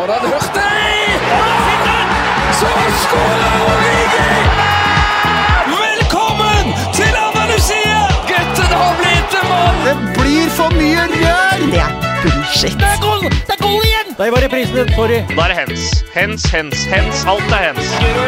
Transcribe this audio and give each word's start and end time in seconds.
Har 0.00 0.08
han 0.08 0.30
hørt 0.32 0.54
det? 0.54 0.60
Så 2.58 2.68
skårer 3.02 3.56
Origi! 3.64 4.28
Velkommen 5.72 6.70
til 6.96 7.16
Andalusia! 7.24 7.98
Gutten 8.30 8.70
har 8.80 8.94
blitt 9.00 9.34
en 9.40 9.44
mann! 9.50 9.82
Det 9.84 9.96
blir 10.16 10.46
for 10.56 10.72
mye 10.78 11.04
rør! 11.10 11.60
Det 11.66 11.82
er 11.82 11.92
bullshit. 12.22 12.78
Det 12.80 12.88
er 12.88 13.02
goal! 13.02 13.26
Det 13.28 13.56
er 13.58 13.60
goal 13.60 13.84
igjen! 13.90 14.14
Der 14.18 14.32
var 14.36 14.40
reprisen. 14.46 14.88
Sorry. 14.96 15.18
Da 15.34 15.42
er 15.44 15.52
det 15.52 15.58
hens. 15.58 15.84
Hens, 16.14 16.46
hens, 16.54 16.86
hens. 16.94 17.26
Alt 17.34 17.52
er 17.58 17.66
hens. 17.66 17.92
Guro! 18.00 18.24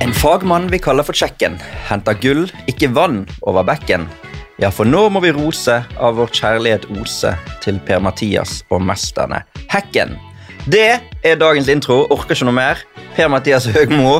En 0.00 0.16
fagmann 0.24 0.66
vi 0.74 0.82
kaller 0.82 1.06
for 1.06 1.14
Tsjekken, 1.14 1.60
henter 1.86 2.18
gull, 2.18 2.50
ikke 2.66 2.90
vann, 2.98 3.28
over 3.46 3.62
bekken. 3.62 4.10
Ja, 4.60 4.68
for 4.68 4.84
nå 4.84 5.06
må 5.08 5.22
vi 5.24 5.30
rose 5.32 5.78
av 5.96 6.18
vår 6.18 6.34
kjærlighet 6.36 6.82
ose 7.00 7.30
til 7.64 7.78
Per-Mathias 7.86 8.58
og 8.68 8.82
mesterne 8.84 9.38
Hekken. 9.72 10.18
Det 10.68 10.98
er 11.24 11.38
dagens 11.40 11.70
intro. 11.72 12.02
Orker 12.12 12.36
ikke 12.36 12.44
noe 12.50 12.56
mer. 12.58 12.82
Per-Mathias 13.16 13.70
Høgmo 13.72 14.18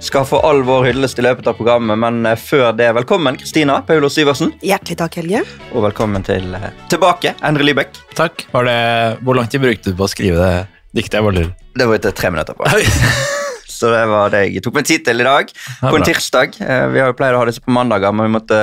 skal 0.00 0.24
få 0.24 0.40
all 0.46 0.62
vår 0.64 0.86
hyllest 0.88 1.20
i 1.20 1.26
løpet 1.26 1.50
av 1.50 1.58
programmet, 1.58 1.98
men 2.00 2.22
eh, 2.30 2.38
før 2.40 2.70
det, 2.78 2.86
velkommen 2.96 3.36
Kristina 3.36 3.80
Paulo 3.84 4.08
Syversen. 4.08 4.54
Hjertelig 4.64 4.96
takk, 5.02 5.18
Helge. 5.20 5.42
Og 5.74 5.84
velkommen 5.84 6.24
til 6.24 6.54
eh, 6.56 6.68
tilbake, 6.88 7.34
Endre 7.44 7.66
Lybekk. 7.66 7.98
Takk. 8.16 8.46
Var 8.54 8.68
det, 8.70 8.78
hvor 9.26 9.36
lang 9.36 9.50
tid 9.52 9.60
brukte 9.66 9.92
du 9.92 9.98
på 9.98 10.06
å 10.06 10.12
skrive 10.14 10.38
det 10.38 10.52
diktet? 11.02 11.18
Jeg 11.18 11.26
bare. 11.28 11.48
Det 11.76 11.90
var 11.90 11.98
etter 12.00 12.16
tre 12.16 12.30
minutter 12.32 12.56
på. 12.56 12.70
Så 13.78 13.92
det 13.92 14.06
var 14.10 14.32
det 14.32 14.46
jeg 14.48 14.62
tok 14.64 14.78
meg 14.80 14.88
tid 14.88 15.04
til 15.06 15.20
i 15.20 15.26
dag. 15.28 15.52
På 15.82 15.92
en 15.98 16.06
tirsdag. 16.08 16.56
Eh, 16.62 16.86
Vi 16.94 17.02
har 17.04 17.12
jo 17.12 17.18
pleid 17.18 17.36
å 17.36 17.42
ha 17.42 17.50
disse 17.50 17.62
på 17.62 17.74
mandager, 17.74 18.16
men 18.16 18.30
vi 18.30 18.36
måtte 18.38 18.62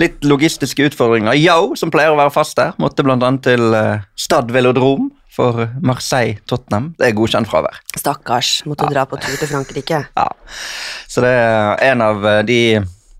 litt 0.00 0.24
logistiske 0.26 0.88
utfordringer. 0.90 1.36
Yo, 1.38 1.74
som 1.78 1.92
pleier 1.94 2.14
å 2.14 2.18
være 2.18 2.32
fast 2.34 2.58
der, 2.58 2.74
måtte 2.82 3.04
bl.a. 3.06 3.18
til 3.44 3.76
eh, 3.76 4.06
Stad 4.18 4.50
Velodrom 4.54 5.10
for 5.34 5.66
Marseille-Tottenham. 5.82 6.92
Det 6.98 7.08
er 7.08 7.16
godkjent 7.18 7.50
fravær. 7.50 7.80
Stakkars, 7.98 8.60
måtte 8.70 8.88
dra 8.90 9.06
på 9.10 9.18
tur 9.22 9.38
til 9.38 9.50
Frankrike. 9.50 10.04
Ja. 10.18 10.28
Så 11.10 11.22
det 11.24 11.30
er 11.30 11.80
en 11.92 12.02
av 12.04 12.26
eh, 12.26 12.42
de 12.46 12.60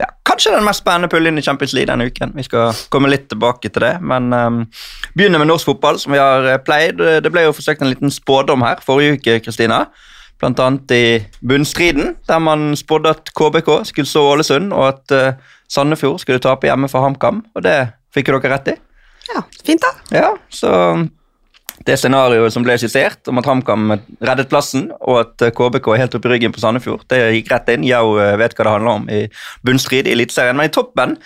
ja, 0.00 0.08
Kanskje 0.26 0.50
den 0.54 0.64
mest 0.66 0.82
spennende 0.82 1.10
puljen 1.10 1.38
i 1.38 1.42
Champions 1.44 1.74
League 1.76 1.90
denne 1.90 2.08
uken. 2.10 2.32
Vi 2.34 2.46
skal 2.46 2.74
komme 2.90 3.10
litt 3.12 3.28
tilbake 3.30 3.70
til 3.70 3.84
det, 3.84 3.92
men 4.02 4.32
um, 4.34 4.56
begynner 5.14 5.38
med 5.38 5.52
norsk 5.52 5.68
fotball, 5.70 6.00
som 6.02 6.14
vi 6.14 6.22
har 6.22 6.48
eh, 6.50 6.58
pleid. 6.62 6.98
Det 6.98 7.30
ble 7.30 7.46
jo 7.46 7.54
forsøkt 7.54 7.84
en 7.84 7.92
liten 7.92 8.10
spådom 8.10 8.66
her 8.66 8.82
forrige 8.82 9.20
uke, 9.20 9.38
Kristina. 9.46 9.84
Blant 10.42 10.58
annet 10.60 10.90
i 10.92 11.04
bunnstriden, 11.46 12.16
der 12.28 12.40
man 12.42 12.74
spådde 12.76 13.14
at 13.14 13.30
KBK 13.38 13.70
skulle 13.86 14.10
slå 14.10 14.24
Ålesund, 14.32 14.72
og 14.74 14.88
at 14.88 15.14
eh, 15.14 15.53
Sandefjord 15.70 16.20
skulle 16.22 16.42
tape 16.42 16.68
hjemme 16.68 16.90
for 16.92 17.04
HamKam, 17.04 17.42
og 17.54 17.64
det 17.64 17.78
fikk 18.14 18.30
jo 18.30 18.38
dere 18.38 18.56
rett 18.56 18.72
i. 18.74 18.78
Ja, 19.32 19.44
fint 19.64 19.82
da. 19.82 19.92
Ja, 20.12 20.32
så 20.52 20.70
det 21.84 21.96
scenarioet 21.98 22.54
som 22.54 22.64
ble 22.64 22.76
skissert, 22.78 23.26
om 23.28 23.40
at 23.40 23.48
HamKam 23.48 23.96
reddet 24.24 24.50
plassen, 24.52 24.86
og 25.02 25.18
at 25.24 25.44
eh, 25.44 25.52
KBK 25.54 25.90
er 25.92 26.04
helt 26.04 26.14
oppe 26.16 26.30
i 26.30 26.34
ryggen 26.34 26.54
på 26.54 26.62
Sandefjord, 26.62 27.02
det 27.10 27.18
gikk 27.34 27.50
rett 27.52 27.72
inn. 27.74 27.86
Jau 27.88 28.14
eh, 28.22 28.36
vet 28.40 28.54
hva 28.54 28.66
det 28.66 28.74
handler 28.76 29.00
om 29.00 29.08
i 29.12 29.24
bunnstrid 29.66 30.08
i 30.08 30.14
Eliteserien. 30.14 30.56
Men 30.56 30.70
i 30.70 30.74
toppen, 30.74 31.16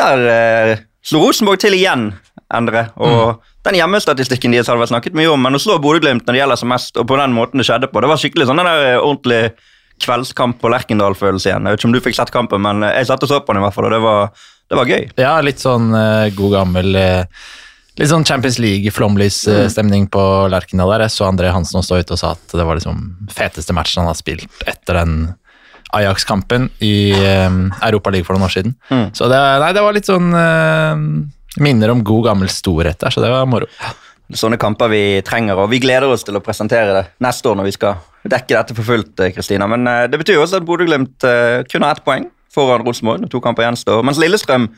der 0.00 0.24
eh, 0.32 0.72
slo 1.06 1.22
Rosenborg 1.26 1.60
til 1.62 1.76
igjen, 1.76 2.10
Endre. 2.50 2.88
Og 2.98 3.44
den 3.68 3.76
hjemmestatistikken 3.78 4.56
deres 4.56 4.66
hadde 4.66 4.82
vært 4.82 4.90
snakket 4.90 5.14
mye 5.14 5.30
om, 5.30 5.44
men 5.44 5.54
å 5.54 5.60
slå 5.62 5.76
Bodø-Glimt 5.82 6.24
når 6.26 6.34
det 6.34 6.40
gjelder 6.40 6.58
som 6.58 6.72
mest, 6.72 6.96
og 6.98 7.06
på 7.06 7.18
den 7.20 7.36
måten 7.36 7.62
det 7.62 7.68
skjedde 7.68 7.90
på, 7.92 8.02
det 8.02 8.10
var 8.10 8.18
skikkelig 8.18 8.48
sånn 8.48 8.58
den 8.58 8.70
der 8.70 8.96
ordentlig 8.98 9.42
kveldskamp 10.02 10.60
på 10.60 10.70
Lerkendal-følelse 10.72 11.50
igjen. 11.50 11.66
Jeg 11.66 11.76
vet 11.76 11.82
ikke 11.82 11.90
om 11.90 11.96
du 11.96 12.04
fikk 12.04 12.18
sett 12.18 12.34
kampen, 12.34 12.62
men 12.64 12.84
eh, 12.86 12.96
jeg 13.00 13.10
satt 13.10 13.26
og 13.26 13.32
så 13.32 13.40
på 13.44 13.54
den 13.54 13.62
i 13.62 13.64
hvert 13.66 13.76
fall, 13.76 13.88
og 13.88 13.94
det 13.94 14.02
var, 14.04 14.30
det 14.70 14.78
var 14.78 14.92
gøy. 14.92 15.08
Ja, 15.20 15.34
litt 15.44 15.62
sånn 15.62 15.90
uh, 15.94 16.28
god 16.36 16.56
gammel 16.58 16.96
uh, 16.96 17.42
Litt 17.98 18.08
sånn 18.08 18.24
Champions 18.24 18.56
League-flomlys-stemning 18.62 20.06
på 20.14 20.22
Lerkendal 20.48 20.92
der. 20.94 21.02
Jeg 21.04 21.12
så 21.12 21.26
André 21.26 21.50
Hansen 21.52 21.84
stå 21.84 21.98
ute 22.00 22.14
og 22.14 22.20
sa 22.20 22.30
at 22.32 22.54
det 22.56 22.64
var 22.64 22.78
liksom 22.78 23.02
feteste 23.34 23.74
matchen 23.76 24.00
han 24.00 24.08
har 24.08 24.16
spilt 24.16 24.62
etter 24.70 24.96
den 24.96 25.16
Ajax-kampen 25.98 26.70
i 26.86 27.12
uh, 27.12 27.50
Europa 27.82 28.14
League 28.14 28.24
for 28.24 28.38
noen 28.38 28.46
år 28.46 28.54
siden. 28.54 28.76
Mm. 28.88 29.10
Så 29.18 29.28
det, 29.28 29.42
nei, 29.60 29.72
det 29.76 29.84
var 29.84 29.96
litt 29.96 30.08
sånn 30.08 30.30
eh, 30.38 31.02
minner 31.60 31.92
om 31.92 32.04
god 32.06 32.30
gammel 32.30 32.50
storhet 32.52 33.00
der, 33.02 33.12
så 33.12 33.22
det 33.24 33.32
var 33.32 33.48
moro. 33.50 33.68
Sånne 34.36 34.58
kamper 34.60 34.90
vi 34.92 35.02
trenger, 35.26 35.58
og 35.58 35.70
vi 35.72 35.80
gleder 35.82 36.10
oss 36.10 36.24
til 36.26 36.38
å 36.38 36.44
presentere 36.44 36.94
det 36.96 37.04
neste 37.24 37.50
år 37.50 37.58
når 37.58 37.70
vi 37.70 37.74
skal 37.76 38.28
dekke 38.30 38.54
dette 38.56 38.76
for 38.76 38.86
fullt, 38.86 39.20
eh, 39.20 39.32
Kristina. 39.34 39.68
Men 39.70 39.86
eh, 39.88 40.06
det 40.10 40.20
betyr 40.20 40.40
også 40.40 40.60
at 40.60 40.68
Bodø-Glimt 40.68 41.26
eh, 41.26 41.62
kun 41.70 41.86
har 41.86 41.96
ett 41.96 42.04
poeng 42.06 42.28
foran 42.52 42.84
Rosenborg 42.86 43.24
når 43.24 43.32
to 43.32 43.40
kamper 43.42 43.66
gjenstår. 43.66 44.04
Mens 44.06 44.20
Lillestrøm 44.20 44.70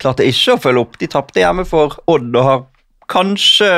klarte 0.00 0.26
ikke 0.26 0.56
å 0.56 0.62
følge 0.62 0.84
opp. 0.84 1.00
De 1.00 1.10
tapte 1.10 1.42
hjemme 1.42 1.66
for 1.68 1.98
Odd 2.10 2.30
og 2.32 2.46
har 2.46 2.62
kanskje 3.10 3.70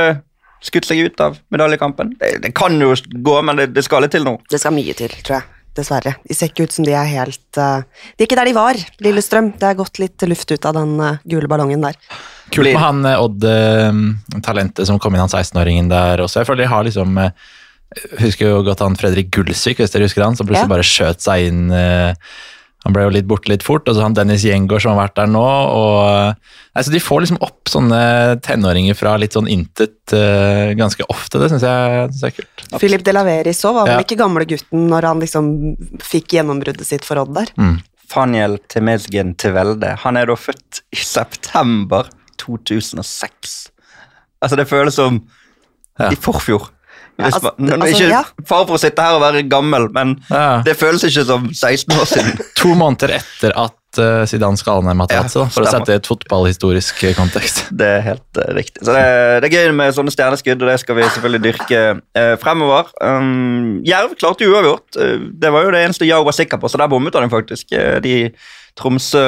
skutt 0.62 0.86
seg 0.86 1.02
ut 1.08 1.22
av 1.24 1.40
medaljekampen. 1.52 2.14
Det, 2.20 2.36
det 2.44 2.52
kan 2.56 2.76
jo 2.78 2.94
gå, 2.94 3.34
men 3.42 3.58
det, 3.58 3.72
det 3.74 3.84
skal 3.86 4.04
litt 4.04 4.14
til 4.14 4.26
nå. 4.26 4.36
Det 4.50 4.60
skal 4.62 4.74
mye 4.76 4.94
til, 4.96 5.14
tror 5.22 5.40
jeg. 5.40 5.48
Dessverre. 5.72 6.18
De 6.28 6.36
ser 6.36 6.50
ikke 6.50 6.66
ut 6.68 6.74
som 6.74 6.84
de 6.84 6.92
er 6.92 7.06
helt 7.08 7.56
uh, 7.56 7.80
De 8.12 8.20
er 8.20 8.26
ikke 8.26 8.36
der 8.36 8.50
de 8.50 8.52
var, 8.58 8.76
Lillestrøm. 9.00 9.54
Det 9.56 9.70
er 9.70 9.78
gått 9.78 10.02
litt 10.02 10.24
luft 10.28 10.52
ut 10.52 10.66
av 10.68 10.76
den 10.76 10.98
uh, 11.00 11.16
gule 11.24 11.48
ballongen 11.48 11.86
der. 11.86 11.96
Kult 12.52 12.68
med 12.72 12.80
han 12.82 13.04
eh, 13.08 13.18
Odd-talentet 13.22 14.86
som 14.88 15.00
kom 15.02 15.14
inn, 15.16 15.24
han 15.24 15.32
16-åringen 15.32 15.90
der 15.92 16.22
også. 16.24 16.42
Jeg 16.42 16.50
føler 16.50 16.64
de 16.64 16.72
har 16.72 16.86
liksom 16.88 17.18
eh, 17.22 17.34
Husker 18.22 18.48
jo 18.48 18.62
godt 18.64 18.80
han 18.80 18.96
Fredrik 18.96 19.28
Gullsvik, 19.34 19.82
hvis 19.82 19.92
dere 19.92 20.06
husker 20.08 20.24
han, 20.24 20.36
som 20.38 20.48
plutselig 20.48 20.64
Ja. 20.68 20.74
bare 20.76 20.86
skjøt 20.88 21.20
seg 21.20 21.48
inn. 21.50 21.66
eh, 21.76 22.14
Han 22.84 22.94
ble 22.96 23.04
jo 23.04 23.10
litt 23.14 23.28
borte 23.30 23.50
litt 23.52 23.62
fort. 23.62 23.86
Og 23.86 23.94
så 23.94 24.02
han 24.02 24.14
Dennis 24.16 24.42
Gjengård 24.42 24.82
som 24.82 24.96
har 24.96 25.04
vært 25.06 25.14
der 25.20 25.28
nå. 25.30 25.42
og 25.42 26.34
altså 26.74 26.90
De 26.90 26.98
får 26.98 27.20
liksom 27.22 27.38
opp 27.44 27.68
sånne 27.70 28.40
tenåringer 28.42 28.96
fra 28.98 29.12
litt 29.20 29.36
sånn 29.36 29.46
intet 29.46 30.10
uh, 30.16 30.72
ganske 30.74 31.06
ofte. 31.12 31.38
Det 31.38 31.52
syns 31.52 31.62
jeg, 31.62 32.08
synes 32.10 32.24
jeg 32.24 32.32
er 32.32 32.36
kult. 32.40 32.80
Philip 32.82 33.04
Delaveris 33.06 33.62
òg 33.68 33.76
var 33.76 33.86
vel 33.86 34.00
Ja. 34.00 34.02
ikke 34.02 34.18
gamle 34.18 34.48
gutten 34.50 34.88
når 34.90 35.06
han 35.12 35.20
liksom 35.22 35.46
fikk 36.02 36.34
gjennombruddet 36.34 36.88
sitt 36.88 37.04
for 37.06 37.22
Odd 37.22 37.34
der. 37.36 37.52
Mm. 37.54 37.78
Faniel 38.12 38.58
Temezgen 38.68 39.36
til 39.38 39.54
Han 40.02 40.16
er 40.16 40.26
da 40.26 40.34
født 40.34 40.82
i 40.90 40.96
september 40.96 42.08
2006. 42.42 43.56
Altså, 44.42 44.58
det 44.58 44.68
føles 44.70 44.98
som 44.98 45.22
Ja. 46.00 46.08
i 46.10 46.16
forfjor. 46.16 46.70
Ja, 47.18 47.28
altså, 47.28 47.50
man, 47.58 47.82
altså, 47.82 47.98
ikke 48.00 48.08
ja. 48.08 48.22
far 48.48 48.64
for 48.64 48.78
å 48.78 48.80
sitte 48.80 49.04
her 49.04 49.18
og 49.18 49.22
være 49.22 49.44
gammel, 49.50 49.90
men 49.92 50.16
Ja. 50.30 50.62
det 50.64 50.78
føles 50.80 51.04
ikke 51.04 51.24
som 51.28 51.48
16 51.52 51.92
år 52.00 52.08
siden. 52.08 52.40
To 52.62 52.72
måneder 52.78 53.18
etter 53.18 53.52
at 53.52 54.00
uh, 54.00 54.24
Zidane 54.28 54.56
skal 54.56 54.80
ned 54.86 54.96
Materazzi, 54.96 55.36
da, 55.38 55.44
for 55.52 55.66
å 55.66 55.74
sette 55.74 55.98
et 55.98 56.08
fotballhistorisk 56.08 57.04
eh, 57.04 57.14
kontekst. 57.18 57.66
Det 57.82 57.90
er 57.98 58.00
helt 58.06 58.40
uh, 58.40 58.48
riktig. 58.56 58.80
Så 58.80 58.96
det, 58.96 59.04
det 59.44 59.50
er 59.50 59.58
gøy 59.58 59.76
med 59.76 59.92
sånne 59.94 60.14
stjerneskudd, 60.14 60.64
og 60.64 60.72
det 60.72 60.78
skal 60.80 60.98
vi 60.98 61.04
selvfølgelig 61.04 61.44
dyrke 61.44 61.82
uh, 62.00 62.34
fremover. 62.40 62.88
Um, 63.04 63.82
Jerv 63.86 64.16
klarte 64.16 64.48
jo 64.48 64.56
uavgjort. 64.56 64.96
Uh, 64.96 65.28
det 65.44 65.52
var 65.52 65.68
jo 65.68 65.76
det 65.76 65.84
eneste 65.84 66.08
Yao 66.08 66.24
var 66.24 66.36
sikker 66.38 66.62
på, 66.62 66.72
så 66.72 66.80
der 66.80 66.90
bommet 66.92 67.20
han 67.20 67.32
faktisk. 67.32 67.76
De 68.02 68.16
Tromsø 68.78 69.20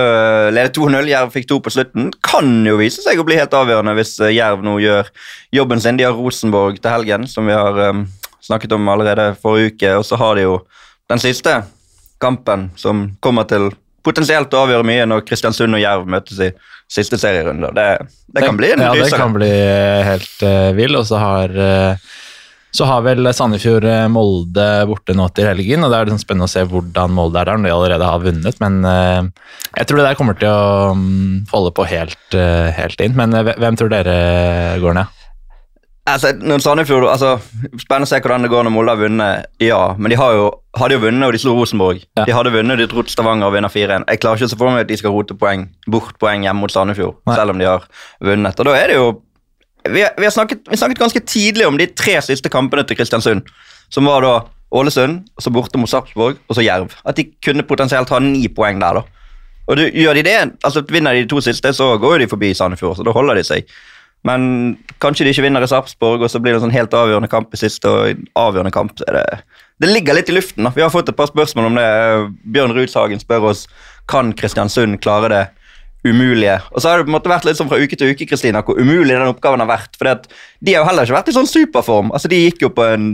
ledet 0.54 0.76
2-0, 0.78 1.10
Jerv 1.10 1.32
fikk 1.34 1.48
to 1.50 1.58
på 1.60 1.72
slutten. 1.74 2.08
Kan 2.24 2.62
jo 2.66 2.78
vise 2.80 3.04
seg 3.04 3.20
å 3.20 3.26
bli 3.28 3.36
helt 3.36 3.54
avgjørende 3.54 3.96
hvis 3.98 4.16
eh, 4.24 4.32
Jerv 4.38 4.64
nå 4.64 4.78
gjør 4.80 5.10
jobben 5.54 5.82
sin. 5.84 6.00
De 6.00 6.06
har 6.06 6.16
Rosenborg 6.16 6.80
til 6.80 6.94
helgen, 6.94 7.28
som 7.28 7.50
vi 7.50 7.56
har 7.56 7.80
um, 7.92 8.06
snakket 8.44 8.72
om 8.76 8.88
allerede 8.88 9.34
forrige 9.42 9.74
uke, 9.74 9.96
og 10.00 10.06
så 10.08 10.20
har 10.20 10.38
de 10.38 10.46
jo 10.46 10.58
den 11.12 11.20
siste 11.20 11.58
kampen 12.24 12.70
som 12.80 13.10
kommer 13.24 13.44
til 13.48 13.68
potensielt 14.04 14.52
å 14.52 14.64
avgjøre 14.64 14.86
mye 14.86 15.04
når 15.08 15.24
Kristiansund 15.28 15.76
og 15.76 15.82
Jerv 15.82 16.08
møtes 16.08 16.40
i 16.40 16.50
siste 16.90 17.18
serierunde. 17.20 17.70
Det, 17.76 17.86
det 18.36 18.44
kan 18.44 18.58
bli 18.58 18.72
en 18.74 18.84
Ja, 18.84 18.92
det 18.96 19.12
kan 19.12 19.32
bli 19.34 19.50
helt 20.08 20.44
uh, 20.44 20.70
vill. 20.76 20.96
Og 20.98 21.06
så 21.08 21.20
har, 21.20 21.54
eh, 21.54 22.12
så 22.74 22.86
har 22.90 23.04
vel 23.06 23.28
Sandefjord 23.30 23.84
eh, 23.86 24.06
Molde 24.10 24.66
borte 24.90 25.14
nå 25.14 25.28
til 25.34 25.46
helgen, 25.46 25.84
og 25.86 25.92
det 25.92 25.98
er 25.98 26.08
liksom 26.08 26.22
spennende 26.24 26.48
å 26.48 26.50
se 26.50 26.64
hvordan 26.66 27.12
Molde 27.14 27.38
er 27.38 27.50
der 27.50 27.60
når 27.60 27.70
de 27.70 27.74
allerede 27.74 28.08
har 28.10 28.22
vunnet. 28.24 28.62
Men 28.62 28.80
eh, 28.90 29.50
jeg 29.78 29.86
tror 29.86 30.00
det 30.00 30.06
der 30.08 30.18
kommer 30.18 30.38
til 30.40 30.50
å 30.50 30.94
holde 31.52 31.74
på 31.76 31.86
helt, 31.86 32.24
eh, 32.34 32.72
helt 32.74 33.04
inn. 33.04 33.14
Men 33.18 33.36
hvem 33.46 33.78
tror 33.78 33.92
dere 33.92 34.16
går 34.82 34.98
ned? 34.98 35.20
Altså, 36.04 36.34
Sandefjord, 36.60 37.06
altså, 37.08 37.38
Spennende 37.80 38.04
å 38.04 38.10
se 38.10 38.18
hvordan 38.20 38.44
det 38.44 38.50
går 38.52 38.66
når 38.66 38.74
Molde 38.74 38.92
har 38.92 39.00
vunnet, 39.00 39.46
ja. 39.62 39.78
Men 39.96 40.12
de 40.12 40.18
har 40.20 40.34
jo, 40.36 40.48
hadde 40.76 40.98
jo 40.98 41.04
vunnet, 41.06 41.24
og 41.24 41.32
de 41.32 41.40
slo 41.40 41.54
Rosenborg. 41.56 42.02
Ja. 42.18 42.26
De 42.26 42.34
hadde 42.36 42.52
vunnet, 42.52 42.82
de 42.82 42.88
dro 42.90 43.06
til 43.06 43.14
Stavanger 43.14 43.48
og 43.48 43.54
vinner 43.54 43.72
4-1. 43.72 44.04
Jeg 44.10 44.20
klarer 44.20 44.42
ikke 44.42 44.50
å 44.50 44.52
se 44.52 44.58
for 44.58 44.74
meg 44.74 44.84
at 44.84 44.90
de 44.90 44.98
skal 45.00 45.14
rote 45.14 45.38
poeng, 45.38 45.68
bort 45.86 46.18
poeng 46.20 46.44
hjemme 46.44 46.66
mot 46.66 46.74
Sandefjord, 46.74 47.22
Nei. 47.22 47.38
selv 47.38 47.54
om 47.54 47.62
de 47.62 47.70
har 47.70 47.86
vunnet. 48.20 48.60
Og 48.60 48.68
da 48.68 48.76
er 48.82 48.92
det 48.92 48.98
jo 48.98 49.06
Vi, 49.84 50.00
vi, 50.16 50.24
har 50.24 50.32
snakket, 50.32 50.64
vi 50.70 50.76
snakket 50.80 50.98
ganske 50.98 51.20
tidlig 51.28 51.66
om 51.66 51.78
de 51.78 51.86
tre 51.86 52.16
siste 52.24 52.48
kampene 52.52 52.86
til 52.88 52.96
Kristiansund, 52.96 53.44
som 53.92 54.08
var 54.08 54.24
da 54.24 54.34
Ålesund, 54.74 55.26
så 55.38 55.52
borte 55.54 55.78
mot 55.78 55.90
Sarpsborg, 55.90 56.38
og 56.48 56.56
så 56.56 56.64
Jerv. 56.64 56.94
At 57.06 57.18
de 57.18 57.28
kunne 57.44 57.66
potensielt 57.68 58.10
ha 58.10 58.20
ni 58.22 58.48
poeng 58.48 58.80
der, 58.82 59.00
da. 59.00 59.26
Og 59.68 59.78
du, 59.78 59.84
gjør 59.88 60.18
de 60.18 60.24
det, 60.26 60.38
altså 60.66 60.82
vinner 60.90 61.14
de 61.14 61.24
de 61.24 61.30
to 61.30 61.40
siste, 61.44 61.72
så 61.72 61.94
går 62.00 62.24
de 62.24 62.28
forbi 62.28 62.52
Sandefjord, 62.56 62.98
så 62.98 63.06
da 63.06 63.14
holder 63.14 63.38
de 63.38 63.44
seg. 63.46 63.68
Men 64.24 64.46
kanskje 65.04 65.26
de 65.26 65.34
ikke 65.34 65.44
vinner 65.44 65.64
i 65.64 65.68
Sarpsborg, 65.68 66.24
og 66.24 66.32
så 66.32 66.40
blir 66.40 66.54
det 66.54 66.62
en 66.62 66.66
sånn 66.66 66.74
helt 66.76 66.96
avgjørende 66.96 67.28
kamp 67.32 67.52
i 67.52 67.60
siste. 67.60 67.88
og 67.88 68.24
avgjørende 68.40 68.72
kamp 68.72 68.96
så 68.98 69.04
er 69.08 69.18
det, 69.20 69.42
det 69.84 69.90
ligger 69.92 70.16
litt 70.16 70.32
i 70.32 70.36
luften. 70.36 70.64
da. 70.64 70.72
Vi 70.74 70.84
har 70.84 70.92
fått 70.92 71.12
et 71.12 71.16
par 71.16 71.28
spørsmål 71.28 71.68
om 71.68 71.76
det. 71.76 71.88
Bjørn 72.56 72.72
Rudshagen 72.76 73.20
spør 73.20 73.50
oss 73.52 73.66
kan 74.08 74.32
Kristiansund 74.36 75.00
klare 75.04 75.28
det 75.32 75.42
umulige. 76.04 76.58
Og 76.72 76.82
så 76.82 76.90
har 76.90 77.00
det 77.00 77.06
på 77.06 77.12
en 77.12 77.16
måte 77.16 77.32
vært 77.32 77.46
litt 77.48 77.58
sånn 77.58 77.70
fra 77.70 77.80
uke 77.80 77.96
til 77.98 78.12
uke 78.12 78.26
Kristina, 78.28 78.62
hvor 78.64 78.78
umulig 78.80 79.14
den 79.14 79.30
oppgaven 79.30 79.64
har 79.64 79.70
vært. 79.70 79.96
For 79.98 80.08
de 80.08 80.74
har 80.74 80.82
jo 80.82 80.88
heller 80.90 81.08
ikke 81.08 81.16
vært 81.16 81.30
i 81.32 81.36
sånn 81.36 81.50
superform. 81.50 82.12
Altså 82.14 82.30
De 82.32 82.42
gikk 82.44 82.66
jo 82.66 82.72
på 82.74 82.84
en 82.86 83.08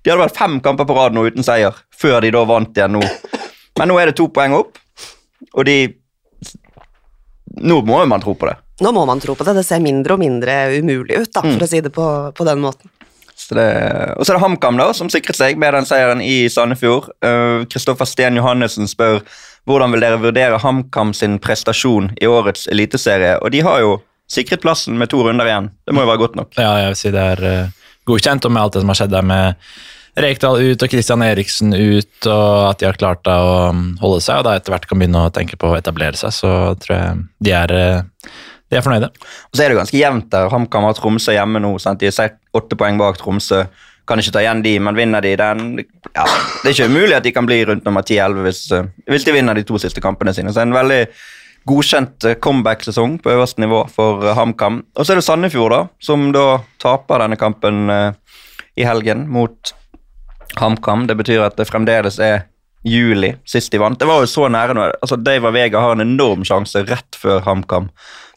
De 0.00 0.08
hadde 0.08 0.22
vært 0.22 0.38
fem 0.38 0.56
kamper 0.64 0.88
på 0.88 0.96
rad 0.96 1.12
nå 1.12 1.26
uten 1.28 1.44
seier, 1.44 1.76
før 1.92 2.22
de 2.24 2.32
da 2.32 2.44
vant 2.48 2.76
igjen 2.76 2.96
nå. 2.96 3.02
Men 3.78 3.90
nå 3.92 3.98
er 4.00 4.10
det 4.10 4.16
to 4.16 4.30
poeng 4.32 4.56
opp, 4.56 4.78
og 5.52 5.66
de 5.68 5.78
Nå 7.60 7.80
må 7.82 7.98
jo 7.98 8.06
man 8.06 8.22
tro 8.22 8.32
på 8.38 8.46
det. 8.46 8.54
Nå 8.80 8.92
må 8.94 9.02
man 9.08 9.20
tro 9.20 9.34
på 9.34 9.44
det. 9.44 9.56
Det 9.58 9.64
ser 9.66 9.82
mindre 9.82 10.14
og 10.14 10.20
mindre 10.22 10.54
umulig 10.78 11.18
ut, 11.18 11.32
da, 11.34 11.42
for 11.42 11.64
å 11.66 11.68
si 11.68 11.80
det 11.82 11.90
på, 11.92 12.04
på 12.32 12.46
den 12.46 12.62
måten. 12.62 12.88
Så 13.34 13.56
det, 13.58 13.66
og 14.14 14.22
så 14.22 14.32
er 14.32 14.36
det 14.38 14.42
HamKam, 14.44 14.78
da, 14.78 14.86
som 14.96 15.10
sikret 15.12 15.36
seg 15.36 15.58
med 15.60 15.74
den 15.74 15.88
seieren 15.88 16.22
i 16.22 16.44
Sandefjord. 16.52 17.08
Kristoffer 17.72 18.08
Sten 18.08 18.38
Johannessen 18.38 18.88
spør 18.88 19.18
hvordan 19.68 19.92
vil 19.94 20.04
dere 20.04 20.20
vurdere 20.22 20.60
HamKam 20.62 21.12
sin 21.16 21.38
prestasjon 21.42 22.10
i 22.20 22.28
årets 22.30 22.66
eliteserie. 22.72 23.36
Og 23.40 23.52
de 23.54 23.62
har 23.66 23.82
jo 23.84 23.98
sikret 24.30 24.62
plassen 24.62 24.98
med 24.98 25.10
to 25.12 25.22
runder 25.26 25.48
igjen. 25.48 25.70
Det 25.86 25.94
må 25.94 26.04
jo 26.04 26.10
være 26.10 26.22
godt 26.24 26.36
nok. 26.38 26.52
Ja, 26.58 26.72
jeg 26.84 26.92
vil 26.92 27.00
si 27.00 27.14
det 27.14 27.24
er 27.34 27.46
uh, 27.46 27.88
godkjent, 28.08 28.46
og 28.46 28.54
med 28.54 28.62
alt 28.62 28.76
det 28.76 28.84
som 28.84 28.92
har 28.92 29.00
skjedd 29.00 29.16
der 29.16 29.26
med 29.26 29.70
Rekdal 30.20 30.58
ut 30.58 30.82
og 30.82 30.90
Christian 30.90 31.22
Eriksen 31.22 31.74
ut, 31.74 32.26
og 32.26 32.70
at 32.70 32.80
de 32.80 32.88
har 32.88 32.98
klart 32.98 33.22
da 33.26 33.36
å 33.46 33.52
um, 33.70 33.84
holde 34.02 34.22
seg, 34.24 34.40
og 34.40 34.48
da 34.48 34.56
etter 34.58 34.74
hvert 34.74 34.88
kan 34.90 34.98
begynne 35.00 35.26
å 35.26 35.34
tenke 35.34 35.58
på 35.60 35.70
å 35.70 35.76
etablere 35.78 36.18
seg, 36.18 36.34
så 36.34 36.54
tror 36.82 36.96
jeg 36.96 37.20
de 37.46 37.54
er, 37.54 37.74
eh, 37.76 38.32
de 38.70 38.78
er 38.78 38.84
fornøyde. 38.84 39.10
Og 39.12 39.54
så 39.54 39.64
er 39.64 39.70
det 39.70 39.78
ganske 39.78 40.00
jevnt 40.00 40.26
der. 40.34 40.50
HamKam 40.50 40.88
har 40.88 40.98
Tromsø 40.98 41.36
hjemme 41.36 41.62
nå. 41.62 41.76
Sant? 41.82 42.02
De 42.02 42.10
er 42.10 42.34
åtte 42.58 42.78
poeng 42.78 42.98
bak 43.00 43.20
Tromsø. 43.22 43.62
Kan 44.10 44.18
ikke 44.18 44.34
ta 44.34 44.42
igjen 44.42 44.62
de, 44.64 44.72
men 44.82 44.96
vinner 44.98 45.22
de 45.22 45.36
den 45.38 45.66
ja, 45.78 46.24
Det 46.24 46.64
er 46.64 46.72
ikke 46.74 46.88
umulig 46.90 47.14
at 47.14 47.26
de 47.26 47.32
kan 47.34 47.46
bli 47.46 47.60
rundt 47.68 47.84
nummer 47.86 48.02
10-11 48.02 48.46
hvis, 48.46 48.62
eh, 48.74 48.88
hvis 49.10 49.26
de 49.26 49.34
vinner 49.36 49.54
de 49.54 49.62
to 49.66 49.78
siste 49.78 50.02
kampene 50.02 50.34
sine. 50.34 50.50
Så 50.50 50.64
en 50.64 50.74
veldig 50.74 51.04
godkjent 51.70 52.26
eh, 52.26 52.38
comeback-sesong 52.42 53.20
på 53.22 53.30
øverste 53.36 53.62
nivå 53.62 53.84
for 53.94 54.24
eh, 54.26 54.34
HamKam. 54.34 54.82
Og 54.98 55.06
så 55.06 55.14
er 55.14 55.20
det 55.20 55.26
Sandefjord, 55.28 55.76
da, 55.76 55.82
som 56.02 56.30
da 56.34 56.46
taper 56.82 57.22
denne 57.22 57.38
kampen 57.38 57.86
i 57.90 58.86
helgen 58.86 59.28
mot 59.30 59.74
HamKam. 60.58 61.06
Det 61.06 61.16
betyr 61.20 61.46
at 61.46 61.60
det 61.60 61.68
fremdeles 61.70 62.18
er 62.24 62.48
juli 62.82 63.34
sist 63.48 63.70
de 63.72 63.78
vant. 63.78 63.98
Det 64.00 64.08
var 64.08 64.24
jo 64.24 64.30
så 64.30 64.48
nære 64.50 64.74
nå. 64.74 64.88
Altså, 65.04 65.20
Dave 65.20 65.52
Vega 65.54 65.82
har 65.84 65.94
en 65.94 66.06
enorm 66.06 66.42
sjanse 66.48 66.82
rett 66.88 67.18
før 67.20 67.44
HamKam 67.46 67.90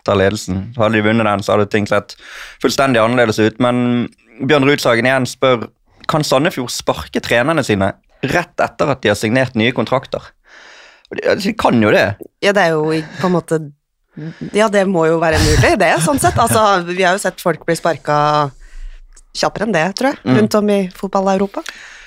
tar 0.04 0.20
ledelsen. 0.20 0.74
Hadde 0.78 0.98
de 0.98 1.06
vunnet 1.06 1.28
den, 1.28 1.44
så 1.44 1.56
hadde 1.56 1.70
ting 1.72 1.88
sett 1.88 2.18
fullstendig 2.62 3.02
annerledes 3.02 3.40
ut. 3.40 3.60
Men 3.64 4.10
Bjørn 4.42 4.66
Rudsagen 4.68 5.06
igjen 5.06 5.28
spør 5.30 5.68
kan 6.10 6.24
Sandefjord 6.26 6.72
sparke 6.74 7.22
trenerne 7.24 7.64
sine 7.64 7.94
rett 8.24 8.60
etter 8.64 8.90
at 8.94 9.02
de 9.04 9.12
har 9.12 9.20
signert 9.20 9.56
nye 9.60 9.72
kontrakter. 9.76 10.32
De, 11.14 11.54
kan 11.60 11.78
jo 11.84 11.92
det. 11.94 12.16
Ja, 12.42 12.54
det 12.56 12.64
er 12.64 12.74
jo 12.74 12.88
på 13.20 13.28
en 13.30 13.36
måte 13.36 13.60
Ja, 14.54 14.68
det 14.70 14.84
må 14.90 15.06
jo 15.10 15.20
være 15.22 15.40
mulig, 15.42 15.74
det, 15.82 15.90
sånn 16.06 16.20
sett. 16.22 16.38
Altså, 16.38 16.84
vi 16.86 17.02
har 17.02 17.16
jo 17.18 17.22
sett 17.24 17.42
folk 17.42 17.64
bli 17.66 17.76
sparka 17.78 18.18
kjappere 19.34 19.66
enn 19.68 19.74
det, 19.74 19.86
tror 19.98 20.12
jeg, 20.12 20.20
Mm. 20.24 20.36
rundt 20.38 20.56
om 20.60 20.70
i 20.70 20.80
fotball-Europa. 20.94 21.64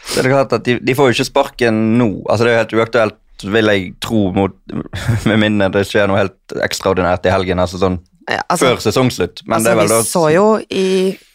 Så 0.06 0.22
det 0.22 0.26
er 0.30 0.34
klart 0.36 0.52
at 0.54 0.64
de, 0.64 0.76
de 0.78 0.94
får 0.94 1.08
jo 1.10 1.14
ikke 1.16 1.30
sparken 1.32 1.80
nå. 1.98 2.22
Altså 2.30 2.44
Det 2.44 2.50
er 2.52 2.54
jo 2.54 2.62
helt 2.62 2.76
uaktuelt, 2.78 3.16
vil 3.42 3.66
jeg 3.72 3.94
tro, 4.00 4.20
mot, 4.32 4.54
med 5.28 5.38
mindre 5.42 5.68
det 5.74 5.82
skjer 5.88 6.06
noe 6.06 6.22
helt 6.22 6.54
ekstraordinært 6.62 7.26
i 7.26 7.34
helgen. 7.34 7.58
altså 7.58 7.78
sånn 7.82 7.98
altså, 8.26 8.64
Før 8.66 8.82
sesongslutt. 8.82 9.44
Men 9.46 9.58
altså, 9.58 9.68
det 9.68 9.72
er 9.72 9.80
vel 9.80 9.92
vi 9.92 10.08
så 10.10 10.24
jo 10.34 10.46
i 10.70 10.88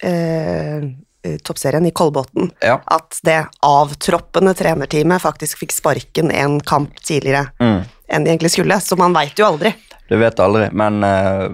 eh, 0.07 1.37
toppserien 1.45 1.85
i 1.85 1.93
Kolbotn 1.95 2.49
Ja. 2.63 2.79
at 2.85 3.19
det 3.23 3.39
avtroppende 3.65 4.53
trenerteamet 4.57 5.21
faktisk 5.21 5.61
fikk 5.63 5.75
sparken 5.75 6.31
en 6.31 6.59
kamp 6.61 6.97
tidligere 7.05 7.51
Mm. 7.61 7.83
enn 8.09 8.23
de 8.25 8.31
egentlig 8.33 8.51
skulle, 8.51 8.79
så 8.81 8.97
man 8.97 9.13
veit 9.13 9.37
jo 9.39 9.45
aldri. 9.45 9.73
Du 10.09 10.17
vet 10.19 10.39
aldri, 10.43 10.65
men 10.75 11.03
eh, 11.07 11.47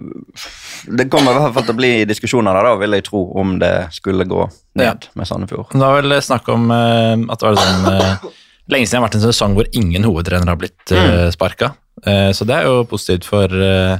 det 0.97 1.09
kommer 1.13 1.35
i 1.35 1.39
hvert 1.43 1.53
fall 1.53 1.67
til 1.67 1.75
å 1.75 1.77
bli 1.77 1.91
diskusjoner 2.09 2.57
der, 2.57 2.63
da, 2.65 2.75
vil 2.81 2.95
jeg 2.97 3.05
tro, 3.05 3.19
om 3.37 3.59
det 3.61 3.73
skulle 3.93 4.25
gå 4.25 4.47
ned 4.79 5.05
med 5.13 5.29
Sandefjord. 5.29 5.75
Det 5.75 5.83
var 5.83 6.01
vel 6.01 6.15
snakk 6.25 6.49
om 6.49 6.71
eh, 6.73 7.13
at 7.29 7.43
det 7.43 7.51
var 7.51 7.59
sånn 7.61 7.89
eh, 7.93 8.27
Lenge 8.67 8.83
siden 8.83 8.97
det 8.97 8.99
har 8.99 9.05
vært 9.05 9.15
en 9.15 9.27
sesong 9.29 9.53
hvor 9.55 9.67
ingen 9.79 10.03
hovedtrenere 10.03 10.51
har 10.51 10.57
blitt 10.59 10.91
uh, 10.91 11.29
sparka. 11.31 11.69
Eh, 12.03 12.33
så 12.35 12.43
det 12.43 12.57
er 12.57 12.65
jo 12.67 12.81
positivt 12.83 13.23
for, 13.23 13.47
uh, 13.47 13.95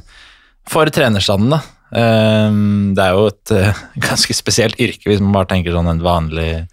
for 0.70 0.90
trenerstanden, 0.94 1.56
da. 1.58 1.62
Eh, 1.96 2.52
det 2.98 3.04
er 3.06 3.16
jo 3.16 3.28
et 3.32 3.56
eh, 3.56 3.84
ganske 4.10 4.36
spesielt 4.36 4.80
yrke 4.84 5.08
hvis 5.12 5.22
man 5.24 5.36
bare 5.40 5.48
tenker 5.54 5.72
sånn 5.76 5.88
en 5.94 6.02
vanlig, 6.04 6.68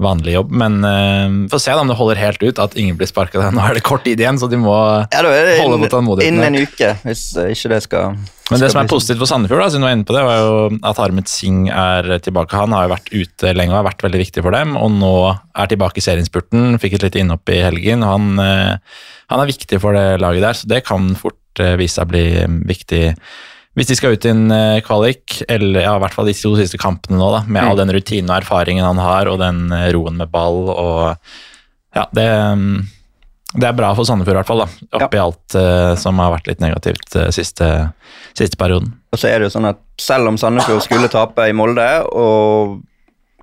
vanlig 0.00 0.32
jobb. 0.38 0.50
Men 0.62 0.80
vi 0.80 1.48
får 1.52 1.60
se 1.60 1.74
da 1.76 1.82
om 1.84 1.90
det 1.92 1.96
holder 1.98 2.16
helt 2.22 2.42
ut 2.42 2.58
at 2.64 2.74
ingen 2.80 2.96
blir 2.98 3.06
sparka. 3.10 3.42
Nå 3.54 3.60
er 3.68 3.76
det 3.78 3.84
kort 3.86 4.02
tid 4.08 4.18
igjen, 4.22 4.38
så 4.40 4.48
de 4.50 4.56
må 4.60 4.74
Ja, 5.12 5.22
holde 5.60 5.82
på 5.84 5.90
tålmodigheten. 5.92 6.40
innen 6.40 6.54
en 6.54 6.66
uke, 6.66 6.94
hvis 7.04 7.24
ikke 7.36 7.74
det 7.74 7.82
skal 7.84 8.14
Men 8.50 8.58
det 8.64 8.70
som 8.72 8.80
er 8.80 8.86
sånn. 8.88 8.90
positivt 8.90 9.20
for 9.22 9.30
Sandefjord, 9.30 9.60
da, 9.62 9.68
siden 9.70 9.84
du 9.84 9.86
var 9.86 9.92
inne 9.94 10.08
på 10.08 10.16
det, 10.16 10.22
var 10.26 10.40
jo 10.40 10.54
at 10.90 10.98
Harmet 11.04 11.28
Singh 11.30 11.68
er 11.70 12.08
tilbake. 12.24 12.56
Han 12.58 12.72
har 12.74 12.88
jo 12.88 12.94
vært 12.96 13.12
ute 13.14 13.52
lenge 13.54 13.70
og 13.76 13.82
har 13.82 13.86
vært 13.92 14.02
veldig 14.08 14.22
viktig 14.24 14.42
for 14.42 14.56
dem, 14.56 14.72
og 14.80 14.90
nå 14.96 15.12
er 15.54 15.70
tilbake 15.70 16.00
i 16.00 16.06
serieinnspurten. 16.08 16.80
Fikk 16.82 16.96
et 16.98 17.04
lite 17.06 17.20
innhopp 17.22 17.52
i 17.54 17.60
helgen. 17.62 18.02
han, 18.02 18.32
eh, 18.42 18.72
han 19.30 19.44
er 19.44 19.52
viktig 19.52 19.78
for 19.84 19.94
det 19.94 20.18
laget 20.24 20.42
der, 20.48 20.58
så 20.58 20.66
det 20.72 20.82
kan 20.88 21.12
fort 21.14 21.36
eh, 21.58 21.76
vise 21.80 21.98
seg 21.98 22.06
å 22.06 22.12
bli 22.12 22.24
eh, 22.44 22.58
viktig. 22.70 23.02
Hvis 23.78 23.90
de 23.90 23.96
skal 23.98 24.14
ut 24.14 24.26
i 24.26 24.32
en 24.32 24.46
eh, 24.54 24.82
kvalik, 24.86 25.40
eller 25.48 25.82
ja, 25.82 25.96
i 25.96 26.04
hvert 26.04 26.14
fall 26.14 26.30
de 26.30 26.36
to 26.38 26.54
siste 26.58 26.78
kampene 26.80 27.18
nå, 27.18 27.32
da, 27.34 27.42
med 27.48 27.64
all 27.64 27.80
den 27.80 27.92
rutinen 27.94 28.30
og 28.30 28.38
erfaringen 28.38 28.86
han 28.86 29.02
har, 29.02 29.30
og 29.30 29.40
den 29.42 29.68
roen 29.94 30.20
med 30.20 30.30
ball 30.30 30.70
og 30.74 31.04
Ja, 31.90 32.04
det, 32.14 32.24
mm, 32.54 32.76
det 33.58 33.66
er 33.66 33.74
bra 33.74 33.88
for 33.98 34.06
Sandefjord 34.06 34.36
i 34.36 34.38
hvert 34.38 34.50
fall, 34.50 34.62
da, 34.62 34.98
oppi 35.00 35.18
alt 35.18 35.56
uh, 35.58 35.96
som 35.98 36.20
har 36.22 36.36
vært 36.36 36.46
litt 36.46 36.60
negativt 36.62 37.16
uh, 37.18 37.32
siste, 37.34 37.66
siste 38.38 38.58
perioden. 38.60 38.92
Og 39.10 39.18
så 39.18 39.26
er 39.26 39.40
det 39.40 39.48
jo 39.48 39.56
sånn 39.56 39.66
at 39.72 39.80
selv 39.98 40.30
om 40.30 40.38
Sandefjord 40.38 40.84
skulle 40.84 41.10
tape 41.10 41.48
i 41.50 41.56
Molde, 41.56 41.88
og 42.14 42.78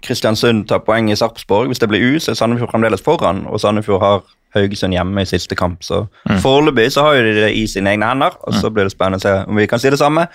Kristiansund 0.05 0.67
tar 0.69 0.85
poeng 0.87 1.11
i 1.11 1.17
Sarpsborg, 1.19 1.67
hvis 1.67 1.83
det 1.83 1.89
blir 1.91 2.05
U, 2.07 2.21
så 2.23 2.31
er 2.31 2.39
Sandefjord 2.39 2.71
fremdeles 2.71 3.03
foran, 3.03 3.43
og 3.51 3.59
Sandefjord 3.59 4.03
har 4.03 4.23
Haugesund 4.57 4.95
hjemme 4.97 5.23
i 5.23 5.29
siste 5.29 5.55
kamp. 5.57 5.81
Så 5.85 6.03
foreløpig 6.43 6.89
så 6.93 7.05
har 7.05 7.17
jo 7.17 7.25
de 7.27 7.33
det 7.41 7.53
i 7.55 7.65
sine 7.69 7.93
egne 7.93 8.09
hender, 8.09 8.37
og 8.43 8.57
så 8.57 8.71
blir 8.73 8.87
det 8.87 8.95
spennende 8.95 9.21
å 9.21 9.25
se 9.25 9.33
om 9.47 9.59
vi 9.59 9.69
kan 9.69 9.81
si 9.81 9.93
det 9.93 10.01
samme 10.01 10.27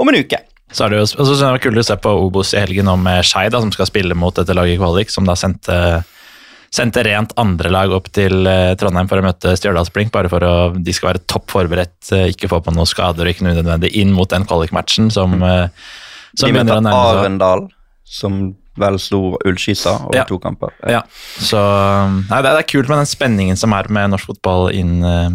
om 0.00 0.10
en 0.10 0.20
uke. 0.20 0.40
Så 0.70 0.86
er 0.86 0.92
det 0.92 1.00
jo 1.00 1.06
og 1.18 1.26
så 1.26 1.34
det 1.40 1.62
kult 1.64 1.80
å 1.82 1.86
se 1.86 1.96
på 1.98 2.12
Obos 2.28 2.54
i 2.54 2.60
helgen 2.62 2.90
om 2.90 3.02
med 3.02 3.26
Skeid, 3.26 3.56
som 3.58 3.72
skal 3.74 3.88
spille 3.90 4.16
mot 4.18 4.36
dette 4.36 4.54
laget 4.54 4.76
i 4.76 4.80
kvalik, 4.80 5.10
som 5.10 5.26
da 5.26 5.34
sendte, 5.38 5.76
sendte 6.70 7.02
rent 7.06 7.34
andrelag 7.40 7.90
opp 7.96 8.06
til 8.14 8.46
eh, 8.46 8.76
Trondheim 8.78 9.10
for 9.10 9.18
å 9.18 9.26
møte 9.26 9.56
Stjørdalsblink, 9.58 10.12
bare 10.14 10.30
for 10.30 10.46
å 10.46 10.52
de 10.76 10.94
skal 10.94 11.12
være 11.12 11.24
topp 11.26 11.50
forberedt, 11.56 12.12
eh, 12.14 12.28
ikke 12.30 12.52
få 12.52 12.62
på 12.62 12.74
noen 12.76 12.88
skader 12.88 13.26
og 13.26 13.34
ikke 13.34 13.48
noe 13.48 13.56
unødvendig 13.58 13.90
inn 13.98 14.14
mot 14.14 14.30
den 14.30 14.46
kvalikmatchen 14.46 15.10
som, 15.14 15.34
eh, 15.42 15.66
som 16.38 16.46
De 16.46 16.60
møter. 16.60 16.86
Arendal, 16.94 17.66
som 18.06 18.40
vel 18.78 18.98
slo 18.98 19.36
Ullskisa 19.46 19.96
over 20.06 20.16
Ja. 20.16 20.24
to 20.24 20.38
kamper. 20.38 20.70
Ja, 20.86 21.02
så 21.38 21.60
nei, 22.30 22.42
det, 22.42 22.50
er, 22.50 22.62
kult 22.62 22.88
med 22.88 22.98
den 22.98 23.06
spenningen 23.06 23.56
som 23.56 23.72
er 23.72 23.88
med 23.88 24.10
norsk 24.10 24.26
fotball 24.30 24.70
inn, 24.72 25.02
eh, 25.04 25.30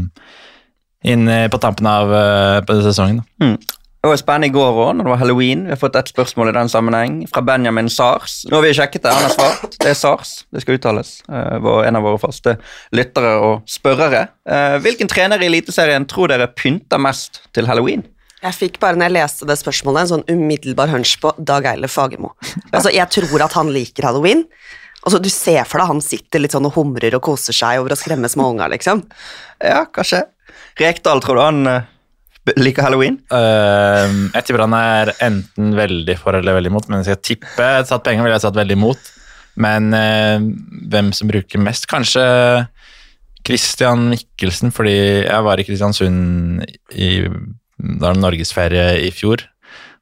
inn 1.11 1.27
eh, 1.27 1.47
på 1.49 1.59
tampen 1.61 1.87
av 1.87 2.13
eh, 2.13 2.61
på 2.65 2.81
sesongen. 2.81 3.23
Mm. 3.41 3.57
Det 4.05 4.09
var 4.11 4.19
spennende 4.21 4.47
i 4.51 4.53
går 4.53 4.75
òg, 4.77 4.91
når 4.93 5.03
det 5.03 5.09
var 5.09 5.17
halloween. 5.17 5.63
Vi 5.65 5.73
har 5.73 5.79
fått 5.81 5.95
et 5.97 6.11
spørsmål 6.11 6.51
i 6.51 6.53
den 6.53 6.69
sammenheng 6.69 7.13
fra 7.25 7.41
Benjamin 7.41 7.89
Sars. 7.89 8.43
Nå 8.45 8.59
har 8.59 8.61
vi 8.67 8.73
sjekket 8.77 9.01
det, 9.01 9.13
han 9.15 9.25
har 9.25 9.33
svart. 9.33 9.79
Det 9.81 9.89
er 9.89 9.97
Sars, 9.97 10.45
det 10.53 10.61
skal 10.61 10.77
uttales. 10.77 11.23
Eh, 11.25 11.57
var 11.65 11.87
en 11.87 11.97
av 11.97 12.05
våre 12.05 12.21
faste 12.21 12.59
lyttere 12.93 13.33
og 13.41 13.63
spørrere. 13.65 14.27
Hvilken 14.85 15.09
trener 15.09 15.41
i 15.41 15.49
Eliteserien 15.49 16.05
tror 16.05 16.29
dere 16.29 16.51
pynter 16.53 17.01
mest 17.01 17.41
til 17.57 17.65
halloween? 17.65 18.05
Jeg 18.45 18.53
fikk 18.53 18.75
bare 18.81 18.97
når 18.97 19.09
jeg 19.09 19.15
leste 19.15 19.47
det 19.49 19.57
spørsmålet, 19.57 20.03
en 20.03 20.11
sånn 20.11 20.27
umiddelbar 20.29 20.91
hunch 20.93 21.15
på 21.21 21.31
Dag 21.41 21.65
Eile 21.71 21.89
Fagermo. 21.89 22.35
Altså, 22.69 22.91
jeg 22.93 23.07
tror 23.15 23.45
at 23.47 23.55
han 23.57 23.71
liker 23.73 24.05
halloween. 24.05 24.43
Altså, 25.01 25.21
du 25.21 25.31
ser 25.33 25.65
for 25.69 25.81
deg 25.81 25.89
han 25.89 26.03
sitter 26.03 26.43
litt 26.43 26.53
sånn 26.53 26.67
og 26.69 26.77
humrer 26.77 27.17
og 27.17 27.23
koser 27.25 27.57
seg 27.57 27.81
over 27.81 27.95
å 27.95 27.97
skremme 27.97 28.29
små 28.29 28.51
unger, 28.53 28.69
liksom. 28.75 29.01
Ja, 29.63 29.85
kanskje. 29.93 30.23
Rekdal, 30.77 31.23
tror 31.25 31.39
du 31.39 31.41
han 31.41 31.71
eh, 31.71 31.89
liker 32.59 32.85
halloween? 32.85 33.17
Uh, 33.33 34.29
jeg 34.35 34.45
tipper 34.45 34.65
han 34.67 34.77
er 34.77 35.15
enten 35.25 35.73
veldig 35.77 36.17
for 36.21 36.37
eller 36.37 36.59
veldig 36.59 36.73
imot, 36.73 36.89
men 36.91 37.01
hvis 37.01 37.13
jeg 37.15 37.23
tipper 37.31 37.81
satt 37.89 38.05
penger, 38.05 38.27
ville 38.27 38.37
jeg 38.37 38.45
satt 38.45 38.61
veldig 38.61 38.77
imot. 38.77 39.11
Men 39.65 39.89
uh, 39.95 40.37
hvem 40.93 41.13
som 41.17 41.33
bruker 41.33 41.65
mest? 41.65 41.89
Kanskje 41.89 42.25
Christian 43.45 44.09
Mikkelsen, 44.13 44.73
fordi 44.73 44.97
jeg 45.25 45.45
var 45.49 45.61
i 45.61 45.65
Kristiansund 45.65 46.65
i 46.93 47.13
da 47.77 48.09
var 48.09 48.17
det 48.17 48.23
norgesferie 48.23 48.89
i 49.05 49.11
fjor, 49.13 49.43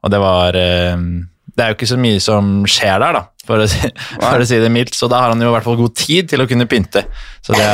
og 0.03 0.11
det 0.11 0.19
var 0.21 0.57
eh, 0.59 1.05
Det 1.53 1.63
er 1.63 1.71
jo 1.71 1.77
ikke 1.77 1.89
så 1.89 1.97
mye 2.01 2.19
som 2.23 2.51
skjer 2.69 2.97
der, 3.01 3.17
da, 3.17 3.23
for 3.47 3.61
å 3.61 3.67
si, 3.69 3.89
for 4.21 4.41
å 4.41 4.47
si 4.49 4.59
det 4.61 4.71
mildt, 4.73 4.97
så 4.97 5.09
da 5.11 5.21
har 5.23 5.33
han 5.33 5.41
jo 5.41 5.51
i 5.51 5.55
hvert 5.55 5.67
fall 5.67 5.79
god 5.79 5.95
tid 5.99 6.31
til 6.31 6.43
å 6.43 6.47
kunne 6.49 6.67
pynte. 6.69 7.05
Så 7.45 7.55
det, 7.57 7.69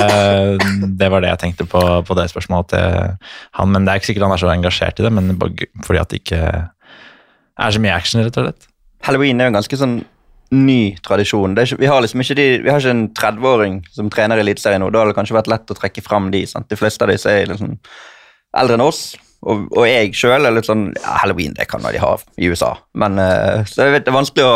det 1.00 1.10
var 1.12 1.24
det 1.24 1.34
jeg 1.34 1.44
tenkte 1.46 1.68
på 1.70 1.84
på 2.06 2.18
det 2.20 2.30
spørsmålet 2.32 2.74
til 2.74 3.18
han, 3.60 3.72
men 3.72 3.86
det 3.86 3.94
er 3.94 4.02
ikke 4.02 4.12
sikkert 4.12 4.28
han 4.28 4.36
er 4.36 4.44
så 4.44 4.54
engasjert 4.54 5.00
i 5.00 5.08
det, 5.08 5.14
men 5.16 5.36
fordi 5.88 6.02
at 6.02 6.12
det 6.12 6.24
ikke 6.24 6.44
er 7.60 7.76
så 7.76 7.84
mye 7.84 7.96
action, 7.96 8.24
rett 8.24 8.40
og 8.40 8.50
slett. 8.50 8.70
Halloween 9.08 9.40
er 9.40 9.48
jo 9.48 9.54
en 9.54 9.60
ganske 9.62 9.80
sånn 9.80 10.00
ny 10.56 10.98
tradisjon. 11.06 11.54
Det 11.56 11.68
ikke, 11.68 11.80
vi, 11.84 11.90
har 11.90 12.02
liksom 12.02 12.24
ikke 12.24 12.38
de, 12.40 12.48
vi 12.64 12.72
har 12.72 12.82
ikke 12.82 12.96
en 12.96 13.08
30-åring 13.18 13.80
som 13.94 14.10
trener 14.12 14.40
i 14.40 14.44
Eliteserien 14.44 14.82
nå. 14.82 14.90
Da 14.94 15.04
har 15.04 15.12
det 15.12 15.18
kanskje 15.18 15.38
vært 15.38 15.50
lett 15.52 15.72
å 15.72 15.78
trekke 15.78 16.04
fram 16.06 16.32
de. 16.34 16.44
Sant? 16.50 16.70
De 16.72 16.80
fleste 16.80 17.06
av 17.06 17.14
disse 17.14 17.30
er 17.32 17.52
liksom 17.52 17.76
eldre 18.58 18.80
enn 18.80 18.86
oss. 18.86 19.04
Og, 19.40 19.70
og 19.72 19.86
jeg 19.88 20.12
sjøl 20.20 20.44
er 20.44 20.52
litt 20.52 20.68
sånn 20.68 20.90
ja, 20.98 21.14
Halloween 21.22 21.54
det 21.56 21.70
kan 21.72 21.84
de 21.86 22.00
ha 22.02 22.10
i 22.36 22.50
USA, 22.52 22.74
men 23.00 23.16
uh, 23.22 23.62
så 23.64 23.86
jeg 23.86 23.94
vet, 23.94 24.04
det 24.04 24.12
er 24.12 24.18
vanskelig 24.18 24.44
å 24.44 24.56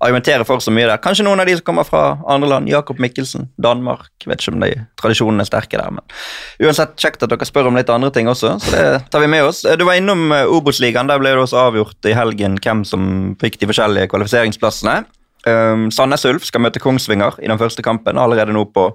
argumentere 0.00 0.46
for 0.48 0.62
så 0.64 0.72
mye 0.72 0.86
der. 0.88 1.00
Kanskje 1.04 1.26
noen 1.26 1.42
av 1.42 1.48
de 1.48 1.58
som 1.58 1.66
kommer 1.66 1.84
fra 1.84 2.16
andre 2.24 2.48
land. 2.48 2.70
Jakob 2.72 3.02
Mikkelsen, 3.02 3.50
Danmark. 3.60 4.08
Vet 4.24 4.40
ikke 4.40 4.54
om 4.54 4.64
de 4.64 4.70
tradisjonene 5.00 5.44
er 5.44 5.50
sterke 5.50 5.76
der, 5.76 5.92
men 5.92 6.64
uansett 6.64 6.96
kjekt 6.96 7.26
at 7.26 7.32
dere 7.34 7.48
spør 7.48 7.68
om 7.68 7.76
litt 7.76 7.92
andre 7.92 8.12
ting 8.14 8.30
også, 8.30 8.54
så 8.62 8.72
det 8.72 8.86
tar 9.12 9.24
vi 9.24 9.28
med 9.34 9.44
oss. 9.50 9.64
Eh, 9.68 9.76
Du 9.76 9.84
var 9.88 10.00
innom 10.00 10.32
eh, 10.32 10.48
Obos-ligaen. 10.48 11.10
Der 11.10 11.20
ble 11.20 11.34
det 11.34 11.42
også 11.42 11.66
avgjort 11.66 12.08
i 12.08 12.16
helgen 12.16 12.56
hvem 12.62 12.86
som 12.88 13.04
fikk 13.42 13.60
de 13.60 13.68
forskjellige 13.68 14.08
kvalifiseringsplassene. 14.14 15.02
Um, 15.42 15.88
Sandnes 15.90 16.24
Ulf 16.28 16.46
skal 16.46 16.62
møte 16.62 16.80
Kongsvinger 16.80 17.36
i 17.42 17.50
den 17.50 17.58
første 17.58 17.82
kampen 17.82 18.20
allerede 18.20 18.54
nå 18.54 18.62
på 18.70 18.88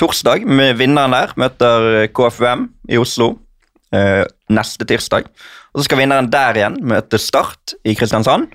torsdag. 0.00 0.46
Vinneren 0.80 1.12
der 1.14 1.34
møter 1.36 2.08
KFUM 2.16 2.70
i 2.88 2.98
Oslo 2.98 3.34
eh, 3.92 4.24
neste 4.52 4.88
tirsdag. 4.88 5.28
Og 5.72 5.80
Så 5.80 5.88
skal 5.88 6.02
vinneren 6.02 6.30
der 6.32 6.58
igjen 6.58 6.80
møte 6.84 7.20
Start 7.20 7.76
i 7.84 7.94
Kristiansand. 7.96 8.50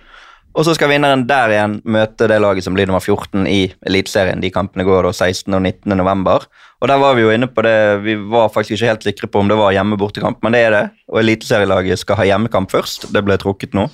Og 0.57 0.65
så 0.65 0.73
skal 0.73 0.89
vinneren 0.89 1.27
der 1.29 1.51
igjen 1.53 1.75
møte 1.85 2.25
det 2.29 2.39
laget 2.41 2.65
som 2.65 2.73
blir 2.73 2.89
nummer 2.89 3.03
14 3.03 3.45
i 3.45 3.67
Eliteserien. 3.85 4.41
De 4.41 4.49
kampene 4.53 4.85
går 4.87 5.05
da 5.05 5.11
16. 5.13 5.53
og 5.53 5.61
19. 5.61 5.93
november. 5.99 6.47
Og 6.81 6.89
der 6.89 7.01
var 7.01 7.17
vi 7.17 7.25
jo 7.25 7.33
inne 7.33 7.49
på 7.49 7.61
det, 7.65 7.77
vi 8.05 8.15
var 8.17 8.49
faktisk 8.53 8.77
ikke 8.77 8.89
helt 8.89 9.05
sikre 9.05 9.29
på 9.29 9.41
om 9.41 9.51
det 9.51 9.57
var 9.57 9.75
hjemme-bortekamp, 9.75 10.41
men 10.45 10.57
det 10.57 10.63
er 10.65 10.73
det. 10.73 10.83
Og 11.13 11.21
Eliteserielaget 11.21 12.01
skal 12.01 12.17
ha 12.17 12.25
hjemmekamp 12.31 12.73
først. 12.73 13.09
Det 13.13 13.21
ble 13.25 13.37
trukket 13.41 13.77
nå. 13.77 13.85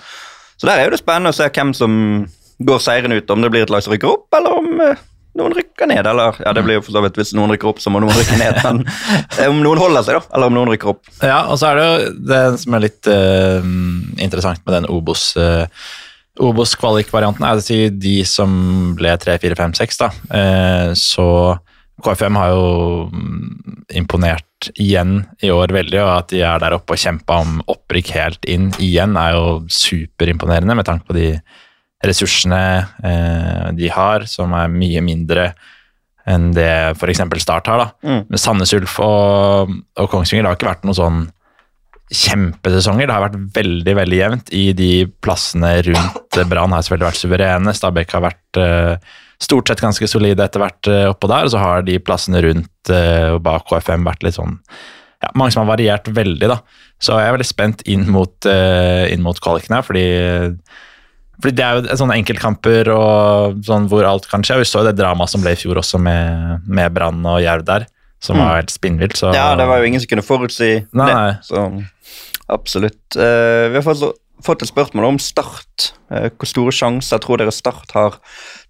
Så 0.55 0.69
der 0.69 0.79
er 0.79 0.87
jo 0.87 0.93
det 0.95 1.01
spennende 1.03 1.33
å 1.33 1.35
se 1.35 1.49
hvem 1.51 1.73
som 1.75 1.93
går 2.63 2.83
seirende 2.83 3.19
ut, 3.19 3.31
om 3.33 3.43
det 3.43 3.51
blir 3.51 3.65
et 3.65 3.73
lag 3.73 3.83
som 3.83 3.91
rykker 3.95 4.11
opp, 4.11 4.27
eller 4.37 4.59
om 4.61 4.83
eh, 4.87 5.03
noen 5.39 5.55
rykker 5.57 5.89
ned. 5.89 6.07
Eller 6.09 6.39
ja, 6.43 6.53
det 6.55 6.63
blir 6.65 6.79
jo 6.79 6.85
for 6.85 6.95
så 6.95 7.03
vidt 7.05 7.19
hvis 7.19 7.33
noen 7.37 7.53
rykker 7.53 7.71
opp, 7.71 7.81
så 7.83 7.93
må 7.93 8.01
noen 8.03 8.15
rykke 8.17 8.39
ned. 8.39 8.59
Men 8.63 8.83
eh, 9.39 9.49
om 9.49 9.61
noen 9.63 9.81
holder 9.81 10.05
seg, 10.05 10.19
da, 10.19 10.35
eller 10.37 10.51
om 10.51 10.57
noen 10.59 10.73
rykker 10.73 10.93
opp. 10.93 11.03
Ja, 11.19 11.43
og 11.49 11.59
så 11.61 11.71
er 11.71 11.79
det 11.79 11.85
jo 11.89 12.15
det 12.31 12.41
som 12.63 12.77
er 12.77 12.85
litt 12.87 13.11
uh, 13.11 13.69
interessant 14.21 14.63
med 14.65 14.77
den 14.77 14.89
Obos 14.93 15.31
uh, 15.39 15.67
Obos-kvalik-varianten, 16.41 17.45
er 17.45 17.59
å 17.59 17.61
si 17.61 17.77
de 17.93 18.15
som 18.25 18.49
ble 18.97 19.11
3, 19.21 19.35
4, 19.41 19.57
5, 19.59 19.75
6, 19.77 19.99
da. 20.01 20.07
Eh, 20.33 20.87
så 20.97 21.27
KFM 22.03 22.39
har 22.41 22.53
jo 22.55 22.63
mm, 23.11 23.83
imponert 23.99 24.71
igjen 24.73 25.19
i 25.45 25.51
år 25.53 25.75
veldig, 25.75 25.99
og 26.01 26.13
at 26.15 26.31
de 26.33 26.41
er 26.41 26.63
der 26.63 26.73
oppe 26.79 26.95
og 26.95 27.03
kjempa 27.03 27.37
om 27.43 27.59
opprykk 27.69 28.09
helt 28.15 28.49
inn 28.49 28.71
igjen, 28.81 29.13
er 29.19 29.37
jo 29.37 29.45
superimponerende 29.69 30.79
med 30.79 30.89
tanke 30.89 31.05
på 31.11 31.17
de 31.19 31.27
ressursene 32.03 32.63
eh, 33.03 33.69
de 33.77 33.91
har, 33.93 34.27
som 34.29 34.53
er 34.57 34.71
mye 34.71 35.03
mindre 35.05 35.53
enn 36.29 36.51
det 36.55 36.95
f.eks. 36.95 37.23
Start 37.43 37.67
har. 37.67 37.81
da. 37.81 37.87
Mm. 38.07 38.21
Men 38.29 38.41
Sandnes 38.41 38.73
Ulf 38.75 38.99
og, 39.03 39.73
og 39.99 40.11
Kongsvinger 40.11 40.45
det 40.45 40.51
har 40.51 40.59
ikke 40.59 40.69
vært 40.71 40.85
noen 40.87 40.99
sånn 40.99 41.23
kjempesesonger. 42.13 43.07
Det 43.07 43.15
har 43.15 43.25
vært 43.25 43.39
veldig 43.55 43.95
veldig 43.97 44.19
jevnt 44.19 44.53
i 44.55 44.63
de 44.77 44.91
plassene 45.23 45.75
rundt 45.87 46.39
Brann. 46.49 46.75
har 46.75 46.85
selvfølgelig 46.85 47.09
vært 47.09 47.21
suverene. 47.21 47.75
Stabæk 47.75 48.15
har 48.15 48.25
vært 48.27 48.61
eh, 48.61 49.13
stort 49.41 49.69
sett 49.69 49.83
ganske 49.83 50.09
solide 50.09 50.45
etter 50.45 50.63
hvert 50.63 50.91
eh, 50.91 51.07
oppå 51.11 51.29
der. 51.31 51.47
Og 51.47 51.53
så 51.53 51.61
har 51.63 51.85
de 51.87 51.99
plassene 52.03 52.43
rundt 52.45 52.93
eh, 52.93 53.33
og 53.33 53.41
bak 53.45 53.67
KFM 53.69 54.07
vært 54.07 54.25
litt 54.27 54.37
sånn 54.37 54.59
ja, 55.23 55.31
Mange 55.39 55.55
som 55.55 55.63
har 55.63 55.73
variert 55.73 56.09
veldig, 56.11 56.51
da. 56.51 56.59
Så 57.03 57.17
jeg 57.19 57.29
er 57.29 57.37
veldig 57.37 57.47
spent 57.49 57.83
inn 57.89 58.03
mot, 58.11 58.35
uh, 58.47 59.03
inn 59.11 59.23
mot 59.23 59.39
kvaliken 59.43 59.75
her, 59.75 59.83
fordi 59.83 60.03
fordi 61.41 61.55
det 61.57 61.65
er 61.65 61.79
jo 61.79 61.97
sånne 61.99 62.17
enkeltkamper 62.21 62.89
og 62.93 63.63
sånn 63.65 63.87
hvor 63.91 64.05
alt 64.07 64.27
kan 64.29 64.45
skje. 64.45 64.59
Vi 64.61 64.67
så 64.69 64.83
jo 64.83 64.87
det 64.89 64.97
dramaet 64.99 65.33
som 65.33 65.43
ble 65.43 65.55
i 65.55 65.59
fjor 65.59 65.81
også 65.81 65.99
med, 66.01 66.63
med 66.69 66.93
Brann 66.95 67.23
og 67.25 67.41
Jerv 67.43 67.65
der, 67.67 67.87
som 68.23 68.39
var 68.39 68.59
helt 68.61 68.73
spinnvilt. 68.73 69.17
Så 69.19 69.33
Ja, 69.35 69.53
det 69.59 69.67
var 69.69 69.81
jo 69.81 69.89
ingen 69.89 70.03
som 70.03 70.11
kunne 70.11 70.25
forutsi 70.25 70.71
Nei. 70.95 71.09
det. 71.09 71.39
Så 71.49 71.65
absolutt. 72.53 73.01
Uh, 73.17 73.71
vi 73.73 73.79
har 73.79 73.85
fått, 73.85 74.05
fått 74.45 74.63
et 74.63 74.71
spørsmål 74.71 75.09
om 75.13 75.21
Start. 75.21 75.93
Uh, 76.13 76.29
hvor 76.29 76.49
store 76.49 76.75
sjanser 76.75 77.23
tror 77.23 77.41
dere 77.41 77.55
Start 77.55 77.95
har 77.97 78.19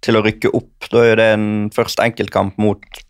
til 0.04 0.18
å 0.18 0.24
rykke 0.24 0.54
opp? 0.56 0.88
Da 0.90 1.04
er 1.04 1.20
det 1.20 1.30
en 1.36 1.48
først 1.74 2.02
enkeltkamp 2.02 2.56
mot 2.62 3.02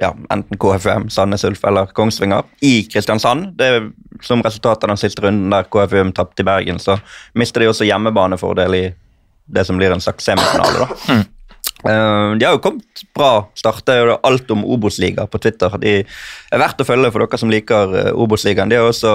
ja, 0.00 0.10
enten 0.30 0.58
KFUM, 0.60 1.08
Sandnes 1.10 1.44
Ulf 1.48 1.64
eller 1.64 1.92
Kongsvinger 1.96 2.44
i 2.64 2.82
Kristiansand. 2.92 3.54
Det 3.58 3.66
er 3.66 3.88
Som 4.24 4.40
resultat 4.42 4.84
av 4.84 4.88
den 4.88 4.96
siste 4.96 5.20
runden 5.20 5.50
der 5.52 5.66
KFUM 5.68 6.12
tapte 6.16 6.40
i 6.40 6.44
Bergen, 6.44 6.78
så 6.80 6.96
mister 7.34 7.60
de 7.60 7.68
også 7.68 7.84
hjemmebanefordel 7.84 8.74
i 8.74 8.84
det 9.46 9.64
som 9.66 9.76
blir 9.76 9.92
en 9.92 10.00
slags 10.00 10.24
semifinale. 10.24 10.86
da. 10.86 11.24
Eh, 11.84 12.30
de 12.38 12.44
har 12.44 12.56
jo 12.56 12.62
kommet 12.62 13.02
bra 13.14 13.46
start. 13.54 13.84
Det 13.86 13.94
er 13.94 14.10
jo 14.10 14.18
alt 14.26 14.50
om 14.50 14.64
Obos-liga 14.64 15.26
på 15.30 15.38
Twitter. 15.42 15.76
De 15.82 15.98
er 16.00 16.62
verdt 16.62 16.80
å 16.80 16.86
følge 16.88 17.12
for 17.12 17.22
dere 17.22 17.40
som 17.40 17.52
liker 17.52 17.92
uh, 17.92 18.12
Obos-ligaen. 18.16 18.72
De 18.72 18.78
har 18.80 18.88
også 18.88 19.12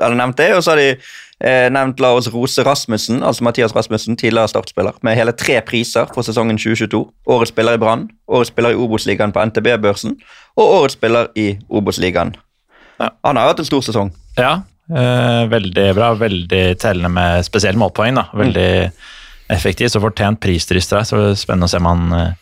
eller 0.00 0.16
nevnt 0.18 0.40
det, 0.40 0.48
og 0.56 0.64
så 0.64 0.74
har 0.74 0.80
de 0.80 0.88
eh, 0.94 1.10
nevnt 1.40 2.00
La 2.04 2.10
oss 2.12 2.28
rose 2.28 2.60
Rasmussen, 2.66 3.22
altså 3.24 3.44
Mathias 3.46 3.72
Rasmussen, 3.72 4.16
tidligere 4.20 4.50
startspiller, 4.52 4.98
med 5.02 5.16
hele 5.16 5.32
tre 5.32 5.56
priser 5.64 6.10
for 6.12 6.26
sesongen 6.26 6.58
2022. 6.60 7.00
Årets 7.32 7.54
spiller 7.54 7.78
i 7.78 7.80
Brann, 7.80 8.10
årets 8.28 8.52
spiller 8.52 8.74
i 8.74 8.80
Obos-ligaen 8.80 9.32
på 9.32 9.44
NTB-børsen 9.48 10.18
og 10.60 10.74
årets 10.80 10.98
spiller 10.98 11.30
i 11.40 11.54
Obos-ligaen. 11.68 12.34
Ja. 13.00 13.08
Han 13.24 13.40
har 13.40 13.48
hatt 13.48 13.62
en 13.62 13.70
stor 13.70 13.80
sesong. 13.84 14.12
Ja, 14.36 14.60
eh, 14.92 15.46
veldig 15.48 15.86
bra. 15.96 16.12
Veldig 16.20 16.64
tellende 16.82 17.08
med 17.08 17.48
spesielle 17.48 17.80
målpoeng. 17.80 18.20
da. 18.20 18.26
Veldig 18.36 18.70
effektivt 19.50 19.96
og 19.96 20.10
fortjent 20.10 20.40
pristrister 20.40 21.00
her, 21.00 21.08
så 21.08 21.16
det 21.16 21.30
er 21.32 21.40
spennende 21.40 21.66
å 21.66 21.72
se 21.72 21.80
om 21.80 21.88
han 21.88 22.36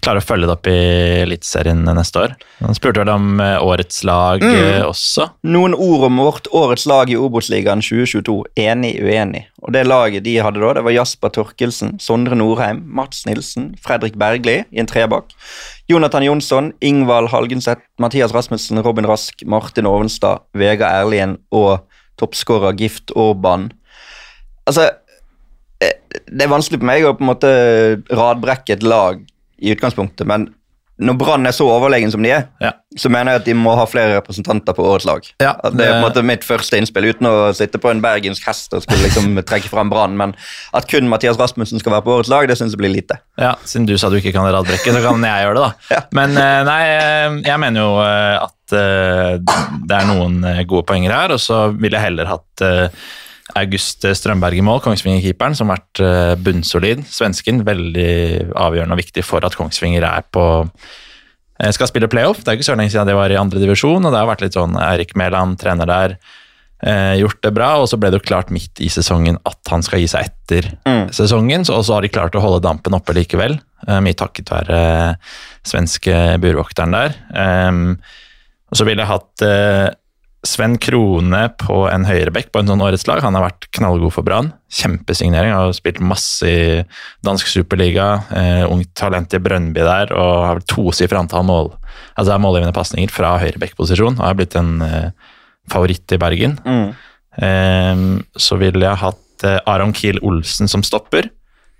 eh, 0.00 0.04
klarer 0.04 0.22
å 0.22 0.26
følge 0.26 0.48
det 0.48 0.54
opp 0.56 0.70
i 0.70 0.78
Eliteserien 1.22 1.84
neste 1.84 2.24
år. 2.24 2.34
Han 2.60 2.76
spurte 2.76 3.02
vel 3.02 3.12
om 3.12 3.40
eh, 3.44 3.56
årets 3.60 4.02
lag 4.08 4.42
mm. 4.42 4.86
også. 4.88 5.28
Noen 5.52 5.76
ord 5.76 6.06
om 6.08 6.20
vårt 6.24 6.48
årets 6.56 6.86
lag 6.90 7.12
i 7.12 7.18
Obos-ligaen 7.20 7.84
2022. 7.84 8.36
Enig, 8.60 8.94
uenig. 9.04 9.44
Og 9.60 9.74
Det 9.76 9.84
laget 9.86 10.24
de 10.24 10.38
hadde 10.40 10.62
da, 10.62 10.72
det 10.78 10.84
var 10.86 10.96
Jasper 10.96 11.34
Torkelsen, 11.36 11.98
Sondre 12.02 12.38
Norheim, 12.38 12.82
Mats 12.88 13.26
Nilsen, 13.28 13.74
Fredrik 13.84 14.16
Bergli 14.20 14.62
i 14.64 14.82
en 14.82 14.88
trebakk. 14.90 15.34
Jonathan 15.90 16.24
Jonsson, 16.24 16.72
Ingvald 16.80 17.30
Halgenseth, 17.32 17.82
Mathias 17.98 18.34
Rasmussen, 18.34 18.80
Robin 18.84 19.08
Rask, 19.08 19.42
Martin 19.46 19.88
Ovenstad, 19.90 20.46
Vegard 20.54 21.04
Erlien 21.04 21.36
og 21.50 21.82
toppskårer 22.20 22.76
Gift 22.78 23.12
Orban. 23.16 23.70
Altså, 24.68 24.90
eh, 25.80 25.96
det 26.30 26.46
er 26.46 26.52
vanskelig 26.52 26.80
for 26.80 26.88
meg 26.90 27.04
å 27.04 27.16
på 27.16 27.24
en 27.24 27.30
måte 27.32 27.50
radbrekke 28.12 28.76
et 28.76 28.86
lag 28.86 29.20
i 29.60 29.74
utgangspunktet, 29.74 30.26
men 30.28 30.48
når 31.00 31.16
Brann 31.16 31.48
er 31.48 31.54
så 31.56 31.64
overlegen 31.64 32.10
som 32.12 32.20
de 32.20 32.28
er, 32.28 32.42
Ja. 32.60 32.74
så 32.98 33.08
mener 33.08 33.32
jeg 33.32 33.40
at 33.40 33.46
de 33.46 33.54
må 33.56 33.72
ha 33.78 33.86
flere 33.88 34.18
representanter 34.18 34.74
på 34.76 34.84
årets 34.84 35.06
lag. 35.08 35.24
Ja, 35.40 35.54
det... 35.64 35.78
det 35.78 35.86
er 35.86 35.94
på 35.94 35.96
en 35.96 36.04
måte 36.04 36.24
mitt 36.28 36.44
første 36.44 36.76
innspill, 36.76 37.06
uten 37.14 37.28
å 37.30 37.32
sitte 37.56 37.80
på 37.80 37.88
en 37.88 38.02
bergensk 38.04 38.44
hest 38.44 38.76
og 38.76 38.82
skulle 38.84 39.06
liksom 39.06 39.38
trekke 39.48 39.70
fram 39.72 39.88
Brann, 39.92 40.18
men 40.20 40.34
at 40.76 40.88
kun 40.90 41.08
Mathias 41.08 41.40
Rasmussen 41.40 41.80
skal 41.80 41.94
være 41.96 42.04
på 42.04 42.18
årets 42.18 42.32
lag, 42.32 42.48
det 42.50 42.58
syns 42.60 42.76
jeg 42.76 42.82
blir 42.82 42.92
lite. 42.92 43.16
Ja, 43.40 43.54
Siden 43.64 43.88
du 43.88 43.94
sa 43.96 44.12
du 44.12 44.18
ikke 44.20 44.34
kan 44.36 44.44
radbrekke, 44.52 44.92
så 44.92 45.00
kan 45.06 45.24
jeg 45.24 45.46
gjøre 45.46 45.56
det, 45.56 45.64
da. 45.64 45.72
Ja. 45.96 46.02
Men 46.20 46.36
eh, 46.36 46.60
nei, 46.68 46.82
eh, 46.98 47.40
jeg 47.48 47.64
mener 47.64 47.86
jo 47.86 47.96
eh, 48.04 48.36
at 48.44 48.76
det 48.76 49.96
er 49.96 50.04
noen 50.06 50.44
gode 50.70 50.84
poenger 50.86 51.10
her, 51.16 51.32
og 51.34 51.40
så 51.42 51.64
ville 51.72 51.96
jeg 51.96 52.10
heller 52.10 52.28
hatt 52.30 52.62
August 53.58 54.04
Strømberg 54.04 54.58
i 54.58 54.64
mål, 54.64 54.80
Kongsvinger-keeperen, 54.84 55.56
som 55.58 55.68
har 55.72 55.78
vært 55.80 56.00
eh, 56.04 56.34
bunnsolid. 56.44 57.04
Svensken, 57.10 57.62
veldig 57.66 58.52
avgjørende 58.54 58.96
og 58.96 59.00
viktig 59.02 59.24
for 59.26 59.44
at 59.46 59.56
Kongsvinger 59.58 60.04
er 60.06 60.26
på 60.32 60.44
eh, 61.60 61.70
skal 61.74 61.90
spille 61.90 62.08
playoff. 62.12 62.42
Det 62.44 62.48
er 62.52 62.58
ikke 62.60 62.68
så 62.70 62.76
lenge 62.78 62.92
siden 62.94 63.10
de 63.10 63.16
var 63.18 63.32
i 63.34 63.38
andre 63.40 63.62
divisjon, 63.62 64.04
og 64.04 64.12
det 64.14 64.20
har 64.20 64.28
vært 64.30 64.44
litt 64.46 64.58
sånn 64.58 64.76
Erik 64.80 65.16
Mæland, 65.18 65.58
trener 65.60 65.88
der, 65.90 66.16
eh, 66.82 67.16
gjort 67.20 67.40
det 67.42 67.52
bra, 67.56 67.70
og 67.82 67.88
så 67.90 67.98
ble 68.00 68.10
det 68.14 68.20
jo 68.22 68.28
klart 68.30 68.50
midt 68.54 68.80
i 68.80 68.88
sesongen 68.92 69.36
at 69.48 69.72
han 69.74 69.82
skal 69.86 70.00
gi 70.00 70.06
seg 70.14 70.30
etter 70.30 70.70
Mm. 70.86 71.08
sesongen, 71.14 71.62
så- 71.64 71.82
har 71.94 72.02
de 72.02 72.08
klart 72.08 72.34
å 72.34 72.40
holde 72.40 72.62
dampen 72.62 72.94
oppe 72.94 73.14
likevel. 73.14 73.60
mye 73.88 74.12
takket 74.14 74.50
være 74.52 75.16
svenske 75.64 76.12
burvokteren 76.38 76.92
der. 76.92 77.14
Og 78.70 78.76
så 78.76 78.84
ville 78.84 79.00
jeg 79.02 79.08
hatt 79.08 79.96
Sven 80.46 80.78
Krone 80.80 81.42
på 81.60 81.82
en 81.90 82.06
høyrebekk 82.08 82.48
på 82.52 82.62
en 82.62 82.70
sånn 82.70 82.80
årets 82.80 83.04
lag. 83.08 83.20
Han 83.20 83.36
har 83.36 83.44
vært 83.44 83.66
knallgod 83.76 84.14
for 84.14 84.24
Brann. 84.24 84.54
Kjempesignering. 84.72 85.52
Har 85.52 85.74
spilt 85.76 86.00
masse 86.00 86.48
i 86.48 86.62
dansk 87.26 87.50
superliga. 87.50 88.06
Eh, 88.32 88.64
ungt 88.64 88.94
talent 88.96 89.36
i 89.36 89.42
Brønnby 89.42 89.84
der, 89.84 90.14
og 90.16 90.46
har 90.46 90.60
vel 90.60 90.68
tosifra 90.70 91.20
antall 91.20 91.44
mål 91.48 91.74
altså 92.18 92.34
er 92.34 92.42
målgivende 92.42 92.76
pasninger 92.76 93.12
fra 93.12 93.34
høyrebekkposisjon. 93.42 94.18
Og 94.20 94.26
er 94.26 94.38
blitt 94.38 94.56
en 94.58 94.80
eh, 94.84 95.10
favoritt 95.70 96.14
i 96.14 96.20
Bergen. 96.20 96.56
Mm. 96.64 96.88
Eh, 97.46 98.04
så 98.40 98.58
ville 98.60 98.86
jeg 98.86 99.02
hatt 99.04 99.46
eh, 99.46 99.60
Aron 99.70 99.94
Kiel 99.96 100.20
Olsen 100.26 100.70
som 100.70 100.84
stopper. 100.86 101.30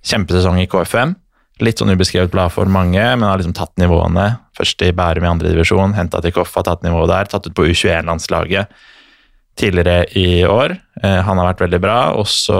Kjempesesong 0.06 0.60
i 0.62 0.68
KFM. 0.70 1.16
Litt 1.60 1.80
sånn 1.80 1.92
ubeskrevet 1.92 2.32
blad 2.32 2.52
for 2.54 2.70
mange, 2.72 3.02
men 3.02 3.26
har 3.26 3.40
liksom 3.40 3.56
tatt 3.56 3.74
nivåene. 3.80 4.30
Først 4.56 4.80
i 4.86 4.92
Bærum 4.96 5.26
i 5.26 5.30
andre 5.30 5.52
divisjon, 5.52 5.96
henta 5.96 6.22
til 6.24 6.32
Koffa, 6.36 6.64
tatt 6.66 6.84
nivået 6.86 7.12
der. 7.12 7.28
Tatt 7.28 7.48
ut 7.48 7.56
på 7.56 7.68
U21-landslaget 7.68 8.72
tidligere 9.60 10.06
i 10.16 10.44
år. 10.48 10.76
Eh, 11.02 11.18
han 11.26 11.40
har 11.40 11.50
vært 11.50 11.64
veldig 11.66 11.80
bra. 11.82 11.98
Også 12.16 12.56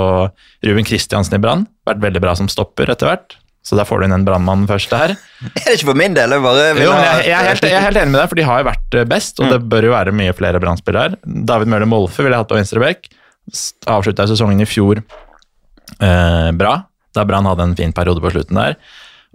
Ruben 0.67 0.87
Kristiansen 0.87 1.39
i 1.39 1.43
Brann. 1.43 1.65
Vært 1.89 2.03
veldig 2.03 2.23
bra 2.23 2.35
som 2.39 2.51
stopper 2.53 2.93
etter 2.93 3.09
hvert. 3.09 3.39
Så 3.65 3.77
da 3.77 3.85
får 3.85 4.01
du 4.01 4.07
inn 4.07 4.17
en 4.17 4.25
brannmann 4.25 4.65
først 4.69 4.93
der. 4.93 5.15
Er 5.61 5.67
det 5.67 5.79
ikke 5.79 5.91
for 5.93 6.01
min 6.01 6.17
del? 6.17 6.33
Jeg, 6.33 6.45
bare 6.45 6.69
Jo, 6.81 6.93
jeg, 6.97 7.25
jeg, 7.29 7.37
er 7.37 7.49
helt, 7.51 7.67
jeg 7.69 7.77
er 7.77 7.87
helt 7.87 8.01
enig 8.01 8.15
med 8.15 8.23
deg, 8.23 8.31
for 8.33 8.41
de 8.41 8.47
har 8.49 8.63
jo 8.63 8.69
vært 8.71 8.97
eh, 8.97 9.09
best, 9.09 9.41
og 9.41 9.53
det 9.53 9.61
bør 9.73 9.89
jo 9.91 9.95
være 9.95 10.15
mye 10.17 10.37
flere 10.37 10.61
brannspillere 10.63 11.11
her. 11.11 11.19
David 11.49 11.73
Møhler 11.73 11.91
Molfe 11.91 12.25
ville 12.25 12.37
jeg 12.37 12.45
hatt 12.45 12.53
på 12.53 12.59
venstrebekk. 12.59 13.11
Avslutta 13.91 14.29
sesongen 14.31 14.63
i 14.63 14.69
fjor 14.69 15.01
eh, 15.03 16.51
bra, 16.57 16.75
da 17.17 17.27
Brann 17.29 17.49
hadde 17.49 17.69
en 17.69 17.77
fin 17.79 17.95
periode 17.97 18.23
på 18.23 18.33
slutten 18.35 18.61
der, 18.61 18.79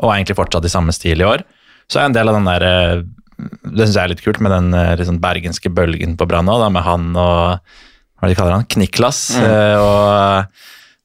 og 0.02 0.10
er 0.10 0.18
egentlig 0.18 0.38
fortsatt 0.40 0.68
i 0.68 0.74
samme 0.74 0.96
stil 0.96 1.24
i 1.24 1.28
år. 1.28 1.46
Så 1.92 2.02
er 2.02 2.10
en 2.10 2.16
del 2.16 2.32
av 2.32 2.40
den 2.40 2.48
der 2.50 2.64
eh, 2.66 3.04
Det 3.36 3.86
syns 3.86 3.98
jeg 3.98 4.04
er 4.04 4.12
litt 4.14 4.24
kult 4.26 4.40
med 4.42 4.54
den 4.54 4.72
eh, 4.74 4.96
liksom 5.00 5.20
bergenske 5.24 5.70
bølgen 5.70 6.16
på 6.18 6.28
Brann 6.30 6.50
òg, 6.50 6.66
med 6.74 6.86
han 6.88 7.12
og 7.14 7.60
Hva 7.60 8.26
er 8.26 8.32
det 8.32 8.34
de 8.34 8.40
kaller 8.40 8.58
han? 8.58 8.70
Kniklas. 8.72 9.28
Mm. 9.38 9.52
og 9.84 10.64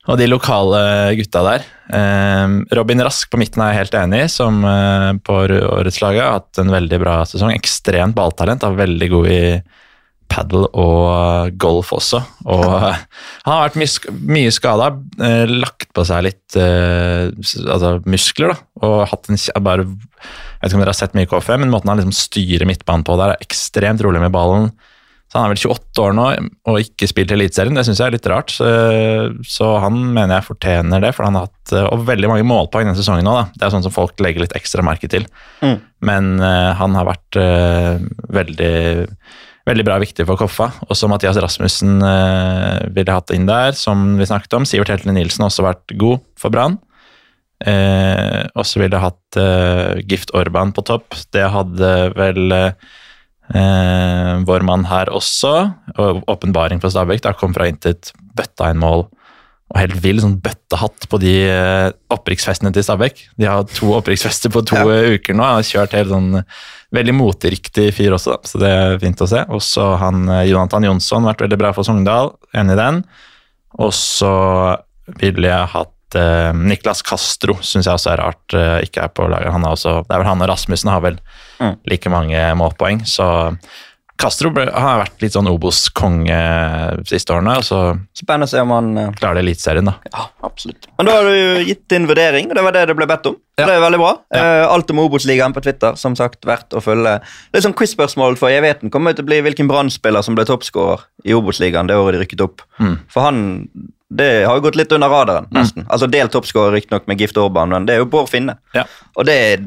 og 0.09 0.17
de 0.19 0.27
lokale 0.27 0.81
gutta 1.19 1.43
der. 1.45 1.67
Eh, 1.93 2.55
Robin 2.77 3.03
Rask 3.05 3.31
på 3.31 3.39
midten 3.41 3.63
er 3.63 3.75
jeg 3.75 3.85
helt 3.85 3.99
enig 4.01 4.23
i, 4.25 4.31
som 4.33 4.63
eh, 4.67 5.11
på 5.23 5.37
årets 5.45 6.01
lag 6.03 6.17
har 6.19 6.39
hatt 6.39 6.61
en 6.63 6.73
veldig 6.73 7.01
bra 7.03 7.21
sesong. 7.29 7.53
Ekstremt 7.55 8.17
balltalent, 8.17 8.65
er 8.65 8.81
veldig 8.81 9.11
god 9.13 9.29
i 9.31 9.43
padel 10.31 10.67
og 10.69 11.57
golf 11.61 11.93
også. 11.97 12.21
Og 12.47 12.67
eh, 12.67 13.01
han 13.47 13.53
har 13.53 13.65
vært 13.69 13.81
mye, 13.81 13.91
sk- 13.91 14.55
skada, 14.57 14.93
eh, 15.27 15.51
lagt 15.51 15.91
på 15.97 16.05
seg 16.07 16.29
litt 16.29 16.59
eh, 16.59 17.31
altså 17.67 17.97
muskler, 18.07 18.55
da. 18.55 18.71
Og 18.87 19.01
hatt 19.11 19.29
en 19.31 19.41
bare 19.65 19.85
Jeg 19.87 20.63
vet 20.63 20.71
ikke 20.71 20.79
om 20.79 20.85
dere 20.85 20.95
har 20.95 21.01
sett 21.01 21.19
mye 21.19 21.29
KFM, 21.31 21.65
men 21.65 21.75
måten 21.75 21.93
han 21.93 22.01
liksom 22.01 22.17
styrer 22.17 22.69
midtbanen 22.69 23.07
på 23.07 23.19
der, 23.21 23.35
er 23.35 23.45
ekstremt 23.45 24.03
rolig 24.05 24.23
med 24.23 24.35
ballen. 24.35 24.71
Så 25.31 25.39
Han 25.39 25.47
er 25.47 25.53
vel 25.53 25.63
28 25.71 26.03
år 26.03 26.15
nå 26.19 26.25
og 26.67 26.79
ikke 26.83 27.07
spilt 27.07 27.31
i 27.31 27.37
Eliteserien, 27.37 27.77
det 27.79 27.85
syns 27.87 28.01
jeg 28.03 28.11
er 28.11 28.15
litt 28.17 28.27
rart. 28.27 28.51
Så, 28.51 28.67
så 29.47 29.69
han 29.79 30.01
mener 30.11 30.41
jeg 30.41 30.49
fortjener 30.49 31.05
det, 31.05 31.13
for 31.15 31.29
han 31.29 31.39
har 31.39 31.47
hatt 31.47 31.75
eh, 31.77 31.87
og 31.87 32.03
veldig 32.09 32.31
mange 32.33 32.47
målpoeng 32.51 32.89
denne 32.89 32.99
sesongen 32.99 33.23
nå. 33.29 33.37
Da. 33.39 33.45
Det 33.55 33.69
er 33.69 33.75
sånn 33.77 33.87
som 33.87 33.95
folk 33.95 34.19
legger 34.25 34.43
litt 34.43 34.57
ekstra 34.59 34.83
merke 34.87 35.11
til. 35.11 35.29
Mm. 35.63 35.77
Men 36.09 36.33
uh, 36.43 36.73
han 36.81 36.99
har 36.99 37.07
vært 37.13 37.39
uh, 37.39 38.03
veldig, 38.33 38.75
veldig 39.71 39.87
bra 39.87 39.97
viktig 40.03 40.27
for 40.29 40.41
Koffa. 40.41 40.71
Også 40.91 41.09
Mathias 41.11 41.39
Rasmussen 41.41 42.01
eh, 42.05 42.87
ville 42.95 43.15
hatt 43.15 43.33
inn 43.35 43.49
der, 43.49 43.75
som 43.79 44.17
vi 44.19 44.29
snakket 44.29 44.57
om. 44.59 44.67
Sivert 44.69 44.93
Heltene 44.93 45.17
Nilsen 45.17 45.45
har 45.45 45.53
også 45.53 45.67
vært 45.67 45.95
god 46.01 46.25
for 46.41 46.55
Brann. 46.55 46.79
Eh, 47.61 48.43
og 48.57 48.65
så 48.65 48.81
ville 48.81 49.03
hatt 49.03 49.39
eh, 49.41 50.01
Gift 50.09 50.33
Orban 50.37 50.73
på 50.77 50.85
topp. 50.89 51.15
Det 51.35 51.45
hadde 51.53 51.93
vel 52.17 52.57
eh, 52.57 54.35
vår 54.49 54.67
mann 54.67 54.87
her 54.91 55.13
også. 55.13 55.55
Og 55.97 56.23
åpenbaring 56.31 56.83
for 56.83 56.93
Stabæk. 56.93 57.25
Da 57.27 57.35
kom 57.37 57.57
fra 57.57 57.69
intet, 57.71 58.15
bøtta 58.37 58.73
inn 58.73 58.83
mål. 58.83 59.07
Og 59.71 59.79
helt 59.79 59.95
vill 60.03 60.19
sånn 60.23 60.41
bøttehatt 60.43 61.07
på 61.11 61.21
de 61.23 61.35
eh, 61.47 61.93
opprykksfestene 62.11 62.73
til 62.75 62.83
Stabæk. 62.83 63.23
De 63.39 63.47
har 63.47 63.63
to 63.71 63.93
opprykksfester 63.95 64.51
på 64.51 64.65
to 64.67 64.81
ja. 64.81 65.15
uker 65.15 65.37
nå. 65.37 65.45
Han 65.47 65.61
har 65.61 65.67
kjørt 65.69 65.95
helt 65.95 66.11
sånn 66.11 66.33
veldig 66.91 67.15
moteriktig 67.15 67.93
fyr 67.95 68.17
også, 68.17 68.35
da. 68.35 68.51
så 68.51 68.59
det 68.59 68.71
er 68.75 68.99
fint 69.03 69.23
å 69.23 69.29
se. 69.31 69.45
Og 69.55 69.63
så 69.63 69.93
han 70.03 70.27
eh, 70.27 70.49
Jonathan 70.51 70.89
Jonsson, 70.89 71.29
vært 71.31 71.47
veldig 71.47 71.61
bra 71.63 71.71
for 71.77 71.87
Sogndal. 71.87 72.35
Enig 72.51 72.75
i 72.75 72.81
den. 72.83 73.05
Og 73.79 73.95
så 73.95 74.35
ville 75.21 75.47
jeg 75.47 75.71
hatt 75.77 76.19
eh, 76.19 76.51
Niklas 76.59 77.05
Castro, 77.07 77.55
syns 77.63 77.87
jeg 77.87 77.95
også 77.95 78.11
er 78.17 78.25
rart 78.25 78.59
eh, 78.59 78.81
ikke 78.89 79.07
er 79.07 79.15
på 79.15 79.31
laget. 79.31 79.55
Han 79.55 79.69
er 79.69 79.79
også, 79.79 80.01
det 80.03 80.17
er 80.17 80.25
vel 80.25 80.33
han 80.33 80.43
og 80.43 80.51
Rasmussen 80.51 80.91
har 80.91 81.07
vel 81.07 81.23
Mm. 81.61 81.75
like 81.85 82.09
mange 82.09 82.41
målpoeng, 82.57 83.03
så 83.05 83.25
Castro 84.21 84.51
ble, 84.55 84.67
har 84.69 85.01
vært 85.01 85.23
litt 85.25 85.35
sånn 85.35 85.49
Obos-konge 85.51 86.39
de 87.01 87.07
siste 87.09 87.33
årene, 87.35 87.57
så 87.65 87.81
Spennende 88.17 88.49
å 88.49 88.53
se 88.53 88.63
om 88.63 88.73
han 88.75 88.91
uh, 88.99 89.05
klarer 89.17 89.41
det 89.41 89.47
Eliteserien, 89.47 89.89
da. 89.89 89.95
Ja, 90.13 90.27
absolutt. 90.47 90.91
Men 90.99 91.09
da 91.09 91.15
har 91.17 91.29
du 91.29 91.63
gitt 91.69 91.87
din 91.93 92.09
vurdering, 92.11 92.51
og 92.51 92.59
det 92.59 92.65
var 92.67 92.77
det 92.77 92.87
det 92.91 92.97
ble 92.99 93.09
bedt 93.09 93.31
om. 93.31 93.39
Ja. 93.61 93.67
Det 93.69 93.77
er 93.77 93.85
veldig 93.85 94.01
bra. 94.01 94.11
Ja. 94.37 94.43
Uh, 94.43 94.65
alt 94.75 94.93
om 94.93 95.01
Obos-ligaen 95.05 95.57
på 95.57 95.63
Twitter, 95.65 95.97
som 96.01 96.17
sagt, 96.19 96.45
verdt 96.49 96.77
å 96.77 96.83
følge. 96.85 97.17
Det 97.51 97.61
er 97.61 97.67
sånn 97.69 97.77
quiz-spørsmål 97.77 98.37
for 98.41 98.53
evigheten 98.53 98.93
kommer 98.93 99.17
til 99.17 99.25
å 99.25 99.31
bli 99.31 99.41
hvilken 99.47 99.71
brann 99.71 99.93
som 99.93 100.37
ble 100.37 100.47
toppskårer 100.49 101.07
i 101.25 101.37
Obos-ligaen 101.37 101.89
det 101.89 101.97
året 101.97 102.19
de 102.19 102.25
rykket 102.25 102.45
opp. 102.45 102.67
Mm. 102.83 103.01
For 103.11 103.25
han 103.25 103.41
det 104.11 104.43
har 104.43 104.57
jo 104.59 104.65
gått 104.65 104.75
litt 104.75 104.91
under 104.93 105.11
radaren, 105.11 105.47
nesten. 105.55 105.85
Altså 105.87 106.09
Delt 106.11 106.33
toppskårer 106.35 106.75
riktignok 106.75 107.05
med 107.07 107.21
Gift 107.23 107.37
Orban, 107.39 107.71
men 107.71 107.85
det 107.87 107.95
er 107.95 108.01
jo 108.03 108.09
Bård 108.11 108.27
Finne. 108.33 108.57
Ja. 108.75 108.83
Og 109.15 109.29
det 109.29 109.37
er 109.39 109.63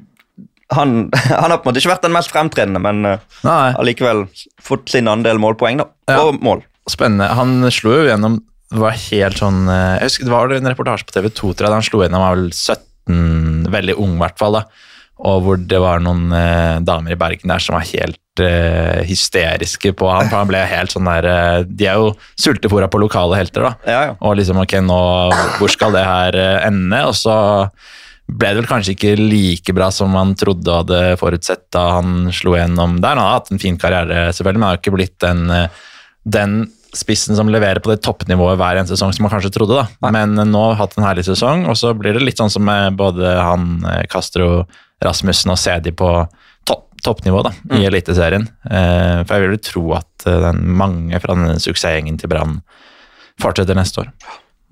han, 0.78 0.96
han 1.42 1.52
har 1.52 1.60
på 1.60 1.68
en 1.68 1.72
måte 1.72 1.82
ikke 1.82 1.94
vært 1.94 2.08
den 2.08 2.16
mest 2.16 2.34
fremtredende, 2.34 2.82
men 2.84 3.06
uh, 3.08 3.20
allikevel 3.80 4.26
fått 4.64 4.94
sin 4.94 5.12
andel 5.12 5.42
målpoeng, 5.42 5.84
da. 5.84 5.90
Ja. 6.12 6.24
Og 6.26 6.42
mål. 6.44 6.64
spennende. 6.90 7.30
Han 7.38 7.64
slo 7.72 7.94
jo 8.02 8.08
gjennom 8.10 8.42
Det 8.74 8.82
var 8.82 8.98
helt 8.98 9.38
sånn 9.40 9.70
eh, 9.72 10.02
Jeg 10.02 10.10
husker 10.10 10.28
det 10.28 10.34
var 10.34 10.52
en 10.52 10.68
reportasje 10.68 11.06
på 11.08 11.14
TV 11.16 11.30
2 11.30 11.52
tror 11.54 11.68
jeg, 11.68 11.72
da 11.72 11.78
han 11.78 11.86
slo 11.88 12.02
gjennom, 12.04 12.20
han 12.20 12.34
var 12.34 12.42
vel 12.42 12.50
17, 12.52 13.72
veldig 13.78 13.96
ung 14.04 14.18
i 14.18 14.24
hvert 14.26 14.42
fall, 14.42 14.58
da. 14.60 14.90
Og 15.24 15.46
hvor 15.46 15.62
det 15.62 15.80
var 15.80 16.02
noen 16.04 16.34
eh, 16.36 16.82
damer 16.84 17.16
i 17.16 17.20
Bergen 17.20 17.52
der 17.54 17.64
som 17.64 17.78
var 17.78 17.86
helt 17.88 18.44
eh, 18.44 19.04
hysteriske 19.08 19.94
på 19.96 20.10
ham. 20.10 20.28
for 20.28 20.42
han 20.42 20.50
ble 20.50 20.64
helt 20.68 20.92
sånn 20.92 21.08
der 21.08 21.28
eh, 21.30 21.60
De 21.70 21.88
er 21.88 22.02
jo 22.02 22.12
sultefòra 22.36 22.90
på 22.92 23.00
lokale 23.04 23.40
helter, 23.40 23.70
da. 23.70 23.74
Ja, 23.88 24.02
ja. 24.10 24.16
Og 24.20 24.36
liksom, 24.40 24.60
ok, 24.66 24.80
nå, 24.84 25.02
hvor 25.60 25.72
skal 25.72 25.96
det 25.96 26.04
her 26.08 26.40
eh, 26.40 26.66
ende? 26.68 27.04
Og 27.08 27.16
så 27.20 27.38
ble 28.28 28.54
det 28.54 28.62
vel 28.62 28.70
kanskje 28.70 28.94
ikke 28.96 29.16
like 29.20 29.74
bra 29.76 29.90
som 29.92 30.14
man 30.16 30.32
trodde 30.40 30.70
og 30.70 30.84
hadde 30.84 31.18
forutsett 31.20 31.66
da 31.76 31.88
han 31.98 32.30
slo 32.34 32.56
gjennom 32.56 33.00
der. 33.04 33.18
Han 33.18 33.26
har 33.26 33.36
hatt 33.40 33.52
en 33.52 33.62
fin 33.62 33.78
karriere, 33.80 34.30
selvfølgelig, 34.32 34.62
men 34.62 34.68
han 34.68 34.74
har 34.76 34.80
ikke 34.82 34.96
blitt 34.96 35.18
den, 35.24 35.44
eh, 35.52 35.84
den 36.24 36.56
spissen 36.94 37.36
som 37.36 37.50
leverer 37.50 37.82
på 37.84 37.92
det 37.92 38.04
toppnivået 38.06 38.60
hver 38.62 38.78
eneste 38.78 38.96
sesong 38.96 39.14
som 39.16 39.26
man 39.26 39.34
kanskje 39.34 39.52
trodde. 39.54 39.82
da. 39.82 40.12
Men 40.14 40.38
eh, 40.38 40.48
nå 40.48 40.64
har 40.70 40.80
hatt 40.80 40.96
en 40.98 41.08
herlig 41.08 41.28
sesong, 41.28 41.68
og 41.68 41.78
så 41.80 41.94
blir 41.98 42.16
det 42.16 42.24
litt 42.24 42.40
sånn 42.40 42.54
som 42.54 42.72
både 42.98 43.36
han 43.40 43.84
eh, 43.90 44.06
Castro, 44.12 44.66
Rasmussen 45.04 45.52
og 45.52 45.60
Sedi 45.60 45.92
på 45.92 46.12
topp, 46.70 46.88
toppnivå 47.04 47.44
da, 47.44 47.52
i 47.76 47.84
Eliteserien. 47.90 48.48
Eh, 48.70 49.20
for 49.26 49.36
jeg 49.36 49.44
vil 49.44 49.58
jo 49.58 49.66
tro 49.68 49.84
at 50.00 50.30
den, 50.48 50.64
mange 50.80 51.20
fra 51.20 51.36
den 51.36 51.60
suksessgjengen 51.60 52.22
til 52.22 52.32
Brann 52.32 52.62
fortsetter 53.42 53.76
neste 53.76 54.06
år. 54.06 54.14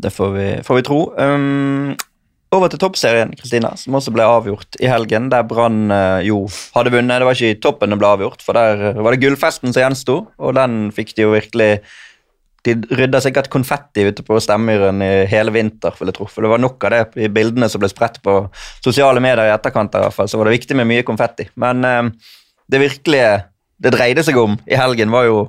Det 0.01 0.13
får 0.13 0.31
vi, 0.33 0.47
får 0.65 0.79
vi 0.79 0.85
tro. 0.87 1.01
Um, 1.19 1.91
over 2.51 2.71
til 2.71 2.81
toppserien, 2.81 3.31
Kristina, 3.39 3.71
som 3.79 3.95
også 3.95 4.11
ble 4.13 4.25
avgjort 4.27 4.75
i 4.83 4.89
helgen, 4.91 5.29
der 5.31 5.45
Brann 5.47 5.91
eh, 5.93 6.27
jo 6.27 6.43
hadde 6.75 6.91
vunnet. 6.93 7.21
Det 7.21 7.27
var 7.27 7.37
ikke 7.37 7.51
i 7.55 7.59
toppen 7.63 7.93
det 7.93 7.99
ble 8.01 8.09
avgjort, 8.11 8.43
for 8.43 8.57
der 8.57 8.87
eh, 8.91 9.01
var 9.01 9.15
det 9.15 9.21
gullfesten 9.23 9.71
som 9.71 9.85
gjensto, 9.85 10.17
og 10.35 10.55
den 10.59 10.89
fikk 10.95 11.15
de 11.17 11.27
jo 11.27 11.35
virkelig 11.35 11.73
De 12.61 12.75
rydda 12.93 13.17
sikkert 13.23 13.47
konfetti 13.49 14.03
ute 14.05 14.21
på 14.21 14.37
Stemmyren 14.37 14.99
i 15.01 15.23
hele 15.25 15.49
vinter, 15.49 15.95
vil 15.97 16.11
jeg 16.11 16.17
tro. 16.19 16.27
For 16.29 16.45
det 16.45 16.51
var 16.51 16.59
nok 16.61 16.83
av 16.85 16.91
det 16.93 17.23
i 17.25 17.29
bildene 17.33 17.65
som 17.73 17.81
ble 17.81 17.87
spredt 17.89 18.19
på 18.21 18.35
sosiale 18.85 19.17
medier 19.17 19.49
i 19.49 19.53
etterkant. 19.55 19.95
i 19.97 20.03
hvert 20.03 20.13
fall, 20.13 20.29
Så 20.29 20.37
var 20.37 20.45
det 20.45 20.59
viktig 20.59 20.77
med 20.77 20.85
mye 20.85 21.01
konfetti. 21.01 21.47
Men 21.57 21.81
eh, 21.83 22.11
det 22.69 22.83
virkelige 22.83 23.31
det 23.81 23.95
dreide 23.95 24.21
seg 24.21 24.37
om 24.37 24.59
i 24.69 24.77
helgen, 24.77 25.09
var 25.09 25.25
jo 25.25 25.39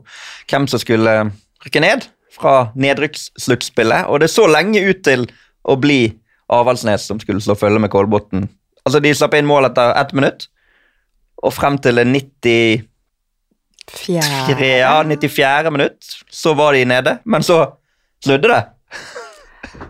hvem 0.49 0.65
som 0.71 0.81
skulle 0.81 1.19
rykke 1.67 1.85
ned 1.85 2.09
fra 2.33 2.73
nedrykkssluttspillet. 2.81 4.09
Og 4.09 4.25
det 4.25 4.33
så 4.33 4.47
lenge 4.49 4.81
ut 4.81 5.05
til 5.05 5.27
å 5.69 5.77
bli 5.77 6.15
Avaldsnes 6.53 7.07
som 7.09 7.21
skulle 7.23 7.43
slå 7.45 7.57
følge 7.59 7.83
med 7.83 7.93
Kolbotn. 7.93 8.47
Altså, 8.83 9.01
de 9.03 9.13
slapp 9.15 9.37
inn 9.39 9.49
mål 9.49 9.71
etter 9.71 9.95
ett 9.99 10.15
minutt, 10.17 10.49
og 11.43 11.55
frem 11.55 11.79
til 11.83 12.01
det 12.01 12.07
94. 12.11 12.89
Fjerde. 13.93 14.69
Ja, 14.79 15.03
94. 15.03 15.71
minutt 15.75 16.13
så 16.31 16.55
var 16.55 16.77
de 16.77 16.85
nede, 16.87 17.17
men 17.25 17.43
så 17.43 17.59
snudde 18.25 18.51
det. 18.53 18.63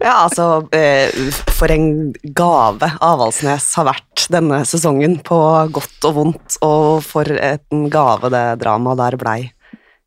Ja, 0.01 0.25
altså, 0.25 0.69
eh, 0.75 1.11
for 1.53 1.71
en 1.73 2.13
gave 2.35 2.89
Avaldsnes 3.03 3.67
har 3.77 3.89
vært 3.91 4.27
denne 4.33 4.63
sesongen, 4.69 5.19
på 5.27 5.39
godt 5.75 6.09
og 6.09 6.17
vondt, 6.19 6.59
og 6.65 7.03
for 7.07 7.29
en 7.29 7.89
gave 7.93 8.31
det 8.33 8.45
dramaet 8.63 9.01
der 9.03 9.19
blei 9.21 9.39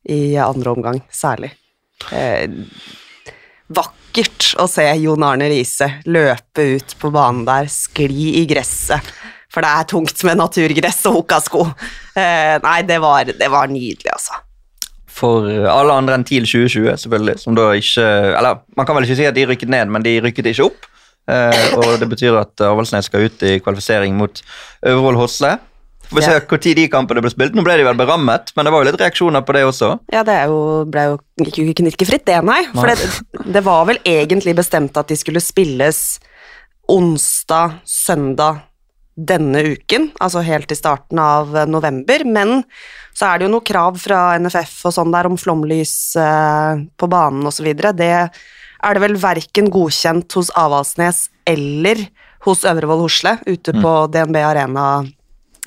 i 0.10 0.36
andre 0.42 0.76
omgang, 0.76 1.02
særlig. 1.14 1.52
Eh, 3.66 3.76
vakkert 3.76 4.56
å 4.62 4.68
se 4.70 4.86
Jon 5.02 5.24
Arne 5.24 5.50
Riise 5.50 6.02
løpe 6.06 6.66
ut 6.76 6.96
på 7.00 7.12
banen 7.12 7.46
der, 7.46 7.68
skli 7.68 8.42
i 8.42 8.46
gresset, 8.46 9.02
for 9.50 9.62
det 9.62 9.70
er 9.70 9.88
tungt 9.90 10.24
med 10.24 10.38
naturgress 10.38 11.06
og 11.10 11.22
hukkasko. 11.22 11.66
Eh, 12.16 12.58
nei, 12.64 12.82
det 12.88 13.00
var, 13.02 13.26
det 13.26 13.50
var 13.52 13.68
nydelig, 13.68 14.12
altså. 14.14 14.42
For 15.16 15.48
alle 15.48 15.94
andre 15.96 16.16
enn 16.16 16.26
TIL 16.28 16.46
2020, 16.46 16.98
selvfølgelig, 17.00 17.40
som 17.40 17.56
da 17.56 17.70
ikke 17.72 18.04
Eller 18.36 18.58
man 18.76 18.88
kan 18.88 18.98
vel 18.98 19.06
ikke 19.08 19.16
si 19.16 19.28
at 19.28 19.36
de 19.38 19.46
rykket 19.48 19.72
ned, 19.72 19.88
men 19.88 20.04
de 20.04 20.18
rykket 20.24 20.50
ikke 20.52 20.66
opp. 20.68 20.90
Eh, 21.32 21.76
og 21.80 21.96
det 22.02 22.10
betyr 22.12 22.36
at 22.38 22.62
Avaldsnes 22.62 23.08
skal 23.08 23.30
ut 23.30 23.46
i 23.48 23.58
kvalifisering 23.64 24.16
mot 24.20 24.42
Øvrevoll 24.86 25.20
Hosle. 25.24 25.58
Får 26.10 26.20
vi 26.20 26.26
se 26.26 26.36
når 26.38 26.76
de 26.80 26.86
kampene 26.92 27.24
ble 27.24 27.32
spilt. 27.34 27.56
Nå 27.58 27.64
ble 27.66 27.78
de 27.80 27.88
vel 27.88 27.98
berammet, 28.00 28.52
men 28.56 28.68
det 28.68 28.74
var 28.74 28.84
jo 28.84 28.90
litt 28.92 29.02
reaksjoner 29.02 29.46
på 29.46 29.56
det 29.58 29.64
også. 29.66 29.90
Ja, 30.14 30.22
det 30.28 30.38
jo, 30.52 30.60
ble 30.92 31.08
jo 31.10 31.18
ikke 31.46 31.74
knirkefritt, 31.82 32.26
det, 32.28 32.38
nei. 32.46 32.62
For 32.74 32.92
det, 32.92 33.10
det 33.58 33.64
var 33.66 33.88
vel 33.90 34.00
egentlig 34.06 34.56
bestemt 34.58 34.98
at 34.98 35.12
de 35.12 35.18
skulle 35.20 35.44
spilles 35.44 36.20
onsdag, 36.92 37.80
søndag 37.90 38.62
denne 39.16 39.62
uken, 39.64 40.10
altså 40.20 40.44
helt 40.44 40.72
i 40.72 40.78
starten 40.78 41.20
av 41.24 41.54
november, 41.72 42.26
men 42.28 42.62
så 43.16 43.30
er 43.30 43.40
det 43.40 43.48
jo 43.48 43.54
noe 43.54 43.64
krav 43.66 43.98
fra 44.02 44.36
NFF 44.44 44.90
og 44.90 44.96
sånn 44.98 45.14
der 45.14 45.30
om 45.30 45.38
flomlys 45.40 45.96
eh, 46.20 46.84
på 47.00 47.08
banen 47.12 47.48
videre. 47.64 47.94
Det 47.96 48.12
er 48.12 48.98
det 48.98 49.04
vel 49.06 49.16
verken 49.16 49.72
godkjent 49.72 50.36
hos 50.36 50.52
Avaldsnes 50.60 51.30
eller 51.48 52.04
hos 52.46 52.66
Øvrevoll 52.68 53.06
Hosle, 53.06 53.38
ute 53.48 53.74
Mm. 53.74 53.82
på 53.82 53.94
DNB 54.12 54.36
Arena 54.44 54.86
eh, 55.00 55.10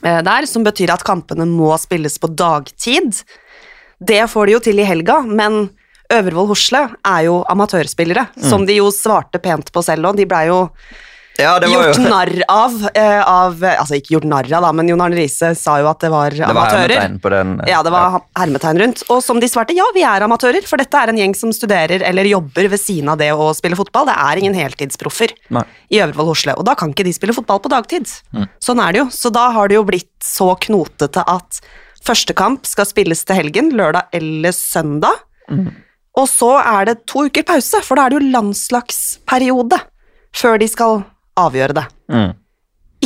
der, 0.02 0.46
som 0.46 0.64
betyr 0.64 0.92
at 0.94 1.04
kampene 1.04 1.46
må 1.46 1.72
spilles 1.78 2.18
på 2.18 2.30
dagtid. 2.34 3.22
Det 3.98 4.22
får 4.30 4.46
de 4.46 4.52
jo 4.52 4.60
til 4.62 4.78
i 4.78 4.86
helga, 4.86 5.20
men 5.26 5.70
Øvervoll 6.08 6.48
Hosle 6.48 6.84
er 7.04 7.24
jo 7.26 7.44
amatørspillere, 7.50 8.28
Mm. 8.36 8.48
som 8.48 8.64
de 8.64 8.78
jo 8.78 8.90
svarte 8.90 9.38
pent 9.42 9.72
på 9.72 9.82
selv, 9.84 10.06
og 10.06 10.16
de 10.16 10.24
blei 10.24 10.46
jo 10.46 10.70
Ja, 11.38 11.52
det 11.62 11.68
var 11.70 11.84
gjort 11.86 11.98
jo 12.00 12.08
narr 12.10 12.32
av, 12.50 12.76
eh, 12.98 13.20
av 13.22 13.60
Altså 13.62 13.94
ikke 13.94 14.16
gjort 14.16 14.26
narr 14.26 14.48
av, 14.50 14.64
da, 14.66 14.72
men 14.74 14.88
Jon 14.90 15.02
Arne 15.04 15.14
Riise 15.14 15.52
sa 15.54 15.76
jo 15.78 15.86
at 15.86 16.00
det 16.02 16.10
var 16.10 16.34
det 16.34 16.48
var 16.56 16.72
hermetegn 16.74 17.18
på 17.22 17.30
den. 17.30 17.52
Ja, 17.70 17.82
det 17.86 17.92
var 17.94 18.16
hermetegn 18.38 18.80
rundt. 18.82 19.04
Og 19.06 19.22
som 19.22 19.38
de 19.38 19.46
svarte, 19.50 19.76
ja, 19.76 19.86
vi 19.94 20.02
er 20.02 20.24
amatører, 20.26 20.66
for 20.66 20.82
dette 20.82 20.98
er 20.98 21.12
en 21.12 21.20
gjeng 21.20 21.36
som 21.38 21.52
studerer 21.54 22.02
eller 22.08 22.26
jobber 22.26 22.66
ved 22.72 22.82
siden 22.82 23.12
av 23.12 23.20
det 23.20 23.30
å 23.30 23.52
spille 23.54 23.78
fotball. 23.78 24.08
Det 24.10 24.16
er 24.18 24.40
ingen 24.42 24.56
heltidsproffer 24.58 25.34
Nei. 25.54 25.62
i 25.94 26.00
Øvrevoll 26.02 26.32
Hosle, 26.32 26.56
og 26.58 26.66
da 26.66 26.74
kan 26.78 26.90
ikke 26.90 27.06
de 27.06 27.14
spille 27.14 27.36
fotball 27.36 27.62
på 27.62 27.70
dagtid. 27.70 28.10
Sånn 28.64 28.82
er 28.82 28.96
det 28.96 29.04
jo. 29.04 29.06
Så 29.14 29.30
da 29.34 29.48
har 29.54 29.70
det 29.70 29.78
jo 29.78 29.84
blitt 29.86 30.10
så 30.24 30.56
knotete 30.58 31.22
at 31.22 31.60
første 32.02 32.34
kamp 32.34 32.66
skal 32.66 32.88
spilles 32.88 33.22
til 33.28 33.38
helgen, 33.38 33.70
lørdag 33.78 34.10
eller 34.18 34.56
søndag. 34.56 35.22
Og 36.18 36.26
så 36.26 36.50
er 36.58 36.90
det 36.90 36.96
to 37.06 37.28
uker 37.28 37.46
pause, 37.46 37.78
for 37.86 37.94
da 37.94 38.08
er 38.08 38.10
det 38.10 38.18
jo 38.18 38.32
landslagsperiode 38.34 39.78
før 40.34 40.58
de 40.58 40.68
skal 40.70 41.04
avgjøre 41.46 41.76
det. 41.78 41.86
Mm. 42.12 42.30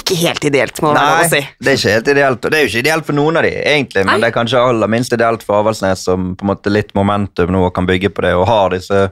Ikke 0.00 0.16
helt 0.16 0.44
ideelt, 0.48 0.78
må 0.80 0.88
det 0.94 0.96
være 1.02 1.04
Nei, 1.04 1.16
lov 1.18 1.26
å 1.26 1.32
si. 1.34 1.40
det 1.60 1.68
er 1.72 1.76
ikke 1.76 1.90
helt 1.98 2.06
ideelt. 2.14 2.44
Og 2.46 2.50
det 2.54 2.58
er 2.58 2.62
jo 2.64 2.70
ikke 2.70 2.80
ideelt 2.86 3.04
for 3.10 3.18
noen 3.18 3.36
av 3.36 3.44
de, 3.44 3.50
egentlig, 3.60 4.04
Nei. 4.06 4.12
men 4.14 4.22
det 4.24 4.30
er 4.30 4.36
kanskje 4.38 4.62
aller 4.64 4.88
minst 4.88 5.12
ideelt 5.12 5.42
for 5.44 5.58
Avaldsnes, 5.60 6.04
som 6.08 6.30
på 6.36 6.46
en 6.46 6.50
måte 6.54 6.72
litt 6.72 6.94
momentum 6.96 7.52
nå 7.52 7.66
og 7.66 7.74
kan 7.76 7.84
bygge 7.90 8.08
på 8.16 8.24
det, 8.24 8.32
og 8.38 8.46
har 8.48 8.72
disse 8.72 9.02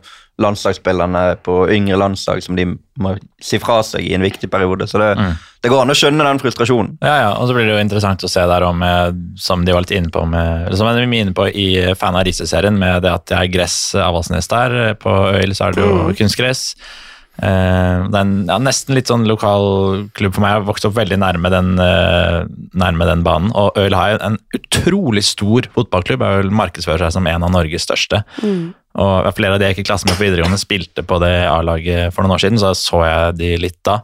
landslagsspillerne 0.40 1.22
på 1.44 1.56
yngre 1.76 1.98
landslag 2.00 2.40
som 2.42 2.56
de 2.56 2.64
må 3.00 3.12
si 3.44 3.58
fra 3.60 3.82
seg 3.84 4.06
i 4.08 4.14
en 4.16 4.24
viktig 4.24 4.48
periode. 4.50 4.86
Så 4.88 4.96
det, 5.02 5.10
Mm. 5.20 5.34
det 5.62 5.68
går 5.68 5.82
an 5.82 5.90
å 5.92 5.96
skjønne 6.00 6.24
den 6.24 6.38
frustrasjonen. 6.40 6.96
Ja, 7.02 7.16
ja, 7.26 7.30
og 7.36 7.48
så 7.48 7.54
blir 7.54 7.66
det 7.68 7.74
jo 7.76 7.84
interessant 7.84 8.24
å 8.24 8.28
se 8.32 8.40
der 8.40 8.62
om, 8.64 8.82
eh, 8.82 9.12
som 9.36 9.64
de 9.66 9.72
var 9.76 9.82
litt 9.84 9.92
inne 10.00 10.08
på, 10.10 10.24
med, 10.26 10.66
eller 10.66 10.76
som 10.76 10.86
de 10.88 10.94
var 11.06 11.14
inne 11.20 11.34
på 11.34 11.46
i 11.52 11.94
Fan 11.94 12.16
av 12.16 12.24
Riise-serien, 12.24 12.78
med 12.78 13.02
det 13.02 13.12
at 13.12 13.26
det 13.26 13.36
er 13.36 13.52
gress 13.52 13.94
Avaldsnes 13.94 14.48
der. 14.48 14.94
På 14.94 15.10
Øyl 15.36 15.52
så 15.54 15.68
er 15.68 15.72
det 15.72 15.84
jo 15.84 16.14
kunstgress. 16.16 16.74
Eh, 17.40 18.08
det 18.12 18.18
er 18.18 18.20
en, 18.20 18.34
ja, 18.50 18.58
nesten 18.60 18.96
litt 18.96 19.08
sånn 19.08 19.24
lokal 19.28 20.08
klubb 20.16 20.34
for 20.36 20.44
meg. 20.44 20.52
Jeg 20.52 20.60
har 20.60 20.66
vokst 20.68 20.88
opp 20.88 20.96
veldig 20.98 21.20
nærme 21.22 21.52
den, 21.52 21.72
eh, 21.80 22.42
nærme 22.76 23.08
den 23.08 23.24
banen. 23.24 23.52
Og 23.56 23.78
Øl 23.80 23.96
har 23.96 24.18
en 24.20 24.38
utrolig 24.56 25.24
stor 25.24 25.68
fotballklubb. 25.72 26.20
Øl 26.20 26.50
markedsfører 26.50 26.60
markedsføre 26.60 27.08
seg 27.08 27.12
som 27.16 27.26
en 27.26 27.42
av 27.42 27.50
Norges 27.50 27.86
største. 27.86 28.24
Og 29.00 29.34
flere 29.36 29.54
av 29.54 29.60
de 29.60 29.66
jeg 29.66 29.76
gikk 29.76 29.86
i 29.86 29.88
klasse 29.92 30.06
med 30.08 30.18
på 30.18 30.26
videregående, 30.26 30.58
spilte 30.58 31.04
på 31.06 31.20
det 31.22 31.46
A-laget 31.46 32.12
for 32.12 32.22
noen 32.22 32.34
år 32.34 32.42
siden, 32.42 32.58
så 32.58 32.74
så 32.74 33.04
jeg 33.06 33.36
de 33.38 33.56
litt 33.56 33.78
da. 33.86 34.00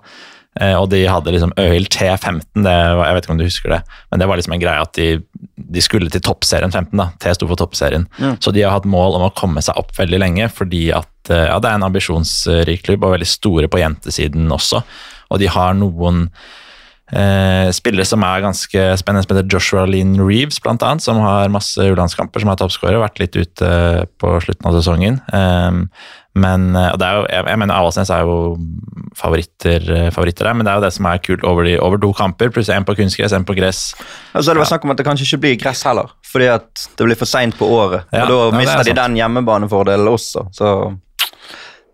Eh, 0.61 0.75
og 0.79 0.88
de 0.92 1.03
hadde 1.09 1.33
liksom 1.35 1.53
Øyl 1.61 1.88
T15, 1.92 2.40
det 2.64 2.75
var, 2.97 3.03
jeg 3.09 3.16
vet 3.16 3.27
ikke 3.27 3.35
om 3.35 3.40
du 3.40 3.47
husker 3.47 3.75
det, 3.75 3.81
men 4.11 4.23
det 4.23 4.29
var 4.31 4.40
liksom 4.40 4.55
en 4.57 4.62
greie 4.62 4.85
at 4.87 4.95
de, 4.97 5.09
de 5.77 5.83
skulle 5.85 6.09
til 6.12 6.25
toppserien 6.25 6.73
15, 6.73 6.95
da. 6.97 7.11
T 7.21 7.35
sto 7.37 7.49
for 7.51 7.61
toppserien. 7.61 8.07
Så 8.40 8.55
de 8.55 8.64
har 8.64 8.77
hatt 8.77 8.88
mål 8.88 9.19
om 9.19 9.27
å 9.29 9.35
komme 9.37 9.64
seg 9.64 9.79
opp 9.81 9.92
veldig 9.99 10.23
lenge, 10.23 10.49
fordi 10.53 10.87
at 10.97 11.33
eh, 11.33 11.49
ja, 11.51 11.59
det 11.61 11.71
er 11.71 11.81
en 11.81 11.88
ambisjonsrik 11.90 12.87
klubb, 12.88 13.05
og 13.05 13.19
veldig 13.19 13.29
store 13.29 13.71
på 13.73 13.83
jentesiden 13.83 14.49
også. 14.55 14.81
Og 15.33 15.42
de 15.42 15.51
har 15.51 15.77
noen 15.77 16.29
Eh, 17.07 17.69
spillere 17.71 18.07
som 18.09 18.25
er 18.27 18.42
ganske 18.42 18.85
spennende, 18.99 19.23
som 19.23 19.37
heter 19.37 19.51
Joshua 19.53 19.85
Lynn 19.87 20.16
Reeves, 20.19 20.59
blant 20.62 20.83
annet, 20.83 21.05
som 21.05 21.21
har 21.23 21.53
masse 21.55 21.79
U-landskamper, 21.79 22.42
som 22.42 22.51
er 22.51 22.59
toppskårer, 22.59 22.99
vært 22.99 23.21
litt 23.23 23.38
ute 23.38 23.69
på 24.19 24.33
slutten 24.42 24.66
av 24.66 24.75
sesongen. 24.75 25.21
Eh, 25.31 25.85
men 26.37 26.66
eh, 26.77 26.90
og 26.92 26.99
det 27.01 27.07
er 27.07 27.21
jo, 27.21 27.23
jeg, 27.31 27.47
jeg 27.53 27.61
mener 27.62 27.79
Avaldsnes 27.79 28.11
er 28.12 28.27
jo 28.27 28.35
favoritter, 29.16 29.87
eh, 29.97 30.11
favoritter 30.12 30.51
der, 30.51 30.59
men 30.59 30.66
det 30.66 30.75
er 30.75 30.81
jo 30.81 30.87
det 30.88 30.92
som 30.99 31.09
er 31.09 31.23
kult 31.23 31.47
over, 31.47 31.69
de, 31.69 31.79
over 31.81 32.03
to 32.03 32.11
kamper, 32.19 32.51
pluss 32.53 32.73
én 32.75 32.85
på 32.88 32.99
kunstgress, 32.99 33.37
én 33.38 33.47
på 33.47 33.57
gress. 33.57 33.88
Og 34.35 34.42
så 34.42 34.51
er 34.51 34.59
det 34.59 34.64
vel 34.64 34.71
snakk 34.75 34.85
om 34.85 34.92
at 34.97 35.01
det 35.01 35.07
kanskje 35.07 35.31
ikke 35.31 35.42
blir 35.47 35.59
gress 35.62 35.87
heller, 35.87 36.11
fordi 36.27 36.51
at 36.59 36.87
det 36.99 37.09
blir 37.09 37.23
for 37.23 37.31
seint 37.31 37.57
på 37.57 37.71
året. 37.79 38.11
Og 38.11 38.19
da 38.19 38.42
ja, 38.42 38.51
er 38.51 38.59
mister 38.59 38.90
de 38.90 38.99
den 38.99 39.19
hjemmebanefordelen 39.23 40.11
også, 40.11 40.49
så 40.59 40.77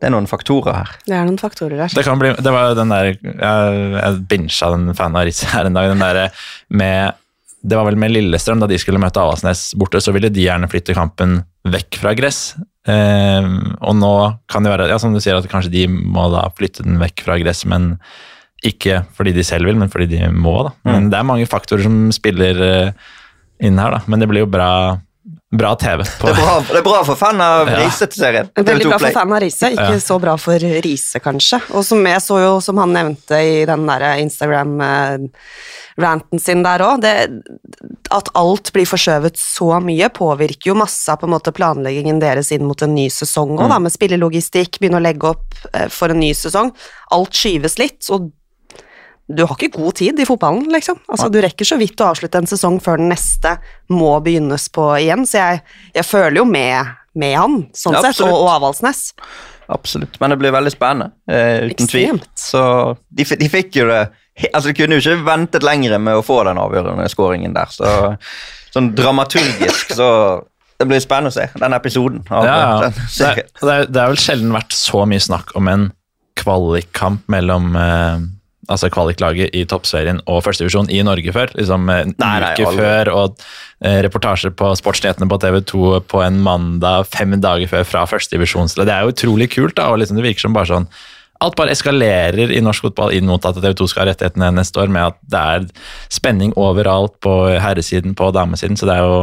det 0.03 0.09
er 0.09 0.15
noen 0.17 0.27
faktorer 0.27 0.75
her. 0.81 0.89
Det 1.07 1.15
er 1.15 1.27
noen 1.29 1.39
faktorer 1.39 1.79
der. 1.79 1.93
Det 1.95 2.03
kan 2.03 2.19
bli, 2.19 2.33
det 2.35 2.51
var 2.51 2.73
jo 2.73 2.79
den 2.81 2.91
der, 2.91 3.13
jeg, 3.15 3.83
jeg 3.95 4.23
bincha 4.33 4.73
den 4.75 4.91
fan 4.99 5.15
av 5.15 5.29
Ritz 5.29 5.45
her 5.53 5.69
en 5.69 5.79
dag, 5.79 5.93
den 5.93 6.03
der 6.03 6.41
med 6.75 7.21
det 7.63 7.79
var 7.79 7.87
vel 7.87 7.99
med 8.03 8.11
Lillestrøm, 8.11 8.59
da 8.59 8.67
de 8.67 8.75
skulle 8.83 8.99
møte 8.99 9.23
Avaldsnes 9.23 9.69
borte, 9.79 10.01
så 10.03 10.11
ville 10.11 10.33
de 10.35 10.43
gjerne 10.43 10.67
flytte 10.67 10.97
kampen 10.99 11.37
vekk 11.71 12.01
fra 12.03 12.11
gress. 12.19 12.41
Eh, 12.91 13.47
og 13.79 13.95
nå 13.95 14.13
kan 14.51 14.67
det 14.67 14.73
være, 14.73 14.89
ja, 14.91 14.99
som 14.99 15.15
du 15.15 15.21
sier, 15.23 15.39
at 15.39 15.47
kanskje 15.51 15.71
de 15.71 15.85
må 15.87 16.27
da 16.35 16.49
flytte 16.59 16.83
den 16.83 16.99
vekk 16.99 17.23
fra 17.29 17.39
gress, 17.39 17.63
men 17.71 17.93
ikke 18.67 19.05
fordi 19.15 19.35
de 19.37 19.47
selv 19.47 19.71
vil, 19.71 19.79
men 19.79 19.91
fordi 19.93 20.11
de 20.11 20.27
må. 20.35 20.57
da. 20.67 20.75
Men 20.91 21.09
det 21.13 21.19
er 21.21 21.29
mange 21.29 21.47
faktorer 21.51 21.87
som 21.87 22.03
spiller 22.15 22.63
eh, 22.67 23.15
inn 23.63 23.79
her, 23.79 23.95
da. 23.95 24.03
Men 24.11 24.23
det 24.23 24.31
blir 24.31 24.43
jo 24.43 24.51
bra, 24.51 24.99
bra 25.53 25.75
TV. 25.77 26.03
På, 26.19 26.27
Det 26.27 26.33
er 26.33 26.37
bra, 26.43 26.55
det 26.69 26.77
er 26.81 26.85
bra 26.87 27.03
for 27.07 27.17
fan 27.21 27.41
av 27.41 27.69
Ja. 27.69 27.77
Riise-serien. 27.85 28.49
Veldig 28.57 28.87
bra 28.89 28.99
for 28.99 29.11
fan 29.15 29.33
av 29.33 29.41
Riise, 29.43 29.67
ikke 29.71 29.93
Ja. 29.95 29.99
så 30.01 30.19
bra 30.21 30.37
for 30.37 30.59
Riise, 30.59 31.21
kanskje. 31.23 31.61
Og 31.77 31.85
som 31.85 32.05
jeg 32.07 32.21
så 32.25 32.39
jo, 32.43 32.61
som 32.61 32.77
han 32.79 32.93
nevnte 32.93 33.37
i 33.39 33.65
den 33.69 33.87
der 33.87 34.01
Instagram-ranten 34.19 36.41
sin 36.41 36.63
der 36.65 36.79
òg, 36.81 37.05
at 38.11 38.29
alt 38.35 38.73
blir 38.73 38.87
forskjøvet 38.89 39.37
så 39.37 39.81
mye, 39.83 40.09
påvirker 40.09 40.67
jo 40.73 40.75
masse 40.75 41.09
av 41.13 41.19
på 41.21 41.25
en 41.29 41.35
måte 41.37 41.53
planleggingen 41.55 42.19
deres 42.21 42.51
inn 42.53 42.65
mot 42.67 42.83
en 42.83 42.95
ny 42.95 43.09
sesong 43.09 43.59
òg, 43.59 43.69
da, 43.69 43.79
med 43.79 43.93
spillelogistikk, 43.93 44.79
begynne 44.81 44.99
å 45.01 45.07
legge 45.07 45.25
opp 45.31 45.55
eh, 45.73 45.89
for 45.89 46.09
en 46.11 46.19
ny 46.21 46.33
sesong. 46.35 46.73
Alt 47.13 47.31
skyves 47.33 47.79
litt, 47.79 48.11
og 48.11 48.31
du 49.29 49.45
har 49.47 49.55
ikke 49.57 49.79
god 49.79 49.95
tid 50.01 50.19
i 50.21 50.27
fotballen, 50.29 50.67
liksom. 50.73 50.99
Altså, 51.09 51.29
du 51.33 51.39
rekker 51.41 51.67
så 51.69 51.79
vidt 51.81 52.01
å 52.03 52.11
avslutte 52.11 52.41
en 52.43 52.49
sesong 52.51 52.81
før 52.83 53.01
den 53.01 53.13
neste 53.13 53.55
må 53.93 54.17
begynnes 54.25 54.67
på 54.75 54.89
igjen, 54.99 55.25
så 55.29 55.39
jeg, 55.39 55.63
jeg 55.95 56.09
føler 56.09 56.41
jo 56.43 56.47
med, 56.49 56.91
med 57.19 57.37
han, 57.39 57.61
sånn 57.77 57.97
Ja, 57.97 58.03
sett, 58.09 58.25
og, 58.27 58.35
og 58.35 58.51
Avaldsnes. 58.57 59.13
Absolutt, 59.73 60.19
men 60.21 60.35
det 60.35 60.41
blir 60.43 60.53
veldig 60.53 60.73
spennende, 60.75 61.15
eh, 61.31 61.71
uten 61.71 61.89
tvil. 61.89 62.19
Ekstremt. 62.19 62.33
Så 62.37 62.65
de, 63.09 63.29
de 63.45 63.53
fikk 63.53 63.79
jo 63.83 63.89
det 63.93 64.03
Altså, 64.49 64.71
de 64.71 64.75
kunne 64.79 64.97
jo 64.97 65.03
ikke 65.03 65.27
ventet 65.27 65.65
lenger 65.67 65.99
med 66.01 66.17
å 66.17 66.23
få 66.25 66.39
den 66.49 66.57
avgjørende 66.57 67.05
skåringen 67.13 67.53
der, 67.53 67.69
så 67.69 68.15
sånn 68.73 68.95
dramaturgisk 68.97 69.93
så 69.99 70.07
Det 70.81 70.87
blir 70.89 71.03
spennende 71.05 71.29
å 71.29 71.35
se 71.37 71.45
den 71.61 71.77
episoden 71.77 72.23
av 72.33 72.47
Ja, 72.49 72.55
ja. 72.57 72.79
den 72.87 72.95
Det, 72.97 73.27
har 73.27 73.43
det, 73.43 73.75
er, 73.75 73.91
det 73.93 74.01
er 74.01 74.15
vel 74.15 74.23
sjelden 74.23 74.55
vært 74.57 74.73
så 74.73 75.05
mye 75.09 75.21
snakk 75.21 75.53
om 75.61 75.69
en 75.69 75.85
kvalikkamp 76.41 77.29
mellom 77.31 77.77
eh, 77.77 78.25
altså 78.71 78.91
kvaliklaget 78.95 79.55
i 79.59 79.65
toppserien 79.69 80.21
og 80.31 80.43
førstedivisjon 80.47 80.91
i 80.93 81.01
Norge 81.07 81.35
før. 81.35 81.55
Liksom 81.59 81.89
eh, 81.91 82.03
en 82.05 82.13
Nei, 82.15 82.35
nei, 82.43 82.53
uke 82.53 82.69
aldri. 82.69 82.85
før, 82.85 83.11
og 83.17 83.47
eh, 83.83 83.99
reportasjer 84.07 84.55
på 84.59 84.71
sportsnyhetene 84.79 85.31
på 85.31 85.41
TV 85.43 85.59
2 85.73 85.89
på 86.13 86.23
en 86.23 86.39
mandag 86.45 87.09
fem 87.11 87.35
dager 87.43 87.71
før 87.73 87.89
fra 87.89 88.05
førstedivisjon. 88.11 88.71
Det 88.79 88.87
er 88.93 89.03
jo 89.07 89.15
utrolig 89.17 89.51
kult, 89.55 89.77
da, 89.81 89.91
og 89.91 89.99
liksom 90.03 90.21
det 90.21 90.29
virker 90.29 90.47
som 90.49 90.57
bare 90.59 90.73
sånn 90.75 90.89
Alt 91.43 91.57
bare 91.59 91.73
eskalerer 91.75 92.53
i 92.55 92.61
norsk 92.63 92.85
fotball 92.87 93.11
inn 93.17 93.27
mot 93.27 93.43
at 93.43 93.57
TV 93.59 93.73
2 93.75 93.89
skal 93.91 94.05
ha 94.05 94.13
rettighetene 94.13 94.53
neste 94.55 94.79
år, 94.79 94.93
med 94.95 95.09
at 95.09 95.17
det 95.27 95.41
er 95.57 95.65
spenning 96.15 96.53
overalt 96.55 97.17
på 97.19 97.33
herresiden, 97.59 98.15
på 98.15 98.29
damesiden. 98.31 98.79
Så 98.79 98.87
det 98.87 98.95
er 98.95 99.03
jo 99.03 99.17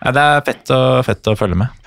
ja, 0.00 0.14
det 0.16 0.22
er 0.22 0.46
fett 0.46 0.72
å, 0.72 0.78
fett 1.04 1.28
å 1.28 1.36
følge 1.36 1.58
med. 1.60 1.84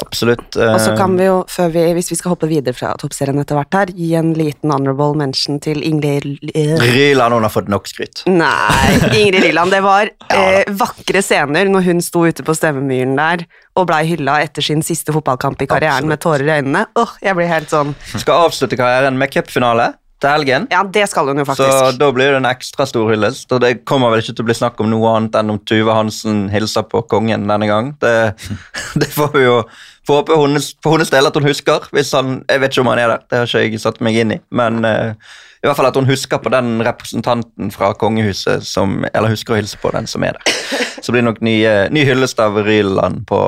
Absolutt. 0.00 0.56
Og 0.56 0.78
så 0.80 0.92
eh, 0.92 0.96
kan 0.96 1.16
vi 1.18 1.26
jo, 1.26 1.42
vi, 1.74 1.82
hvis 1.98 2.08
vi 2.12 2.16
skal 2.16 2.32
hoppe 2.32 2.48
videre 2.48 2.72
fra 2.76 2.94
toppserien 3.00 3.36
etter 3.42 3.58
hvert 3.58 3.76
her, 3.76 3.92
gi 3.92 4.08
en 4.16 4.32
liten 4.36 4.72
honorable 4.72 5.18
mention 5.20 5.60
til 5.60 5.82
Ingrid 5.84 6.48
eh, 6.54 6.72
Ryland 6.80 7.36
hun 7.36 7.44
har 7.44 7.52
fått 7.52 7.68
nok 7.72 7.90
skryt. 7.90 8.24
Nei, 8.30 8.96
Ingrid 9.20 9.42
Lilland. 9.44 9.74
Det 9.74 9.82
var 9.84 10.08
eh, 10.38 10.62
vakre 10.80 11.20
scener 11.24 11.68
når 11.68 11.88
hun 11.90 12.00
sto 12.04 12.24
ute 12.24 12.46
på 12.46 12.56
Stemmemyren 12.56 13.18
der 13.20 13.44
og 13.76 13.88
blei 13.88 14.02
hylla 14.08 14.38
etter 14.44 14.64
sin 14.64 14.84
siste 14.84 15.12
fotballkamp 15.12 15.60
i 15.64 15.68
karrieren 15.68 16.08
Absolutt. 16.08 16.12
med 16.12 16.24
tårer 16.24 16.48
i 16.48 16.56
øynene. 16.60 16.86
Åh, 17.00 17.16
jeg 17.24 17.36
blir 17.36 17.52
helt 17.52 17.72
sånn 17.72 17.94
Skal 18.14 18.48
avslutte 18.48 18.80
karrieren 18.80 19.20
med 19.20 19.32
cupfinale 19.32 19.92
til 20.22 20.30
helgen. 20.30 20.66
Ja, 20.72 20.82
det 20.86 21.04
skal 21.10 21.30
hun 21.30 21.42
jo 21.42 21.46
faktisk. 21.48 21.68
Så 21.68 21.92
da 21.98 22.10
blir 22.14 22.32
det 22.32 22.40
en 22.40 22.48
ekstra 22.48 22.86
stor 22.88 23.10
hyllest. 23.10 23.50
Og 23.52 23.62
det 23.64 23.72
kommer 23.88 24.12
vel 24.12 24.22
ikke 24.22 24.36
til 24.36 24.46
å 24.46 24.50
bli 24.50 24.58
snakk 24.58 24.82
om 24.82 24.90
noe 24.92 25.14
annet 25.16 25.38
enn 25.40 25.54
om 25.54 25.60
Tuve 25.68 25.96
Hansen 25.96 26.44
hilser 26.52 26.86
på 26.88 27.04
kongen 27.10 27.48
denne 27.50 27.68
gang. 27.70 27.94
Det, 28.02 28.14
det 29.02 29.10
får 29.12 29.32
vi 29.36 29.46
jo 29.48 29.62
får 30.06 30.22
håpe 30.22 30.36
hennes, 30.38 30.72
for 30.82 30.96
hennes 30.96 31.12
del 31.12 31.28
at 31.28 31.38
hun 31.38 31.46
husker. 31.46 31.88
Hvis 31.94 32.12
han, 32.16 32.42
Jeg 32.48 32.62
vet 32.62 32.74
ikke 32.74 32.84
om 32.84 32.92
han 32.92 33.02
er 33.02 33.14
der, 33.14 33.24
det 33.30 33.42
har 33.42 33.50
ikke 33.50 33.78
jeg 33.78 33.82
satt 33.82 34.02
meg 34.04 34.18
inn 34.18 34.36
i. 34.36 34.38
Men 34.54 34.82
uh, 34.86 35.14
i 35.62 35.68
hvert 35.68 35.78
fall 35.78 35.90
at 35.90 35.98
hun 35.98 36.10
husker 36.10 36.42
på 36.42 36.50
den 36.50 36.80
representanten 36.82 37.70
fra 37.74 37.92
kongehuset 37.94 38.66
som 38.66 39.04
Eller 39.12 39.30
husker 39.30 39.54
å 39.54 39.60
hilse 39.60 39.78
på 39.78 39.92
den 39.94 40.08
som 40.10 40.24
er 40.26 40.38
der. 40.38 40.56
Så 41.02 41.14
blir 41.14 41.22
det 41.22 41.28
nok 41.30 41.42
ny, 41.42 41.56
ny 41.94 42.02
hyllest 42.06 42.40
av 42.42 42.58
Ryland 42.66 43.22
på 43.30 43.42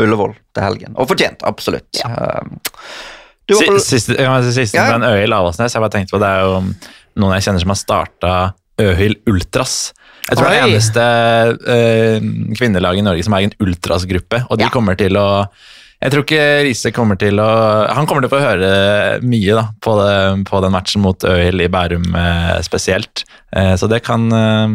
Ullevål 0.00 0.32
til 0.56 0.64
helgen. 0.64 0.94
Og 0.96 1.10
fortjent, 1.10 1.44
absolutt. 1.44 2.00
Ja. 2.00 2.40
du 2.40 3.19
Siste, 3.80 4.14
jeg 4.16 4.26
kan 4.26 4.44
si 4.46 4.52
siste 4.62 4.78
Ja. 4.78 4.86
den 4.92 5.02
Øyhild 5.08 5.32
Avaldsnes. 5.36 5.74
Jeg 5.74 5.82
bare 5.82 5.90
tenkte 5.96 6.14
på 6.16 6.20
Det 6.22 6.28
er 6.30 6.40
jo 6.46 6.60
noen 7.20 7.34
jeg 7.36 7.42
kjenner 7.48 7.60
som 7.64 7.72
har 7.74 7.80
starta 7.80 8.34
Øyhild 8.80 9.16
Ultras. 9.28 9.92
Jeg 10.28 10.36
tror 10.38 10.48
det 10.50 10.58
er 10.60 10.68
eneste 10.68 11.04
uh, 11.66 12.54
kvinnelaget 12.56 13.02
i 13.02 13.04
Norge 13.06 13.24
som 13.26 13.34
har 13.34 13.42
egen 13.42 13.54
ultrasgruppe. 13.60 14.44
Og 14.50 14.58
de 14.58 14.64
Ja. 14.68 14.70
kommer 14.70 14.96
til 14.96 15.16
å 15.18 15.48
Jeg 16.02 16.12
tror 16.12 16.22
ikke 16.24 16.44
Riise 16.64 16.92
kommer 16.96 17.18
til 17.20 17.36
å 17.36 17.92
Han 17.92 18.06
kommer 18.06 18.22
til 18.24 18.30
å 18.30 18.32
få 18.32 18.40
høre 18.40 19.20
mye 19.22 19.54
da, 19.58 19.66
på, 19.84 19.96
det, 20.00 20.44
på 20.48 20.60
den 20.64 20.72
matchen 20.72 21.02
mot 21.02 21.18
Øyhild 21.28 21.60
i 21.60 21.68
Bærum 21.68 22.14
eh, 22.16 22.60
spesielt. 22.62 23.24
Eh, 23.52 23.74
så 23.76 23.86
det 23.90 24.02
kan 24.06 24.30
eh, 24.32 24.68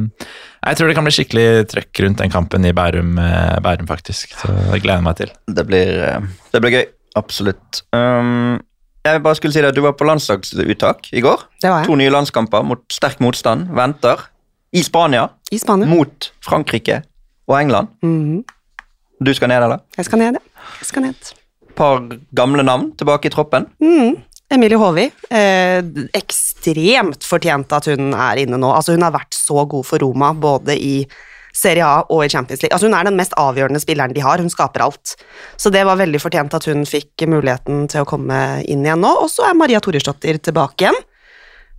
Jeg 0.68 0.78
tror 0.78 0.88
det 0.88 0.96
kan 0.96 1.04
bli 1.08 1.16
skikkelig 1.16 1.48
trøkk 1.72 2.04
rundt 2.06 2.18
den 2.22 2.30
kampen 2.34 2.66
i 2.66 2.74
Bærum, 2.74 3.18
eh, 3.18 3.58
Bærum 3.62 3.88
faktisk. 3.90 4.36
Så 4.38 4.50
det 4.72 4.84
gleder 4.84 5.00
jeg 5.02 5.04
meg 5.08 5.16
til. 5.18 5.32
Det 5.50 5.66
blir, 5.66 6.04
eh, 6.04 6.20
det 6.54 6.62
blir 6.62 6.72
gøy. 6.78 6.86
Absolutt. 7.16 7.84
Um, 7.96 8.60
jeg 9.06 9.22
bare 9.24 9.36
skulle 9.38 9.54
si 9.54 9.62
at 9.62 9.76
Du 9.78 9.82
var 9.86 9.94
på 9.94 10.06
landslagsuttak 10.08 11.12
i 11.14 11.22
går. 11.24 11.46
Det 11.62 11.70
var 11.70 11.84
jeg. 11.84 11.88
To 11.92 11.96
nye 12.00 12.10
landskamper 12.14 12.64
mot 12.66 12.82
sterk 12.92 13.20
motstand 13.24 13.70
venter 13.78 14.26
i 14.76 14.82
Spania 14.84 15.28
I 15.54 15.60
Spania. 15.62 15.88
mot 15.88 16.32
Frankrike 16.44 17.04
og 17.48 17.60
England. 17.62 17.88
Mhm. 18.04 18.44
Du 19.24 19.32
skal 19.34 19.48
ned, 19.48 19.64
eller? 19.64 19.80
Jeg 19.96 20.06
skal 20.10 20.20
ned, 20.20 20.34
ja. 20.36 20.64
Jeg 20.82 20.86
skal 20.90 21.02
ned. 21.06 21.34
par 21.76 22.02
gamle 22.36 22.64
navn 22.64 22.92
tilbake 22.98 23.26
i 23.28 23.30
troppen. 23.32 23.66
Mm. 23.80 24.18
Emilie 24.52 24.78
Håvi. 24.78 25.06
Eh, 25.32 25.82
ekstremt 26.14 27.24
fortjent 27.24 27.72
at 27.76 27.86
hun 27.92 28.14
er 28.14 28.42
inne 28.44 28.58
nå. 28.60 28.70
Altså, 28.76 28.94
hun 28.96 29.02
har 29.04 29.12
vært 29.16 29.34
så 29.36 29.66
god 29.68 29.86
for 29.88 30.00
Roma, 30.04 30.34
både 30.34 30.76
i 30.78 31.06
Serie 31.56 31.86
A 31.88 32.04
og 32.12 32.26
i 32.26 32.30
Champions 32.32 32.62
League. 32.64 32.74
Altså, 32.76 32.90
hun 32.90 32.98
er 32.98 33.08
den 33.08 33.18
mest 33.20 33.36
avgjørende 33.40 33.80
spilleren 33.80 34.16
de 34.16 34.24
har. 34.26 34.42
Hun 34.44 34.52
skaper 34.52 34.84
alt. 34.86 35.16
Så 35.62 35.72
det 35.72 35.86
var 35.88 36.00
veldig 36.02 36.20
fortjent 36.22 36.56
at 36.58 36.68
hun 36.68 36.84
fikk 36.90 37.26
muligheten 37.32 37.86
til 37.92 38.04
å 38.04 38.10
komme 38.10 38.40
inn 38.68 38.84
igjen 38.86 39.04
nå. 39.04 39.12
Og 39.24 39.30
så 39.32 39.48
er 39.48 39.58
Maria 39.58 39.82
Toresdottir 39.84 40.42
tilbake 40.44 40.86
igjen. 40.88 41.00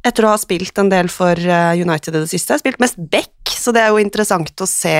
Etter 0.06 0.26
å 0.26 0.32
ha 0.32 0.38
spilt 0.40 0.78
en 0.80 0.92
del 0.92 1.10
for 1.12 1.36
eh, 1.36 1.82
United 1.82 2.14
i 2.14 2.22
det 2.22 2.30
siste. 2.30 2.56
Spilt 2.62 2.80
mest 2.80 2.98
back, 3.12 3.52
så 3.52 3.74
det 3.74 3.82
er 3.82 3.92
jo 3.92 4.00
interessant 4.00 4.64
å 4.64 4.70
se 4.70 4.96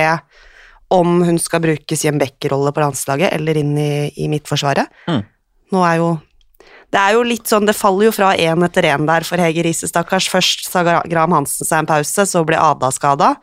om 0.93 1.19
hun 1.25 1.39
skal 1.41 1.63
brukes 1.63 2.05
i 2.05 2.11
en 2.11 2.19
back-rolle 2.21 2.71
på 2.71 2.83
landslaget 2.83 3.33
eller 3.35 3.59
inn 3.59 3.73
i, 3.81 3.91
i 4.23 4.29
midtforsvaret. 4.31 4.87
Mm. 5.09 5.23
Nå 5.73 5.83
er 5.83 5.99
jo 5.99 6.15
det 6.93 6.99
er 7.01 7.17
jo 7.17 7.23
litt 7.27 7.49
sånn, 7.49 7.65
det 7.67 7.75
faller 7.75 8.07
jo 8.07 8.13
fra 8.15 8.29
én 8.39 8.63
etter 8.63 8.85
én 8.87 9.07
der 9.09 9.25
for 9.27 9.41
Hege 9.43 9.65
Riise, 9.65 9.89
stakkars. 9.89 10.29
Først 10.31 10.69
sa 10.69 10.85
Graham 10.85 11.35
Hansen 11.35 11.67
seg 11.67 11.81
en 11.81 11.89
pause, 11.89 12.23
så 12.29 12.43
ble 12.47 12.55
Ada 12.55 12.93
skada. 12.95 13.33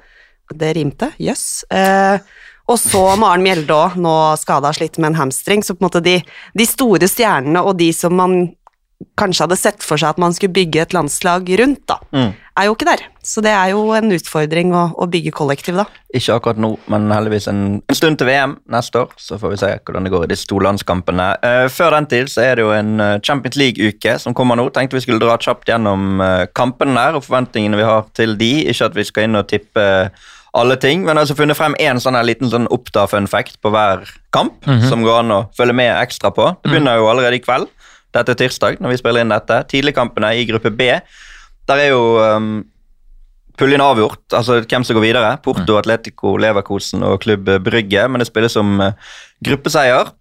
Det 0.52 0.74
rimte, 0.76 1.12
jøss. 1.22 1.64
Eh, 1.72 2.18
og 2.64 2.80
så 2.80 3.02
Maren 3.20 3.44
Mjelde 3.44 3.76
òg, 3.76 3.96
nå 4.00 4.12
skada 4.40 4.70
og 4.72 4.78
slitt 4.78 4.98
med 4.98 5.12
en 5.12 5.22
hamstring. 5.22 5.64
Så 5.64 5.76
på 5.76 5.84
en 5.84 5.88
måte 5.88 6.04
de, 6.04 6.18
de 6.56 6.66
store 6.68 7.08
stjernene 7.10 7.62
og 7.64 7.76
de 7.80 7.90
som 7.96 8.16
man 8.16 8.38
kanskje 9.18 9.44
hadde 9.46 9.58
sett 9.60 9.82
for 9.84 10.00
seg 10.00 10.14
at 10.14 10.20
man 10.22 10.34
skulle 10.36 10.54
bygge 10.56 10.82
et 10.82 10.94
landslag 10.96 11.48
rundt, 11.60 11.82
da, 11.90 11.98
Mm. 12.12 12.32
er 12.56 12.64
jo 12.68 12.74
ikke 12.74 12.86
der. 12.86 13.02
Så 13.24 13.42
det 13.42 13.50
er 13.50 13.70
jo 13.72 13.90
en 13.96 14.12
utfordring 14.12 14.72
å, 14.74 14.84
å 15.00 15.06
bygge 15.10 15.32
kollektiv, 15.32 15.76
da. 15.76 15.86
Ikke 16.14 16.36
akkurat 16.36 16.60
nå, 16.60 16.76
men 16.92 17.08
heldigvis 17.10 17.48
en, 17.50 17.62
en 17.88 17.96
stund 17.98 18.18
til 18.20 18.28
VM 18.28 18.56
neste 18.70 19.00
år. 19.02 19.14
Så 19.16 19.38
får 19.40 19.50
vi 19.54 19.56
se 19.62 19.70
hvordan 19.84 20.04
det 20.04 20.12
går 20.12 20.24
i 20.26 20.30
disse 20.34 20.46
to 20.50 20.60
landskampene. 20.62 21.30
Uh, 21.42 21.66
før 21.72 21.96
den 21.96 22.06
tid 22.06 22.30
så 22.30 22.44
er 22.44 22.54
det 22.60 22.66
jo 22.66 22.70
en 22.76 23.00
eh, 23.00 23.16
Champions 23.26 23.56
League-uke 23.58 24.18
som 24.22 24.36
kommer 24.36 24.56
nå. 24.60 24.68
Tenkte 24.70 24.98
vi 24.98 25.02
skulle 25.06 25.22
dra 25.22 25.34
kjapt 25.40 25.68
gjennom 25.72 26.20
uh, 26.22 26.44
kampene 26.54 26.94
der 26.94 27.18
og 27.18 27.24
forventningene 27.26 27.80
vi 27.80 27.88
har 27.88 28.06
til 28.14 28.36
de. 28.38 28.52
Ikke 28.70 28.86
at 28.92 28.94
vi 29.00 29.04
skal 29.08 29.26
inn 29.28 29.40
og 29.40 29.48
tippe 29.50 29.88
alle 30.54 30.76
ting, 30.78 31.00
men 31.02 31.08
jeg 31.10 31.16
har 31.16 31.24
altså 31.24 31.34
funnet 31.34 31.58
frem 31.58 31.74
en 31.82 31.98
sånn 31.98 32.14
her 32.14 32.22
liten 32.28 32.46
sånn 32.46 32.68
oppda-fun 32.70 33.26
fact 33.26 33.56
på 33.58 33.72
hver 33.74 34.04
kamp, 34.30 34.62
som 34.86 35.02
går 35.02 35.24
an 35.24 35.32
å 35.34 35.38
følge 35.58 35.74
med 35.74 35.90
ekstra 35.98 36.30
på. 36.30 36.44
Det 36.62 36.70
begynner 36.70 37.00
jo 37.00 37.08
allerede 37.10 37.40
i 37.40 37.42
kveld. 37.42 37.66
Dette 38.14 38.34
er 38.34 38.38
tirsdag 38.38 38.78
når 38.82 38.94
vi 38.94 39.00
spiller 39.00 39.24
inn 39.24 39.34
dette. 39.34 39.62
Tidligkampene 39.70 40.34
i 40.38 40.46
gruppe 40.48 40.72
B. 40.74 40.90
Der 41.68 41.80
er 41.80 41.90
jo 41.90 42.02
um, 42.20 42.52
puljen 43.58 43.82
avgjort, 43.82 44.22
altså 44.34 44.60
hvem 44.62 44.84
som 44.86 44.98
går 44.98 45.06
videre. 45.06 45.32
Porto, 45.44 45.78
Atletico, 45.80 46.36
Leverkosen 46.40 47.04
og 47.06 47.20
Klubb 47.24 47.48
Brygge, 47.64 48.06
men 48.08 48.22
det 48.22 48.28
spilles 48.30 48.54
som 48.56 48.76
uh, 48.82 48.92
gruppeseier. 49.46 50.12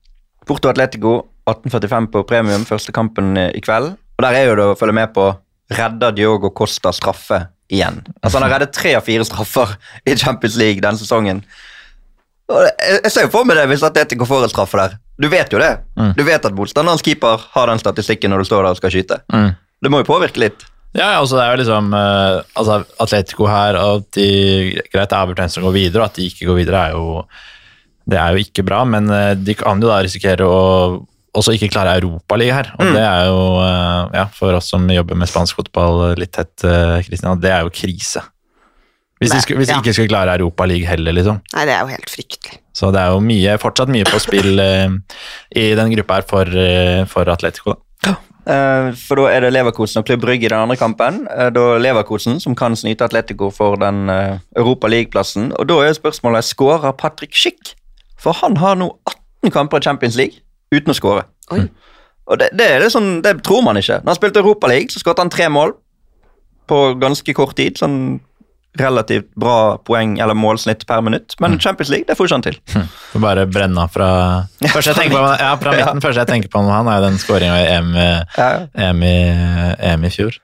Porto 0.48 0.72
Atletico 0.72 1.20
1845 1.50 2.12
på 2.14 2.24
premium, 2.28 2.66
første 2.68 2.94
kampen 2.96 3.36
eh, 3.38 3.52
i 3.56 3.62
kveld. 3.64 3.94
Og 4.18 4.24
der 4.26 4.38
er 4.38 4.48
jo 4.48 4.56
det 4.60 4.68
å 4.72 4.78
følge 4.80 4.96
med 4.96 5.12
på 5.16 5.28
redder 5.74 6.16
Diogo 6.16 6.52
Costa 6.56 6.94
straffe 6.96 7.40
igjen. 7.72 8.02
Altså 8.22 8.38
Han 8.38 8.48
har 8.48 8.58
reddet 8.58 8.76
tre 8.76 8.94
av 8.98 9.06
fire 9.08 9.26
straffer 9.28 9.76
i 10.06 10.16
Champions 10.20 10.58
League 10.60 10.84
denne 10.84 11.00
sesongen. 11.00 11.44
Og 12.52 12.60
jeg, 12.68 13.00
jeg 13.06 13.14
ser 13.14 13.28
jo 13.28 13.34
for 13.34 13.48
meg 13.48 13.60
det 13.60 13.68
hvis 13.72 13.86
Atletico 13.88 14.28
får 14.30 14.48
en 14.48 14.54
straffe 14.54 14.80
der. 14.80 14.98
Du 15.22 15.30
vet 15.30 15.52
jo 15.54 15.60
det. 15.62 15.72
Mm. 16.00 16.14
Du 16.18 16.24
vet 16.26 16.46
at 16.46 16.56
motstanderens 16.58 17.04
keeper 17.06 17.42
har 17.54 17.70
den 17.70 17.82
statistikken 17.82 18.34
når 18.34 18.44
du 18.44 18.50
står 18.50 18.66
der 18.66 18.76
og 18.76 18.80
skal 18.82 18.94
skyte. 18.94 19.20
Mm. 19.34 19.52
Det 19.84 19.92
må 19.92 20.02
jo 20.02 20.08
påvirke 20.08 20.42
litt. 20.42 20.66
Ja, 20.94 21.08
ja, 21.16 21.22
altså 21.22 21.40
det 21.40 21.44
er 21.46 21.56
jo 21.56 21.62
liksom 21.64 21.94
uh, 21.98 22.42
altså 22.60 22.76
Atletico 23.02 23.48
her, 23.50 23.78
og 23.82 24.04
at 24.04 24.18
de 24.20 24.28
Greit, 24.94 25.10
det 25.10 25.42
er 25.42 25.50
som 25.50 25.66
går 25.66 25.74
videre, 25.74 26.04
og 26.04 26.12
at 26.12 26.20
de 26.20 26.28
ikke 26.30 26.46
går 26.52 26.60
videre, 26.62 26.84
er 26.84 26.98
jo 26.98 27.24
Det 28.06 28.20
er 28.20 28.36
jo 28.36 28.44
ikke 28.44 28.66
bra, 28.68 28.82
men 28.84 29.08
eh, 29.10 29.32
de 29.40 29.54
kan 29.56 29.80
jo 29.80 29.88
da 29.88 30.02
risikere 30.04 30.44
å 30.44 31.06
også 31.34 31.54
ikke 31.56 31.70
klare 31.72 31.94
Europaligaen 32.02 32.58
her. 32.58 32.68
Og 32.76 32.84
Mm. 32.84 32.94
det 32.94 33.04
er 33.08 33.26
jo, 33.30 33.40
eh, 33.64 34.10
ja, 34.20 34.26
for 34.36 34.54
oss 34.54 34.68
som 34.70 34.90
jobber 34.92 35.16
med 35.16 35.30
spansk 35.32 35.56
fotball 35.56 36.14
litt 36.20 36.34
tett, 36.36 36.66
Christian, 37.08 37.40
det 37.40 37.50
er 37.50 37.64
jo 37.64 37.72
krise. 37.72 38.22
Hvis 39.24 39.34
de, 39.34 39.42
skulle, 39.46 39.62
hvis 39.62 39.72
de 39.72 39.80
ikke 39.80 39.96
skulle 39.96 40.12
klare 40.12 40.36
Europaligaen 40.38 40.94
heller, 40.94 41.16
liksom. 41.16 41.40
Nei, 41.56 41.66
det 41.70 41.74
er 41.78 41.82
jo 41.86 41.94
helt 41.94 42.12
fryktelig. 42.12 42.60
Så 42.74 42.90
det 42.94 43.02
er 43.02 43.14
jo 43.14 43.24
mye, 43.24 43.58
fortsatt 43.62 43.92
mye 43.94 44.06
på 44.10 44.20
spill 44.22 44.60
eh, 44.68 45.00
i 45.60 45.66
den 45.80 45.96
gruppa 45.96 46.20
her 46.20 46.30
for, 46.30 46.54
eh, 46.68 47.04
for 47.10 47.30
Atletico. 47.34 47.78
Da. 48.04 48.16
Eh, 48.44 48.90
For 49.00 49.16
da 49.22 49.30
er 49.32 49.46
det 49.46 49.54
Leverkosen 49.54 50.02
og 50.02 50.08
Klubb 50.08 50.24
Brygge 50.26 50.48
i 50.48 50.52
den 50.52 50.60
andre 50.60 50.76
kampen. 50.80 51.22
Eh, 51.32 51.50
Da 51.56 51.68
er 51.76 51.84
Leverkosen 51.84 52.42
som 52.44 52.56
kan 52.56 52.76
snyte 52.76 53.06
Atletico 53.06 53.50
for 53.52 53.80
den 53.80 54.10
uh, 54.10 54.40
Europa 54.58 54.88
League-plassen. 54.88 55.54
Og 55.60 55.70
da 55.70 55.80
er 55.84 55.96
spørsmålet 55.96 56.44
skårer 56.44 56.92
Patrick 56.98 57.36
Schick? 57.36 57.76
For 58.20 58.36
han 58.42 58.58
har 58.58 58.76
nå 58.76 58.90
18 59.44 59.52
kamper 59.52 59.80
i 59.80 59.88
Champions 59.88 60.18
League 60.20 60.44
uten 60.74 60.92
å 60.92 60.98
skåre. 60.98 61.24
Oi. 61.52 61.68
Og 62.28 62.40
det, 62.40 62.50
det, 62.56 62.68
er 62.72 62.84
det 62.84 62.92
sånn, 62.92 63.22
det 63.24 63.38
tror 63.44 63.64
man 63.64 63.78
ikke. 63.80 64.00
Når 64.04 64.14
han 64.14 64.20
spilte 64.20 64.40
Europa 64.44 64.68
League, 64.72 64.92
så 64.92 65.00
skåret 65.00 65.20
han 65.20 65.32
tre 65.32 65.50
mål 65.52 65.76
på 66.72 66.78
ganske 67.00 67.36
kort 67.36 67.56
tid. 67.60 67.78
Sånn 67.80 68.22
relativt 68.80 69.28
bra 69.38 69.78
poeng 69.86 70.16
eller 70.24 70.38
målsnitt 70.38 70.86
per 70.90 71.02
minutt. 71.06 71.36
Men 71.44 71.60
Champions 71.62 71.92
League, 71.94 72.08
det 72.08 72.18
får 72.18 72.30
ikke 72.30 72.38
han 72.40 72.46
til. 72.48 72.58
Får 73.12 73.22
bare 73.24 73.46
brenne 73.50 73.86
fra 73.94 74.10
Første 74.64 74.94
jeg 74.94 74.98
tenker 74.98 75.18
på, 75.20 75.28
ja, 75.44 75.52
fra 75.62 75.76
midten, 75.78 76.02
første 76.02 76.24
jeg 76.24 76.32
tenker 76.32 76.54
på 76.54 76.64
med 76.66 76.74
han, 76.74 76.90
er 76.90 77.00
jo 77.00 77.06
den 77.06 77.20
skåringa 77.22 77.60
i 77.62 77.68
EM, 77.76 77.94
Ja, 78.00 78.18
ja. 78.40 78.90
EM, 78.90 79.04
i, 79.06 79.16
EM 79.92 80.08
i 80.10 80.12
fjor. 80.14 80.40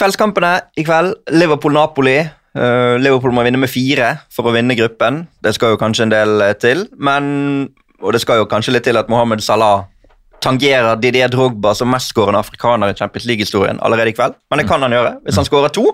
Kveldskampene 0.00 0.52
i 0.80 0.84
kveld. 0.86 1.14
Liverpool-Napoli. 1.34 2.18
Uh, 2.56 2.96
Liverpool 2.98 3.34
må 3.36 3.44
vinne 3.46 3.60
med 3.62 3.70
fire 3.70 4.16
for 4.34 4.48
å 4.50 4.54
vinne 4.54 4.74
gruppen. 4.78 5.24
Det 5.44 5.54
skal 5.54 5.74
jo 5.76 5.80
kanskje 5.80 6.08
en 6.08 6.14
del 6.14 6.42
eh, 6.42 6.56
til. 6.58 6.86
Men, 6.98 7.70
og 8.02 8.16
det 8.16 8.24
skal 8.24 8.40
jo 8.42 8.48
kanskje 8.50 8.74
litt 8.74 8.88
til 8.88 8.98
at 8.98 9.10
Mohammed 9.12 9.44
Salah 9.44 9.84
tangerer 10.40 10.96
Didier 10.96 11.28
Drogba 11.30 11.74
som 11.76 11.90
mestskårende 11.92 12.40
afrikaner 12.40 12.90
i 12.90 12.96
Champions 12.96 13.26
League-historien 13.28 13.78
allerede 13.84 14.10
i 14.10 14.16
kveld. 14.16 14.38
Men 14.50 14.62
det 14.62 14.66
kan 14.70 14.82
han 14.82 14.94
gjøre 14.96 15.18
hvis 15.26 15.38
han 15.38 15.46
skårer 15.46 15.74
to. 15.76 15.84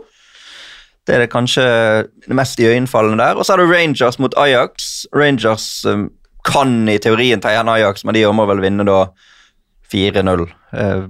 Det 1.06 1.14
er 1.14 1.22
det 1.22 1.30
kanskje 1.30 1.64
det 2.26 2.36
mest 2.36 2.60
iøynefallende 2.60 3.22
der. 3.22 3.38
Og 3.38 3.46
så 3.46 3.54
har 3.54 3.62
du 3.62 3.70
Rangers 3.70 4.18
mot 4.18 4.34
Ajax. 4.42 5.06
Rangers 5.14 5.84
um, 5.86 6.08
kan 6.46 6.88
i 6.90 6.98
teorien 7.02 7.42
ta 7.42 7.52
igjen 7.54 7.70
Ajax, 7.70 8.04
men 8.04 8.16
de 8.16 8.24
må 8.34 8.46
vel 8.50 8.62
vinne 8.64 8.86
da 8.86 9.04
4-0 9.92 10.46
eh, 10.74 11.04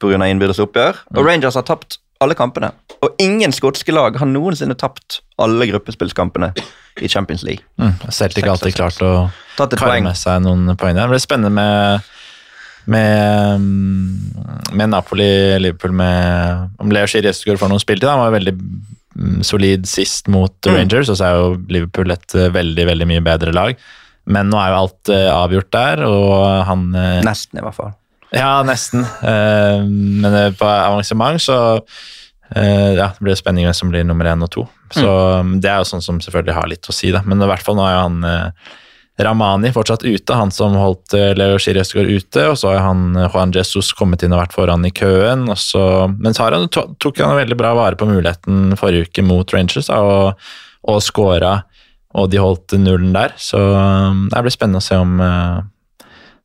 pga. 0.00 0.20
innbyrdes 0.24 0.60
oppgjør. 0.64 1.02
Og 1.16 1.26
Rangers 1.26 1.58
har 1.60 1.66
tapt 1.68 1.98
alle 2.22 2.36
kampene. 2.38 2.70
Og 3.02 3.18
ingen 3.20 3.52
skotske 3.52 3.92
lag 3.92 4.16
har 4.16 4.30
noensinne 4.30 4.76
tapt 4.78 5.20
alle 5.42 5.66
gruppespillskampene 5.68 6.52
i 7.02 7.08
Champions 7.08 7.42
League. 7.44 7.64
Mm. 7.76 7.96
Celtic 8.08 8.46
har 8.46 8.54
alltid 8.54 8.76
klart 8.78 9.00
å 9.04 9.12
kare 9.58 10.00
med 10.04 10.16
seg 10.16 10.44
noen 10.44 10.76
poeng 10.78 10.96
der. 10.96 11.04
Det 11.04 11.16
blir 11.16 11.24
spennende 11.24 11.52
med 11.52 12.10
med, 12.84 13.60
mm, 13.60 14.74
med 14.74 14.88
Napoli-Liverpool 14.90 15.92
med 15.94 16.70
Om 16.82 16.90
Leo 16.90 17.06
Chiriestegård 17.06 17.60
får 17.60 17.70
noen 17.70 17.82
spiltid. 17.82 18.08
Han 18.10 18.18
var 18.18 18.34
veldig 18.34 18.54
mm, 18.58 18.80
solid 19.44 19.86
sist 19.88 20.28
mot 20.32 20.54
Mm. 20.66 20.76
Rangers, 20.76 21.10
og 21.12 21.18
så 21.18 21.26
er 21.26 21.36
jo 21.40 21.56
Liverpool 21.68 22.10
et 22.14 22.34
eh, 22.38 22.48
veldig 22.54 22.86
veldig 22.88 23.08
mye 23.10 23.24
bedre 23.26 23.52
lag. 23.52 23.76
Men 24.30 24.48
nå 24.52 24.58
er 24.62 24.70
jo 24.70 24.78
alt 24.84 25.10
eh, 25.10 25.28
avgjort 25.32 25.70
der, 25.74 26.04
og 26.06 26.64
han 26.68 26.84
eh, 26.94 27.20
Nesten, 27.26 27.58
i 27.58 27.64
hvert 27.64 27.74
fall. 27.78 27.92
Ja, 28.32 28.62
nesten. 28.64 29.02
Men 29.20 30.54
på 30.56 30.64
avansement 30.64 31.42
så 31.42 31.56
eh, 32.54 32.94
ja, 32.96 33.10
det 33.12 33.20
blir 33.20 33.36
spenning 33.36 33.66
hvem 33.68 33.76
som 33.76 33.90
blir 33.92 34.06
nummer 34.08 34.30
én 34.30 34.44
og 34.46 34.48
to. 34.54 34.64
Så 34.92 35.04
mm, 35.44 35.58
Det 35.60 35.68
er 35.68 35.82
jo 35.82 35.88
sånn 35.90 36.04
som 36.04 36.20
selvfølgelig 36.24 36.56
har 36.56 36.70
litt 36.70 36.88
å 36.88 36.94
si, 36.96 37.10
da. 37.12 37.20
Men 37.28 37.42
i 37.44 37.48
hvert 37.50 37.64
fall 37.66 37.76
nå 37.76 37.84
er 37.84 37.98
jo 37.98 38.06
han 38.06 38.24
Ramani 39.20 39.72
fortsatt 39.72 40.04
ute, 40.04 40.34
han 40.34 40.50
som 40.50 40.74
holdt 40.78 41.12
eh, 41.16 41.32
Leo 41.36 41.58
Chiriestegård 41.60 42.08
ute. 42.08 42.46
Og 42.48 42.56
så 42.58 42.72
har 42.72 42.86
han 42.86 43.16
eh, 43.16 43.28
Juan 43.28 43.52
Jesus 43.54 43.92
kommet 43.96 44.24
inn 44.24 44.32
og 44.32 44.40
vært 44.40 44.56
foran 44.56 44.86
i 44.88 44.92
køen. 44.94 45.44
Og 45.52 45.58
så, 45.60 45.82
men 46.16 46.36
så 46.36 46.48
han, 46.48 46.70
tok 46.72 47.20
han 47.20 47.36
veldig 47.36 47.58
bra 47.60 47.74
vare 47.76 47.98
på 47.98 48.08
muligheten 48.08 48.72
forrige 48.80 49.10
uke 49.10 49.26
mot 49.26 49.52
Rangers 49.52 49.90
da, 49.92 50.00
og, 50.00 50.48
og 50.88 51.04
skåra, 51.04 51.60
Og 52.16 52.30
de 52.32 52.40
holdt 52.40 52.72
nullen 52.80 53.12
der. 53.12 53.36
Så 53.36 53.60
eh, 53.60 54.24
det 54.32 54.42
blir 54.46 54.56
spennende 54.56 54.80
å 54.80 54.88
se 54.88 54.96
om 55.00 55.20
uh, 55.20 55.60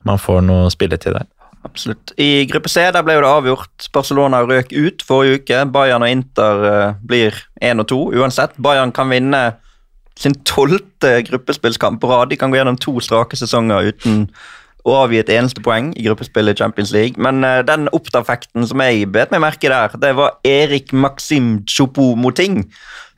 man 0.07 0.19
får 0.19 0.43
noe 0.43 0.71
spilletid 0.71 1.15
der. 1.15 1.27
Absolutt. 1.67 2.13
I 2.19 2.45
gruppe 2.47 2.69
C 2.71 2.83
der 2.91 3.03
ble 3.03 3.15
det 3.15 3.27
avgjort. 3.27 3.87
Barcelona 3.95 4.43
røk 4.43 4.75
ut 4.75 5.03
forrige 5.07 5.39
uke. 5.39 5.63
Bayern 5.71 6.03
og 6.03 6.11
Inter 6.11 6.61
blir 7.03 7.35
én 7.63 7.83
og 7.83 7.87
to 7.91 7.97
uansett. 8.15 8.55
Bayern 8.59 8.93
kan 8.95 9.11
vinne 9.11 9.41
sin 10.17 10.35
tolvte 10.47 11.21
gruppespillskamp 11.27 12.01
på 12.01 12.09
rad. 12.11 12.31
De 12.31 12.39
kan 12.39 12.51
gå 12.51 12.59
gjennom 12.59 12.79
to 12.81 12.95
strake 13.03 13.37
sesonger 13.37 13.91
uten 13.91 14.25
å 14.87 14.93
avgi 15.01 15.19
et 15.19 15.31
eneste 15.33 15.61
poeng 15.63 15.89
i 15.99 16.05
gruppespillet 16.05 16.55
i 16.55 16.61
Champions 16.63 16.93
League. 16.95 17.19
Men 17.21 17.43
uh, 17.43 17.59
den 17.67 17.89
opptafekten 17.95 18.65
som 18.69 18.83
jeg 18.85 19.09
bet 19.11 19.33
meg 19.33 19.43
merke 19.43 19.71
der, 19.71 19.93
det 19.99 20.13
var 20.17 20.37
Erik 20.47 20.93
Maxim 20.95 21.57
Choupo-Moting, 21.67 22.61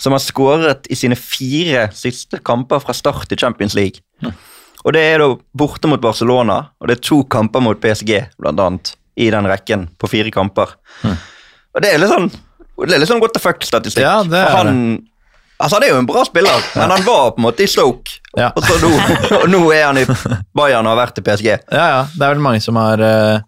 som 0.02 0.16
har 0.16 0.24
skåret 0.24 0.90
i 0.90 0.98
sine 0.98 1.18
fire 1.20 1.90
siste 1.96 2.42
kamper 2.46 2.82
fra 2.84 2.96
start 2.98 3.32
i 3.36 3.40
Champions 3.40 3.78
League. 3.78 4.02
Og 4.88 4.96
det 4.96 5.04
er 5.04 5.20
da 5.22 5.34
borte 5.60 5.90
mot 5.92 6.02
Barcelona, 6.02 6.62
og 6.80 6.90
det 6.90 6.98
er 6.98 7.06
to 7.06 7.22
kamper 7.30 7.62
mot 7.64 7.80
PSG, 7.84 8.14
blant 8.40 8.62
annet, 8.64 8.94
i 9.20 9.28
den 9.34 9.48
rekken 9.52 9.90
på 10.00 10.08
fire 10.10 10.32
kamper. 10.32 10.78
Og 11.76 11.84
det 11.84 11.92
er 11.92 12.02
litt 12.02 12.12
sånn 12.12 12.32
det 12.88 12.96
er 12.96 13.02
litt 13.02 13.10
sånn 13.10 13.20
what 13.20 13.34
the 13.36 13.42
fuck-statistikk. 13.44 14.06
Ja, 14.06 14.22
han, 14.56 14.78
altså, 15.60 15.76
han 15.78 15.84
er 15.86 15.92
jo 15.94 16.00
en 16.02 16.08
bra 16.10 16.24
spiller, 16.28 16.64
men 16.76 16.94
han 16.96 17.04
var 17.06 17.32
på 17.36 17.42
en 17.42 17.48
måte 17.50 17.66
i 17.66 17.70
Stoke, 17.70 18.18
Ja. 18.38 18.52
og, 18.56 18.64
så 18.64 18.78
nå, 18.82 18.90
og 19.42 19.48
nå 19.52 19.62
er 19.76 19.86
han 19.90 20.00
i 20.02 20.06
Bayern 20.56 20.88
og 20.88 20.94
har 20.96 21.02
vært 21.06 21.20
i 21.22 21.26
PSG. 21.26 21.50
Ja, 21.72 21.86
ja. 21.94 22.02
Det 22.16 22.26
er 22.26 22.34
vel 22.36 22.44
mange 22.46 22.62
som 22.64 22.78
har 22.80 23.02
uh, 23.02 23.42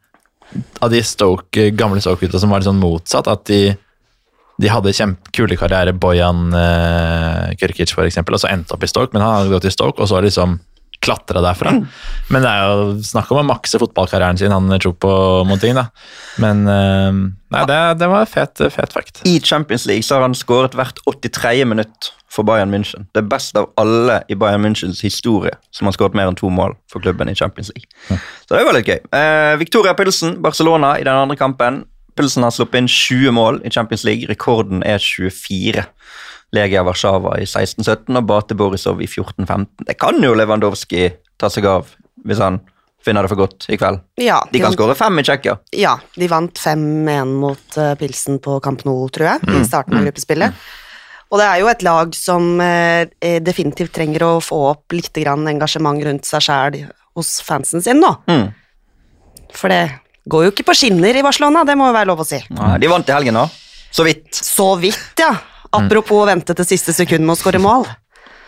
Av 0.83 0.91
de 0.91 0.99
Stoke, 1.07 1.69
gamle 1.77 2.01
Stoke-gutta 2.03 2.39
som 2.41 2.51
var 2.51 2.59
litt 2.59 2.67
sånn 2.67 2.81
motsatt. 2.81 3.29
At 3.31 3.45
de, 3.47 3.61
de 4.59 4.67
hadde 4.73 4.91
kjempekule 4.97 5.55
karriere, 5.59 5.93
Bojan 5.95 6.49
uh, 6.51 7.53
Kyrkic 7.61 7.93
for 7.95 8.03
eksempel, 8.09 8.35
og 8.35 8.43
så 8.43 8.49
endte 8.51 8.75
opp 8.75 8.83
i 8.83 8.89
Stoke, 8.91 9.13
men 9.15 9.23
han 9.23 9.37
hadde 9.37 9.53
gått 9.53 9.69
i 9.69 9.71
Stoke, 9.73 10.01
og 10.03 10.09
så 10.11 10.19
liksom 10.25 10.57
klatra 11.01 11.41
derfra. 11.43 11.73
Men 12.31 12.45
det 12.45 12.49
er 12.51 12.69
jo 12.69 12.95
snakk 13.05 13.31
om 13.33 13.41
å 13.41 13.47
makse 13.49 13.79
fotballkarrieren 13.81 14.39
sin, 14.39 14.53
han 14.53 14.71
Chopo 14.81 14.99
på 15.01 15.13
Monting, 15.49 15.75
da. 15.77 15.87
Men 16.41 16.63
eh, 16.69 17.21
Nei, 17.51 17.65
det, 17.67 17.79
det 17.99 18.09
var 18.11 18.29
fet, 18.29 18.61
fet 18.71 18.93
fact. 18.93 19.23
I 19.27 19.39
Champions 19.43 19.87
League 19.89 20.05
så 20.07 20.17
har 20.17 20.27
han 20.27 20.37
skåret 20.37 20.77
hvert 20.77 21.01
83. 21.09 21.65
minutt 21.67 22.11
for 22.31 22.47
Bayern 22.47 22.71
München. 22.71 23.09
Det 23.11 23.25
er 23.25 23.31
best 23.31 23.57
av 23.59 23.71
alle 23.81 24.21
i 24.31 24.37
Bayern 24.39 24.63
Münchens 24.63 25.01
historie 25.03 25.57
som 25.75 25.89
har 25.89 25.95
skåret 25.97 26.15
mer 26.15 26.31
enn 26.31 26.37
to 26.39 26.51
mål 26.53 26.77
for 26.91 27.03
klubben 27.03 27.31
i 27.31 27.35
Champions 27.35 27.73
League. 27.73 27.89
Så 28.47 28.55
det 28.55 28.63
var 28.67 28.77
litt 28.77 28.87
gøy. 28.87 29.01
Eh, 29.17 29.55
Victoria 29.59 29.95
Pilsen, 29.97 30.37
Barcelona, 30.43 30.95
i 30.99 31.07
den 31.07 31.17
andre 31.17 31.39
kampen. 31.39 31.83
Pilsen 32.15 32.45
har 32.45 32.53
sluppet 32.55 32.83
inn 32.83 32.91
20 32.91 33.35
mål 33.35 33.59
i 33.67 33.71
Champions 33.73 34.05
League. 34.07 34.29
Rekorden 34.31 34.83
er 34.87 35.01
24. 35.03 35.83
Legia 36.55 36.83
Warszawa 36.83 37.37
i 37.39 37.45
16-17 37.47 38.17
og 38.19 38.25
Bate 38.27 38.55
Borisov 38.59 38.99
i 39.01 39.07
14-15. 39.07 39.85
Det 39.87 39.95
kan 39.99 40.17
jo 40.23 40.33
Lewandowski 40.35 41.07
ta 41.39 41.49
seg 41.49 41.65
av 41.71 41.87
hvis 42.27 42.41
han 42.43 42.59
finner 43.01 43.25
det 43.25 43.31
for 43.31 43.39
godt 43.39 43.65
i 43.73 43.77
kveld. 43.81 44.01
Ja, 44.21 44.41
De 44.51 44.59
kan 44.59 44.67
vant- 44.69 44.77
skåre 44.77 44.93
fem 44.99 45.17
i 45.17 45.23
Tsjekkia. 45.25 45.55
Ja, 45.73 45.95
de 46.19 46.27
vant 46.29 46.59
5-1 46.61 47.31
mot 47.41 47.77
uh, 47.79 47.95
Pilsen 47.97 48.37
på 48.43 48.59
Camp 48.61 48.83
Nou, 48.85 49.07
tror 49.09 49.31
jeg, 49.31 49.47
i 49.57 49.63
starten 49.65 49.97
av 49.97 50.05
gruppespillet. 50.05 50.59
Og 51.31 51.39
det 51.39 51.47
er 51.47 51.61
jo 51.63 51.69
et 51.71 51.81
lag 51.87 52.11
som 52.13 52.59
eh, 52.59 53.07
definitivt 53.39 53.93
trenger 53.95 54.25
å 54.27 54.31
få 54.43 54.57
opp 54.73 54.91
litt 54.93 55.15
grann 55.15 55.47
engasjement 55.47 56.03
rundt 56.03 56.27
seg 56.27 56.43
sjæl 56.43 56.81
hos 57.15 57.37
fansen 57.47 57.79
sin 57.81 58.01
nå. 58.03 58.09
Mm. 58.27 58.49
For 59.55 59.71
det 59.71 59.79
går 60.27 60.45
jo 60.45 60.51
ikke 60.51 60.65
på 60.67 60.75
skinner 60.75 61.15
i 61.15 61.23
Barcelona, 61.23 61.63
det 61.65 61.77
må 61.79 61.87
jo 61.87 61.95
være 61.95 62.09
lov 62.11 62.21
å 62.21 62.27
si. 62.27 62.41
Nei, 62.51 62.73
De 62.83 62.89
vant 62.91 63.07
i 63.09 63.15
helgen 63.15 63.39
òg. 63.39 63.55
så 63.95 64.03
vidt. 64.05 64.27
Så 64.35 64.67
vidt, 64.83 64.99
ja. 65.23 65.31
Apropos 65.71 66.23
å 66.23 66.27
vente 66.29 66.55
til 66.57 66.67
siste 66.67 66.93
sekund 66.95 67.25
med 67.25 67.35
å 67.35 67.39
skåre 67.39 67.61
mål. 67.63 67.87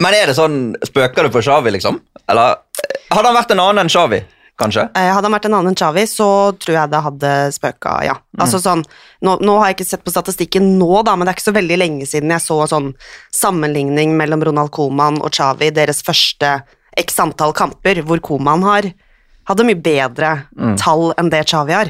Men 0.03 0.15
er 0.17 0.27
det 0.31 0.35
sånn, 0.37 0.73
spøker 0.83 1.27
du 1.27 1.33
for 1.33 1.45
Xavi, 1.45 1.71
liksom? 1.75 1.99
Eller 2.27 2.57
eh, 2.83 2.95
hadde 3.13 3.29
han 3.29 3.37
vært 3.37 3.53
en 3.55 3.61
annen 3.63 3.83
enn 3.85 3.91
Xavi, 3.93 4.19
kanskje? 4.59 4.87
Eh, 4.97 5.09
Hadde 5.13 5.29
han 5.29 5.35
vært 5.37 5.45
en 5.47 5.55
annen 5.59 5.71
enn 5.71 5.77
Xavi, 5.79 6.03
så 6.09 6.27
tror 6.59 6.75
jeg 6.79 6.91
det 6.91 7.01
hadde 7.05 7.31
spøka, 7.55 7.93
ja. 8.07 8.17
Altså 8.41 8.59
sånn, 8.63 8.83
nå, 9.23 9.37
nå 9.45 9.55
har 9.61 9.71
jeg 9.71 9.77
ikke 9.79 9.89
sett 9.93 10.03
på 10.03 10.11
statistikken 10.13 10.73
nå, 10.81 10.89
da, 11.07 11.15
men 11.15 11.25
det 11.27 11.33
er 11.33 11.37
ikke 11.39 11.47
så 11.51 11.55
veldig 11.55 11.77
lenge 11.79 12.09
siden 12.09 12.33
jeg 12.33 12.43
så 12.43 12.57
sånn 12.71 12.91
sammenligning 13.33 14.17
mellom 14.19 14.43
Ronald 14.49 14.73
Koeman 14.75 15.21
og 15.23 15.31
Xavi, 15.35 15.71
deres 15.75 16.03
første 16.05 16.57
x 16.99 17.19
antall 17.23 17.55
kamper, 17.57 18.03
hvor 18.05 18.19
Koeman 18.23 18.65
har 18.67 18.91
hadde 19.49 19.65
mye 19.67 19.79
bedre 19.83 20.33
tall 20.79 21.09
enn 21.19 21.31
det 21.33 21.41
Xavi 21.49 21.73
har. 21.75 21.89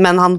Men 0.00 0.20
han 0.22 0.38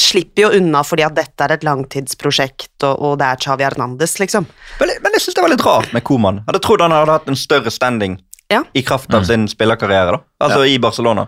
slipper 0.00 0.46
jo 0.46 0.50
unna 0.56 0.80
fordi 0.86 1.04
at 1.04 1.16
dette 1.18 1.44
er 1.44 1.52
et 1.58 1.64
langtidsprosjekt, 1.66 2.72
og, 2.88 2.94
og 3.04 3.18
det 3.20 3.26
er 3.28 3.40
Xavi 3.44 3.66
Hernandez, 3.66 4.14
liksom. 4.20 4.46
Men, 4.80 4.92
men 5.04 5.16
jeg 5.16 5.26
syns 5.26 5.36
det 5.36 5.44
var 5.44 5.52
litt 5.52 5.64
rart 5.66 5.92
med 5.96 6.04
Koman. 6.08 6.42
Hadde 6.48 6.62
trodd 6.64 6.84
han 6.84 6.94
hadde 6.96 7.16
hatt 7.18 7.28
en 7.28 7.38
større 7.38 7.72
standing 7.74 8.16
Ja. 8.52 8.62
i 8.72 8.80
kraft 8.82 9.12
av 9.12 9.26
sin 9.28 9.44
spillerkarriere, 9.50 10.16
da. 10.16 10.22
Altså 10.46 10.64
i 10.64 10.78
Barcelona. 10.80 11.26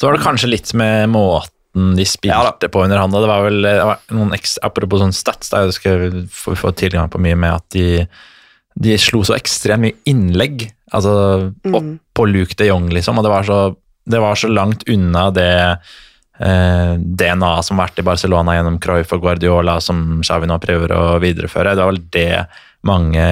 Så 0.00 0.08
var 0.08 0.16
det 0.16 0.24
kanskje 0.24 0.48
litt 0.50 0.72
med 0.74 1.10
måten 1.12 1.50
de 1.98 2.04
spilte 2.06 2.34
Ja 2.38 2.68
på 2.70 2.84
under 2.86 3.00
han. 3.02 3.10
Det 3.12 3.26
var 3.28 3.42
vel 3.44 3.60
det 3.66 3.74
var 3.82 4.00
noen 4.14 4.32
ekstra, 4.36 4.68
Apropos 4.70 5.02
sånn 5.02 5.12
stats, 5.14 5.50
da, 5.52 5.64
jeg 5.66 5.76
skal 5.76 6.04
få, 6.32 6.54
få 6.58 6.72
tilgang 6.78 7.10
på 7.12 7.20
mye 7.22 7.36
med 7.36 7.52
at 7.58 7.66
de, 7.74 8.06
de 8.78 8.96
slo 8.98 9.24
så 9.26 9.34
ekstremt 9.36 9.82
mye 9.84 9.98
innlegg. 10.08 10.68
Altså 10.94 11.14
opp 11.68 11.92
på 12.14 12.26
Luke 12.30 12.54
de 12.58 12.70
Jong, 12.70 12.88
liksom. 12.94 13.18
Og 13.18 13.26
det 13.26 13.32
var 13.34 13.46
så, 13.48 13.58
det 14.06 14.22
var 14.22 14.38
så 14.38 14.50
langt 14.50 14.86
unna 14.88 15.28
det 15.34 15.50
eh, 16.40 16.94
DNA 16.98 17.52
som 17.62 17.78
har 17.78 17.88
vært 17.88 18.00
i 18.02 18.06
Barcelona 18.06 18.56
gjennom 18.56 18.78
Cruyff 18.82 19.12
og 19.16 19.24
Guardiola, 19.26 19.78
som 19.84 20.22
Xavi 20.24 20.48
nå 20.50 20.58
prøver 20.62 20.94
å 20.96 21.02
videreføre. 21.22 21.74
Det 21.74 21.84
var 21.84 21.92
vel 21.92 22.06
det 22.14 22.30
mange 22.84 23.26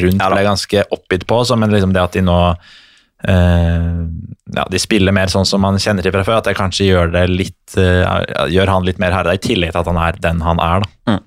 rundt 0.00 0.22
Ja 0.22 0.28
da. 0.28 0.34
ble 0.34 0.44
ganske 0.46 0.84
oppgitt 0.96 1.26
på. 1.28 1.42
Så, 1.44 1.58
men 1.60 1.72
liksom 1.72 1.92
det 1.96 2.02
at 2.02 2.16
de 2.16 2.24
nå 2.24 2.38
eh, 3.28 3.98
ja, 4.56 4.66
de 4.70 4.80
spiller 4.82 5.14
mer 5.14 5.32
sånn 5.32 5.48
som 5.48 5.62
man 5.62 5.78
kjenner 5.80 6.06
til 6.06 6.14
fra 6.14 6.24
før, 6.26 6.40
at 6.40 6.48
det 6.50 6.56
kanskje 6.58 6.88
gjør, 6.88 7.12
det 7.14 7.26
litt, 7.30 7.76
eh, 7.78 8.46
gjør 8.52 8.72
han 8.74 8.88
litt 8.88 9.02
mer 9.02 9.14
herre, 9.14 9.36
i 9.36 9.42
tillegg 9.42 9.74
til 9.74 9.82
at 9.82 9.90
han 9.92 10.00
er 10.00 10.20
den 10.24 10.42
han 10.46 10.62
er. 10.64 10.86
da. 10.86 11.18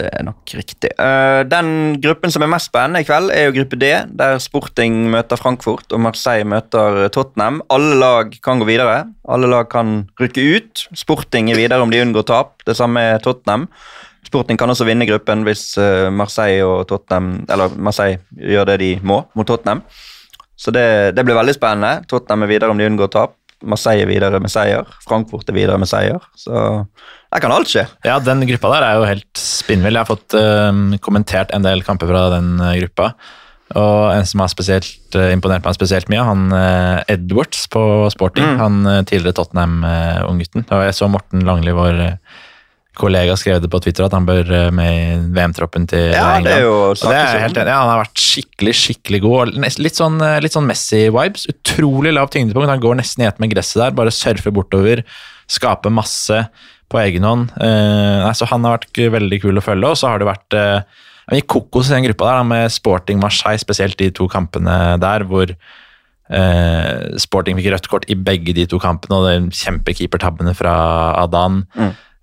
Det 0.00 0.08
er 0.08 0.24
nok 0.24 0.52
riktig. 0.56 0.90
Eh, 0.96 1.42
den 1.48 2.00
gruppen 2.00 2.32
som 2.32 2.44
er 2.44 2.50
mest 2.50 2.70
spennende 2.70 3.02
i 3.02 3.06
kveld, 3.06 3.32
er 3.34 3.48
jo 3.48 3.56
gruppe 3.58 3.78
D, 3.80 3.90
der 4.16 4.38
Sporting 4.40 5.02
møter 5.12 5.40
Frankfurt 5.40 5.92
og 5.92 6.00
Marseille 6.06 6.48
møter 6.48 7.10
Tottenham. 7.12 7.60
Alle 7.72 7.98
lag 8.00 8.32
kan 8.44 8.62
gå 8.62 8.68
videre. 8.68 9.02
Alle 9.28 9.50
lag 9.50 9.68
kan 9.72 10.06
rykke 10.20 10.46
ut. 10.56 10.86
Sporting 10.96 11.50
er 11.52 11.60
videre 11.60 11.84
om 11.84 11.92
de 11.92 12.00
unngår 12.00 12.24
tap. 12.30 12.54
Det 12.64 12.78
samme 12.78 13.02
er 13.12 13.20
Tottenham. 13.24 13.68
Sporting 14.24 14.60
kan 14.60 14.70
også 14.72 14.86
vinne 14.88 15.08
gruppen 15.08 15.44
hvis 15.44 15.74
eh, 15.80 16.08
Marseille 16.12 16.64
Marseille 17.76 18.20
gjør 18.36 18.72
det 18.72 18.80
de 18.84 18.90
må 19.02 19.24
mot 19.34 19.48
Tottenham. 19.48 19.84
Så 20.60 20.72
det, 20.72 21.16
det 21.16 21.24
blir 21.24 21.36
veldig 21.36 21.56
spennende. 21.56 22.06
Tottenham 22.08 22.44
er 22.44 22.52
videre 22.54 22.72
om 22.72 22.80
de 22.80 22.88
unngår 22.88 23.12
tap. 23.12 23.36
Marseille 23.60 24.06
er 24.06 24.08
videre 24.08 24.40
med 24.40 24.52
seier. 24.52 24.88
Frankfurt 25.04 25.48
er 25.48 25.56
videre 25.56 25.80
med 25.80 25.88
seier. 25.88 26.24
Så 26.36 26.84
der 27.30 27.42
kan 27.42 27.52
alt 27.54 27.70
skje. 27.70 27.84
Ja, 28.06 28.18
den 28.18 28.42
gruppa 28.48 28.72
der 28.74 28.86
er 28.86 28.96
jo 28.98 29.04
helt 29.06 29.38
spinnvill. 29.38 29.94
Jeg 29.94 30.02
har 30.02 30.10
fått 30.10 30.34
eh, 30.34 30.98
kommentert 31.04 31.52
en 31.54 31.66
del 31.66 31.84
kamper 31.86 32.10
fra 32.10 32.24
den 32.34 32.56
eh, 32.58 32.80
gruppa. 32.82 33.12
Og 33.78 34.10
en 34.10 34.26
som 34.26 34.42
har 34.42 34.50
spesielt 34.50 35.14
uh, 35.14 35.28
imponert 35.30 35.62
meg 35.62 35.76
spesielt 35.76 36.08
mye, 36.10 36.22
han 36.26 36.48
eh, 36.50 37.14
Edwards 37.14 37.68
på 37.70 37.82
Sporting. 38.10 38.56
Han 38.58 38.80
eh, 38.82 39.02
tidligere 39.06 39.36
Tottenham-unggutten. 39.38 40.64
Jeg 40.66 40.96
så 40.98 41.06
Morten 41.10 41.44
Langli, 41.46 41.74
vår 41.76 42.00
kollega, 43.00 43.36
skrev 43.38 43.60
det 43.62 43.70
på 43.70 43.78
Twitter 43.80 44.04
at 44.08 44.12
han 44.16 44.26
bør 44.28 44.50
med 44.74 44.90
i 44.90 45.04
VM-troppen 45.32 45.86
til 45.88 46.10
Ja, 46.10 46.34
England. 46.34 46.48
det 46.50 46.56
er 46.58 46.66
jo 46.66 46.74
Og 46.90 46.98
det 47.06 47.20
er 47.20 47.44
helt 47.46 47.60
enig. 47.62 47.70
Ja, 47.70 47.78
han 47.78 47.92
har 47.94 48.02
vært 48.02 48.24
skikkelig 48.24 48.74
skikkelig 48.76 49.20
god. 49.24 49.54
Litt 49.86 49.96
sånn, 49.96 50.18
litt 50.42 50.56
sånn 50.56 50.68
Messi-vibes. 50.68 51.46
Utrolig 51.54 52.12
lav 52.12 52.28
tyngdepunkt. 52.34 52.68
Han 52.74 52.82
går 52.82 52.98
nesten 52.98 53.24
i 53.24 53.30
ett 53.30 53.38
med 53.40 53.54
gresset 53.54 53.80
der. 53.80 53.94
Bare 53.96 54.12
surfer 54.12 54.52
bortover. 54.52 55.06
Skaper 55.48 55.94
masse 55.94 56.42
på 56.90 57.00
egen 57.02 57.26
hånd. 57.26 57.52
Eh, 57.62 58.16
nei, 58.24 58.34
så 58.36 58.48
han 58.50 58.66
har 58.66 58.80
vært 58.80 59.04
veldig 59.14 59.40
kul 59.44 59.60
å 59.60 59.64
følge. 59.64 59.92
Og 59.92 60.00
så 60.00 60.10
har 60.10 60.20
det 60.20 60.28
vært 60.28 60.58
eh, 60.58 61.06
han 61.30 61.38
gikk 61.38 61.50
kokos 61.52 61.90
i 61.90 61.94
den 61.94 62.08
gruppa 62.08 62.26
der, 62.26 62.40
da, 62.40 62.46
med 62.50 62.72
Sporting 62.74 63.20
Marseille, 63.22 63.62
spesielt 63.62 63.98
de 64.00 64.10
to 64.14 64.26
kampene 64.30 64.76
der, 64.98 65.22
hvor 65.30 65.46
eh, 65.46 67.18
Sporting 67.22 67.58
fikk 67.60 67.70
rødt 67.70 67.90
kort 67.92 68.06
i 68.10 68.18
begge 68.18 68.54
de 68.56 68.66
to 68.70 68.80
kampene, 68.82 69.20
og 69.20 69.28
det 69.28 69.60
kjempekeepertabbene 69.60 70.56
fra 70.58 70.74
Adan. 71.20 71.62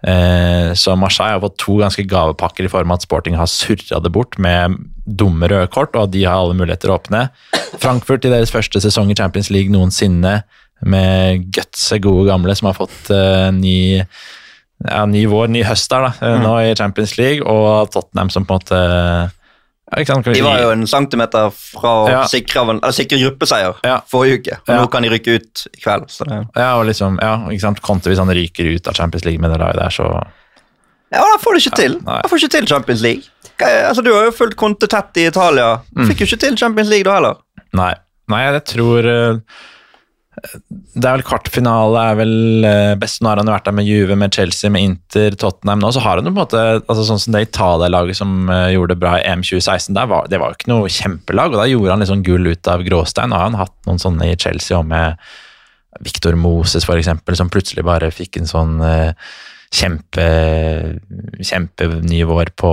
Eh, 0.04 0.74
så 0.78 0.98
Marseille 1.00 1.38
har 1.38 1.46
fått 1.46 1.56
to 1.64 1.80
ganske 1.80 2.04
gavepakker 2.04 2.68
i 2.68 2.72
form 2.72 2.92
av 2.92 3.00
at 3.00 3.08
Sporting 3.08 3.40
har 3.40 3.48
surra 3.50 4.02
det 4.04 4.12
bort 4.14 4.36
med 4.44 4.76
dumme 5.08 5.48
røde 5.48 5.72
kort, 5.72 5.96
og 5.96 6.12
de 6.12 6.26
har 6.28 6.42
alle 6.42 6.58
muligheter 6.60 6.92
å 6.92 7.00
åpne. 7.00 7.30
Frankfurt 7.80 8.28
i 8.28 8.34
deres 8.34 8.52
første 8.52 8.84
sesong 8.84 9.14
i 9.14 9.18
Champions 9.18 9.54
League 9.54 9.72
noensinne, 9.72 10.42
med 10.86 11.48
gutse 11.56 11.98
gode 12.04 12.28
gamle 12.28 12.54
som 12.54 12.68
har 12.70 12.76
fått 12.78 13.08
uh, 13.10 13.48
ny 13.50 14.04
ja, 14.86 15.06
ny 15.10 15.26
vår, 15.30 15.48
ny 15.50 15.64
høst 15.66 15.90
der, 15.90 16.08
da, 16.08 16.12
mm. 16.22 16.44
nå 16.44 16.54
i 16.68 16.76
Champions 16.78 17.18
League, 17.18 17.42
og 17.46 17.90
Tottenham 17.94 18.30
som 18.34 18.46
på 18.46 18.58
en 18.58 18.62
måte 18.62 18.82
ja, 19.88 20.04
De 20.04 20.42
var 20.44 20.60
jo 20.60 20.72
en 20.76 20.84
centimeter 20.88 21.48
fra 21.56 21.92
å 22.04 22.10
Ja. 22.12 22.24
sikre, 22.28 22.66
sikre 22.92 23.22
gruppeseier 23.22 23.78
Ja. 23.88 24.02
forrige 24.12 24.42
uke. 24.42 24.58
Og 24.68 24.74
nå 24.76 24.90
kan 24.92 25.02
de 25.02 25.10
rykke 25.10 25.38
ut 25.40 25.68
i 25.72 25.80
kveld. 25.80 26.12
Ja, 26.56 26.76
og 26.76 26.86
liksom, 26.90 27.18
ja, 27.22 27.38
ikke 27.48 27.62
sant, 27.62 27.82
Conte 27.82 28.12
hvis 28.12 28.20
han 28.20 28.28
ryker 28.28 28.68
ut 28.76 28.88
av 28.88 28.94
Champions 29.00 29.24
League 29.26 29.40
med 29.40 29.52
det 29.52 29.60
laget 29.64 29.80
der, 29.80 29.90
så 29.90 30.10
ja, 31.08 31.22
da 31.24 31.38
får 31.40 31.56
du 31.56 31.62
ikke 31.62 31.78
til. 31.80 31.94
Da 32.04 32.28
får 32.28 32.36
du 32.36 32.44
ikke 32.44 32.56
til 32.58 32.68
Champions 32.68 33.02
League. 33.02 33.24
Altså, 33.64 34.04
du 34.04 34.12
har 34.14 34.28
jo 34.28 34.36
fulgt 34.36 34.58
Conte 34.60 34.90
tett 34.92 35.18
i 35.18 35.28
Italia. 35.30 35.80
du 35.96 36.04
Fikk 36.06 36.20
jo 36.20 36.28
ikke 36.28 36.42
til 36.44 36.58
Champions 36.60 36.90
League 36.92 37.08
da 37.08 37.16
heller. 37.16 37.38
Nei. 37.74 37.94
Nei, 38.28 38.42
jeg 38.44 38.64
tror 38.74 39.08
eh, 39.08 39.40
Det 40.38 41.02
er 41.08 41.16
vel 41.18 41.24
kvartfinale 41.26 42.02
er 42.12 42.18
vel 42.20 42.66
eh, 42.70 42.92
best. 43.02 43.24
Nå 43.24 43.32
har 43.32 43.40
han 43.42 43.50
vært 43.50 43.66
der 43.66 43.76
med 43.80 43.88
Juve, 43.90 44.16
med 44.20 44.36
Chelsea, 44.38 44.70
med 44.74 44.84
Inter, 44.86 45.34
Tottenham 45.40 45.82
nå. 45.82 45.90
Så 45.96 46.04
har 46.06 46.20
han 46.22 46.30
jo 46.30 46.34
på 46.34 46.36
en 46.36 46.44
måte 46.44 46.62
altså 46.84 47.06
Sånn 47.08 47.22
som 47.24 47.34
det 47.34 47.48
Italia-laget 47.48 48.20
som 48.20 48.36
eh, 48.54 48.68
gjorde 48.76 48.94
det 48.94 49.02
bra 49.02 49.16
i 49.18 49.26
EM 49.26 49.42
2016, 49.42 49.96
der 49.98 50.10
var, 50.12 50.30
det 50.30 50.38
var 50.42 50.54
jo 50.54 50.60
ikke 50.60 50.72
noe 50.74 50.92
kjempelag. 50.94 51.56
og 51.56 51.62
Da 51.64 51.68
gjorde 51.72 51.96
han 51.96 52.06
liksom 52.06 52.24
gull 52.28 52.52
ut 52.54 52.70
av 52.74 52.86
gråstein. 52.86 53.34
Nå 53.34 53.40
har 53.40 53.50
han 53.50 53.60
hatt 53.64 53.76
noen 53.90 54.02
sånne 54.04 54.30
i 54.30 54.38
Chelsea 54.38 54.78
og 54.78 54.86
med 54.94 55.18
Victor 56.06 56.38
Moses, 56.38 56.86
eksempel, 56.86 57.34
som 57.40 57.50
plutselig 57.50 57.82
bare 57.88 58.12
fikk 58.14 58.38
en 58.38 58.50
sånn 58.50 58.76
eh, 58.86 59.14
kjempe 59.74 60.26
kjempenivåer 61.44 62.52
på, 62.56 62.72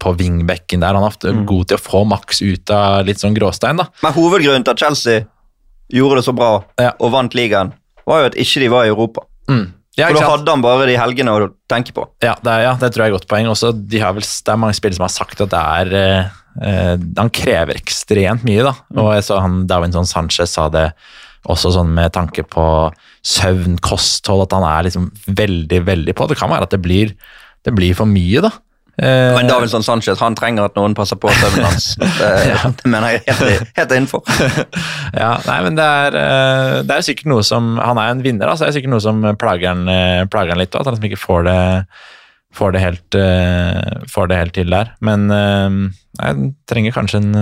på 0.00 0.12
vingbekken 0.18 0.82
der. 0.82 0.96
Han 0.96 1.04
er 1.04 1.12
ofte 1.12 1.32
Mm. 1.32 1.44
god 1.46 1.68
til 1.68 1.76
å 1.78 1.82
få 1.82 2.00
maks 2.08 2.42
ut 2.42 2.70
av 2.74 3.04
litt 3.06 3.20
sånn 3.20 3.34
gråstein, 3.36 3.76
da. 3.78 3.86
Men 4.02 4.12
hovedgrunnen 4.16 4.64
til 4.64 4.72
at 4.74 4.82
Chelsea 4.82 5.22
gjorde 5.92 6.20
det 6.20 6.26
så 6.26 6.34
bra 6.36 6.50
Ja. 6.80 6.92
og 6.98 7.12
vant 7.14 7.34
ligaen, 7.36 7.72
var 8.08 8.22
jo 8.24 8.32
at 8.32 8.38
ikke 8.40 8.60
de 8.64 8.68
var 8.72 8.88
i 8.88 8.92
Europa. 8.92 9.24
Mm. 9.48 9.72
Ja, 9.98 10.06
For 10.08 10.16
da 10.16 10.28
hadde 10.30 10.48
han 10.48 10.62
bare 10.64 10.86
de 10.88 10.94
helgene 10.96 11.32
å 11.36 11.50
tenke 11.68 11.92
på. 11.92 12.06
Ja, 12.24 12.32
det 12.40 12.48
er, 12.48 12.62
ja, 12.64 12.72
det 12.80 12.88
tror 12.94 13.04
jeg 13.04 13.10
er 13.10 13.14
et 13.14 13.18
godt 13.20 13.28
poeng. 13.28 13.48
Også, 13.52 13.74
de 13.76 14.00
har 14.00 14.14
vel, 14.16 14.24
det 14.24 14.48
er 14.54 14.60
mange 14.60 14.76
spillere 14.78 14.96
som 14.96 15.04
har 15.04 15.12
sagt 15.12 15.42
at 15.44 15.52
det 15.52 15.60
er 15.60 15.90
eh, 15.98 16.30
eh, 16.64 16.94
Han 17.18 17.28
krever 17.28 17.76
ekstremt 17.76 18.46
mye, 18.48 18.64
da. 18.64 18.72
Og 18.96 19.10
jeg 19.18 19.26
så 19.28 19.42
han 19.44 19.66
Davinson 19.68 20.08
Sanchez 20.08 20.56
sa 20.56 20.70
det 20.72 20.86
også 21.44 21.74
sånn 21.74 21.92
med 21.92 22.14
tanke 22.14 22.44
på 22.46 22.64
søvn, 23.26 23.76
kosthold, 23.84 24.46
at 24.46 24.56
han 24.56 24.64
er 24.64 24.88
liksom 24.88 25.10
veldig, 25.28 25.82
veldig 25.84 26.14
på. 26.16 26.28
Det 26.30 26.38
kan 26.40 26.50
være 26.54 26.70
at 26.70 26.72
det 26.72 26.80
blir, 26.80 27.12
det 27.66 27.74
blir 27.76 27.92
for 27.98 28.08
mye, 28.08 28.40
da. 28.48 28.52
Eh, 29.00 29.32
Men 29.38 29.48
Davinson 29.48 29.84
Sanchez 29.86 30.20
han 30.20 30.34
trenger 30.36 30.66
at 30.68 30.74
noen 30.76 30.92
passer 30.96 31.16
på 31.16 31.30
søvnen 31.32 31.64
hans. 31.64 31.94
Det, 32.18 32.28
det 32.82 32.90
mener 32.92 33.14
jeg 33.14 33.22
helt, 33.30 33.70
helt 33.78 33.94
innenfor. 33.96 34.26
Ja, 35.22 35.30
nei, 35.46 35.58
men 35.64 35.78
det 35.78 35.86
er, 35.86 36.18
eh, 36.20 36.76
det 36.88 36.98
er 36.98 37.06
sikkert 37.06 37.30
noe 37.32 37.44
som 37.46 37.74
Han 37.80 38.00
er 38.00 38.12
en 38.12 38.22
vinner, 38.24 38.48
altså. 38.48 38.66
Det 38.66 38.72
er 38.72 38.76
sikkert 38.80 38.94
noe 38.94 39.04
som 39.04 39.22
plager 39.40 39.72
han, 39.72 39.86
eh, 39.88 40.24
plager 40.32 40.54
han 40.54 40.60
litt, 40.60 40.76
at 40.76 40.84
han 40.84 40.96
liksom 40.96 41.08
ikke 41.08 41.22
får 41.22 41.48
det, 41.48 41.56
får 42.56 42.76
det, 42.76 42.84
helt, 42.84 43.18
eh, 43.18 44.06
får 44.12 44.28
det 44.32 44.40
helt 44.42 44.56
til 44.60 44.76
der. 44.76 44.92
Men 45.00 45.26
nei, 45.32 46.28
han 46.28 46.52
trenger 46.68 46.96
kanskje 46.96 47.22
en 47.22 47.34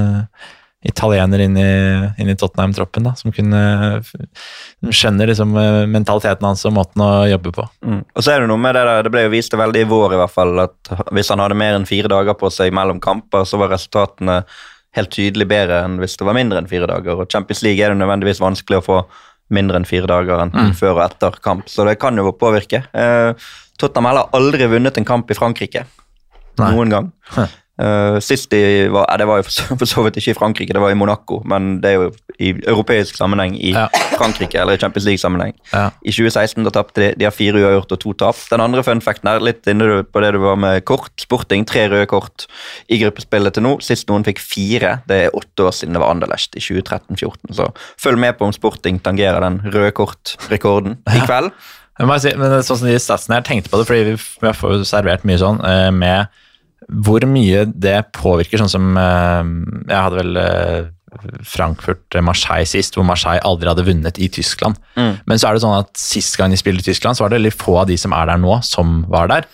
italiener 0.81 1.43
inn 1.45 1.57
i, 1.61 2.35
Tottenham-troppen, 2.41 3.05
da, 3.05 3.13
som 3.19 3.35
kunne 3.37 3.61
skjønne 4.01 4.95
skjønner 4.97 5.29
liksom 5.29 5.53
eh, 5.61 5.87
mentaliteten 5.93 6.47
hans 6.47 6.65
og 6.65 6.73
måten 6.73 7.05
å 7.05 7.11
jobbe 7.29 7.53
på. 7.53 7.67
Mm. 7.85 8.01
Og 8.17 8.25
så 8.25 8.33
er 8.33 8.41
Det 8.41 8.49
noe 8.49 8.63
med 8.63 8.75
det 8.79 8.85
der, 8.89 9.05
det 9.05 9.13
ble 9.13 9.27
jo 9.27 9.35
vist 9.35 9.53
veldig 9.53 9.85
i 9.85 9.89
vår 9.91 10.17
i 10.17 10.21
hvert 10.23 10.33
fall, 10.33 10.55
at 10.65 10.93
hvis 11.13 11.31
han 11.33 11.43
hadde 11.45 11.59
mer 11.61 11.77
enn 11.77 11.89
fire 11.89 12.09
dager 12.09 12.39
på 12.41 12.49
seg 12.55 12.73
mellom 12.73 13.01
kamper, 13.05 13.45
så 13.45 13.61
var 13.61 13.75
resultatene 13.75 14.41
helt 14.97 15.13
tydelig 15.15 15.47
bedre 15.51 15.85
enn 15.85 16.01
hvis 16.01 16.17
det 16.19 16.27
var 16.27 16.39
mindre 16.39 16.63
enn 16.63 16.71
fire 16.71 16.89
dager. 16.89 17.21
Og 17.21 17.31
Champions 17.31 17.63
League 17.67 17.85
er 17.85 17.93
det 17.93 18.01
nødvendigvis 18.01 18.41
vanskelig 18.43 18.81
å 18.81 18.87
få 18.89 19.01
mindre 19.53 19.81
enn 19.81 19.89
fire 19.89 20.09
dager 20.09 20.45
enn 20.47 20.75
før 20.79 20.97
og 20.97 21.05
etter 21.05 21.37
kamp, 21.45 21.69
så 21.69 21.85
det 21.87 21.99
kan 22.01 22.17
jo 22.17 22.33
påvirke. 22.39 22.85
Eh, 22.95 23.33
Tottenham 23.81 24.09
har 24.09 24.37
aldri 24.37 24.69
vunnet 24.71 24.97
en 24.97 25.09
kamp 25.09 25.31
i 25.31 25.37
Frankrike. 25.37 25.85
Nei. 26.61 26.73
Noen 26.73 26.93
gang. 26.93 27.11
Eh, 27.81 28.19
sist 28.21 28.51
de 28.53 28.89
var, 28.93 29.07
ja, 29.09 29.17
Det 29.17 29.27
var 29.31 29.41
jo 29.41 29.47
for 29.81 29.89
så, 29.89 30.03
vidt 30.05 30.19
ikke 30.21 30.35
i 30.35 30.37
Frankrike, 30.37 30.75
det 30.77 30.83
var 30.83 30.93
i 30.93 30.99
Monaco, 30.99 31.39
men 31.49 31.79
det 31.81 31.91
er 31.95 31.97
jo 32.03 32.11
i 32.41 32.51
europeisk 32.69 33.17
sammenheng 33.17 33.55
i 33.57 33.73
Ja. 33.73 33.87
Frankrike, 34.19 34.59
eller 34.61 34.77
i 34.77 34.81
Champions 34.81 35.07
League-sammenheng. 35.09 35.55
Ja. 35.73 35.87
I 36.05 36.13
2016 36.13 36.65
da 36.67 36.73
tapte 36.75 37.01
de. 37.01 37.09
De 37.17 37.25
har 37.25 37.33
fire 37.33 37.57
uavgjort 37.61 37.93
og 37.97 38.01
to 38.03 38.13
tap. 38.21 38.37
Den 38.51 38.61
andre 38.61 38.85
fun 38.85 39.01
facten 39.05 39.29
er 39.33 39.41
litt 39.41 39.67
inne 39.71 40.03
på 40.05 40.21
det 40.21 40.33
du 40.37 40.41
var 40.43 40.57
med 40.61 40.85
kort. 40.85 41.13
Sporting, 41.21 41.65
tre 41.69 41.87
røde 41.89 42.07
kort 42.11 42.47
i 42.89 42.99
gruppespillet 43.01 43.57
til 43.57 43.65
nå. 43.65 43.75
Sist 43.85 44.09
noen 44.13 44.25
fikk 44.29 44.41
fire. 44.45 44.99
Det 45.09 45.25
er 45.27 45.37
åtte 45.37 45.69
år 45.69 45.73
siden 45.77 45.97
det 45.97 46.03
var 46.05 46.13
Anderlecht 46.13 46.57
i 46.57 46.61
2013-2014. 46.65 47.55
Så 47.57 47.69
følg 48.01 48.21
med 48.21 48.37
på 48.39 48.49
om 48.49 48.53
Sporting 48.57 49.01
tangerer 49.01 49.41
den 49.45 49.61
røde 49.73 49.93
kort-rekorden 49.97 50.99
i 51.09 51.21
kveld. 51.25 51.53
Ja. 52.01 52.07
men 52.09 52.21
sånn 52.21 52.79
som 52.81 52.87
de 52.89 52.97
statsene 53.01 53.37
her, 53.41 53.45
tenkte 53.45 53.69
på 53.73 53.81
det, 53.81 53.87
fordi 53.89 54.05
vi, 54.13 54.15
vi 54.17 54.53
får 54.57 54.79
jo 54.79 54.85
servert 54.89 55.25
mye 55.29 55.41
sånn 55.41 55.61
eh, 55.65 55.91
med 55.93 56.29
hvor 56.91 57.25
mye 57.31 57.65
det 57.71 57.99
påvirker, 58.17 58.59
sånn 58.59 58.73
som 58.73 58.97
eh, 58.99 59.51
Jeg 59.91 60.01
hadde 60.07 60.19
vel 60.19 60.41
eh, 60.41 60.89
Frankfurt-Marseille 61.47 62.69
sist, 62.69 62.97
hvor 62.97 63.07
Marseille 63.07 63.43
aldri 63.47 63.71
hadde 63.71 63.87
vunnet 63.87 64.19
i 64.23 64.31
Tyskland. 64.33 64.79
Mm. 64.99 65.21
Men 65.27 65.41
så 65.41 65.49
er 65.49 65.57
det 65.57 65.65
sånn 65.65 65.79
at 65.79 65.91
sist 65.99 66.39
gang 66.39 66.55
de 66.55 66.59
spilte 66.61 66.85
i 66.85 66.91
Tyskland, 66.91 67.19
så 67.19 67.25
var 67.25 67.33
det 67.33 67.41
veldig 67.41 67.57
få 67.57 67.81
av 67.83 67.91
de 67.91 67.99
som 68.01 68.15
er 68.17 68.31
der 68.31 68.43
nå, 68.43 68.61
som 68.67 69.03
var 69.11 69.31
der. 69.31 69.49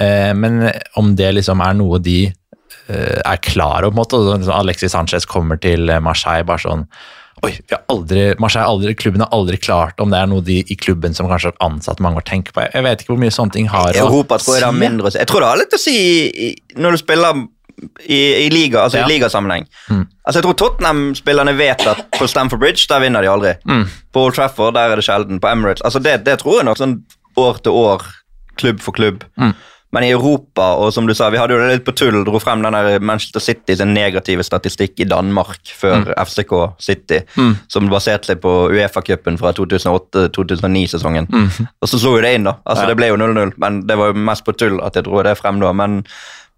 Eh, 0.00 0.32
men 0.36 0.66
om 1.00 1.14
det 1.16 1.34
liksom 1.38 1.64
er 1.64 1.78
noe 1.78 2.02
de 2.02 2.20
er 2.86 3.40
klar 3.42 3.82
over, 3.82 3.90
på 3.90 3.96
en 3.96 3.98
måte, 3.98 4.44
sånn 4.46 4.52
Alexis 4.54 4.92
Sanchez 4.94 5.24
kommer 5.26 5.58
til 5.58 5.90
Marseille 6.04 6.46
bare 6.46 6.62
sånn 6.62 6.84
Oi, 7.44 7.50
aldri, 7.92 8.22
Marseille 8.40 8.64
aldri, 8.64 8.94
klubben 8.96 9.20
har 9.20 9.28
aldri 9.36 9.58
klart 9.60 10.00
om 10.00 10.12
det 10.12 10.22
er 10.22 10.30
noe 10.30 10.40
de 10.44 10.62
i 10.72 10.76
klubben 10.80 11.12
som 11.14 11.28
kanskje 11.28 11.50
har 11.52 11.58
ansatt 11.66 12.00
mange 12.00 12.22
år 12.22 12.24
tenker 12.28 12.54
på. 12.56 12.64
Jeg 12.72 12.86
vet 12.86 13.02
ikke 13.02 13.12
hvor 13.12 13.20
mye 13.20 13.34
sånne 13.34 13.52
ting 13.52 13.68
har 13.68 13.92
I 13.92 14.00
Europa 14.00 14.38
tror 14.40 14.56
jeg 14.56 14.64
det 14.64 14.70
har 14.70 14.78
mindre 14.80 15.10
å 15.10 15.12
si. 15.12 15.20
Jeg 15.20 15.28
tror 15.28 15.44
det 15.44 15.50
har 15.50 15.60
litt 15.60 15.76
å 15.76 15.82
si 15.82 15.98
når 16.80 16.96
du 16.96 17.00
spiller 17.02 17.42
i, 18.08 18.20
i 18.46 18.48
liga, 18.50 18.86
altså 18.86 19.02
Ja. 19.02 19.04
i 19.04 19.12
ligasammenheng. 19.12 19.66
Mm. 19.92 20.06
Altså 20.24 20.40
jeg 20.40 20.46
tror 20.46 20.56
Tottenham-spillerne 20.62 21.56
vet 21.58 21.86
at 21.92 22.06
på 22.16 22.28
Stamford 22.30 22.62
Bridge 22.64 22.88
der 22.88 23.04
vinner 23.04 23.20
de 23.20 23.28
aldri. 23.28 23.52
Mm. 23.68 23.84
På 24.16 24.24
Old 24.26 24.38
Trafford 24.38 24.74
der 24.74 24.94
er 24.94 24.96
det 24.96 25.04
sjelden. 25.04 25.40
På 25.40 25.52
Emirates 25.52 25.84
altså 25.84 26.00
det, 26.00 26.22
det 26.24 26.38
tror 26.40 26.62
jeg 26.62 26.70
nok 26.70 26.80
sånn 26.80 27.02
år 27.36 27.60
til 27.60 27.76
år, 27.76 28.06
klubb 28.56 28.80
for 28.80 28.96
klubb. 28.96 29.26
Mm. 29.36 29.52
Men 29.96 30.04
i 30.04 30.10
Europa, 30.12 30.66
og 30.76 30.90
som 30.92 31.06
du 31.08 31.14
sa, 31.16 31.30
vi 31.32 31.38
hadde 31.40 31.56
jo 31.56 31.60
det 31.62 31.70
litt 31.78 31.84
på 31.86 31.94
tull, 31.96 32.18
dro 32.26 32.36
frem 32.42 32.60
den 32.66 32.76
der 32.76 33.00
Manchester 33.00 33.40
City 33.40 33.72
sin 33.80 33.94
negative 33.96 34.44
statistikk 34.44 35.00
i 35.00 35.06
Danmark 35.08 35.72
før 35.78 36.10
FCK 36.20 36.52
City, 36.84 37.22
Mm. 37.38 37.54
som 37.72 37.88
baserte 37.88 38.28
seg 38.28 38.42
på 38.44 38.52
Uefa-cupen 38.74 39.38
fra 39.40 39.54
2008-2009-sesongen. 39.56 41.26
Mm. 41.32 41.66
Og 41.82 41.88
så 41.90 41.98
slo 42.00 42.16
jo 42.18 42.22
det 42.24 42.34
inn, 42.36 42.44
da. 42.48 42.58
Altså 42.66 42.84
Ja. 42.84 42.88
Det 42.92 42.96
ble 43.00 43.08
jo 43.08 43.16
0-0, 43.16 43.52
men 43.56 43.80
det 43.86 43.96
var 43.98 44.12
jo 44.12 44.20
mest 44.28 44.44
på 44.44 44.52
tull 44.56 44.80
at 44.84 44.94
jeg 44.96 45.04
dro 45.08 45.22
det 45.22 45.36
frem 45.38 45.60
da. 45.60 45.72
Men, 45.72 46.02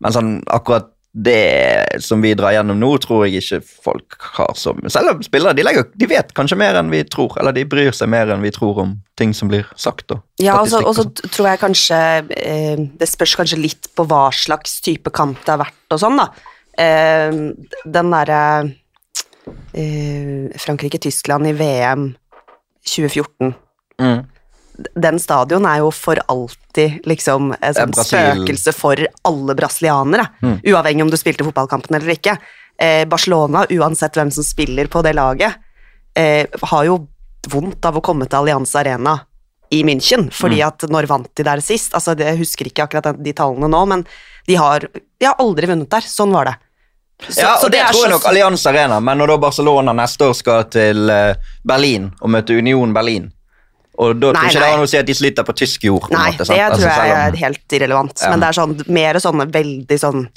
men 0.00 0.12
sånn, 0.12 0.32
akkurat 0.46 0.90
det 1.14 2.02
som 2.04 2.20
vi 2.22 2.34
drar 2.36 2.52
gjennom 2.52 2.78
nå, 2.78 2.90
tror 3.02 3.24
jeg 3.26 3.40
ikke 3.40 3.62
folk 3.84 4.16
har 4.36 4.52
som 4.54 4.78
Selv 4.92 5.14
om 5.16 5.22
spillere 5.24 5.56
de, 5.56 5.64
legger, 5.64 5.86
de 5.96 6.06
vet 6.06 6.34
kanskje 6.36 6.58
mer 6.60 6.76
enn 6.78 6.90
vi 6.92 7.00
tror, 7.08 7.32
eller 7.40 7.52
de 7.56 7.64
bryr 7.64 7.90
seg 7.96 8.10
mer 8.12 8.28
enn 8.30 8.42
vi 8.44 8.50
tror 8.54 8.82
om 8.84 8.92
ting 9.18 9.32
som 9.34 9.48
blir 9.48 9.64
sagt. 9.74 10.10
Og 10.12 10.20
Ja, 10.38 10.60
og 10.60 10.68
så- 10.68 10.84
og 10.84 10.94
så 10.94 11.02
sånn. 11.08 11.30
tror 11.32 11.46
jeg 11.48 11.58
kanskje 11.60 12.30
eh, 12.36 12.76
Det 12.76 13.08
spørs 13.08 13.34
kanskje 13.36 13.60
litt 13.62 13.88
på 13.96 14.06
hva 14.06 14.30
slags 14.32 14.80
type 14.80 15.10
kamp 15.10 15.38
det 15.44 15.48
har 15.56 15.64
vært 15.64 15.90
og 15.90 15.98
sånn, 15.98 16.16
da. 16.18 16.28
Eh, 16.78 17.30
den 17.86 18.10
derre 18.10 18.74
eh, 19.74 20.48
Frankrike-Tyskland 20.58 21.46
i 21.48 21.52
VM 21.52 22.16
2014 22.84 23.54
Mm. 24.00 24.26
Den 24.94 25.18
stadion 25.18 25.64
er 25.66 25.78
jo 25.82 25.90
for 25.90 26.20
alltid 26.30 27.00
liksom 27.04 27.52
et 27.60 27.74
sånt 27.76 27.96
spøkelse 27.98 28.72
for 28.76 28.94
alle 29.26 29.54
brasilianere, 29.58 30.28
Mm. 30.42 30.60
uavhengig 30.64 31.02
om 31.02 31.10
du 31.10 31.16
spilte 31.16 31.44
fotballkampen 31.44 31.96
eller 31.96 32.14
ikke. 32.14 32.36
Eh, 32.78 33.04
Barcelona, 33.04 33.64
uansett 33.70 34.14
hvem 34.14 34.30
som 34.32 34.44
spiller 34.44 34.86
på 34.86 35.02
det 35.02 35.14
laget, 35.16 35.54
eh, 36.14 36.46
har 36.62 36.84
jo 36.84 37.08
vondt 37.48 37.84
av 37.84 37.96
å 37.96 38.02
komme 38.02 38.28
til 38.28 38.38
Allianz 38.38 38.74
Arena 38.76 39.20
i 39.72 39.82
München, 39.82 40.30
fordi 40.32 40.60
Mm. 40.62 40.66
at 40.68 40.78
når 40.90 41.06
vant 41.06 41.34
de 41.34 41.42
der 41.42 41.56
sist? 41.60 41.92
Altså, 41.92 42.16
jeg 42.16 42.38
husker 42.38 42.64
ikke 42.66 42.86
akkurat 42.88 43.22
de 43.22 43.32
tallene 43.32 43.68
nå, 43.68 43.86
men 43.88 44.06
de 44.46 44.54
har, 44.54 44.80
de 44.80 45.26
har 45.26 45.34
aldri 45.40 45.66
vunnet 45.66 45.88
der. 45.90 46.00
Sånn 46.02 46.32
var 46.32 46.44
det. 46.44 46.54
Så- 47.28 47.40
ja, 47.42 47.56
og 47.64 47.70
det, 47.72 47.80
er 47.80 47.86
tror 47.92 48.02
jeg 48.04 48.10
nok 48.12 48.24
Allianz 48.26 48.64
Arena, 48.66 49.00
men 49.00 49.18
når 49.18 49.26
da 49.26 49.36
Barcelona 49.38 49.92
neste 49.92 50.20
år 50.30 50.34
skal 50.36 50.64
til 50.64 51.10
eh, 51.10 51.34
Berlin 51.66 52.12
og 52.22 52.30
møte 52.30 52.56
Union 52.56 52.92
Berlin 52.94 53.32
og 53.98 54.18
da 54.22 54.30
tror 54.30 54.46
ikke 54.46 54.60
det 54.62 54.68
har 54.70 54.78
noe 54.78 54.86
å 54.86 54.90
si 54.90 54.98
at 55.00 55.08
de 55.08 55.16
sliter 55.18 55.46
på 55.46 55.54
tysk 55.58 55.88
jord. 55.88 56.04
på 56.06 56.14
Nei, 56.14 56.28
måte, 56.30 56.44
det 56.44 56.46
sant? 56.46 56.58
tror 56.58 56.86
Altså, 56.88 57.06
jeg 57.08 57.16
er 57.18 57.38
helt 57.40 57.74
irrelevant. 57.78 58.22
Ja. 58.22 58.30
Men 58.30 58.44
det 58.44 58.50
er 58.50 58.58
sånn, 58.60 58.76
mer 58.94 59.18
sånne 59.24 59.48
veldig 59.58 59.98
sånn 59.98 60.28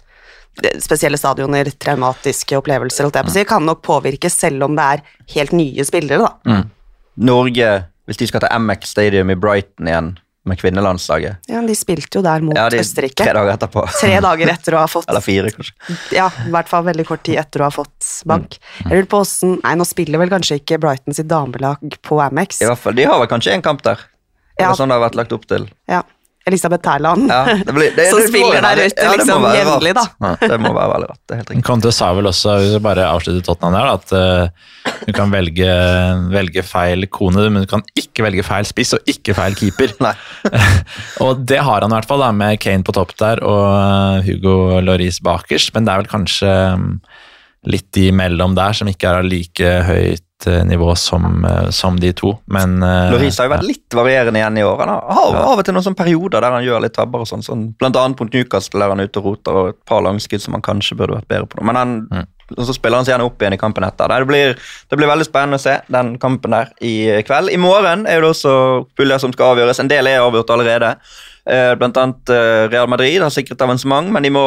spesielle 0.84 1.20
stadioner, 1.20 1.70
traumatiske 1.80 2.58
opplevelser, 2.58 3.08
holdt 3.08 3.20
jeg 3.20 3.28
på 3.28 3.32
å 3.32 3.36
si, 3.38 3.46
kan 3.48 3.64
nok 3.64 3.84
påvirke 3.86 4.32
selv 4.34 4.66
om 4.68 4.76
det 4.76 4.88
er 4.96 5.06
helt 5.38 5.54
nye 5.56 5.86
spillere, 5.88 6.26
da. 6.26 6.58
Norge, 7.22 7.70
hvis 8.10 8.20
de 8.20 8.28
skal 8.28 8.44
til 8.44 8.66
MX 8.66 8.92
Stadium 8.98 9.32
i 9.32 9.38
Brighton 9.40 9.88
igjen 9.88 10.12
med 10.48 10.58
kvinnelandslaget 10.58 11.52
Ja, 11.52 11.62
de 11.62 11.76
spilte 11.78 12.18
jo 12.18 12.24
der 12.26 12.42
mot 12.46 12.58
ja, 12.58 12.66
de, 12.74 12.80
Østerrike. 12.82 13.22
Tre 13.22 13.34
dager 13.38 13.54
etterpå. 13.54 13.84
Tre 14.00 14.16
dager 14.26 14.54
etter 14.56 14.78
å 14.78 14.82
ha 14.82 14.88
fått 14.90 15.10
Eller 15.12 15.26
fire, 15.26 15.52
kanskje. 15.54 15.98
Ja, 16.18 16.30
i 16.48 16.54
hvert 16.54 16.72
fall 16.72 16.88
veldig 16.88 17.06
kort 17.10 17.24
tid 17.28 17.38
etter 17.42 17.62
å 17.62 17.68
ha 17.70 17.74
fått 17.76 18.08
bank. 18.30 18.58
Mm. 18.58 18.88
Jeg 18.88 18.96
lurer 18.96 19.10
på 19.12 19.22
hvordan, 19.22 19.60
Nei, 19.62 19.76
nå 19.78 19.88
spiller 19.88 20.24
vel 20.24 20.34
kanskje 20.34 20.58
ikke 20.62 20.80
Brighton 20.82 21.18
sitt 21.18 21.30
damelag 21.30 22.00
på 22.08 22.18
Amex. 22.24 22.64
I 22.64 22.72
hvert 22.72 22.82
fall, 22.82 22.98
De 22.98 23.06
har 23.10 23.22
vel 23.22 23.30
kanskje 23.32 23.54
en 23.58 23.66
kamp 23.66 23.86
der. 23.86 24.02
Ja. 24.58 24.72
er 24.72 24.78
sånn 24.78 24.92
det 24.92 24.98
har 24.98 25.06
vært 25.06 25.18
lagt 25.20 25.34
opp 25.36 25.46
til. 25.50 25.70
Ja. 25.90 26.02
Elisabeth 26.50 26.82
Terland, 26.82 27.28
Ja, 27.30 27.44
det 27.66 27.74
blir- 27.76 27.96
det- 27.96 28.08
som 28.12 28.20
det 28.20 28.30
spiller 28.32 28.62
der 28.66 28.82
ute 28.88 29.04
ja, 29.06 29.12
liksom 29.14 29.44
jevnlig, 29.54 29.94
da. 29.94 30.06
Ja, 30.26 30.32
Det 30.42 30.60
må 30.60 30.74
være 30.74 30.94
veldig 30.96 31.10
rart. 31.12 31.20
Det 31.28 31.36
er 31.36 31.42
helt 31.42 31.52
riktig. 31.52 31.66
Conte 31.68 31.92
sa 31.94 32.12
vel 32.18 32.30
også, 32.32 32.56
hvis 32.62 32.74
vi 32.74 32.82
bare 32.88 33.06
avslutter 33.12 33.46
Tottenham 33.46 33.78
der, 33.78 33.92
at 33.94 34.14
uh, 34.18 34.96
du 35.06 35.14
kan 35.14 35.32
velge, 35.34 35.70
velge 36.34 36.64
feil 36.66 37.06
kone, 37.14 37.46
men 37.54 37.66
du 37.66 37.70
kan 37.70 37.86
ikke 37.96 38.26
velge 38.26 38.46
feil 38.48 38.66
spiss 38.66 38.96
og 38.98 39.12
ikke 39.14 39.36
feil 39.38 39.58
keeper. 39.60 39.94
Og 41.26 41.46
det 41.46 41.62
har 41.62 41.82
han 41.86 41.92
i 41.92 42.00
hvert 42.00 42.10
fall, 42.10 42.24
da, 42.26 42.32
med 42.34 42.60
Kane 42.64 42.84
på 42.88 42.96
topp 42.96 43.14
der 43.22 43.44
og 43.46 43.66
eh, 43.78 44.30
Hugo 44.32 44.80
Lloris 44.82 45.22
bakerst, 45.22 45.76
men 45.76 45.86
det 45.86 45.94
er 45.94 46.02
vel 46.04 46.12
kanskje 46.12 46.56
litt 47.70 47.92
litt 47.92 47.98
imellom 48.10 48.56
der 48.58 48.74
som 48.74 48.90
ikke 48.90 49.06
er 49.06 49.20
av 49.22 49.28
like 49.30 49.72
høyt 49.86 50.24
nivå 50.48 50.96
som, 50.96 51.46
eh, 51.46 51.70
som 51.70 52.00
de 52.00 52.14
to. 52.14 52.38
Men 52.46 52.84
eh, 52.84 53.12
Loris 53.12 53.38
har 53.38 53.48
jo 53.48 53.54
vært 53.54 53.68
litt 53.68 53.96
varierende 53.96 54.40
igjen 54.40 54.58
i 54.58 54.66
år. 54.66 54.84
Han 54.84 54.90
har, 55.18 55.38
av 55.42 55.62
og 55.62 55.66
til 55.66 55.76
noen 55.76 55.86
sånne 55.86 56.00
perioder 56.00 56.44
der 56.44 56.56
han 56.56 56.66
gjør 56.66 56.84
litt 56.86 56.96
tabber. 56.98 57.24
og 57.24 57.30
sånn, 57.30 57.46
sånn, 57.46 57.66
Blant 57.80 58.00
annet 58.00 58.22
mot 58.22 58.34
Newcastle 58.34 58.82
der 58.82 58.94
han 58.94 59.02
er 59.02 59.10
ute 59.10 59.22
og 59.22 59.32
roter, 59.32 59.58
og 59.58 59.74
et 59.74 59.80
par 59.88 60.04
langskudd 60.06 60.44
som 60.44 60.58
han 60.58 60.66
kanskje 60.66 60.98
burde 61.00 61.18
vært 61.20 61.30
bedre 61.32 61.50
på. 61.52 61.64
Men 61.68 61.80
han, 61.80 61.96
mm. 62.12 62.28
så 62.60 62.76
spiller 62.78 63.02
han 63.02 63.08
seg 63.08 63.16
gjerne 63.16 63.30
opp 63.30 63.42
igjen 63.42 63.58
i 63.58 63.62
kampen 63.62 63.88
etter. 63.88 64.14
Det 64.14 64.30
blir, 64.30 64.54
det 64.92 65.00
blir 65.00 65.12
veldig 65.14 65.28
spennende 65.30 65.62
å 65.62 65.66
se 65.66 65.80
den 65.92 66.14
kampen 66.22 66.58
der 66.58 66.72
i 66.84 66.96
kveld. 67.28 67.54
I 67.54 67.62
morgen 67.62 68.06
er 68.10 68.22
det 68.24 68.32
også 68.34 68.54
puljer 69.00 69.24
som 69.24 69.36
skal 69.36 69.56
avgjøres. 69.56 69.82
En 69.84 69.92
del 69.92 70.12
er 70.12 70.24
avgjort 70.26 70.56
allerede. 70.56 70.96
Eh, 71.50 71.74
Blant 71.80 71.98
annet 71.98 72.38
Real 72.72 72.90
Madrid 72.92 73.24
har 73.24 73.34
sikret 73.34 73.62
avansement, 73.66 74.12
men 74.14 74.24
de 74.24 74.32
må 74.34 74.46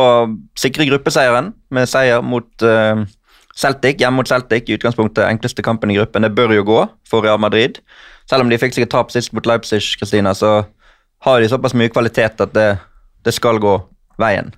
sikre 0.58 0.86
gruppeseieren 0.92 1.54
med 1.74 1.90
seier 1.90 2.22
mot 2.22 2.66
Celtic, 3.54 4.00
hjemme 4.02 4.18
mot 4.20 4.28
Celtic. 4.28 4.68
I 4.68 4.78
utgangspunktet 4.78 5.28
enkleste 5.28 5.62
kampen 5.62 5.92
i 5.92 5.98
gruppen. 5.98 6.26
Det 6.26 6.34
bør 6.34 6.56
jo 6.56 6.66
gå 6.66 6.80
for 7.08 7.24
Real 7.26 7.38
Madrid. 7.40 7.78
Selv 8.30 8.44
om 8.44 8.50
de 8.50 8.58
fikk 8.58 8.74
seg 8.74 8.86
et 8.86 8.92
tap 8.94 9.12
sist 9.14 9.34
mot 9.36 9.46
Leipzig, 9.46 9.82
Kristina, 10.00 10.34
så 10.34 10.64
har 11.24 11.40
de 11.40 11.48
såpass 11.48 11.76
mye 11.76 11.92
kvalitet 11.92 12.40
at 12.42 12.52
det, 12.56 12.68
det 13.24 13.34
skal 13.36 13.60
gå 13.62 13.78
veien. 14.20 14.52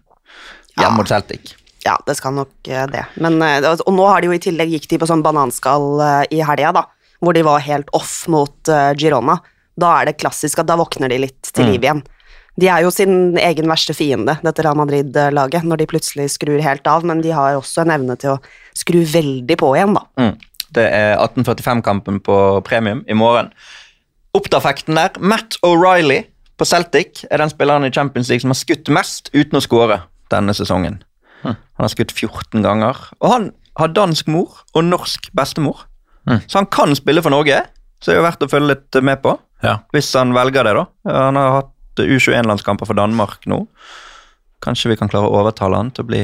Ja. 0.77 0.87
Hjemme 0.87 1.03
mot 1.03 1.11
Celtic. 1.11 1.55
Ja, 1.87 1.95
det 2.07 2.17
skal 2.19 2.35
nok 2.35 2.69
eh, 2.69 2.87
det. 2.91 3.05
Men, 3.23 3.39
eh, 3.43 3.63
og 3.63 3.93
nå 3.95 4.07
har 4.11 4.23
de 4.23 4.31
jo 4.31 4.37
i 4.37 4.43
tillegg 4.43 4.73
gikk 4.75 4.89
de 4.91 5.01
på 5.03 5.09
sånn 5.09 5.23
bananskall 5.23 6.01
eh, 6.03 6.23
i 6.35 6.43
helga, 6.43 6.73
da. 6.81 6.87
Hvor 7.23 7.37
de 7.37 7.45
var 7.47 7.63
helt 7.65 7.89
off 7.97 8.27
mot 8.29 8.69
Girona. 9.01 9.39
Da 9.81 9.93
er 10.01 10.11
det 10.11 10.19
klassisk 10.21 10.61
at 10.61 10.69
da 10.69 10.75
våkner 10.77 11.09
de 11.09 11.23
litt 11.23 11.49
til 11.49 11.65
liv 11.71 11.81
igjen. 11.81 12.03
De 12.57 12.69
er 12.73 12.85
jo 12.87 12.91
sin 12.95 13.37
egen 13.37 13.69
verste 13.69 13.93
fiende, 13.97 14.39
dette 14.45 14.65
Real 14.65 14.79
Madrid-laget, 14.81 15.67
når 15.69 15.83
de 15.83 15.89
plutselig 15.91 16.31
skrur 16.33 16.63
helt 16.65 16.87
av, 16.89 17.05
men 17.05 17.21
de 17.25 17.35
har 17.37 17.59
også 17.59 17.85
en 17.85 17.93
evne 17.99 18.17
til 18.21 18.37
å 18.37 18.39
skru 18.77 19.03
veldig 19.05 19.59
på 19.61 19.75
igjen, 19.77 19.97
da. 19.99 20.07
Mm. 20.21 20.33
Det 20.77 20.87
er 20.93 21.13
1845-kampen 21.21 22.23
på 22.25 22.39
premium 22.67 23.05
i 23.09 23.17
morgen. 23.17 23.53
Oppdafekten 24.37 24.97
der, 24.99 25.21
Matt 25.21 25.59
O'Reilly 25.65 26.25
på 26.57 26.67
Celtic 26.69 27.23
er 27.31 27.41
den 27.41 27.53
spilleren 27.53 27.87
i 27.87 27.93
Champions 27.93 28.33
League 28.33 28.45
som 28.45 28.53
har 28.53 28.59
skutt 28.59 28.89
mest 28.93 29.31
uten 29.37 29.61
å 29.61 29.65
skåre 29.65 30.01
denne 30.33 30.57
sesongen. 30.57 31.03
Han 31.45 31.85
har 31.85 31.93
skutt 31.93 32.15
14 32.17 32.65
ganger, 32.65 32.99
og 33.21 33.31
han 33.31 33.51
har 33.77 33.93
dansk 33.93 34.29
mor 34.33 34.63
og 34.73 34.87
norsk 34.89 35.29
bestemor. 35.37 35.85
Mm. 36.27 36.41
Så 36.49 36.59
han 36.59 36.69
kan 36.73 36.97
spille 36.97 37.23
for 37.23 37.35
Norge, 37.35 37.61
så 38.01 38.11
det 38.11 38.17
er 38.17 38.21
jo 38.23 38.27
verdt 38.27 38.47
å 38.47 38.51
følge 38.51 38.73
litt 38.73 38.99
med 39.05 39.21
på. 39.23 39.37
Ja. 39.65 39.79
Hvis 39.95 40.09
han 40.17 40.35
velger 40.37 40.67
det, 40.67 40.75
da. 40.81 40.87
Han 41.13 41.39
har 41.39 41.55
hatt 41.61 41.73
U21-landskamper 42.05 42.87
for 42.87 42.95
Danmark 42.99 43.47
nå. 43.47 43.67
Kanskje 44.65 44.91
vi 44.93 44.97
kan 44.97 45.09
klare 45.09 45.29
å 45.29 45.39
overtale 45.41 45.77
han 45.77 45.91
til 45.91 46.05
å 46.05 46.09
bli 46.09 46.23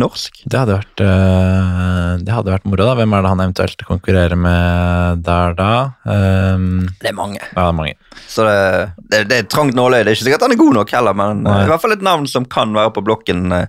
norsk? 0.00 0.42
Det 0.44 0.58
hadde 0.60 0.74
vært, 0.76 1.00
øh, 1.00 2.16
det 2.24 2.32
hadde 2.34 2.52
vært 2.52 2.66
moro, 2.68 2.84
da. 2.84 2.94
Hvem 2.98 3.14
er 3.16 3.22
det 3.24 3.30
han 3.32 3.40
eventuelt 3.46 3.84
konkurrerer 3.88 4.36
med 4.36 5.22
der, 5.24 5.54
da? 5.56 5.70
Um, 6.04 6.88
Det 7.00 7.08
er 7.12 7.16
mange. 7.16 7.40
ja, 7.40 7.54
det 7.54 7.68
er 7.68 7.78
mange. 7.78 7.94
Så 8.28 8.44
det, 8.44 8.58
det, 9.12 9.22
det 9.30 9.38
er 9.38 9.48
trangt 9.52 9.74
nåløye. 9.78 10.04
Det 10.04 10.12
er 10.12 10.18
ikke 10.18 10.26
sikkert 10.28 10.42
han 10.48 10.52
er 10.52 10.60
god 10.60 10.74
nok 10.80 10.90
heller, 10.92 11.14
men 11.16 11.42
Nei. 11.46 11.54
eh, 11.60 11.64
i 11.64 11.70
hvert 11.72 11.80
fall 11.86 11.96
et 11.96 12.04
navn 12.04 12.26
som 12.28 12.44
kan 12.44 12.74
være 12.76 12.92
på 12.96 13.04
blokken 13.08 13.52
eh, 13.56 13.66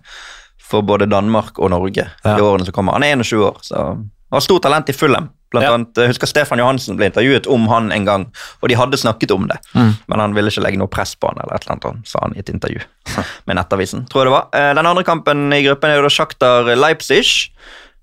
for 0.68 0.84
både 0.84 1.08
Danmark 1.08 1.60
og 1.64 1.72
Norge 1.72 2.10
Ja. 2.26 2.36
i 2.36 2.42
årene 2.44 2.66
som 2.68 2.76
kommer. 2.76 2.98
Han 3.00 3.04
er 3.08 3.16
21 3.16 3.46
år, 3.48 3.62
så 3.64 3.86
han 4.30 4.38
har 4.38 4.42
stort 4.46 4.64
talent 4.64 4.90
i 4.90 4.94
Fulham. 4.94 5.30
Blant 5.50 5.64
Ja. 5.64 5.74
annet, 5.78 5.96
jeg 5.96 6.10
husker 6.12 6.28
Stefan 6.28 6.60
Johansen 6.60 6.98
ble 7.00 7.06
intervjuet 7.08 7.46
om 7.48 7.68
han 7.72 7.92
en 7.96 8.04
gang, 8.06 8.26
og 8.62 8.68
de 8.70 8.76
hadde 8.76 8.98
snakket 9.00 9.32
om 9.32 9.46
det. 9.48 9.56
Mm. 9.74 9.94
Men 10.10 10.20
han 10.20 10.34
ville 10.36 10.50
ikke 10.52 10.64
legge 10.66 10.78
noe 10.82 10.88
press 10.92 11.16
på 11.16 11.30
han, 11.30 11.38
eller 11.40 11.56
et 11.56 11.64
eller 11.64 11.78
annet, 11.94 12.08
sa 12.08 12.20
han 12.22 12.36
i 12.36 12.40
et 12.44 12.50
intervju 12.52 12.82
med 13.48 13.56
Nettavisen. 13.56 14.04
tror 14.10 14.26
jeg 14.26 14.28
det 14.28 14.36
var. 14.36 14.48
Eh, 14.54 14.74
Den 14.76 14.86
andre 14.86 15.04
kampen 15.08 15.54
i 15.54 15.64
gruppen 15.64 15.90
er 15.90 15.96
jo 16.02 16.04
da 16.04 16.10
Shakhtar 16.12 16.76
Leipzig. 16.76 17.24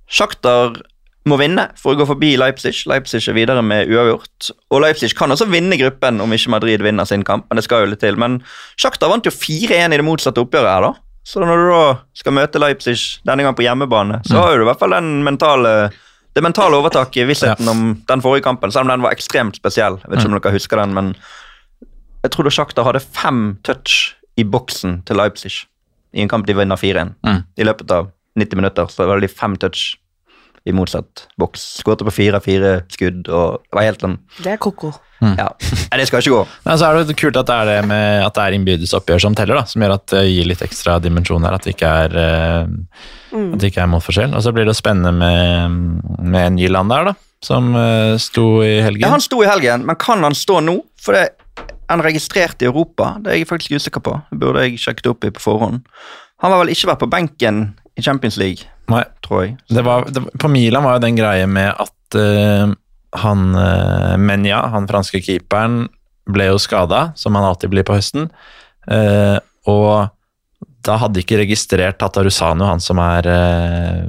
Shakhtar 0.09 0.77
må 1.29 1.39
vinne 1.41 1.70
for 1.81 1.95
å 1.95 1.99
gå 2.01 2.07
forbi 2.09 2.35
Leipzig. 2.37 2.83
Leipzig 2.91 3.22
er 3.29 3.37
videre 3.37 3.62
med 3.64 3.89
uavgjort. 3.89 4.51
Og 4.72 4.83
Leipzig 4.85 5.14
kan 5.16 5.33
også 5.33 5.47
vinne 5.49 5.79
gruppen 5.81 6.20
om 6.20 6.33
ikke 6.37 6.53
Madrid 6.53 6.83
vinner 6.85 7.05
sin 7.09 7.25
kamp, 7.25 7.47
men 7.49 7.57
det 7.61 7.64
skal 7.64 7.85
jo 7.87 7.93
litt 7.93 8.01
til. 8.05 8.16
Men 8.20 8.43
Shakhtar 8.81 9.09
vant 9.12 9.25
jo 9.25 9.33
4-1 9.33 9.93
i 9.95 10.01
det 10.01 10.05
motsatte 10.05 10.43
oppgjøret 10.45 10.68
her, 10.75 10.89
da. 10.89 10.93
Så 11.25 11.41
når 11.41 11.57
du 11.62 11.68
da 11.72 11.85
skal 12.20 12.35
møte 12.37 12.61
Leipzig 12.61 12.99
denne 13.25 13.47
gang 13.47 13.57
på 13.57 13.64
hjemmebane, 13.64 14.20
så 14.29 14.43
har 14.43 14.57
du 14.61 14.66
i 14.66 14.68
hvert 14.68 14.81
fall 14.83 14.93
den 14.93 15.22
mentale 15.25 15.91
det 16.35 16.43
mentale 16.43 16.78
overtaket 16.80 17.22
i 17.22 17.28
vissheten 17.28 17.68
om 17.70 17.85
den 18.09 18.22
forrige 18.24 18.45
kampen, 18.47 18.72
selv 18.74 18.89
om 18.89 18.95
den 18.95 19.05
var 19.05 19.14
ekstremt 19.14 19.59
spesiell. 19.61 20.01
Jeg 20.03 20.11
vet 20.11 20.22
ikke 20.22 20.32
om 20.32 20.41
dere 20.41 20.57
husker 20.57 20.82
den, 20.82 20.95
men 20.97 21.12
jeg 22.24 22.32
tror 22.35 22.51
Sjakta 22.51 22.85
hadde 22.87 23.03
fem 23.05 23.43
touch 23.66 24.14
i 24.41 24.47
boksen 24.49 25.03
til 25.07 25.20
Leipzig 25.20 25.53
i 26.14 26.22
en 26.22 26.30
kamp 26.30 26.47
de 26.47 26.57
vinner 26.57 26.78
4-1. 26.78 27.14
Mm. 27.26 27.43
I 27.59 27.66
løpet 27.66 27.91
av 27.95 28.11
90 28.39 28.59
minutter 28.59 28.91
så 28.91 29.07
var 29.07 29.18
det 29.18 29.28
de 29.28 29.35
fem 29.35 29.55
touch 29.61 29.95
i 30.65 30.73
motsatt 30.73 31.27
boks. 31.41 31.65
Skåret 31.81 32.05
på 32.07 32.15
fire-fire 32.15 32.77
skudd, 32.93 33.27
og 33.29 33.65
det 33.65 33.77
var 33.77 33.89
helt 33.89 34.05
sånn 34.05 34.17
Det 34.41 34.55
er 34.55 34.62
ko-ko. 34.62 34.95
Ja, 35.25 35.47
Nei, 35.57 35.99
det 36.01 36.07
skal 36.09 36.21
ikke 36.21 36.35
gå. 36.35 36.41
Nei, 36.67 36.77
så 36.77 36.89
er 36.89 36.99
det 37.09 37.17
kult 37.17 37.39
at 37.41 37.49
det 37.49 37.57
er 37.57 37.69
det 37.71 37.77
med 37.89 38.25
at 38.27 38.35
det 38.37 38.43
er 38.45 38.57
innbyrdes 38.57 38.93
oppgjør 38.99 39.23
som 39.25 39.37
teller, 39.39 39.61
da, 39.61 39.69
som 39.69 39.85
gjør 39.85 39.95
at 39.97 40.07
det 40.12 40.25
gir 40.29 40.49
litt 40.51 40.65
ekstra 40.67 40.99
dimensjon 41.01 41.47
her. 41.47 41.57
At 41.57 41.65
det 41.65 41.77
ikke 41.77 41.93
er, 42.05 42.17
eh, 42.21 43.39
at 43.39 43.62
det 43.62 43.71
ikke 43.71 43.85
er 43.87 43.93
målforskjell. 43.93 44.35
Og 44.37 44.45
så 44.45 44.53
blir 44.57 44.69
det 44.69 44.77
spennende 44.77 45.15
med, 45.17 45.79
med 46.21 46.59
Nyland 46.59 46.93
der, 46.93 47.12
da, 47.12 47.15
som 47.45 47.73
uh, 47.77 48.17
sto 48.21 48.49
i 48.65 48.75
helgen. 48.85 49.07
Ja, 49.07 49.15
Han 49.15 49.25
sto 49.25 49.41
i 49.45 49.49
helgen, 49.49 49.87
men 49.89 50.01
kan 50.01 50.25
han 50.27 50.37
stå 50.37 50.61
nå? 50.65 50.79
For 51.01 51.17
det 51.17 51.29
han 51.89 52.03
registrert 52.03 52.62
i 52.62 52.69
Europa. 52.69 53.15
Det 53.21 53.33
er 53.33 53.41
jeg 53.43 53.49
faktisk 53.51 53.79
usikker 53.79 54.05
på. 54.05 54.17
Det 54.31 54.41
burde 54.41 54.65
jeg 54.65 54.81
sjekket 54.81 55.11
opp 55.12 55.27
i 55.27 55.33
på 55.35 55.43
forhånd. 55.43 55.85
Han 56.43 56.53
var 56.53 56.62
vel 56.62 56.73
ikke 56.75 56.91
vært 56.91 57.03
på 57.05 57.11
benken 57.12 57.65
i 57.95 58.03
Champions 58.03 58.36
League, 58.40 58.66
Nei, 58.90 59.05
tror 59.24 59.45
jeg. 59.45 59.57
det 59.70 59.84
var, 59.86 60.09
det, 60.11 60.24
på 60.40 60.51
Milan 60.51 60.84
var 60.84 60.99
jo 60.99 61.05
den 61.05 61.18
greie 61.18 61.47
med 61.47 61.70
at 61.70 62.18
uh, 62.18 62.72
han 63.22 63.45
uh, 63.55 64.16
Menja, 64.18 64.64
han 64.74 64.88
franske 64.90 65.22
keeperen, 65.22 65.84
ble 66.24 66.49
jo 66.51 66.59
skada, 66.59 67.12
som 67.20 67.36
han 67.38 67.47
alltid 67.47 67.70
blir 67.70 67.86
på 67.86 67.97
høsten. 67.97 68.30
Uh, 68.88 69.38
og 69.70 70.11
da 70.84 70.99
hadde 71.01 71.22
ikke 71.22 71.40
registrert 71.40 71.99
Tatarusano, 72.01 72.66
han 72.68 72.82
som 72.82 73.01
er 73.01 73.28
eh, 73.30 74.03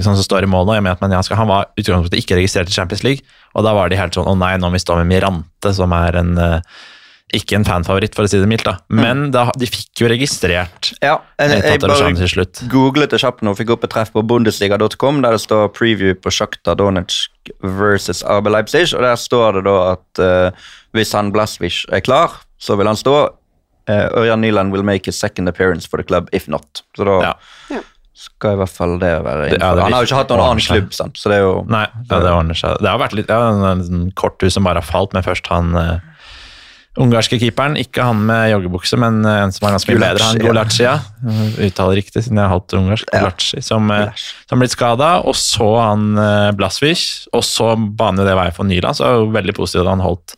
sånn 0.00 0.16
som 0.16 0.24
står 0.24 0.46
i 0.46 0.50
mål 0.50 0.68
nå. 0.68 0.76
Jeg 0.76 0.84
mener 0.86 0.96
at 0.96 1.04
Menja 1.04 1.22
skal, 1.26 1.40
han 1.42 1.50
var 1.50 1.68
utgangspunktet 1.76 2.22
ikke 2.22 2.38
registrert 2.38 2.70
i 2.70 2.76
Champions 2.76 3.04
League, 3.04 3.26
og 3.52 3.66
da 3.66 3.74
var 3.76 3.92
de 3.92 3.98
helt 4.00 4.16
sånn 4.16 4.30
å 4.30 4.36
nei, 4.38 4.54
nå 4.56 4.70
må 4.70 4.78
vi 4.78 4.84
stå 4.84 4.98
med 5.00 5.10
Mirante, 5.10 5.72
som 5.76 5.92
er 5.96 6.20
en 6.22 6.32
eh, 6.40 6.76
ikke 7.34 7.56
en 7.58 7.64
fanfavoritt, 7.66 8.14
for 8.14 8.22
å 8.22 8.30
si 8.30 8.38
det 8.38 8.46
mildt, 8.46 8.64
da. 8.68 8.76
Men 8.88 9.30
da, 9.34 9.48
de 9.58 9.66
fikk 9.66 9.98
jo 10.04 10.06
registrert 10.12 10.92
Ja, 11.02 11.16
jeg, 11.42 11.56
jeg 11.64 11.80
bare 11.82 12.12
til 12.14 12.28
slutt. 12.30 12.60
googlet 12.70 13.10
det 13.10 13.18
kjapt 13.20 13.42
nå 13.42 13.50
og 13.50 13.58
fikk 13.58 13.72
opp 13.74 13.84
et 13.84 13.90
treff 13.90 14.12
på 14.14 14.22
bundesliga.com 14.22 15.18
der 15.24 15.34
det 15.34 15.40
står 15.42 15.72
preview 15.74 16.14
på 16.14 16.30
Shakhtar 16.30 16.78
Donetsk 16.78 17.50
versus 17.62 18.22
RB 18.22 18.46
Leipzig, 18.54 18.94
og 18.94 19.02
der 19.02 19.16
står 19.18 19.58
det 19.58 19.64
da 19.66 19.74
at 19.96 20.22
uh, 20.22 20.70
hvis 20.94 21.12
han 21.18 21.32
Blaswich 21.34 21.82
er 21.90 22.00
klar, 22.06 22.38
så 22.62 22.76
vil 22.78 22.86
han 22.86 22.96
stå. 22.96 23.16
Uh, 23.90 24.06
Ørjan 24.22 24.40
Nyland 24.42 24.72
will 24.74 24.82
make 24.86 25.06
his 25.06 25.18
second 25.18 25.48
appearance 25.50 25.86
for 25.86 25.98
the 25.98 26.06
club 26.06 26.30
if 26.32 26.48
not. 26.48 26.82
Så 26.96 27.04
da 27.06 27.18
Ja. 27.22 27.34
Ja. 27.70 27.82
skal 28.16 28.54
i 28.54 28.56
hvert 28.62 28.72
fall 28.72 28.98
det 28.98 29.10
være 29.26 29.50
Det- 29.50 29.60
ja, 29.60 29.74
det 29.74 29.82
Han 29.82 29.92
har 29.92 30.02
jo 30.02 30.06
ikke 30.08 30.16
hatt 30.22 30.28
noen 30.30 30.40
annen 30.40 30.64
klubb, 30.64 30.92
sant? 30.94 31.16
så 31.18 31.28
det 31.28 31.36
er 31.36 31.42
jo 31.44 31.64
Nei, 31.68 31.84
ja, 32.10 32.20
det 32.22 32.30
ordner 32.32 32.54
seg. 32.54 32.78
Det 32.80 32.88
har 32.88 32.98
vært 32.98 33.12
litt 33.18 33.28
ja, 33.28 33.50
en, 33.50 33.82
en 33.92 34.10
korthus 34.16 34.54
som 34.54 34.64
bare 34.64 34.80
har 34.80 34.86
falt, 34.88 35.12
med 35.12 35.22
først 35.26 35.46
han 35.52 35.74
eh, 35.76 35.98
ungarske 37.00 37.38
keeperen. 37.40 37.76
Ikke 37.80 38.04
han 38.08 38.20
med 38.28 38.50
joggebukse, 38.52 38.98
men 39.00 39.20
eh, 39.24 39.40
en 39.44 39.54
som 39.54 39.68
er 39.68 39.76
ganske 39.76 39.94
mye 39.94 40.02
bedre. 40.02 40.28
Han 40.30 40.42
Golaccia. 40.42 40.96
Ja. 40.98 41.46
Uttaler 41.68 41.98
riktig, 42.00 42.24
siden 42.26 42.40
jeg 42.40 42.46
er 42.46 42.52
halvt 42.54 42.76
ungarsk. 42.80 43.14
Ja. 43.14 43.32
Som, 43.64 43.90
har 43.92 44.60
blitt 44.60 44.74
skada. 44.76 45.10
Og 45.26 45.36
så 45.38 45.70
han 45.80 46.12
eh, 46.18 47.16
og 47.32 47.44
så 47.44 47.72
baner 47.76 48.28
det 48.28 48.36
vei 48.38 48.50
for 48.56 48.68
Nyland. 48.68 48.98
Så 48.98 49.06
er 49.06 49.14
det 49.16 49.24
jo 49.24 49.34
veldig 49.36 49.56
positivt 49.60 49.86
at 49.86 49.94
han 49.94 50.06
holdt, 50.06 50.36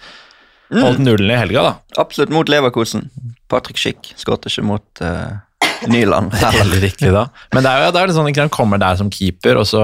Mm. 0.69 0.83
holdt 0.85 0.99
nullen 1.01 1.31
i 1.33 1.37
helga, 1.41 1.63
da. 1.65 2.01
Absolutt 2.03 2.29
mot 2.29 2.49
Leverkosen. 2.53 3.07
Patrick 3.49 3.79
Schick 3.81 4.11
skåret 4.21 4.45
ikke 4.51 4.67
mot 4.69 5.01
uh, 5.01 5.39
Nyland 5.89 6.35
heller. 6.43 6.83
riktig, 6.83 7.09
da. 7.15 7.23
Men 7.57 7.65
det 7.65 7.71
er 7.73 7.87
jo 7.87 7.95
det 7.95 8.03
er 8.03 8.11
litt 8.11 8.19
sånn, 8.19 8.29
han 8.37 8.53
kommer 8.53 8.81
der 8.83 8.99
som 9.01 9.09
keeper, 9.09 9.57
og 9.63 9.65
så 9.71 9.81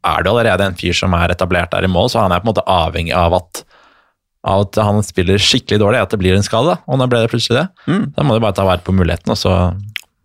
er 0.00 0.24
det 0.24 0.32
allerede 0.32 0.70
en 0.70 0.78
fyr 0.78 0.96
som 0.96 1.12
er 1.18 1.34
etablert 1.34 1.74
der 1.74 1.84
i 1.84 1.90
mål, 1.92 2.08
så 2.12 2.22
han 2.24 2.32
er 2.32 2.40
på 2.40 2.48
en 2.48 2.52
måte 2.54 2.64
avhengig 2.64 3.12
av 3.12 3.36
at, 3.42 3.60
av 4.42 4.66
at 4.66 4.80
han 4.82 5.00
spiller 5.06 5.40
skikkelig 5.40 5.78
dårlig, 5.82 6.02
at 6.02 6.12
det 6.12 6.20
blir 6.22 6.34
en 6.36 6.46
skade. 6.46 6.74
Og 6.86 6.98
nå 6.98 7.06
ble 7.10 7.22
det 7.22 7.30
plutselig 7.32 7.60
det. 7.60 7.68
Mm. 7.86 8.04
Da 8.16 8.26
må 8.26 8.36
du 8.36 8.42
bare 8.44 8.56
ta 8.56 8.66
vare 8.66 8.82
på 8.84 8.94
muligheten, 8.96 9.34
og 9.34 9.38
så 9.38 9.56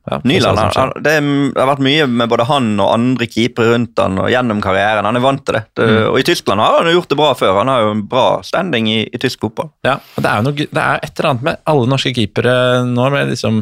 ja, 0.07 0.22
Nyland, 0.24 0.57
han, 0.57 0.91
det, 1.03 1.13
det 1.20 1.59
har 1.59 1.68
vært 1.68 1.84
mye 1.84 2.05
med 2.07 2.30
både 2.32 2.45
han 2.47 2.70
og 2.80 2.93
andre 2.93 3.28
keepere 3.28 3.74
rundt 3.74 3.99
han 3.99 4.15
og 4.24 4.30
gjennom 4.32 4.61
karrieren. 4.63 5.03
Han 5.03 5.20
er 5.20 5.24
vant 5.24 5.43
til 5.43 5.57
det. 5.57 5.65
det 5.76 5.88
Mm. 5.88 5.97
Og 6.13 6.20
i 6.22 6.26
Tyskland 6.30 6.63
har 6.63 6.78
han 6.80 6.93
gjort 6.93 7.11
det 7.11 7.18
bra 7.20 7.34
før. 7.36 7.57
Han 7.59 7.72
har 7.72 7.84
jo 7.84 7.91
en 7.91 8.05
bra 8.07 8.26
standing 8.47 8.88
i, 8.88 9.01
i 9.11 9.20
tysk 9.20 9.43
fotball. 9.43 9.74
Ja, 9.84 9.97
og 9.99 10.24
det 10.24 10.32
er 10.32 10.45
noe, 10.45 10.55
det 10.55 10.84
er 10.84 11.03
et 11.03 11.11
eller 11.11 11.30
annet 11.34 11.47
med 11.49 11.59
alle 11.68 11.91
norske 11.91 12.13
keepere 12.15 12.55
nå, 12.88 13.09
med 13.11 13.34
liksom 13.34 13.59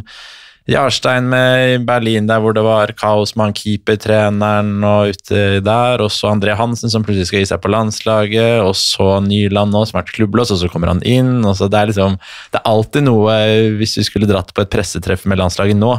Jarstein 0.66 1.28
med 1.30 1.84
Berlin 1.86 2.26
der 2.26 2.42
hvor 2.42 2.56
det 2.58 2.64
var 2.66 2.90
kaos 2.98 3.36
med 3.36 3.46
han 3.46 3.56
keepertreneren 3.58 4.82
og 4.88 5.14
ute 5.14 5.62
der, 5.62 6.02
og 6.02 6.10
så 6.14 6.32
André 6.32 6.56
Hansen 6.58 6.90
som 6.90 7.06
plutselig 7.06 7.30
skal 7.30 7.44
gi 7.44 7.50
seg 7.52 7.62
på 7.62 7.70
landslaget, 7.70 8.64
og 8.66 8.74
så 8.80 9.20
Nyland 9.22 9.76
nå 9.76 9.84
som 9.86 10.00
har 10.00 10.04
vært 10.06 10.16
klubblås, 10.18 10.54
og 10.56 10.64
så 10.64 10.70
kommer 10.72 10.90
han 10.90 11.04
inn. 11.06 11.46
og 11.46 11.54
så 11.60 11.70
Det 11.70 11.80
er 11.80 11.92
liksom, 11.94 12.18
det 12.52 12.62
er 12.62 12.70
alltid 12.72 13.06
noe 13.06 13.40
hvis 13.78 13.98
vi 14.02 14.08
skulle 14.10 14.30
dratt 14.30 14.54
på 14.56 14.66
et 14.66 14.74
pressetreff 14.74 15.28
med 15.30 15.38
landslaget 15.44 15.78
nå, 15.78 15.94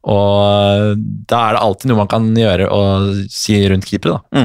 og 0.00 1.00
da 1.28 1.40
er 1.46 1.56
det 1.56 1.64
alltid 1.64 1.90
noe 1.90 2.02
man 2.04 2.12
kan 2.12 2.28
gjøre 2.36 2.68
og 2.72 3.24
si 3.32 3.56
rundt 3.68 3.88
keepere, 3.88 4.20
da. 4.20 4.44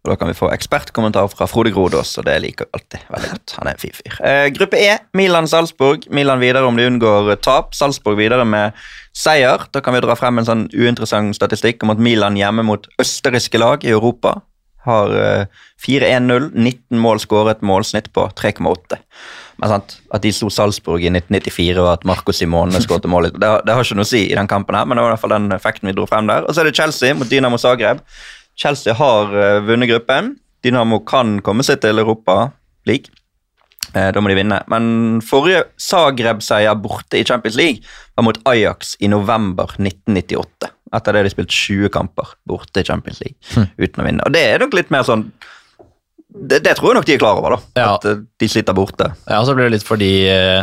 Og 0.00 0.10
Da 0.10 0.16
kan 0.16 0.30
vi 0.30 0.36
få 0.38 0.48
ekspertkommentar 0.48 1.28
fra 1.28 1.46
Frode 1.50 1.72
Grodås, 1.74 2.14
og 2.18 2.24
det 2.24 2.38
liker 2.40 2.64
vi 2.64 2.78
alltid 2.78 3.02
veldig 3.12 3.30
godt. 3.34 3.54
Han 3.58 3.68
er 3.68 3.76
en 3.76 3.82
fin 3.82 3.96
fyr. 3.96 4.14
Eh, 4.24 4.46
gruppe 4.56 4.80
E, 4.80 4.94
Milan-Salzburg. 5.12 6.06
Milan 6.10 6.40
videre 6.40 6.64
om 6.64 6.76
de 6.76 6.86
unngår 6.88 7.34
tap. 7.44 7.74
Salzburg 7.76 8.16
videre 8.16 8.46
med 8.48 8.72
seier. 9.12 9.66
Da 9.74 9.82
kan 9.84 9.94
vi 9.94 10.00
dra 10.00 10.16
frem 10.16 10.40
en 10.40 10.48
sånn 10.48 10.68
uinteressant 10.72 11.36
statistikk 11.36 11.84
om 11.84 11.92
at 11.92 12.00
Milan 12.00 12.38
hjemme 12.40 12.64
mot 12.64 12.88
østerrikske 13.02 13.60
lag 13.60 13.84
i 13.84 13.92
Europa 13.92 14.38
har 14.88 15.12
eh, 15.12 15.46
4-1-0, 15.84 16.50
19 16.54 16.98
mål 17.00 17.20
skåret, 17.20 17.60
målsnitt 17.60 18.08
på 18.16 18.24
3,8. 18.40 18.96
Men 19.60 19.68
sant, 19.74 19.98
At 20.10 20.24
de 20.24 20.32
slo 20.32 20.48
Salzburg 20.48 21.04
i 21.04 21.10
1994 21.12 21.82
og 21.82 21.90
at 21.92 22.04
Marco 22.08 22.32
Simone 22.32 22.80
skåret 22.80 23.04
mål, 23.04 23.28
det, 23.36 23.50
det 23.66 23.74
har 23.76 23.84
ikke 23.84 23.98
noe 23.98 24.08
å 24.08 24.12
si 24.14 24.24
i 24.30 24.36
den 24.36 24.48
kampen, 24.48 24.78
her, 24.78 24.88
men 24.88 24.96
det 24.96 25.04
var 25.04 25.12
i 25.12 25.14
hvert 25.18 25.24
fall 25.26 25.36
den 25.36 25.52
effekten 25.52 25.90
vi 25.90 25.96
dro 25.98 26.06
frem 26.08 26.30
der. 26.30 26.48
Og 26.48 26.56
så 26.56 26.62
er 26.62 26.70
det 26.70 26.78
Chelsea 26.78 27.12
mot 27.14 27.28
Dynamo 27.28 27.60
Zagreb. 27.60 28.00
Chelsea 28.60 28.94
har 28.96 29.32
eh, 29.36 29.60
vunnet 29.64 29.88
gruppen. 29.90 30.34
Dynamo 30.64 31.00
kan 31.08 31.38
komme 31.44 31.64
seg 31.64 31.80
til 31.80 32.02
Europa 32.02 32.50
League. 32.88 33.12
Eh, 33.94 34.10
da 34.14 34.22
må 34.22 34.30
de 34.30 34.38
vinne. 34.38 34.60
Men 34.70 35.20
forrige 35.26 35.64
Zagreb-seier 35.80 36.76
borte 36.78 37.18
i 37.18 37.24
Champions 37.26 37.56
League 37.58 37.80
var 38.14 38.26
mot 38.28 38.40
Ajax 38.50 38.94
i 39.00 39.10
november 39.10 39.72
1998. 39.78 40.70
Etter 40.96 41.16
det 41.16 41.24
de 41.26 41.32
spilt 41.32 41.54
20 41.54 41.92
kamper 41.94 42.34
borte 42.50 42.82
i 42.82 42.86
Champions 42.86 43.22
League 43.22 43.66
uten 43.78 44.02
å 44.02 44.06
vinne. 44.06 44.26
Og 44.26 44.34
det 44.34 44.44
er 44.52 44.62
nok 44.62 44.76
litt 44.76 44.92
mer 44.92 45.06
sånn 45.06 45.30
Det, 46.30 46.60
det 46.62 46.76
tror 46.78 46.92
jeg 46.92 47.00
nok 47.00 47.06
de 47.08 47.14
er 47.16 47.22
klar 47.22 47.38
over, 47.40 47.56
da. 47.56 47.80
Ja. 47.80 47.86
At 47.96 48.04
eh, 48.06 48.20
de 48.38 48.48
sliter 48.50 48.76
borte. 48.76 49.08
Ja, 49.26 49.40
og 49.40 49.48
så 49.48 49.56
blir 49.56 49.66
det 49.66 49.78
litt 49.78 49.86
fordi 49.86 50.12
eh, 50.30 50.60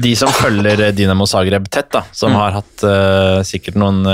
de 0.00 0.12
som 0.16 0.30
følger 0.42 0.80
eh, 0.86 0.92
Dynamo 0.96 1.26
Zagreb 1.28 1.66
tett, 1.68 1.90
da, 1.92 2.04
som 2.12 2.32
Mm. 2.32 2.38
har 2.40 2.58
hatt 2.60 2.84
uh, 2.88 3.40
sikkert 3.44 3.76
noen 3.76 4.04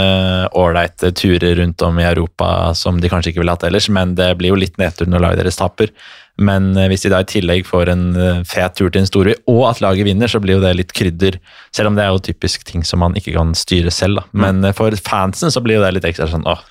ålreite 0.58 1.12
uh, 1.12 1.14
turer 1.14 1.54
rundt 1.60 1.82
om 1.86 1.98
i 2.00 2.06
Europa 2.08 2.74
som 2.74 2.98
de 3.00 3.08
kanskje 3.12 3.30
ikke 3.30 3.44
ville 3.44 3.54
hatt 3.54 3.66
ellers, 3.68 3.88
men 3.88 4.16
det 4.18 4.32
blir 4.40 4.50
jo 4.54 4.58
litt 4.58 4.78
nedtur 4.80 5.06
når 5.06 5.22
laget 5.22 5.44
deres 5.44 5.60
taper. 5.60 5.92
Men 6.38 6.70
uh, 6.78 6.86
hvis 6.90 7.02
de 7.06 7.10
da 7.10 7.20
i 7.22 7.26
tillegg 7.26 7.64
får 7.66 7.88
en 7.90 8.02
eh, 8.14 8.40
fet 8.46 8.76
tur 8.78 8.90
til 8.94 9.00
en 9.02 9.08
storby, 9.08 9.32
og 9.50 9.64
at 9.72 9.80
laget 9.82 10.06
vinner, 10.06 10.30
så 10.30 10.38
blir 10.42 10.54
jo 10.54 10.62
det 10.62 10.76
litt 10.78 10.92
krydder. 10.94 11.38
Selv 11.74 11.90
om 11.90 11.96
det 11.98 12.04
er 12.04 12.12
jo 12.14 12.20
typisk 12.28 12.62
ting 12.68 12.84
som 12.86 13.02
man 13.02 13.16
ikke 13.18 13.34
kan 13.34 13.54
styre 13.58 13.90
selv. 13.94 14.20
da. 14.20 14.26
Men 14.46 14.62
eh, 14.64 14.74
for 14.76 14.94
fansen 15.02 15.50
så 15.50 15.62
blir 15.64 15.80
jo 15.80 15.82
det 15.82 15.96
litt 15.96 16.06
ekstra 16.06 16.28
sånn 16.30 16.46
åh, 16.46 16.62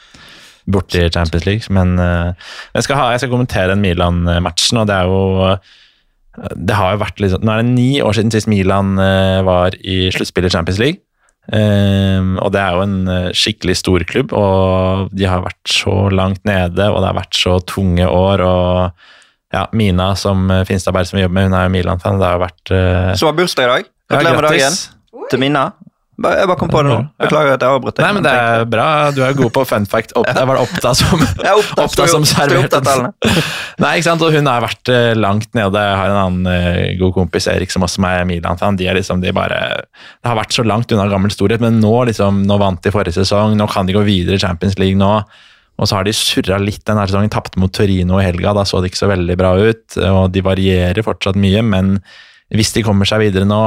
borti 0.71 1.03
Champions 1.11 1.45
League. 1.47 1.67
Men 1.75 1.97
eh, 1.99 2.31
jeg, 2.77 2.87
skal 2.87 2.99
ha, 2.99 3.09
jeg 3.15 3.25
skal 3.25 3.33
kommentere 3.35 3.73
den 3.73 3.83
Milan-matchen, 3.83 4.79
og 4.83 4.87
det 4.87 4.95
er 5.01 5.11
jo 5.11 5.51
det 6.37 6.77
har 6.77 6.93
jo 6.93 7.01
vært 7.01 7.21
liksom, 7.23 7.43
Nå 7.45 7.53
er 7.53 7.63
det 7.63 7.73
ni 7.73 7.89
år 8.05 8.13
siden 8.17 8.33
sist 8.33 8.49
Milan 8.51 8.97
eh, 9.01 9.41
var 9.45 9.77
i 9.81 10.07
sluttspillet 10.13 10.51
i 10.51 10.57
Champions 10.57 10.81
League. 10.81 11.01
Ehm, 11.55 12.35
og 12.43 12.51
det 12.53 12.61
er 12.61 12.75
jo 12.75 12.83
en 12.83 12.97
eh, 13.09 13.29
skikkelig 13.35 13.77
storklubb, 13.79 14.35
og 14.35 15.13
de 15.15 15.27
har 15.29 15.45
vært 15.45 15.71
så 15.71 15.95
langt 16.13 16.43
nede, 16.47 16.89
og 16.91 16.99
det 17.01 17.09
har 17.09 17.17
vært 17.17 17.39
så 17.39 17.57
tunge 17.65 18.05
år. 18.05 18.43
og 18.45 19.55
ja, 19.55 19.63
Mina 19.71 20.11
som 20.19 20.45
Finstadberg 20.67 21.07
Finstad 21.07 21.09
som 21.09 21.17
vi 21.17 21.23
jobber 21.23 21.39
med, 21.39 21.49
hun 21.49 21.57
er 21.57 21.67
jo 21.67 21.75
Milan-fan. 21.77 22.19
Det 22.19 22.27
har 22.27 22.37
jo 22.37 22.43
vært 22.43 22.73
uh... 22.75 23.11
Som 23.17 23.31
har 23.31 23.37
bursdag 23.37 23.63
i 23.63 23.71
dag. 23.71 23.87
ja, 23.87 24.17
Gratulerer 24.17 24.41
med 24.41 24.49
dagen 24.51 25.29
til 25.31 25.41
Minna. 25.41 25.63
Jeg 26.17 26.47
bare 26.49 26.57
kom 26.57 26.69
på 26.71 26.81
det 26.81 26.89
nå. 26.89 27.01
Beklager 27.21 27.55
at 27.59 27.61
jeg 27.61 27.77
avbrøt 27.77 27.93
deg. 27.99 28.03
Nei, 28.07 28.13
men 28.17 28.23
det 28.25 28.31
er 28.33 28.63
bra. 28.65 28.85
Du 29.13 29.19
er 29.21 29.35
god 29.37 29.51
på 29.53 29.63
fun 29.69 29.83
fact. 29.85 30.15
Opp, 30.17 30.25
det 30.25 30.45
var 30.49 30.57
det 30.57 30.63
Oppda 30.65 30.93
som, 30.97 31.19
opptatt, 31.21 32.09
som 32.09 32.23
opptatt 32.25 32.89
av 32.89 32.95
serverte. 33.05 33.41
Nei, 33.83 33.91
ikke 33.99 34.07
sant, 34.07 34.23
og 34.25 34.33
hun 34.33 34.49
har 34.49 34.63
vært 34.65 34.89
eh, 34.89 35.11
langt 35.13 35.51
nede. 35.53 35.83
Jeg 35.85 35.99
har 35.99 36.13
en 36.13 36.21
annen 36.23 36.49
eh, 36.49 36.95
god 36.97 37.13
kompis, 37.19 37.45
Erik, 37.53 37.69
som 37.73 37.85
også 37.85 38.01
er 38.09 38.25
Milan-fan. 38.29 38.79
De 38.79 38.87
er 38.89 38.97
liksom, 38.97 39.21
de 39.21 39.33
bare, 39.35 39.59
Det 39.85 40.31
har 40.31 40.39
vært 40.39 40.57
så 40.57 40.65
langt 40.65 40.95
unna 40.95 41.05
gammel 41.11 41.33
storhet, 41.33 41.61
men 41.61 41.77
nå 41.83 41.93
liksom, 42.09 42.41
nå 42.49 42.57
vant 42.63 42.81
de 42.81 42.93
forrige 42.95 43.19
sesong. 43.19 43.53
Nå 43.59 43.69
kan 43.69 43.85
de 43.85 43.93
gå 43.93 44.01
videre 44.07 44.39
i 44.39 44.41
Champions 44.41 44.79
League 44.81 44.97
nå. 44.97 45.11
Og 45.77 45.85
så 45.85 45.99
har 45.99 46.07
de 46.07 46.15
surra 46.17 46.57
litt 46.57 46.81
denne 46.89 47.05
sesongen. 47.05 47.29
Tapte 47.29 47.61
mot 47.61 47.69
Torino 47.69 48.17
i 48.17 48.25
helga, 48.25 48.55
da 48.57 48.65
så 48.65 48.81
det 48.81 48.89
ikke 48.89 49.03
så 49.03 49.11
veldig 49.13 49.37
bra 49.37 49.53
ut. 49.61 50.01
Og 50.01 50.33
de 50.33 50.45
varierer 50.49 51.05
fortsatt 51.05 51.37
mye, 51.37 51.61
men 51.61 51.99
hvis 52.57 52.73
de 52.73 52.81
kommer 52.89 53.05
seg 53.05 53.27
videre 53.27 53.45
nå 53.45 53.61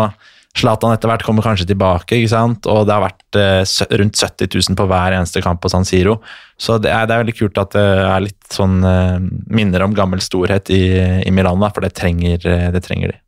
Zlatan 0.59 0.93
etter 0.93 1.07
hvert 1.07 1.23
kommer 1.23 1.45
kanskje 1.47 1.69
tilbake, 1.71 2.17
ikke 2.19 2.33
sant? 2.33 2.67
og 2.67 2.83
det 2.89 2.95
har 2.97 3.05
vært 3.05 3.39
eh, 3.39 3.63
rundt 4.01 4.19
70 4.19 4.51
000 4.51 4.79
på 4.79 4.87
hver 4.91 5.15
eneste 5.15 5.43
kamp 5.45 5.63
på 5.63 5.71
San 5.71 5.87
Siro. 5.87 6.19
Så 6.59 6.81
det 6.83 6.91
er, 6.91 7.07
det 7.07 7.15
er 7.15 7.23
veldig 7.23 7.37
kult 7.39 7.61
at 7.63 7.77
det 7.77 7.85
er 8.03 8.25
litt 8.27 8.51
sånn 8.51 8.81
eh, 8.85 9.19
minner 9.55 9.87
om 9.87 9.95
gammel 9.97 10.23
storhet 10.25 10.73
i, 10.75 10.83
i 11.23 11.35
Milano, 11.35 11.71
for 11.71 11.87
det 11.87 11.95
trenger, 11.99 12.43
eh, 12.51 12.67
det 12.75 12.83
trenger 12.87 13.15
de. 13.15 13.21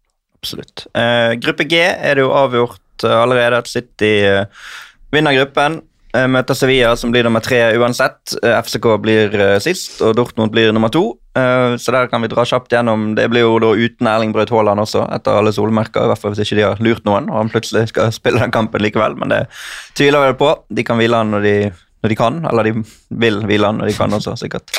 Absolutt. 0.42 0.88
Eh, 0.98 1.36
gruppe 1.38 1.68
G 1.70 1.78
er 1.78 2.18
det 2.18 2.24
jo 2.24 2.34
avgjort 2.34 3.06
eh, 3.06 3.14
allerede 3.14 3.62
at 3.62 3.70
City 3.70 4.12
eh, 4.26 4.66
vinner 5.14 5.38
gruppen. 5.38 5.78
Eh, 6.12 6.26
møter 6.28 6.56
Sevilla, 6.56 6.92
som 6.96 7.12
blir 7.12 7.24
nummer 7.24 7.40
tre 7.40 7.58
uansett. 7.80 8.34
Eh, 8.42 8.58
FCK 8.60 8.88
blir 9.00 9.32
eh, 9.32 9.58
sist, 9.64 9.96
og 10.04 10.12
Dortmund 10.18 10.52
blir 10.52 10.72
nummer 10.72 10.92
to. 10.92 11.12
Så 11.32 11.94
der 11.94 12.10
kan 12.12 12.20
vi 12.20 12.28
dra 12.28 12.42
kjapt 12.44 12.74
gjennom. 12.74 13.14
Det 13.16 13.24
blir 13.32 13.46
jo 13.46 13.54
da 13.62 13.70
uten 13.72 14.08
Erling 14.10 14.34
Braut 14.34 14.50
Haaland 14.52 14.82
også, 14.82 15.06
etter 15.16 15.38
alle 15.38 15.48
solmerker. 15.56 16.04
I 16.04 16.10
hvert 16.10 16.20
fall 16.20 16.34
hvis 16.34 16.42
ikke 16.44 16.58
de 16.58 16.66
har 16.66 16.82
lurt 16.84 17.06
noen, 17.08 17.30
og 17.32 17.38
han 17.38 17.52
plutselig 17.54 17.86
skal 17.88 18.12
spille 18.20 18.42
den 18.42 18.52
kampen 18.52 18.84
likevel. 18.84 19.16
Men 19.16 19.32
det 19.32 19.38
tviler 19.96 20.28
jeg 20.28 20.36
på. 20.42 20.50
De 20.68 20.84
kan 20.84 21.00
hvile 21.00 21.22
han 21.22 21.32
når 21.32 21.46
de, 21.46 21.54
når 22.04 22.12
de 22.12 22.20
kan, 22.20 22.42
eller 22.50 22.68
de 22.68 22.74
vil 23.24 23.40
hvile 23.48 23.70
han 23.70 23.80
når 23.80 23.88
de 23.88 23.96
kan 23.96 24.12
også, 24.12 24.36
sikkert. 24.42 24.76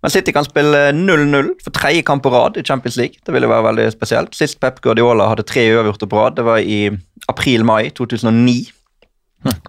Men 0.00 0.16
City 0.16 0.32
kan 0.32 0.48
spille 0.48 0.86
0-0 0.96 1.52
for 1.60 1.76
tredje 1.76 2.08
kamp 2.08 2.24
på 2.24 2.32
rad 2.32 2.56
i 2.56 2.64
Champions 2.64 2.96
League. 2.96 3.20
Det 3.20 3.36
ville 3.36 3.52
være 3.52 3.68
veldig 3.68 3.90
spesielt. 3.92 4.32
Sist 4.34 4.62
Pep 4.64 4.80
Guardiola 4.80 5.28
hadde 5.28 5.44
tre 5.44 5.68
uavgjorte 5.76 6.08
på 6.08 6.24
rad, 6.24 6.40
det 6.40 6.48
var 6.48 6.64
i 6.64 6.86
april-mai 7.28 7.92
2009. 8.00 8.72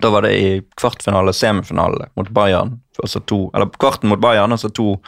Da 0.01 0.09
var 0.13 0.21
det 0.25 0.33
i 0.37 0.61
kvartfinale, 0.79 1.33
semifinale 1.33 2.09
mot 2.15 2.29
Bayern. 2.29 2.79
to, 3.25 3.49
eller 3.53 3.69
kvarten 3.79 4.09
mot 4.09 4.21
Bayern, 4.21 4.51
og 4.51 4.59
så 4.59 4.69
to 4.69 4.99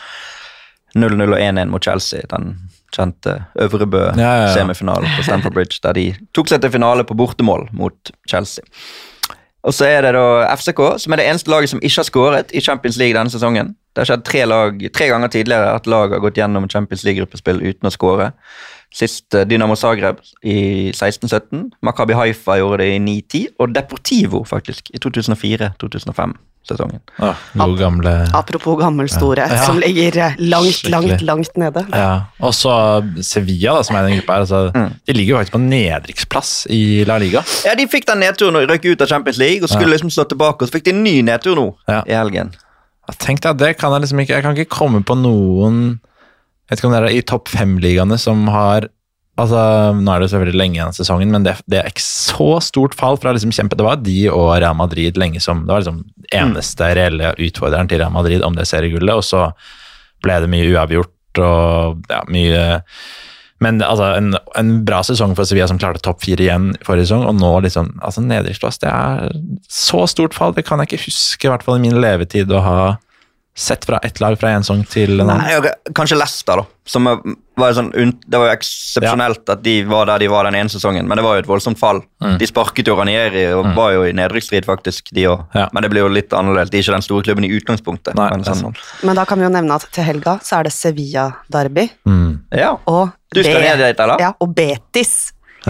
0-0 0.96 1.34
og 1.34 1.40
1-1 1.40 1.70
mot 1.70 1.84
Chelsea. 1.84 2.22
Den 2.32 2.56
kjente 2.96 3.46
Øvrebø 3.60 4.06
Ja, 4.18 4.32
ja, 4.48 4.48
ja. 4.56 4.74
på 5.18 5.24
Stamford 5.24 5.54
Bridge, 5.54 5.80
der 5.84 5.94
de 5.94 6.16
tok 6.34 6.48
seg 6.48 6.62
til 6.62 6.72
finale 6.72 7.04
på 7.04 7.18
bortemål 7.18 7.68
mot 7.76 8.12
Chelsea. 8.30 8.64
Og 9.66 9.74
så 9.74 9.88
er 9.90 10.06
det 10.06 10.14
da 10.14 10.56
FCK, 10.56 10.80
som 11.02 11.14
er 11.14 11.18
det 11.18 11.26
eneste 11.26 11.50
laget 11.50 11.72
som 11.72 11.82
ikke 11.82 11.98
har 12.04 12.08
skåret 12.08 12.52
i 12.54 12.62
Champions 12.62 13.00
League 13.02 13.18
denne 13.18 13.34
sesongen. 13.34 13.74
Det 13.96 14.04
har 14.04 14.12
skjedd 14.12 14.26
tre, 14.28 14.44
lag, 14.46 14.84
tre 14.94 15.08
ganger 15.10 15.32
tidligere 15.34 15.72
at 15.74 15.88
lag 15.90 16.14
har 16.14 16.22
gått 16.22 16.38
gjennom 16.38 16.68
Champions 16.70 17.04
League-gruppespill 17.08 17.64
uten 17.64 17.90
å 17.90 17.94
skåre. 17.94 18.32
Sist 18.94 19.34
eh, 19.36 19.44
Dynamo 19.46 19.76
Zagreb 19.76 20.18
i 20.44 20.92
16-17. 20.96 21.72
Maccabi 21.84 22.14
Haifa 22.14 22.58
gjorde 22.62 22.78
det 22.84 22.92
i 22.96 23.00
9-10. 23.00 23.48
Og 23.60 23.74
Deportivo 23.76 24.44
faktisk 24.48 24.90
i 24.94 25.00
2004-2005-sesongen. 25.04 27.00
Ja, 27.20 27.34
Ap 27.62 27.74
gamle 27.80 28.14
Apropos 28.34 28.78
gammel 28.80 29.10
storhet, 29.12 29.52
Ja. 29.52 29.64
som 29.66 29.80
ligger 29.80 30.18
eh, 30.18 30.36
langt, 30.40 30.72
Skikkelig. 30.74 30.92
langt, 30.92 31.22
langt 31.22 31.58
nede. 31.58 31.86
ja. 31.94 32.22
Og 32.40 32.54
så 32.54 33.04
Sevilla, 33.22 33.76
da, 33.76 33.84
som 33.84 33.96
er 33.96 34.08
i 34.08 34.12
den 34.12 34.20
gruppa 34.22 34.34
her. 34.34 34.40
Altså, 34.46 34.72
Mm. 34.76 34.94
De 35.08 35.14
ligger 35.14 35.32
jo 35.36 35.38
faktisk 35.40 35.54
på 35.54 35.60
nedrykksplass 35.62 36.68
i 36.70 37.04
La 37.06 37.18
Liga. 37.18 37.44
Ja, 37.66 37.76
De 37.76 37.88
fikk 37.88 38.06
den 38.08 38.20
nedturen 38.20 38.56
og 38.56 38.70
røk 38.70 38.86
ut 38.86 39.02
av 39.02 39.08
Champions 39.08 39.38
League 39.38 39.64
og 39.64 39.70
skulle 39.70 39.92
liksom 39.96 40.10
slå 40.10 40.24
tilbake. 40.28 40.62
Og 40.64 40.68
så 40.70 40.74
fikk 40.80 40.84
de 40.86 40.92
en 40.92 41.04
ny 41.04 41.22
nedtur 41.22 41.56
nå 41.56 41.76
Ja. 41.88 42.02
i 42.08 42.12
helgen. 42.14 42.54
Jeg 43.08 43.18
tenkte 43.20 43.54
deg, 43.54 43.58
det 43.58 43.78
kan 43.78 43.92
jeg 43.92 44.02
liksom 44.02 44.20
ikke 44.20 44.34
Jeg 44.34 44.42
kan 44.44 44.56
ikke 44.58 44.70
komme 44.80 45.04
på 45.04 45.16
noen 45.16 46.00
Jeg 46.66 46.74
vet 46.74 46.82
ikke 46.82 46.90
om 46.90 46.96
det 46.96 47.02
er 47.04 47.14
i 47.14 47.26
topp 47.26 47.50
fem-ligaene 47.54 48.18
som 48.22 48.48
har 48.54 48.90
Altså, 49.36 49.60
Nå 50.00 50.14
er 50.14 50.24
det 50.24 50.30
selvfølgelig 50.32 50.60
lenge 50.62 50.78
igjen 50.78 50.94
av 50.94 50.96
sesongen, 50.96 51.32
men 51.34 51.44
det, 51.44 51.58
det 51.68 51.82
er 51.82 51.90
ikke 51.92 52.04
så 52.06 52.54
stort 52.64 52.94
fall 52.96 53.18
fra 53.20 53.34
liksom 53.36 53.52
kjempe 53.52 53.76
Det 53.76 53.84
var 53.84 54.00
de 54.00 54.30
og 54.32 54.54
Real 54.64 54.78
Madrid 54.80 55.20
lenge 55.20 55.42
som 55.44 55.66
Det 55.66 55.74
var 55.74 55.84
liksom 55.84 56.06
eneste 56.32 56.88
reelle 56.96 57.34
utfordreren 57.44 57.92
til 57.92 58.00
Real 58.00 58.16
Madrid 58.16 58.46
om 58.48 58.56
det 58.56 58.68
seriegullet, 58.70 59.12
og 59.12 59.26
så 59.28 59.50
ble 60.24 60.40
det 60.42 60.50
mye 60.50 60.70
uavgjort 60.72 61.42
og 61.44 62.08
ja, 62.10 62.22
mye 62.32 62.64
men 63.64 63.80
altså, 63.84 64.10
en, 64.18 64.36
en 64.60 64.72
bra 64.88 65.00
sesong 65.06 65.32
for 65.36 65.48
Sevilla 65.48 65.68
som 65.70 65.80
klarte 65.80 66.02
topp 66.04 66.24
fire 66.26 66.44
igjen 66.44 66.74
forrige 66.84 67.08
sesong, 67.08 67.24
og 67.30 67.38
nå 67.40 67.52
liksom 67.64 67.94
altså 68.04 68.24
nedrykksplass. 68.26 68.82
Det 68.84 68.92
er 68.92 69.32
så 69.72 70.04
stort 70.12 70.36
fall. 70.36 70.52
Det 70.58 70.66
kan 70.68 70.82
jeg 70.84 70.92
ikke 70.92 71.06
huske, 71.06 71.48
i 71.48 71.52
hvert 71.54 71.64
fall 71.64 71.80
i 71.80 71.86
min 71.86 71.96
levetid, 72.04 72.52
å 72.52 72.64
ha 72.66 72.80
sett 73.58 73.86
fra 73.86 73.98
ett 74.04 74.20
lag 74.20 74.36
fra 74.40 74.50
en 74.52 74.64
sang 74.64 74.84
til 74.84 75.22
en 75.22 75.30
annen. 75.30 75.64
Nei, 75.64 75.72
Kanskje 75.96 76.18
Leicester, 76.20 76.60
da. 76.60 76.66
Som 76.86 77.08
var 77.58 77.72
sånn, 77.74 77.88
det 77.96 78.38
var 78.38 78.52
jo 78.52 78.54
eksepsjonelt 78.54 79.48
at 79.50 79.62
de 79.66 79.78
var 79.90 80.10
der 80.10 80.22
de 80.22 80.28
var 80.30 80.46
den 80.46 80.58
ene 80.60 80.70
sesongen, 80.70 81.08
men 81.08 81.18
det 81.18 81.24
var 81.26 81.38
jo 81.38 81.46
et 81.46 81.50
voldsomt 81.50 81.80
fall. 81.80 82.04
De 82.20 82.50
sparket 82.50 82.92
jo 82.92 82.98
Ranieri 83.00 83.46
og 83.56 83.72
var 83.78 83.96
jo 83.96 84.04
i 84.06 84.12
nedrykksstrid, 84.14 84.68
faktisk, 84.68 85.10
de 85.16 85.26
òg. 85.32 85.46
Ja. 85.56 85.70
Men 85.74 85.86
det 85.86 85.94
blir 85.94 86.04
jo 86.04 86.12
litt 86.12 86.36
annerledes. 86.36 86.74
De 86.74 86.82
er 86.82 86.86
ikke 86.86 86.98
den 86.98 87.08
store 87.08 87.26
klubben 87.26 87.48
i 87.48 87.54
utgangspunktet. 87.56 88.14
Nei, 88.20 88.28
men 88.36 88.46
sånn, 88.46 88.76
Men 89.08 89.18
da 89.18 89.26
kan 89.26 89.40
vi 89.40 89.48
jo 89.48 89.54
nevne 89.56 89.80
at 89.80 89.88
til 89.96 90.06
helga 90.06 90.38
så 90.46 90.60
er 90.60 90.68
det 90.68 90.76
Sevilla-derby. 90.76 91.88
Mm. 92.06 92.32
ja. 92.60 92.76
Og, 92.92 93.16
Du 93.34 93.42
skal 93.42 93.64
ned 93.64 93.82
dit, 93.82 94.04
eller? 94.04 94.22
Ja, 94.22 94.34
og 94.40 94.54
Betis 94.56 95.16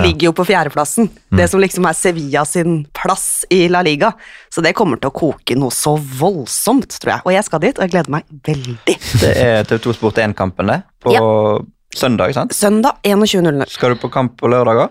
ligger 0.04 0.28
jo 0.30 0.34
på 0.36 0.46
fjerdeplassen. 0.48 1.08
Mm. 1.32 1.38
Det 1.39 1.48
som 1.52 1.62
liksom 1.64 1.86
er 1.89 1.93
Sevilla 1.98 2.46
sin 2.46 2.86
plass 2.96 3.46
i 3.50 3.68
La 3.72 3.82
Liga. 3.86 4.12
Så 4.50 4.62
det 4.66 4.74
kommer 4.78 5.00
til 5.02 5.12
å 5.12 5.16
koke 5.16 5.56
noe 5.60 5.72
så 5.72 5.96
voldsomt, 5.98 6.98
tror 7.00 7.14
jeg. 7.16 7.26
Og 7.26 7.34
jeg 7.36 7.48
skal 7.48 7.64
dit, 7.64 7.78
og 7.78 7.86
jeg 7.86 7.93
gleder 7.96 8.12
meg 8.18 8.28
veldig. 8.48 8.98
Det 9.22 9.32
er 9.46 9.64
TV2 9.70 9.96
Sport 10.00 10.22
1-kampen, 10.26 10.72
det. 10.74 10.82
På 11.06 11.66
søndag, 11.96 12.34
sant? 12.36 12.54
Søndag 12.56 12.98
21.00. 13.04 13.70
Skal 13.72 13.96
du 13.96 14.02
på 14.02 14.10
kamp 14.14 14.36
på 14.41 14.52
lørdager? 14.52 14.89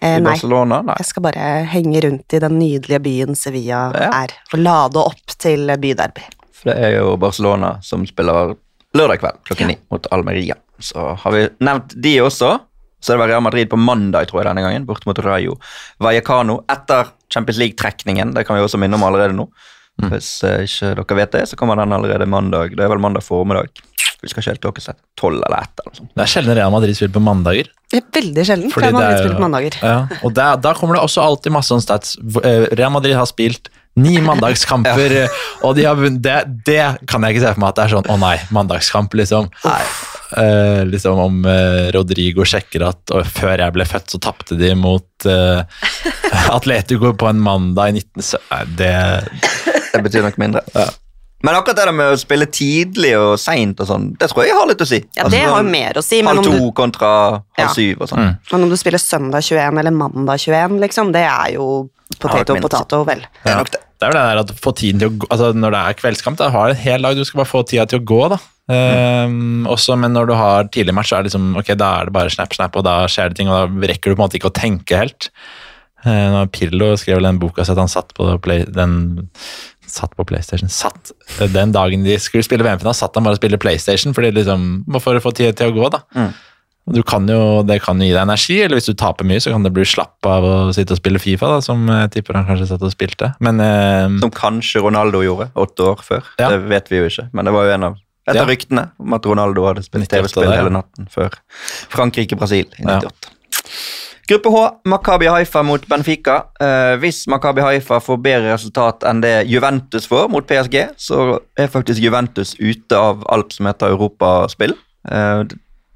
Eh, 0.00 0.20
nei, 0.22 0.36
Nei. 0.38 0.94
jeg 0.96 1.06
skal 1.08 1.22
bare 1.26 1.46
henge 1.68 2.00
rundt 2.06 2.32
i 2.32 2.38
den 2.40 2.54
nydelige 2.60 3.00
byen 3.04 3.36
Sevilla 3.36 3.90
Ja. 3.92 4.10
er, 4.22 4.32
og 4.52 4.58
lade 4.62 5.02
opp 5.02 5.34
til 5.36 5.66
byderby. 5.82 6.22
For 6.54 6.70
det 6.70 6.76
er 6.78 6.94
jo 7.00 7.16
Barcelona 7.20 7.74
som 7.82 8.06
spiller 8.06 8.54
lørdag 8.96 9.20
kveld 9.20 9.38
klokken 9.48 9.66
ni 9.72 9.76
mot 9.90 10.06
Almeria. 10.14 10.54
Så 10.80 11.16
har 11.20 11.32
vi 11.32 11.42
nevnt 11.60 11.92
de 12.00 12.14
også. 12.24 12.54
Så 13.00 13.12
det 13.14 13.18
var 13.22 13.28
Real 13.32 13.42
Madrid 13.42 13.68
på 13.72 13.78
mandag, 13.80 14.28
tror 14.28 14.42
jeg, 14.42 14.50
denne 14.50 14.62
gangen, 14.66 14.86
bort 14.88 15.06
mot 15.08 15.18
Rayo 15.24 15.56
Vallecano. 16.04 16.60
Etter 16.70 17.08
Champions 17.32 17.58
League-trekningen, 17.62 18.34
det 18.36 18.46
kan 18.46 18.56
vi 18.58 18.62
også 18.64 18.80
minne 18.80 18.98
om 18.98 19.04
allerede 19.08 19.36
nå. 19.36 19.48
Hvis 20.00 20.28
eh, 20.48 20.62
ikke 20.64 20.94
dere 20.96 21.16
vet 21.18 21.32
det, 21.34 21.46
så 21.50 21.56
kommer 21.60 21.76
den 21.76 21.92
allerede 21.92 22.26
mandag. 22.28 22.76
Det 22.76 22.84
er 22.84 22.88
vel 22.92 23.02
mandag 23.02 23.24
formiddag. 23.26 23.68
Vi 24.20 24.28
skal 24.28 24.42
ikke 24.42 24.50
helt 24.52 24.62
klokkesett. 24.64 24.98
Tolv 25.16 25.40
eller 25.46 25.62
ett 25.64 25.80
eller 25.80 25.96
sånt. 25.96 26.10
Det 26.16 26.24
er 26.24 26.28
sjelden 26.28 26.56
Real 26.56 26.72
Madrid 26.72 26.96
spiller 26.96 27.12
på 27.14 27.22
mandager. 27.24 27.68
Det 27.90 28.00
er 28.02 28.06
veldig 28.20 28.44
sjelden, 28.46 28.70
for 28.72 28.80
Fordi 28.80 28.86
Real 28.90 28.96
Madrid 28.98 29.20
er 29.20 29.28
jo- 29.28 29.34
på 29.36 29.44
mandager. 29.46 29.76
Ja, 29.82 29.98
og 30.24 30.34
der, 30.36 30.56
da 30.60 30.72
kommer 30.76 30.96
det 30.98 31.02
også 31.06 31.22
alltid 31.24 31.52
masse 31.56 31.72
Sånn 31.72 31.84
stats. 31.84 32.16
Eh, 32.44 32.66
Real 32.76 32.92
Madrid 32.92 33.16
har 33.16 33.28
spilt 33.28 33.70
ni 33.96 34.18
mandagskamper, 34.28 35.12
ja. 35.22 35.26
og 35.66 35.74
de 35.76 35.84
har 35.88 35.96
vunnet 35.98 36.20
det, 36.22 36.36
det 36.68 36.84
kan 37.10 37.24
jeg 37.26 37.34
ikke 37.36 37.46
se 37.46 37.54
for 37.56 37.60
meg 37.64 37.72
at 37.72 37.80
det 37.80 37.84
er 37.88 37.94
sånn 37.96 38.10
Å 38.12 38.18
nei, 38.20 38.36
mandagskamp, 38.54 39.16
liksom. 39.18 39.48
Eh, 40.36 40.86
liksom 40.86 41.18
om 41.18 41.44
eh, 41.44 41.90
Rodrigo 41.94 42.44
sjekker 42.46 42.84
at 42.86 43.10
og 43.14 43.26
før 43.26 43.64
jeg 43.64 43.74
ble 43.74 43.86
født, 43.88 44.12
så 44.12 44.20
tapte 44.22 44.54
de 44.58 44.70
mot 44.78 45.26
uh, 45.26 45.62
Atletico 46.56 47.10
på 47.18 47.30
en 47.30 47.40
mandag 47.42 47.90
i 47.90 48.02
1970 48.04 48.76
det 48.78 48.94
Det 49.92 50.02
betyr 50.06 50.22
nok 50.22 50.36
mindre. 50.38 50.62
Men 51.42 51.56
akkurat 51.56 51.78
det 51.80 51.84
der 51.88 51.96
med 51.96 52.12
å 52.14 52.18
spille 52.20 52.46
tidlig 52.52 53.14
og 53.18 53.32
seint 53.40 53.80
og 53.82 53.88
sånn, 53.88 54.10
det 54.20 54.28
tror 54.30 54.44
jeg 54.44 54.54
har 54.54 54.68
litt 54.70 54.82
å 54.84 54.86
si. 54.86 55.00
Ja, 55.16 55.24
Altså, 55.24 55.32
det 55.34 55.40
har 55.48 55.56
sånn 55.56 55.70
mer 55.72 55.98
å 55.98 56.02
si, 56.04 56.20
Halv 56.26 56.44
to 56.46 56.52
du, 56.52 56.66
kontra 56.76 57.10
Ja. 57.58 57.64
halv 57.64 57.74
syv 57.74 58.04
og 58.04 58.10
sånn. 58.12 58.22
Mm. 58.22 58.34
men 58.52 58.66
om 58.66 58.70
du 58.70 58.76
spiller 58.78 59.02
søndag 59.02 59.46
21 59.48 59.80
eller 59.82 59.96
mandag 59.96 60.44
21, 60.44 60.78
liksom, 60.84 61.10
det 61.16 61.24
er 61.26 61.54
jo 61.56 61.66
potato 62.20 62.54
og 62.54 62.62
potato, 62.62 63.02
vel. 63.08 63.24
Det 63.42 63.50
er 63.50 63.58
nok 63.58 63.72
det. 63.72 63.82
Det 64.00 64.06
er 64.06 64.12
vel 64.12 64.20
det 64.20 64.28
der 64.30 64.40
at 64.44 64.52
få 64.64 64.72
tiden 64.72 65.00
til 65.02 65.10
å 65.10 65.16
gå 65.20 65.26
altså 65.28 65.50
Når 65.52 65.74
det 65.74 65.80
er 65.80 65.96
kveldskamp, 65.98 66.38
da 66.40 66.48
har 66.54 66.70
du 66.70 66.72
en 66.72 66.80
hel 66.80 67.04
dag, 67.04 67.18
du 67.18 67.26
skal 67.28 67.42
bare 67.42 67.50
få 67.50 67.60
tida 67.68 67.84
til 67.90 68.00
å 68.00 68.06
gå. 68.08 68.20
da. 68.32 68.38
Ehm, 68.70 69.66
også, 69.70 69.96
men 69.98 70.14
når 70.14 70.30
du 70.30 70.36
har 70.38 70.68
tidlig 70.72 70.94
match, 70.96 71.10
så 71.10 71.18
er 71.18 71.24
det 71.24 71.32
liksom, 71.32 71.50
ok, 71.58 71.72
da 71.78 71.90
er 71.98 72.10
det 72.10 72.16
bare 72.16 72.32
snap, 72.32 72.54
snap, 72.56 72.76
og 72.78 72.86
da 72.86 73.02
skjer 73.10 73.32
det 73.32 73.40
ting, 73.40 73.50
og 73.50 73.58
da 73.58 73.90
rekker 73.90 74.12
du 74.12 74.16
på 74.16 74.20
en 74.20 74.26
måte 74.28 74.38
ikke 74.40 74.52
å 74.52 74.56
tenke 74.56 75.00
helt. 75.00 75.30
Uh, 76.04 76.30
når 76.32 76.52
Pirlo 76.54 76.94
skrev 76.96 77.18
vel 77.18 77.28
den 77.28 77.40
boka 77.42 77.60
så 77.60 77.74
at 77.74 77.82
han 77.82 77.90
satt 77.92 78.14
på, 78.16 78.24
play, 78.40 78.62
den, 78.72 79.26
satt 79.84 80.14
på 80.16 80.24
PlayStation 80.24 80.70
Satt 80.72 81.10
Den 81.52 81.74
dagen 81.76 82.06
de 82.06 82.14
skulle 82.16 82.46
spille 82.46 82.64
VM-finale, 82.64 82.96
satt 82.96 83.18
han 83.18 83.26
bare 83.26 83.36
og 83.36 83.40
spilte 83.42 83.60
PlayStation 83.60 84.16
fordi 84.16 84.30
liksom, 84.38 84.70
for 84.96 85.18
å 85.18 85.20
få 85.20 85.34
tid 85.36 85.58
til 85.60 85.68
å 85.68 85.76
gå. 85.76 85.90
da. 85.92 86.00
Mm. 86.16 86.30
Du 86.90 87.02
kan 87.06 87.28
jo, 87.28 87.60
det 87.68 87.82
kan 87.84 88.00
jo 88.00 88.08
gi 88.08 88.14
deg 88.14 88.22
energi, 88.24 88.56
eller 88.64 88.80
hvis 88.80 88.88
du 88.88 88.96
taper 88.98 89.28
mye, 89.28 89.42
så 89.42 89.52
kan 89.52 89.66
det 89.66 89.74
bli 89.76 89.84
slapp 89.86 90.26
av 90.26 90.46
å 90.46 90.54
sitte 90.74 90.96
og 90.96 91.02
spille 91.02 91.20
Fifa, 91.22 91.50
da, 91.52 91.60
som 91.62 91.84
jeg 91.86 92.14
tipper 92.16 92.38
han 92.38 92.48
kanskje 92.48 92.70
satt 92.72 92.86
og 92.86 92.94
spilte. 92.94 93.34
Men 93.44 93.60
eh, 93.62 94.08
Som 94.24 94.32
kanskje 94.34 94.82
Ronaldo 94.82 95.20
gjorde 95.22 95.50
åtte 95.60 95.86
år 95.92 96.06
før. 96.06 96.32
Ja. 96.40 96.48
Det 96.54 96.64
vet 96.72 96.90
vi 96.90 97.02
jo 97.02 97.10
ikke, 97.12 97.28
men 97.36 97.46
det 97.46 97.54
var 97.54 97.68
jo 97.68 97.76
en 97.76 97.90
av 97.92 98.00
et 98.28 98.34
Ja. 98.36 98.44
ryktene 98.44 98.90
om 99.00 99.12
at 99.14 99.24
Ronaldo 99.26 99.64
hadde 99.66 99.82
spilt 99.82 100.08
TV-spill 100.08 100.50
hele 100.52 100.70
natten 100.70 101.08
før 101.10 101.30
Frankrike-Brasil 101.90 102.66
i 102.78 102.84
Ja. 102.86 103.00
Gruppe 104.30 104.50
H, 104.54 104.58
Makabi 104.86 105.26
Haifa 105.26 105.62
mot 105.66 105.82
Benfica. 105.88 106.36
Eh, 106.60 106.96
hvis 107.02 107.24
Makabi 107.26 107.60
Haifa 107.64 107.98
får 107.98 108.20
bedre 108.22 108.52
resultat 108.54 109.02
enn 109.02 109.20
det 109.24 109.48
Juventus 109.50 110.06
får 110.06 110.28
mot 110.30 110.46
PSG, 110.46 110.84
så 110.96 111.40
er 111.58 111.66
faktisk 111.72 111.98
Juventus 112.00 112.54
ute 112.60 112.92
av 112.96 113.24
alt 113.28 113.52
som 113.52 113.66
heter 113.66 113.90
europaspill. 113.90 114.76
Eh, 115.10 115.42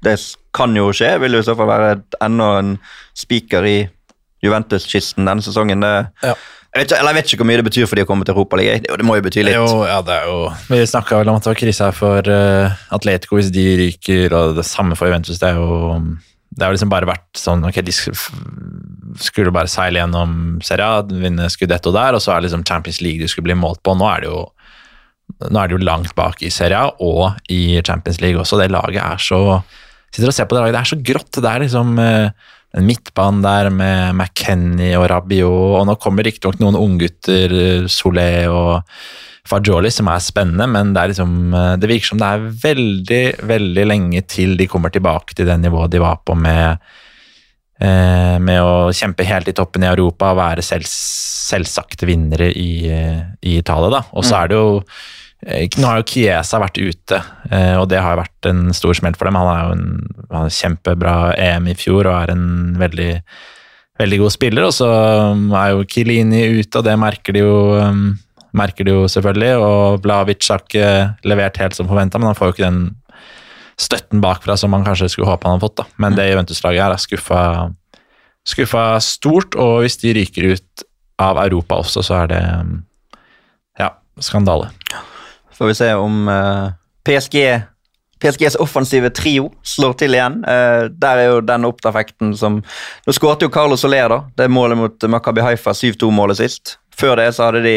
det 0.03 0.17
kan 0.53 0.75
jo 0.75 0.89
skje, 0.91 1.13
vil 1.21 1.31
jo 1.31 1.39
i 1.39 1.47
så 1.47 1.55
fall 1.55 1.67
være 1.71 2.03
enda 2.21 2.49
en 2.59 2.73
spiker 3.15 3.63
i 3.63 3.77
Juventus-kisten 4.43 5.25
denne 5.25 5.41
sesongen. 5.41 5.79
Det, 5.81 6.07
Ja. 6.23 6.33
Jeg, 6.75 6.83
vet 6.83 6.91
ikke, 6.91 6.99
eller 6.99 7.13
jeg 7.13 7.15
vet 7.15 7.29
ikke 7.31 7.39
hvor 7.39 7.47
mye 7.47 7.59
det 7.61 7.65
betyr 7.69 7.85
for 7.87 7.95
de 7.95 8.03
å 8.03 8.07
komme 8.09 8.25
til 8.27 8.35
Europaligaen. 8.35 8.83
Det, 8.83 8.95
det 8.99 9.07
må 9.07 9.15
jo 9.15 9.23
bety 9.23 9.45
litt. 9.47 9.55
Jo, 9.55 9.85
ja, 9.87 10.01
det 10.03 10.11
er 10.11 10.25
jo 10.27 10.39
Vi 10.67 10.79
snakka 10.91 11.21
vel 11.21 11.31
om 11.31 11.37
at 11.39 11.45
det 11.45 11.51
var 11.53 11.59
krise 11.61 11.87
her 11.87 11.95
for 11.95 12.27
uh, 12.27 12.81
Atletico 12.97 13.39
hvis 13.39 13.51
de 13.55 13.63
ryker, 13.79 14.35
og 14.35 14.57
det 14.57 14.65
samme 14.67 14.97
for 14.99 15.07
Juventus. 15.07 15.39
Det 15.39 15.53
er 15.53 15.61
jo 15.61 16.01
det 16.55 16.63
har 16.63 16.75
liksom 16.75 16.91
bare 16.91 17.07
vært 17.09 17.39
sånn 17.39 17.65
Ok, 17.67 17.81
de 17.83 17.93
skulle 17.95 19.53
bare 19.55 19.71
seile 19.71 19.99
gjennom 19.99 20.59
Serie 20.63 20.87
A, 20.87 20.99
vinne 21.07 21.47
Scudetto 21.51 21.91
der, 21.95 22.15
og 22.15 22.23
så 22.23 22.33
er 22.33 22.41
det 22.41 22.49
liksom 22.49 22.67
Champions 22.67 22.99
League 23.03 23.23
du 23.23 23.31
skulle 23.31 23.49
bli 23.49 23.57
målt 23.59 23.81
på. 23.83 23.95
Nå 23.95 24.07
er 24.11 24.25
det 24.25 24.29
jo 24.33 24.43
er 25.47 25.67
det 25.71 25.75
jo 25.75 25.81
langt 25.83 26.13
bak 26.15 26.43
i 26.45 26.51
Serie 26.53 26.79
A 26.79 26.91
og 27.03 27.39
i 27.51 27.79
Champions 27.87 28.19
League 28.23 28.39
også. 28.39 28.59
Det 28.59 28.71
laget 28.73 29.01
er 29.03 29.21
så 29.21 29.41
Sitter 30.15 30.29
og 30.31 30.35
ser 30.37 30.45
på 30.47 30.55
det 30.55 30.61
laget, 30.61 30.75
det 30.77 30.79
er 30.79 30.87
så 30.87 30.97
grått. 31.03 31.37
Det 31.43 31.49
er 31.49 31.63
liksom 31.65 31.97
eh, 31.99 32.51
en 32.75 32.87
midtbane 32.87 33.43
der 33.43 33.69
med 33.71 34.15
McKenny 34.15 34.91
og 34.99 35.07
Rabiot, 35.11 35.77
og 35.79 35.85
nå 35.87 35.95
kommer 36.01 36.27
riktignok 36.27 36.59
noen 36.59 36.77
unggutter, 36.79 37.55
eh, 37.55 37.87
Solé 37.91 38.45
og 38.51 38.83
Fajoli, 39.45 39.91
som 39.93 40.09
er 40.11 40.23
spennende, 40.23 40.67
men 40.67 40.93
det, 40.93 41.01
er 41.01 41.13
liksom, 41.13 41.33
eh, 41.53 41.73
det 41.79 41.89
virker 41.91 42.11
som 42.11 42.21
det 42.21 42.29
er 42.29 42.45
veldig, 42.65 43.23
veldig 43.47 43.87
lenge 43.87 44.25
til 44.27 44.57
de 44.59 44.67
kommer 44.71 44.93
tilbake 44.93 45.37
til 45.37 45.47
det 45.47 45.59
nivået 45.61 45.93
de 45.93 46.03
var 46.03 46.19
på 46.25 46.35
med 46.35 46.81
eh, 47.79 48.37
med 48.41 48.61
å 48.63 48.91
kjempe 48.95 49.27
helt 49.27 49.51
i 49.51 49.55
toppen 49.55 49.85
i 49.85 49.91
Europa 49.91 50.33
og 50.33 50.41
være 50.41 50.65
selv, 50.65 50.89
selvsagte 50.89 52.09
vinnere 52.09 52.49
i, 52.51 52.87
i 52.89 53.59
Italia. 53.59 53.99
Da. 53.99 54.03
Og 54.15 54.25
så 54.25 54.41
er 54.41 54.51
det 54.51 54.59
jo 54.59 54.81
Nå 55.45 55.85
har 55.85 55.99
jo 56.01 56.07
Kiesa 56.09 56.57
vært 56.57 56.79
ute, 56.81 57.19
eh, 57.53 57.75
og 57.77 57.85
det 57.91 57.99
har 58.01 58.17
vært 58.17 58.47
en 58.49 58.71
stor 58.73 58.97
smell 58.97 59.13
for 59.17 59.29
dem. 59.29 59.37
Han 59.37 59.49
er 59.51 59.59
jo 59.61 59.73
en, 59.75 59.89
han 60.31 60.47
er 60.47 60.55
kjempebra 60.55 61.15
EM 61.37 61.67
i 61.69 61.75
fjor 61.77 62.09
og 62.09 62.15
er 62.17 62.31
en 62.33 62.47
veldig, 62.79 63.11
veldig 64.01 64.19
god 64.23 64.33
spiller. 64.33 64.65
Og 64.65 64.73
så 64.73 64.89
um, 65.35 65.51
er 65.53 65.75
jo 65.75 65.85
Kilini 65.91 66.41
ute, 66.57 66.79
og 66.79 66.87
det 66.87 66.95
merker 66.97 67.37
de 67.37 67.43
jo, 67.43 67.57
um, 67.77 68.07
merker 68.57 68.87
de 68.87 68.95
jo 68.95 69.03
selvfølgelig. 69.11 69.51
Og 69.61 69.99
Vlavic 70.05 70.49
har 70.49 70.63
ikke 70.65 70.87
levert 71.29 71.59
helt 71.61 71.77
som 71.77 71.91
forventa, 71.91 72.17
men 72.17 72.31
han 72.31 72.39
får 72.39 72.49
jo 72.49 72.55
ikke 72.55 72.65
den 72.65 72.81
støtten 73.77 74.23
bakfra 74.23 74.55
som 74.57 74.73
man 74.73 74.85
kanskje 74.87 75.11
skulle 75.13 75.29
håpe 75.29 75.45
han 75.45 75.59
hadde 75.59 75.67
fått. 75.67 75.77
da. 75.83 75.85
Men 76.01 76.17
det 76.17 76.25
Juventus-laget 76.31 76.87
her 76.87 76.95
er 76.95 77.03
skuffa, 77.03 77.43
skuffa 78.49 78.87
stort, 79.03 79.53
og 79.61 79.83
hvis 79.83 79.99
de 80.01 80.15
ryker 80.17 80.55
ut 80.55 80.87
av 81.21 81.37
Europa 81.45 81.83
også, 81.85 82.01
så 82.09 82.17
er 82.23 82.33
det 82.33 82.41
um, 82.63 82.73
ja, 83.77 83.91
skandale. 84.25 84.71
Får 85.55 85.71
vi 85.71 85.77
se 85.77 85.93
om 85.93 86.27
eh, 86.31 86.67
PSG 87.07 87.39
PSGs 88.19 88.55
offensive 88.55 89.09
trio 89.09 89.49
slår 89.63 89.93
til 89.99 90.15
igjen. 90.15 90.39
Eh, 90.47 90.87
der 90.91 91.21
er 91.21 91.29
jo 91.29 91.41
den 91.45 91.67
oppeffekten 91.67 92.33
som 92.37 92.61
Nå 93.05 93.15
skåret 93.15 93.43
jo 93.43 93.51
Carlos 93.51 93.83
Soler, 93.83 94.09
da. 94.09 94.21
Det 94.37 94.47
er 94.47 94.53
målet 94.53 94.79
mot 94.79 95.07
Makabi 95.11 95.43
Haifa, 95.43 95.75
7-2-målet 95.75 96.39
sist. 96.39 96.77
Før 96.95 97.19
det 97.19 97.33
så 97.35 97.49
hadde 97.49 97.63
de 97.65 97.75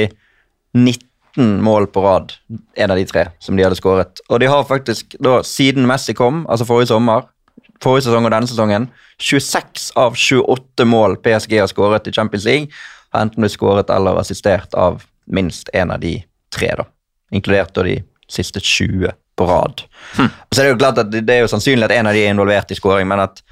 19 0.79 1.59
mål 1.65 1.89
på 1.93 2.03
rad, 2.05 2.33
en 2.79 2.95
av 2.95 2.99
de 2.99 3.07
tre, 3.09 3.27
som 3.43 3.59
de 3.59 3.67
hadde 3.67 3.79
skåret. 3.79 4.23
Og 4.29 4.41
de 4.41 4.49
har 4.51 4.65
faktisk, 4.69 5.19
da, 5.23 5.41
siden 5.47 5.87
Messi 5.91 6.15
kom, 6.17 6.45
altså 6.51 6.67
forrige 6.69 6.93
sommer, 6.93 7.27
forrige 7.83 8.09
sesong 8.09 8.27
og 8.27 8.35
denne 8.35 8.51
sesongen, 8.51 8.89
26 9.23 9.91
av 9.99 10.19
28 10.19 10.87
mål 10.87 11.19
PSG 11.25 11.59
har 11.59 11.71
skåret 11.71 12.07
i 12.07 12.15
Champions 12.15 12.47
League, 12.47 12.71
har 13.15 13.27
enten 13.27 13.43
blitt 13.43 13.57
skåret 13.57 13.91
eller 13.91 14.21
assistert 14.21 14.75
av 14.79 15.03
minst 15.27 15.71
en 15.75 15.95
av 15.95 16.03
de 16.03 16.17
tre, 16.55 16.73
da. 16.79 16.87
Inkludert 17.35 17.75
de 17.75 17.99
siste 18.29 18.61
20 18.61 19.13
på 19.39 19.47
rad. 19.47 19.83
Hm. 20.17 20.29
så 20.51 20.63
er 20.63 20.73
jo 20.73 20.79
klart 20.81 20.99
at 20.99 21.11
det 21.13 21.23
det 21.27 21.37
er 21.37 21.45
jo 21.45 21.51
sannsynlig 21.53 21.87
at 21.87 21.95
en 21.95 22.11
av 22.11 22.17
de 22.17 22.25
er 22.25 22.33
involvert 22.35 22.73
i 22.75 22.79
skåring, 22.79 23.07
men 23.09 23.23
at, 23.23 23.43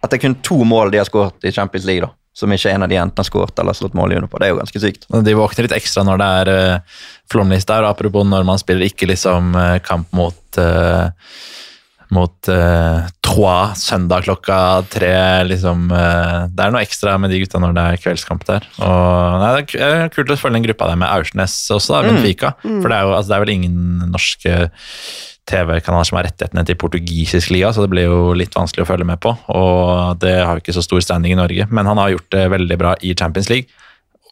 at 0.00 0.10
det 0.10 0.20
er 0.20 0.24
kun 0.28 0.38
to 0.46 0.62
mål 0.64 0.92
de 0.92 1.00
har 1.00 1.08
skåret 1.08 1.48
i 1.48 1.52
Champions 1.52 1.88
League, 1.88 2.06
da, 2.06 2.12
som 2.36 2.52
ikke 2.54 2.70
en 2.70 2.86
av 2.86 2.92
de 2.92 3.00
enten 3.00 3.18
har 3.18 3.26
skåret 3.26 3.58
eller 3.58 3.76
slått 3.76 3.96
mål 3.98 4.14
under 4.18 4.30
på, 4.30 4.38
det 4.38 4.46
er 4.46 4.54
jo 4.54 4.60
ganske 4.60 4.82
sykt. 4.84 5.08
De 5.10 5.34
våkner 5.36 5.66
litt 5.66 5.76
ekstra 5.80 6.06
når 6.06 6.22
det 6.22 6.28
er 6.42 6.52
uh, 6.54 7.00
flomlys 7.32 7.66
der, 7.66 7.88
apropos 7.88 8.28
når 8.28 8.46
man 8.46 8.62
spiller 8.62 8.86
ikke 8.86 9.10
liksom 9.10 9.50
eh, 9.58 9.80
kamp 9.86 10.12
mot 10.16 10.62
uh, 10.62 11.10
mot 12.14 12.50
uh, 12.50 13.06
Trois 13.30 13.78
søndag 13.78 14.24
klokka 14.26 14.82
tre. 14.90 15.14
liksom, 15.46 15.88
uh, 15.94 16.48
Det 16.50 16.64
er 16.64 16.74
noe 16.74 16.82
ekstra 16.82 17.14
med 17.22 17.30
de 17.30 17.38
gutta 17.44 17.60
når 17.62 17.76
det 17.76 17.84
er 17.86 18.02
kveldskamp 18.02 18.46
der. 18.48 18.66
Og 18.82 19.40
nei, 19.42 19.50
Det 19.60 19.78
er 19.78 19.96
er 20.06 20.14
kult 20.14 20.32
å 20.34 20.38
følge 20.40 20.58
den 20.58 20.66
gruppa 20.66 20.90
der 20.90 20.98
med 20.98 21.10
Aursnes 21.10 21.54
også, 21.70 21.94
da, 21.94 22.02
Benfica. 22.08 22.54
For 22.62 22.90
det 22.90 22.96
er, 22.96 23.06
jo, 23.06 23.14
altså, 23.14 23.30
det 23.30 23.36
er 23.38 23.44
vel 23.44 23.54
ingen 23.54 24.10
norske 24.10 24.56
TV-kanaler 25.50 26.06
som 26.06 26.18
har 26.18 26.26
rettighetene 26.28 26.64
til 26.66 26.78
portugisisk 26.78 27.50
liga, 27.54 27.72
så 27.74 27.84
det 27.84 27.92
blir 27.92 28.06
jo 28.06 28.34
litt 28.38 28.54
vanskelig 28.54 28.84
å 28.84 28.90
følge 28.90 29.06
med 29.08 29.20
på. 29.22 29.32
Og 29.54 30.18
det 30.22 30.36
har 30.38 30.56
jo 30.56 30.62
ikke 30.64 30.76
så 30.76 30.84
stor 30.84 31.02
standing 31.04 31.34
i 31.34 31.40
Norge, 31.40 31.66
men 31.70 31.88
han 31.90 31.98
har 32.00 32.12
gjort 32.14 32.28
det 32.34 32.44
veldig 32.54 32.78
bra 32.80 32.94
i 33.02 33.14
Champions 33.18 33.50
League 33.50 33.70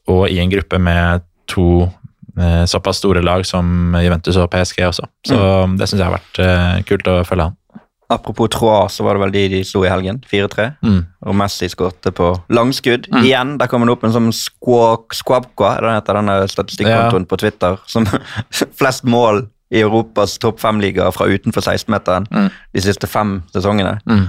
og 0.08 0.28
i 0.32 0.38
en 0.40 0.52
gruppe 0.52 0.78
med 0.80 1.24
to 1.50 1.84
eh, 2.38 2.64
såpass 2.70 3.00
store 3.02 3.22
lag 3.24 3.44
som 3.48 3.96
Juventus 4.00 4.38
og 4.40 4.48
PSG 4.52 4.84
også. 4.88 5.08
Så 5.28 5.38
det 5.76 5.88
syns 5.88 6.00
jeg 6.00 6.06
har 6.06 6.16
vært 6.16 6.40
eh, 6.44 6.76
kult 6.88 7.10
å 7.12 7.18
følge 7.28 7.50
han. 7.50 7.58
Apropos 8.08 8.48
Trois, 8.48 8.88
så 8.94 9.04
var 9.04 9.14
det 9.14 9.20
vel 9.20 9.32
de 9.34 9.42
de 9.52 9.58
slo 9.68 9.82
i 9.84 9.90
helgen, 9.92 10.22
4-3. 10.30 10.68
Mm. 10.80 11.00
Og 11.28 11.36
Messi 11.36 11.68
skårte 11.68 12.12
på 12.16 12.30
langskudd. 12.56 13.10
Igjen, 13.20 13.58
der 13.60 13.68
kom 13.68 13.84
han 13.84 13.92
opp 13.92 14.06
en 14.08 14.14
sånn 14.14 14.30
squabqua, 14.32 15.74
den 15.84 15.92
heter 15.92 16.16
denne 16.16 16.38
statistikkontoen 16.48 17.28
på 17.28 17.36
Twitter, 17.42 17.76
som 17.86 18.08
flest 18.80 19.04
mål 19.04 19.44
i 19.68 19.82
Europas 19.84 20.38
topp 20.40 20.62
fem-liga 20.62 21.10
fra 21.12 21.26
utenfor 21.28 21.60
16-meteren 21.60 22.30
de 22.32 22.80
siste 22.80 23.10
fem 23.10 23.42
sesongene. 23.52 23.98
Mm. 24.08 24.24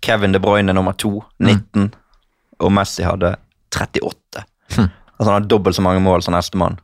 Kevin 0.00 0.32
De 0.32 0.40
Bruyne 0.40 0.72
nummer 0.72 0.96
to, 0.96 1.18
19, 1.44 1.90
og 2.64 2.72
Messi 2.72 3.04
hadde 3.04 3.34
38. 3.76 4.46
Altså 5.20 5.28
han 5.28 5.34
har 5.36 5.48
dobbelt 5.50 5.76
så 5.76 5.84
mange 5.84 6.00
mål 6.00 6.24
som 6.24 6.32
nestemann. 6.32 6.80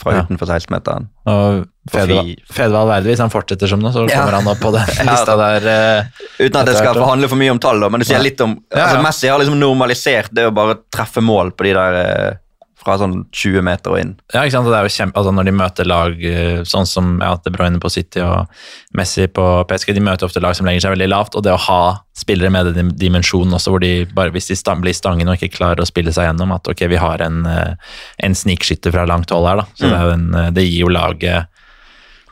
Fra 0.00 0.12
Ja. 0.14 0.22
utenfor 0.26 0.46
16-meteren. 0.46 1.08
Og 1.26 1.66
Fedvald 1.90 2.36
fri. 2.50 3.02
Hvis 3.10 3.18
han 3.22 3.30
fortsetter 3.30 3.68
som 3.70 3.80
nå, 3.80 3.92
så 3.94 4.04
Ja. 4.10 4.20
kommer 4.24 4.38
han 4.40 4.48
opp 4.48 4.60
på 4.60 4.72
den 4.74 4.86
lista 5.10 5.36
der. 5.36 5.66
Uh, 5.66 6.24
Uten 6.46 6.60
at 6.60 6.66
det 6.66 6.76
skal 6.76 6.94
forhandle 6.98 7.28
for 7.28 7.36
mye 7.40 7.50
om 7.54 7.58
tall, 7.62 7.80
da, 7.80 7.88
men 7.88 8.00
det 8.00 8.08
sier 8.08 8.22
litt 8.22 8.40
om 8.44 8.56
Ja, 8.72 8.78
ja. 8.78 8.84
altså 8.88 9.02
Messi 9.06 9.28
har 9.30 9.38
liksom 9.40 9.58
normalisert 9.60 10.28
det 10.36 10.46
å 10.48 10.54
bare 10.54 10.76
treffe 10.92 11.22
mål 11.24 11.52
på 11.56 11.64
de 11.68 11.72
der 11.78 12.00
eh, 12.02 12.34
fra 12.76 12.96
sånn 13.00 13.22
20 13.32 13.64
meter 13.64 13.94
og 13.94 14.00
inn. 14.00 14.12
Ja, 14.34 14.42
ikke 14.44 14.58
sant? 14.58 14.68
Det 14.68 14.76
er 14.76 14.86
jo 14.86 14.92
kjempe, 14.92 15.18
altså 15.18 15.32
Når 15.34 15.48
de 15.48 15.54
møter 15.56 15.88
lag 15.88 16.26
eh, 16.28 16.60
sånn 16.68 16.88
som 16.88 17.16
ja, 17.24 17.32
De 17.42 17.52
Bruyne 17.54 17.80
på 17.82 17.90
City 17.92 18.20
og 18.24 18.52
Messi 18.96 19.26
på 19.32 19.46
PSG, 19.70 19.94
de 19.96 20.04
møter 20.04 20.28
ofte 20.28 20.42
lag 20.44 20.56
som 20.58 20.68
legger 20.68 20.84
seg 20.84 20.96
veldig 20.96 21.08
lavt. 21.10 21.38
Og 21.38 21.44
det 21.46 21.54
å 21.54 21.62
ha 21.66 21.80
spillere 22.16 22.52
med 22.52 22.72
den 22.76 22.92
dimensjonen 22.96 23.56
også, 23.56 23.74
hvor 23.74 23.82
de 23.84 24.06
bare 24.16 24.32
hvis 24.34 24.52
de 24.52 24.76
blir 24.84 24.96
stangen 24.96 25.28
og 25.28 25.40
ikke 25.40 25.56
klarer 25.56 25.82
å 25.82 25.88
spille 25.88 26.12
seg 26.14 26.28
gjennom, 26.28 26.54
at 26.56 26.68
ok, 26.68 26.86
vi 26.92 27.00
har 27.00 27.24
en, 27.24 27.42
eh, 27.48 27.96
en 28.28 28.36
snikskytter 28.36 28.94
fra 28.94 29.08
langt 29.08 29.32
hold 29.32 29.48
her, 29.48 29.64
da. 29.64 29.68
Så 29.74 29.88
det, 29.88 29.96
er 29.96 30.08
jo 30.10 30.16
en, 30.18 30.28
eh, 30.34 30.50
det 30.56 30.68
gir 30.68 30.80
jo 30.84 30.92
laget 30.92 31.52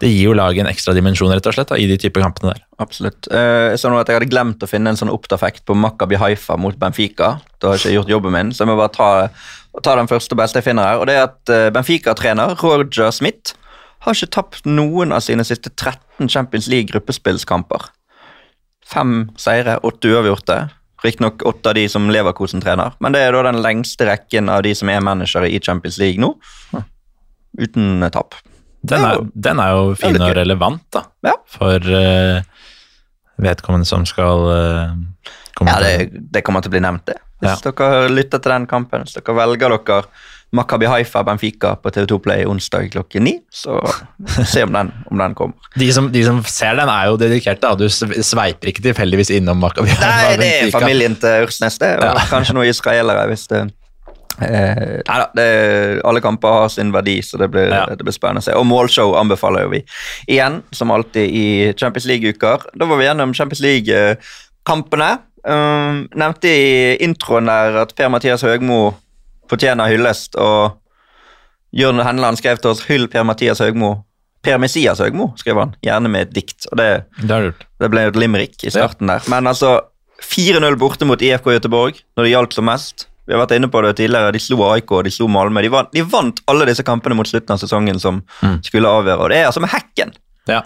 det 0.03 0.11
gir 0.11 0.27
jo 0.27 0.33
laget 0.35 0.65
en 0.65 0.69
ekstra 0.69 0.93
dimensjon 0.93 1.31
rett 1.31 1.47
og 1.47 1.55
slett 1.55 1.71
da, 1.71 1.77
i 1.81 1.87
de 1.89 1.97
type 1.97 2.21
kampene 2.21 2.51
der. 2.51 2.65
Absolutt. 2.83 3.29
Jeg 3.31 3.79
så 3.81 3.89
nå 3.89 4.01
at 4.01 4.11
jeg 4.11 4.19
hadde 4.19 4.29
glemt 4.29 4.65
å 4.67 4.69
finne 4.69 4.91
en 4.91 4.99
sånn 4.99 5.13
opptafekt 5.13 5.63
på 5.65 5.77
Makabi 5.79 6.19
Haifa 6.21 6.59
mot 6.61 6.77
Benfica. 6.77 7.37
Da 7.63 7.71
har 7.71 7.79
jeg 7.79 7.87
ikke 7.87 7.95
gjort 8.01 8.13
jobben 8.17 8.35
min, 8.35 8.51
så 8.53 8.65
jeg 8.65 8.73
må 8.73 8.77
bare 8.81 8.93
ta, 8.93 9.11
ta 9.83 9.97
den 9.99 10.11
første 10.11 10.37
og 10.37 10.41
beste 10.43 10.61
jeg 10.61 10.69
finner 10.69 10.87
her. 10.87 11.03
Og 11.03 11.09
det 11.11 11.17
er 11.19 11.27
at 11.27 11.53
eh, 11.53 11.71
Benfica-trener 11.75 12.55
Roger 12.63 13.11
Smith 13.15 13.57
har 14.05 14.17
ikke 14.17 14.35
tapt 14.37 14.69
noen 14.69 15.15
av 15.17 15.25
sine 15.25 15.45
siste 15.47 15.73
13 15.73 16.29
Champions 16.31 16.69
League-gruppespillskamper. 16.71 17.89
Fem 18.85 19.31
seire, 19.41 19.79
åtte 19.83 20.13
uavgjorte. 20.13 20.59
Riktignok 21.05 21.43
åtte 21.49 21.73
av 21.73 21.77
de 21.77 21.85
som 21.93 22.07
Leverkosen 22.13 22.63
trener, 22.65 22.95
men 23.05 23.13
det 23.13 23.21
er 23.21 23.35
da 23.37 23.43
den 23.51 23.61
lengste 23.65 24.07
rekken 24.09 24.49
av 24.49 24.63
de 24.65 24.73
som 24.77 24.89
er 24.89 25.03
managere 25.05 25.51
i 25.53 25.61
Champions 25.61 25.99
League 26.01 26.21
nå. 26.23 26.33
Uten 27.61 28.03
eh, 28.03 28.13
tap. 28.13 28.37
Den 28.85 29.05
er, 29.05 29.23
den 29.33 29.61
er 29.61 29.73
jo 29.73 29.95
fin 29.97 30.21
og 30.21 30.35
relevant 30.37 30.85
da, 30.93 31.07
Ja. 31.25 31.39
for 31.49 31.81
uh, 31.81 32.43
vedkommende 33.41 33.89
som 33.89 34.05
skal 34.05 34.43
uh, 34.45 34.91
Ja, 35.67 35.79
det, 35.81 36.11
det 36.33 36.43
kommer 36.45 36.61
til 36.65 36.71
å 36.73 36.75
bli 36.77 36.81
nevnt, 36.85 37.07
det. 37.07 37.19
Hvis 37.45 37.61
dere 37.65 38.09
lytter 38.09 38.41
til 38.41 38.53
den 38.55 38.67
kampen, 38.71 39.03
hvis 39.05 39.17
dere 39.19 39.35
velger 39.37 39.75
dere 39.77 40.03
Makabi 40.55 40.87
Haifa 40.87 41.25
Benfica 41.27 41.73
på 41.83 41.91
TV2 41.91 42.19
Play 42.23 42.45
onsdag 42.47 42.93
klokken 42.95 43.25
ni, 43.27 43.33
så 43.51 43.81
se 44.47 44.63
om 44.63 44.71
den, 44.77 44.93
om 45.11 45.19
den 45.19 45.35
kommer. 45.35 45.57
De 45.81 45.89
som, 45.93 46.07
de 46.15 46.23
som 46.25 46.39
ser 46.47 46.77
den, 46.79 46.89
er 46.89 47.09
jo 47.11 47.17
dedikerte. 47.19 47.73
Du 47.81 47.89
sve- 47.91 48.23
sveiper 48.23 48.71
ikke 48.71 48.85
tilfeldigvis 48.87 49.33
innom 49.35 49.59
Makabi 49.59 49.91
Haifa 49.91 50.05
Benfica. 50.07 50.29
Nei, 50.29 50.37
det 50.45 50.53
er 50.69 50.71
familien 50.77 51.17
til 51.19 51.49
Ursnes, 51.49 51.81
det. 51.83 51.97
Og 51.99 52.07
Ja. 52.07 52.29
kanskje 52.31 52.55
noen 52.55 52.71
israelere, 52.71 53.27
hvis 53.33 53.49
det 53.51 53.65
eh, 54.47 55.01
da, 55.07 55.19
det, 55.35 55.49
alle 56.07 56.23
kamper 56.23 56.61
har 56.61 56.71
sin 56.71 56.95
verdi, 56.95 57.19
så 57.27 57.39
det 57.43 57.51
blir, 57.51 57.69
Ja. 57.75 57.85
det 57.91 58.07
blir 58.07 58.15
spennende 58.15 58.45
å 58.45 58.47
se. 58.47 58.55
Og 58.55 58.65
målshow 58.71 59.17
anbefaler 59.19 59.67
jo 59.67 59.75
vi. 59.75 59.83
Igjen, 60.31 60.63
som 60.75 60.95
alltid 60.95 61.35
i 61.35 61.47
Champions 61.75 62.07
League-uker. 62.07 62.71
Da 62.79 62.87
var 62.87 63.03
vi 63.03 63.11
gjennom 63.11 63.35
Champions 63.35 63.61
League-kampene. 63.67 65.13
Um, 65.45 66.07
nevnte 66.17 66.49
i 66.49 66.97
introen 67.05 67.51
der 67.51 67.83
at 67.83 67.93
Per-Mathias 67.99 68.45
Høgmo 68.47 68.95
fortjener 69.51 69.91
hyllest, 69.93 70.39
og 70.41 70.79
Jørn 71.75 72.01
Henland 72.07 72.41
skrev 72.41 72.61
til 72.63 72.71
oss 72.71 72.85
'Hyll 72.87 73.09
Per-Mathias 73.13 73.61
Høgmo'. 73.61 73.99
Per-Messias 74.45 75.01
Høgmo, 75.01 75.31
skrev 75.41 75.57
han, 75.57 75.75
gjerne 75.85 76.11
med 76.13 76.29
et 76.29 76.35
dikt. 76.37 76.67
og 76.71 76.79
det 76.79 77.05
Det 77.17 77.55
det 77.81 77.91
ble 77.91 78.07
et 78.09 78.17
limerick 78.17 78.65
i 78.65 78.71
starten 78.71 79.09
der. 79.09 79.25
Men 79.29 79.47
altså, 79.47 79.81
4-0 80.21 80.77
borte 80.77 81.05
mot 81.09 81.21
IFK 81.21 81.45
Göteborg 81.57 82.01
når 82.17 82.25
det 82.25 82.31
gjaldt 82.33 82.55
som 82.55 82.69
mest. 82.69 83.07
Vi 83.27 83.33
har 83.33 83.41
vært 83.41 83.57
inne 83.57 83.71
på 83.73 83.81
det 83.81 83.97
tidligere, 83.97 84.33
De 84.33 84.39
slo 84.39 84.61
AIK 84.69 84.91
de 85.05 85.11
slo 85.11 85.29
Malmö. 85.29 85.63
De 85.63 85.71
de 85.93 86.03
vant 86.03 86.41
alle 86.47 86.67
disse 86.67 86.85
kampene 86.85 87.17
mot 87.17 87.27
slutten 87.27 87.55
av 87.55 87.59
sesongen 87.59 87.99
som 88.01 88.23
skulle 88.63 88.89
avgjøre. 88.89 89.21
Og 89.21 89.31
det 89.31 89.39
er 89.39 89.47
altså 89.47 89.61
med 89.61 89.71
hekken. 89.73 90.13
Ja. 90.47 90.63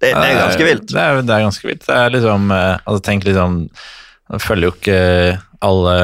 Det, 0.00 0.14
det 0.14 0.30
er 0.30 0.40
ganske 0.40 0.64
vilt. 0.64 0.88
Det 0.88 1.00
er, 1.00 1.22
det 1.22 1.34
er 1.34 1.42
ganske 1.44 1.68
vilt. 1.68 1.86
Det 1.86 1.94
er 1.94 2.10
liksom 2.10 2.50
eh, 2.50 2.78
altså 2.84 3.02
Tenk 3.04 3.24
liksom 3.24 3.68
Jeg 4.30 4.44
følger 4.44 4.68
jo 4.68 4.76
ikke 4.76 5.00
alle 5.60 5.96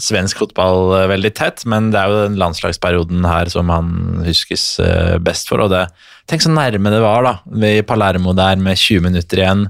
svensk 0.00 0.40
fotball 0.40 0.92
eh, 0.96 1.08
veldig 1.10 1.32
tett, 1.36 1.64
men 1.68 1.90
det 1.92 2.00
er 2.00 2.10
jo 2.10 2.22
den 2.24 2.38
landslagsperioden 2.40 3.26
her 3.28 3.50
som 3.52 3.70
han 3.72 4.22
huskes 4.24 4.64
eh, 4.82 5.18
best 5.22 5.50
for. 5.50 5.64
og 5.64 5.72
det 5.72 5.86
Tenk 6.30 6.44
så 6.44 6.52
nærme 6.52 6.92
det 6.92 7.00
var 7.02 7.26
da, 7.26 7.32
i 7.66 7.82
Palermo 7.84 8.30
der 8.36 8.60
med 8.62 8.78
20 8.78 9.02
minutter 9.08 9.40
igjen 9.42 9.64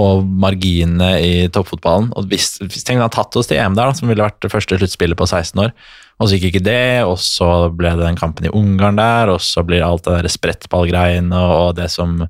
og 0.00 0.24
marginene 0.24 1.10
i 1.20 1.32
toppfotballen. 1.52 2.08
og 2.16 2.30
hvis, 2.30 2.56
hvis 2.64 2.86
Tenk 2.86 2.96
han 2.96 3.06
hadde 3.06 3.18
tatt 3.18 3.36
oss 3.36 3.50
til 3.50 3.60
EM 3.60 3.76
der, 3.76 3.90
da, 3.90 3.98
som 3.98 4.08
ville 4.08 4.24
vært 4.24 4.40
det 4.42 4.50
første 4.54 4.78
sluttspillet 4.80 5.18
på 5.20 5.28
16 5.28 5.66
år. 5.66 5.74
Og 6.18 6.30
så 6.30 6.38
gikk 6.38 6.48
ikke 6.48 6.64
det, 6.64 7.04
og 7.06 7.18
så 7.22 7.68
ble 7.70 7.92
det 7.98 8.06
den 8.06 8.18
kampen 8.18 8.48
i 8.48 8.54
Ungarn 8.56 8.98
der, 8.98 9.34
og 9.34 9.42
så 9.44 9.62
blir 9.66 9.84
alt 9.84 10.08
det 10.08 10.16
der 10.16 10.32
sprettballgreiene 10.32 11.36
og, 11.36 11.54
og 11.68 11.76
det 11.78 11.90
som 11.92 12.22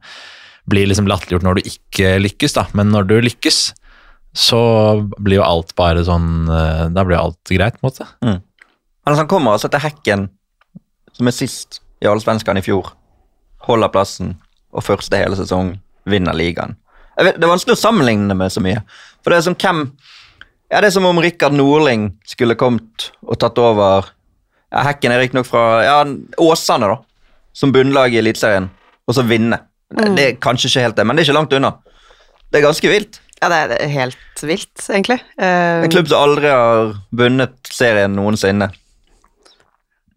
blir 0.69 0.91
liksom 0.91 1.09
latterliggjort 1.09 1.47
når 1.47 1.61
du 1.61 1.71
ikke 1.71 2.19
lykkes, 2.21 2.59
da. 2.59 2.67
Men 2.77 2.91
når 2.93 3.09
du 3.09 3.17
lykkes, 3.25 3.63
så 4.37 4.61
blir 5.19 5.41
jo 5.41 5.47
alt 5.47 5.73
bare 5.79 6.05
sånn 6.07 6.49
eh, 6.53 6.85
Da 6.95 7.05
blir 7.07 7.19
alt 7.19 7.41
greit, 7.49 7.79
på 7.79 7.83
en 7.83 7.89
måte. 7.89 8.07
Men 8.21 8.41
altså, 9.09 9.23
han 9.23 9.31
kommer 9.31 9.57
altså 9.57 9.71
til 9.73 9.83
hekken, 9.83 10.29
som 11.17 11.31
er 11.31 11.37
sist 11.37 11.81
i 12.05 12.11
Allsvenskan 12.11 12.61
i 12.61 12.65
fjor. 12.65 12.93
Holder 13.67 13.91
plassen, 13.93 14.37
og 14.71 14.85
første 14.87 15.19
hele 15.19 15.39
sesong 15.39 15.75
vinner 16.09 16.37
ligaen. 16.37 16.77
Jeg 17.19 17.27
vet, 17.27 17.39
det 17.41 17.49
er 17.49 17.51
vanskelig 17.51 17.75
å 17.75 17.81
sammenligne 17.81 18.37
med 18.39 18.53
så 18.55 18.63
mye. 18.63 18.85
For 19.25 19.33
det 19.33 19.41
er 19.41 19.49
som 19.49 19.59
hvem 19.59 19.89
Ja, 20.69 20.83
det 20.83 20.91
er 20.91 20.95
som 20.99 21.07
om 21.09 21.19
Rikard 21.25 21.55
Norling 21.57 22.11
skulle 22.29 22.59
kommet 22.61 23.09
og 23.25 23.39
tatt 23.41 23.57
over 23.57 24.11
ja, 24.69 24.83
Hekken 24.85 25.15
er 25.15 25.23
riktignok 25.23 25.49
fra 25.49 25.63
ja, 25.81 25.97
Åsane, 26.45 26.91
da. 26.93 26.99
Som 27.57 27.73
bunnlag 27.73 28.13
i 28.13 28.21
Eliteserien, 28.21 28.69
og 29.09 29.17
så 29.17 29.25
vinne. 29.27 29.63
Mm. 29.89 30.13
det 30.19 30.25
er 30.27 30.35
kanskje 30.37 30.69
ikke 30.69 30.83
helt 30.85 30.99
det, 30.99 31.07
men 31.09 31.17
det 31.17 31.23
er 31.23 31.31
ikke 31.31 31.39
langt 31.39 31.55
unna. 31.57 31.71
Det 32.53 32.61
er 32.61 32.67
ganske 32.67 32.91
vilt. 32.93 33.19
Ja, 33.39 33.49
det 33.53 33.79
er 33.79 33.91
helt 33.93 34.43
vilt, 34.43 34.83
egentlig. 34.91 35.21
Uh, 35.39 35.85
En 35.85 35.93
klubb 35.93 36.11
som 36.11 36.25
aldri 36.27 36.51
har 36.51 36.95
vunnet 37.15 37.71
serien 37.71 38.17
noensinne. 38.19 38.71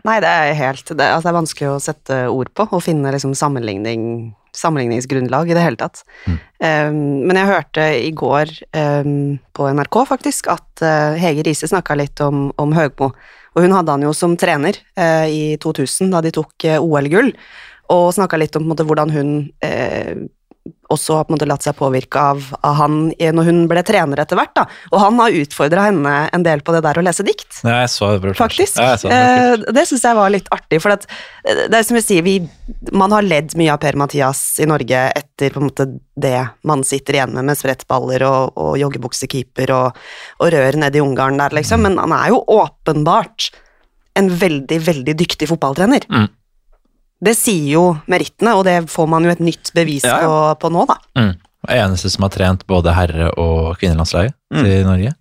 Nei, 0.07 0.17
det 0.24 0.30
er 0.30 0.55
helt 0.57 0.88
det, 0.89 1.05
altså, 1.05 1.28
det 1.28 1.32
er 1.32 1.38
vanskelig 1.38 1.67
å 1.69 1.82
sette 1.82 2.22
ord 2.34 2.49
på 2.57 2.65
og 2.65 2.82
finne 2.82 3.11
liksom 3.13 3.36
sammenligning, 3.38 4.32
sammenligningsgrunnlag 4.57 5.51
i 5.51 5.57
det 5.57 5.65
hele 5.65 5.78
tatt. 5.78 6.01
Um, 6.26 7.22
men 7.28 7.38
jeg 7.38 7.51
hørte 7.51 7.86
i 7.99 8.09
går 8.17 8.55
um, 9.05 9.38
på 9.53 9.69
NRK 9.78 9.99
faktisk 10.09 10.49
at 10.55 10.82
uh, 10.82 11.13
Hege 11.22 11.45
Riise 11.45 11.69
snakka 11.69 11.99
litt 12.01 12.24
om, 12.26 12.49
om 12.57 12.74
Høgmo. 12.74 13.11
Og 13.51 13.65
hun 13.67 13.76
hadde 13.76 13.93
han 13.93 14.07
jo 14.07 14.15
som 14.17 14.34
trener 14.39 14.80
uh, 14.97 15.30
i 15.30 15.59
2000, 15.61 16.09
da 16.15 16.24
de 16.26 16.34
tok 16.34 16.65
OL-gull, 16.80 17.34
og 17.93 18.13
snakka 18.15 18.39
litt 18.41 18.57
om 18.57 18.65
måte, 18.72 18.88
hvordan 18.88 19.13
hun 19.13 19.34
uh, 19.61 20.26
også 20.91 21.16
har 21.16 21.26
på 21.26 21.32
en 21.32 21.38
måte 21.38 21.47
latt 21.49 21.66
seg 21.66 21.76
påvirke 21.78 22.22
av, 22.22 22.43
av 22.68 22.76
han 22.78 22.97
når 23.18 23.47
hun 23.47 23.62
ble 23.72 23.82
trener 23.88 24.20
etter 24.22 24.38
hvert. 24.38 24.53
da. 24.57 24.66
Og 24.91 24.99
han 25.01 25.18
har 25.22 25.38
utfordra 25.41 25.88
henne 25.88 26.16
en 26.36 26.45
del 26.45 26.62
på 26.66 26.76
det 26.76 26.84
der 26.86 26.99
å 26.99 27.03
lese 27.05 27.26
dikt. 27.26 27.47
Nei, 27.66 27.80
jeg 27.84 27.93
så 27.93 28.12
det. 28.22 28.34
Faktisk. 28.38 28.78
Ja, 28.78 28.91
jeg 28.93 29.01
så 29.03 29.12
det. 29.12 29.20
Eh, 29.22 29.66
det 29.78 29.86
syns 29.89 30.05
jeg 30.05 30.20
var 30.20 30.34
litt 30.34 30.51
artig, 30.53 30.82
for 30.84 30.93
at, 30.93 31.07
eh, 31.45 31.64
det 31.72 31.80
er 31.80 31.88
som 31.88 31.97
jeg 31.97 32.07
sier, 32.07 32.26
vi, 32.28 32.36
man 32.91 33.16
har 33.16 33.26
ledd 33.26 33.55
mye 33.59 33.72
av 33.74 33.82
Per-Mathias 33.82 34.43
i 34.62 34.68
Norge 34.70 35.05
etter 35.16 35.55
på 35.55 35.64
en 35.64 35.70
måte 35.70 35.88
det 36.22 36.38
man 36.68 36.86
sitter 36.86 37.18
igjen 37.18 37.34
med 37.38 37.47
med 37.49 37.57
sprettballer 37.57 38.28
og, 38.28 38.59
og 38.59 38.76
joggebuksekeeper 38.78 39.74
og, 39.74 39.97
og 40.43 40.53
rør 40.53 40.78
ned 40.84 40.97
i 40.97 41.01
Ungarn 41.01 41.39
der, 41.41 41.55
liksom, 41.57 41.88
men 41.88 41.97
han 42.01 42.14
er 42.14 42.36
jo 42.36 42.43
åpenbart 42.51 43.49
en 44.20 44.28
veldig, 44.28 44.78
veldig 44.84 45.16
dyktig 45.18 45.47
fotballtrener. 45.49 46.05
Mm. 46.12 46.28
Det 47.22 47.36
sier 47.38 47.67
jo 47.76 47.84
merittene, 48.09 48.55
og 48.57 48.65
det 48.65 48.80
får 48.89 49.09
man 49.11 49.28
jo 49.28 49.34
et 49.34 49.43
nytt 49.43 49.69
bevis 49.78 50.05
Ja, 50.07 50.17
ja. 50.24 50.30
På, 50.30 50.38
på 50.65 50.72
nå, 50.74 50.88
da. 50.89 50.97
Mm. 51.19 51.34
Eneste 51.69 52.09
som 52.09 52.26
har 52.26 52.34
trent 52.34 52.65
både 52.69 52.95
herre- 52.97 53.30
og 53.38 53.76
kvinnelandslaget 53.78 54.34
i 54.65 54.80
Norge. 54.88 55.13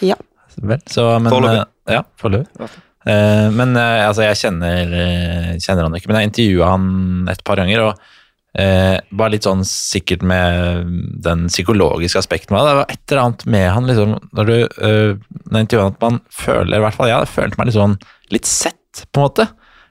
Ja. 0.00 0.16
Vel, 0.56 0.80
så, 0.88 1.10
men, 1.20 1.50
eh, 1.50 1.60
Ja, 1.98 2.00
foreløpig. 2.20 2.70
Eh, 3.04 3.50
men 3.52 3.76
eh, 3.76 4.06
altså, 4.06 4.24
jeg 4.28 4.40
kjenner, 4.44 4.96
eh, 4.96 5.52
kjenner 5.60 5.88
han 5.88 5.96
ikke, 5.98 6.08
men 6.10 6.20
jeg 6.20 6.30
intervjua 6.30 6.72
han 6.72 7.30
et 7.32 7.44
par 7.44 7.60
ganger. 7.60 7.84
og 7.88 8.60
eh, 8.62 8.96
Bare 9.12 9.34
litt 9.34 9.48
sånn 9.48 9.64
sikkert 9.68 10.24
med 10.24 10.92
den 11.24 11.48
psykologiske 11.52 12.22
aspekten 12.22 12.54
med 12.54 12.62
det. 12.62 12.70
Det 12.70 12.80
var 12.80 12.94
et 12.94 13.12
eller 13.12 13.24
annet 13.26 13.46
med 13.56 13.66
han 13.76 13.90
liksom, 13.90 14.14
Når 14.32 14.48
du 14.48 14.56
uh, 14.62 15.40
når 15.50 15.66
intervjuet 15.66 15.84
han, 15.84 15.96
at 15.98 16.06
man 16.06 16.22
føler, 16.32 16.78
i 16.78 16.84
hvert 16.86 16.96
fall 16.96 17.12
jeg, 17.12 17.32
følte 17.32 17.60
meg 17.60 17.68
litt 17.68 17.80
sånn 17.80 17.98
litt 18.32 18.48
sett, 18.48 19.04
på 19.12 19.20
en 19.20 19.26
måte. 19.26 19.48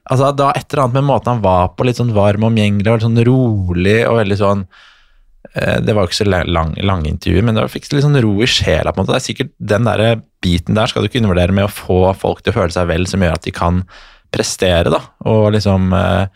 Altså, 0.10 0.32
Det 0.36 0.46
var 0.48 0.58
et 0.58 0.74
eller 0.74 0.84
annet 0.86 1.00
med 1.00 1.10
måten 1.10 1.36
han 1.36 1.44
var 1.44 1.74
på, 1.76 1.86
litt 1.86 2.00
sånn 2.00 2.16
varm 2.16 2.46
og 2.46 2.52
omgjengelig, 2.52 2.90
og 2.90 2.98
litt 2.98 3.08
sånn 3.08 3.26
rolig 3.28 4.00
og 4.08 4.18
veldig 4.22 4.38
sånn 4.40 4.64
eh, 5.54 5.78
det 5.84 5.94
var 5.94 6.04
jo 6.04 6.12
ikke 6.12 6.22
så 6.24 6.30
lang, 6.32 6.74
lang, 6.82 7.06
intervju, 7.06 7.44
men 7.46 7.58
det 7.58 7.68
fikk 7.72 7.92
litt 7.92 8.06
sånn 8.08 8.22
ro 8.24 8.34
i 8.42 8.50
sjela. 8.50 8.92
på 8.92 9.02
en 9.02 9.06
måte. 9.06 9.14
Det 9.14 9.22
er 9.22 9.28
sikkert 9.28 9.54
Den 9.60 9.86
der 9.90 10.24
biten 10.42 10.78
der 10.78 10.90
skal 10.90 11.04
du 11.04 11.12
ikke 11.12 11.22
undervurdere 11.22 11.54
med 11.54 11.70
å 11.70 11.76
få 11.76 12.02
folk 12.18 12.42
til 12.42 12.54
å 12.54 12.60
føle 12.62 12.74
seg 12.74 12.90
vel, 12.90 13.06
som 13.08 13.22
gjør 13.22 13.38
at 13.38 13.46
de 13.46 13.54
kan 13.54 13.84
prestere. 14.34 14.90
da, 14.90 15.04
Og 15.30 15.52
liksom 15.54 15.94
eh, 15.94 16.28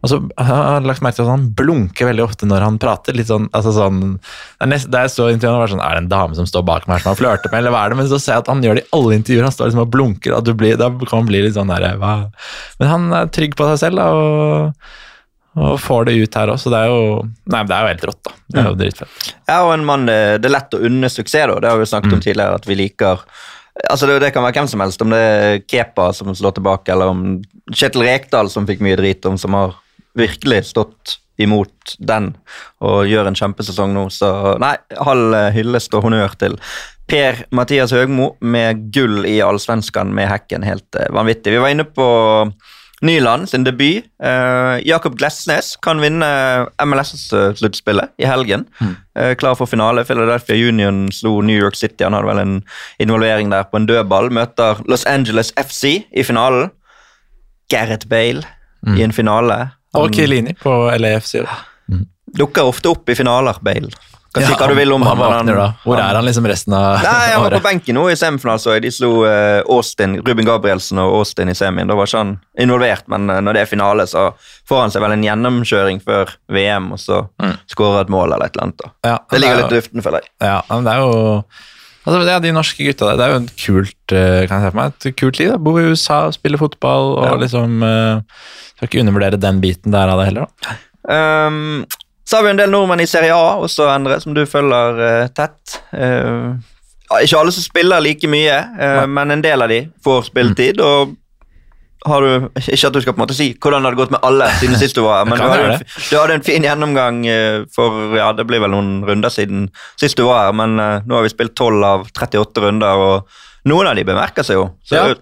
Og 0.00 0.08
så 0.08 0.16
har 0.40 0.78
jeg 0.78 0.86
lagt 0.88 1.02
merke 1.04 1.18
til 1.18 1.26
at 1.26 1.32
han 1.34 1.48
blunker 1.56 2.08
veldig 2.08 2.22
ofte 2.24 2.46
når 2.48 2.64
han 2.64 2.78
prater. 2.80 3.16
litt 3.16 3.28
sånn, 3.28 3.50
altså 3.56 3.74
sånn, 3.76 4.00
Det 4.16 4.64
er, 4.64 4.70
nest, 4.72 4.88
det 4.92 5.02
er 5.02 5.12
så 5.12 5.28
intervjuet, 5.28 5.60
var 5.60 5.72
sånn, 5.74 5.82
er 5.84 5.98
det 5.98 6.04
en 6.04 6.12
dame 6.14 6.38
som 6.38 6.48
står 6.48 6.64
bak 6.70 6.88
meg 6.88 7.02
som 7.02 7.12
han 7.12 7.20
flørter 7.20 7.52
med, 7.52 7.60
eller 7.60 7.74
hva 7.74 7.84
er 7.84 7.92
det? 7.92 7.98
Men 8.00 8.08
så 8.08 8.20
ser 8.22 8.38
jeg 8.38 8.46
at 8.46 8.50
han 8.52 8.64
gjør 8.64 8.80
det 8.80 8.86
i 8.86 8.90
alle 8.96 9.18
intervjuer. 9.18 9.44
Han 9.44 9.56
står 9.56 9.70
liksom 9.70 9.84
og 9.84 9.92
blunker, 9.92 10.36
og 10.38 10.48
du 10.48 10.54
blir, 10.56 10.80
da 10.80 10.88
kan 11.04 11.20
man 11.20 11.28
bli 11.28 11.44
litt 11.44 11.58
sånn 11.58 11.72
der, 11.72 11.86
hva? 12.00 12.14
Men 12.80 12.92
han 12.94 13.06
er 13.20 13.30
trygg 13.36 13.58
på 13.60 13.68
seg 13.68 13.82
selv 13.84 14.00
da, 14.00 14.08
og, 14.16 14.90
og 15.60 15.76
får 15.84 16.08
det 16.08 16.16
ut 16.16 16.40
her 16.40 16.54
også. 16.54 16.68
Så 16.70 16.72
det 16.72 16.80
er 16.80 16.94
jo 16.94 17.04
nei, 17.52 17.62
det 17.68 17.76
er 17.76 17.84
jo 17.84 17.92
helt 17.92 18.08
rått, 18.12 18.22
da. 18.24 18.36
Det 18.48 18.64
er 18.64 18.68
jo 18.70 18.80
dritfett. 18.80 19.30
Ja, 19.44 19.60
og 19.66 19.74
en 19.76 19.88
mann, 19.92 20.08
eh, 20.08 20.38
Det 20.40 20.48
er 20.48 20.56
lett 20.56 20.80
å 20.80 20.84
unne 20.88 21.12
suksess, 21.12 21.48
da. 21.52 21.60
Det 21.60 21.74
har 21.74 21.80
vi 21.80 21.92
snakket 21.92 22.16
om 22.16 22.24
tidligere. 22.24 22.60
at 22.62 22.68
vi 22.70 22.80
liker 22.86 23.24
Altså 23.88 24.04
det, 24.06 24.18
det 24.20 24.32
kan 24.34 24.42
være 24.44 24.58
hvem 24.58 24.68
som 24.68 24.80
helst, 24.82 25.00
om 25.00 25.12
det 25.12 25.18
er 25.18 25.60
Kepa 25.70 26.10
som 26.12 26.28
slår 26.36 26.52
tilbake, 26.58 26.90
eller 26.92 27.12
om 27.14 27.20
Kjetil 27.72 28.02
Rekdal 28.04 28.50
som 28.52 28.66
fikk 28.68 28.82
mye 28.84 28.98
drit 28.98 29.24
om, 29.30 29.38
som 29.40 29.54
har 29.56 29.72
virkelig 30.18 30.64
stått 30.70 31.18
imot 31.40 31.94
den 31.98 32.34
og 32.84 33.08
gjør 33.08 33.30
en 33.30 33.38
kjempesesong 33.38 33.94
nå. 33.96 34.08
Så 34.12 34.30
nei, 34.60 34.74
halv 35.00 35.36
hyllest 35.56 35.94
og 35.96 36.04
honnør 36.08 36.36
til 36.40 36.58
Per 37.10 37.44
Mathias 37.50 37.90
Høgmo 37.94 38.34
med 38.40 38.90
gull 38.94 39.24
i 39.26 39.40
Allsvenskan 39.42 40.12
med 40.14 40.30
hekken. 40.30 40.62
Helt 40.66 40.94
eh, 40.94 41.10
vanvittig. 41.10 41.56
Vi 41.56 41.62
var 41.62 41.72
inne 41.74 41.86
på 41.88 42.06
Nyland 43.02 43.48
sin 43.50 43.64
debut. 43.66 44.04
Eh, 44.22 44.76
Jakob 44.86 45.16
Glesnes 45.18 45.72
kan 45.82 46.02
vinne 46.04 46.28
MLS-sluttspillet 46.84 48.14
i 48.20 48.28
helgen. 48.30 48.66
Eh, 49.16 49.32
klar 49.40 49.56
for 49.58 49.66
finale. 49.66 50.04
Philadelphia 50.06 50.68
Union 50.68 51.08
slo 51.12 51.40
New 51.40 51.58
York 51.58 51.74
City. 51.80 52.04
Han 52.04 52.14
hadde 52.14 52.30
vel 52.30 52.42
en 52.44 52.54
involvering 53.02 53.50
der 53.50 53.66
på 53.66 53.80
en 53.80 53.90
dødball. 53.90 54.30
Møter 54.30 54.78
Los 54.86 55.06
Angeles 55.08 55.50
FC 55.58 56.04
i 56.12 56.26
finalen. 56.26 56.70
Gareth 57.70 58.06
Bale 58.10 58.46
i 58.96 59.02
en 59.02 59.12
finale. 59.12 59.70
Og 59.98 60.12
Kilini 60.14 60.54
på 60.54 60.72
LAFC. 60.98 61.40
Dukker 62.36 62.68
ofte 62.70 62.88
opp 62.92 63.08
i 63.10 63.14
finaler, 63.18 63.56
Bale. 63.62 63.90
Kan 64.30 64.44
si 64.46 64.52
hva 64.54 64.68
du 64.70 64.76
vil 64.78 64.92
om 64.94 65.02
han, 65.02 65.18
han, 65.18 65.32
han, 65.42 65.48
han. 65.58 65.72
Hvor 65.82 65.98
er 65.98 66.14
han 66.14 66.22
liksom 66.22 66.44
resten 66.46 66.70
av 66.78 67.00
Nei, 67.02 67.32
Han 67.32 67.42
var 67.42 67.56
på 67.56 67.64
benken 67.64 67.96
nå 67.98 68.04
i 68.12 68.14
semifinalen. 68.14 68.60
så. 68.62 68.76
De 68.78 68.92
slo 68.94 69.24
eh, 69.26 69.58
Austin, 69.66 70.14
Ruben 70.22 70.46
Gabrielsen 70.46 71.00
og 71.02 71.16
Austin 71.18 71.50
i 71.50 71.56
semien. 71.58 71.90
Da 71.90 71.96
var 71.98 72.06
ikke 72.06 72.20
han 72.22 72.36
involvert, 72.62 73.08
men 73.10 73.26
eh, 73.34 73.40
når 73.42 73.58
det 73.58 73.64
er 73.64 73.70
finale, 73.72 74.06
så 74.06 74.28
får 74.70 74.84
han 74.84 74.94
seg 74.94 75.02
vel 75.02 75.16
en 75.16 75.26
gjennomkjøring 75.26 75.98
før 76.06 76.30
VM, 76.54 76.92
og 76.94 77.02
så 77.02 77.24
Mm. 77.42 77.56
skårer 77.74 78.04
et 78.04 78.14
mål 78.14 78.32
eller 78.36 78.46
et 78.46 78.54
eller 78.54 78.68
annet. 78.68 78.78
da. 78.84 78.92
Ja, 79.10 79.18
Det 79.32 79.40
ligger 79.42 79.56
er 79.58 79.62
litt 79.64 79.72
i 79.72 79.80
luften, 79.80 80.02
føler 80.06 80.22
jeg. 80.22 80.30
Ja, 80.46 80.60
men 80.70 80.84
det 80.86 80.92
er 80.94 80.98
jo 81.02 81.44
altså, 82.06 82.20
det 82.24 82.32
er 82.34 82.40
De 82.44 82.52
norske 82.56 82.84
gutta 82.86 83.10
der, 83.10 83.16
det 83.20 83.24
er 83.26 83.32
jo 83.34 83.40
et 83.44 83.56
kult 83.64 84.12
eh, 84.16 84.46
kan 84.48 84.56
jeg 84.60 84.66
se 84.66 84.70
for 84.72 84.78
meg, 84.80 84.92
et 85.04 85.16
kult 85.20 85.38
liv. 85.40 85.50
da. 85.52 85.58
Bo 85.58 85.76
i 85.78 85.86
USA, 85.90 86.20
spille 86.32 86.58
fotball 86.60 87.16
og 87.18 87.26
Ja. 87.26 87.34
liksom 87.44 87.82
eh, 87.82 88.20
Skal 88.76 88.88
ikke 88.88 89.00
undervurdere 89.02 89.40
den 89.40 89.60
biten 89.60 89.92
der 89.92 90.08
av 90.08 90.18
det 90.22 90.30
heller. 90.30 90.46
da. 90.64 90.78
Um, 91.48 91.86
så 92.24 92.36
har 92.36 92.44
vi 92.44 92.50
en 92.50 92.60
del 92.60 92.70
nordmenn 92.70 93.00
i 93.02 93.06
Serie 93.10 93.34
A 93.34 93.56
også, 93.60 93.88
Endre, 93.90 94.20
som 94.22 94.32
du 94.36 94.44
følger 94.46 95.00
uh, 95.00 95.28
tett. 95.34 95.80
Uh, 95.92 96.54
ikke 97.20 97.40
alle 97.40 97.50
som 97.52 97.64
spiller 97.64 98.00
like 98.00 98.28
mye, 98.30 98.54
uh, 98.78 99.06
men 99.10 99.30
en 99.34 99.42
del 99.42 99.62
av 99.64 99.68
de 99.72 99.80
får 100.04 100.28
spilletid. 100.30 100.78
Mm. 100.78 100.86
og 100.86 101.16
har 102.08 102.24
du, 102.24 102.46
Ikke 102.60 102.88
at 102.88 102.94
du 102.94 103.02
skal 103.02 103.14
på 103.14 103.20
en 103.20 103.24
måte 103.26 103.36
si 103.36 103.50
hvordan 103.52 103.82
det 103.82 103.90
hadde 103.90 104.00
gått 104.00 104.14
med 104.14 104.24
alle 104.26 104.48
siden 104.60 104.78
sist 104.82 104.96
du 104.96 105.02
var 105.04 105.20
her, 105.20 105.28
men 105.28 105.40
du 105.40 105.44
hadde, 105.44 105.74
en, 105.76 105.84
du 105.84 106.14
hadde 106.16 106.38
en 106.38 106.46
fin 106.46 106.64
gjennomgang 106.64 107.20
eh, 107.28 107.66
for 107.74 108.16
ja, 108.16 108.30
det 108.36 108.46
blir 108.48 108.62
vel 108.64 108.72
noen 108.72 109.02
runder 109.08 109.32
siden 109.32 109.68
sist 110.00 110.16
du 110.16 110.24
var 110.28 110.46
her, 110.46 110.56
men 110.56 110.80
uh, 110.80 111.04
nå 111.04 111.18
har 111.18 111.26
vi 111.26 111.32
spilt 111.32 111.56
12 111.58 111.84
av 111.84 112.06
38 112.08 112.64
runder, 112.64 113.04
og 113.04 113.68
noen 113.68 113.90
av 113.90 113.98
de 113.98 114.06
bemerker 114.08 114.46
seg 114.46 114.56
jo. 114.60 114.70
Så 114.88 114.96
Ja. 114.96 115.12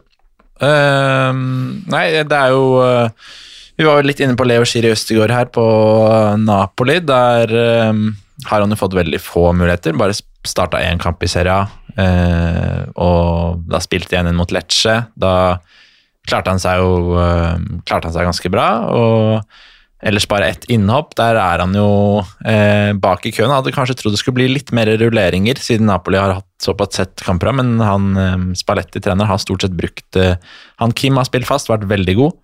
uh, 0.63 1.35
nei, 1.91 2.05
det 2.23 2.39
er 2.39 2.55
jo 2.55 2.79
uh, 2.79 3.35
Vi 3.79 3.87
var 3.87 3.99
jo 3.99 4.07
litt 4.07 4.23
inne 4.23 4.39
på 4.39 4.47
Leo 4.47 4.67
Schiri 4.67 4.91
Østegård 4.95 5.31
her 5.31 5.51
på 5.55 5.65
Napoli. 6.43 6.97
Der 7.07 7.53
ehm, 7.55 8.09
har 8.51 8.65
han 8.65 8.75
jo 8.75 8.79
fått 8.81 8.97
veldig 8.99 9.21
få 9.23 9.53
muligheter. 9.55 9.95
Bare 9.95 10.17
starta 10.19 10.81
én 10.83 10.99
kamp 10.99 11.23
i 11.23 11.31
Serie 11.31 11.55
A, 11.55 11.69
og 12.99 13.63
da 13.71 13.79
spilte 13.79 14.17
igjen 14.17 14.33
inn 14.33 14.41
mot 14.41 14.51
Lecce. 14.51 14.97
Da 15.15 15.33
klarte 16.29 16.53
han 16.53 16.63
seg 16.63 16.83
jo 16.83 17.17
eh, 17.19 17.57
klarte 17.89 18.11
han 18.11 18.17
seg 18.17 18.29
ganske 18.29 18.53
bra. 18.53 18.69
og 18.93 19.59
Ellers 19.99 20.29
bare 20.31 20.47
ett 20.53 20.67
innhopp. 20.71 21.17
Der 21.19 21.35
er 21.35 21.59
han 21.59 21.73
jo 21.75 22.23
eh, 22.47 22.93
bak 22.95 23.25
i 23.27 23.33
køen. 23.35 23.51
Hadde 23.51 23.75
kanskje 23.75 23.97
trodd 23.99 24.15
det 24.15 24.21
skulle 24.21 24.39
bli 24.39 24.47
litt 24.53 24.71
mer 24.77 24.91
rulleringer, 25.01 25.59
siden 25.59 25.91
Napoli 25.91 26.21
har 26.21 26.37
hatt 26.37 26.47
såpass 26.63 27.01
sett 27.01 27.25
kamper, 27.27 27.51
men 27.59 27.81
han 27.83 28.13
eh, 28.15 28.37
Spalletti, 28.61 29.03
trener, 29.03 29.27
har 29.27 29.43
stort 29.43 29.67
sett 29.67 29.75
brukt 29.75 30.19
eh, 30.19 30.37
Han 30.79 30.95
Kim 30.95 31.19
har 31.19 31.27
spilt 31.27 31.51
fast, 31.51 31.71
vært 31.71 31.89
veldig 31.91 32.15
god. 32.21 32.39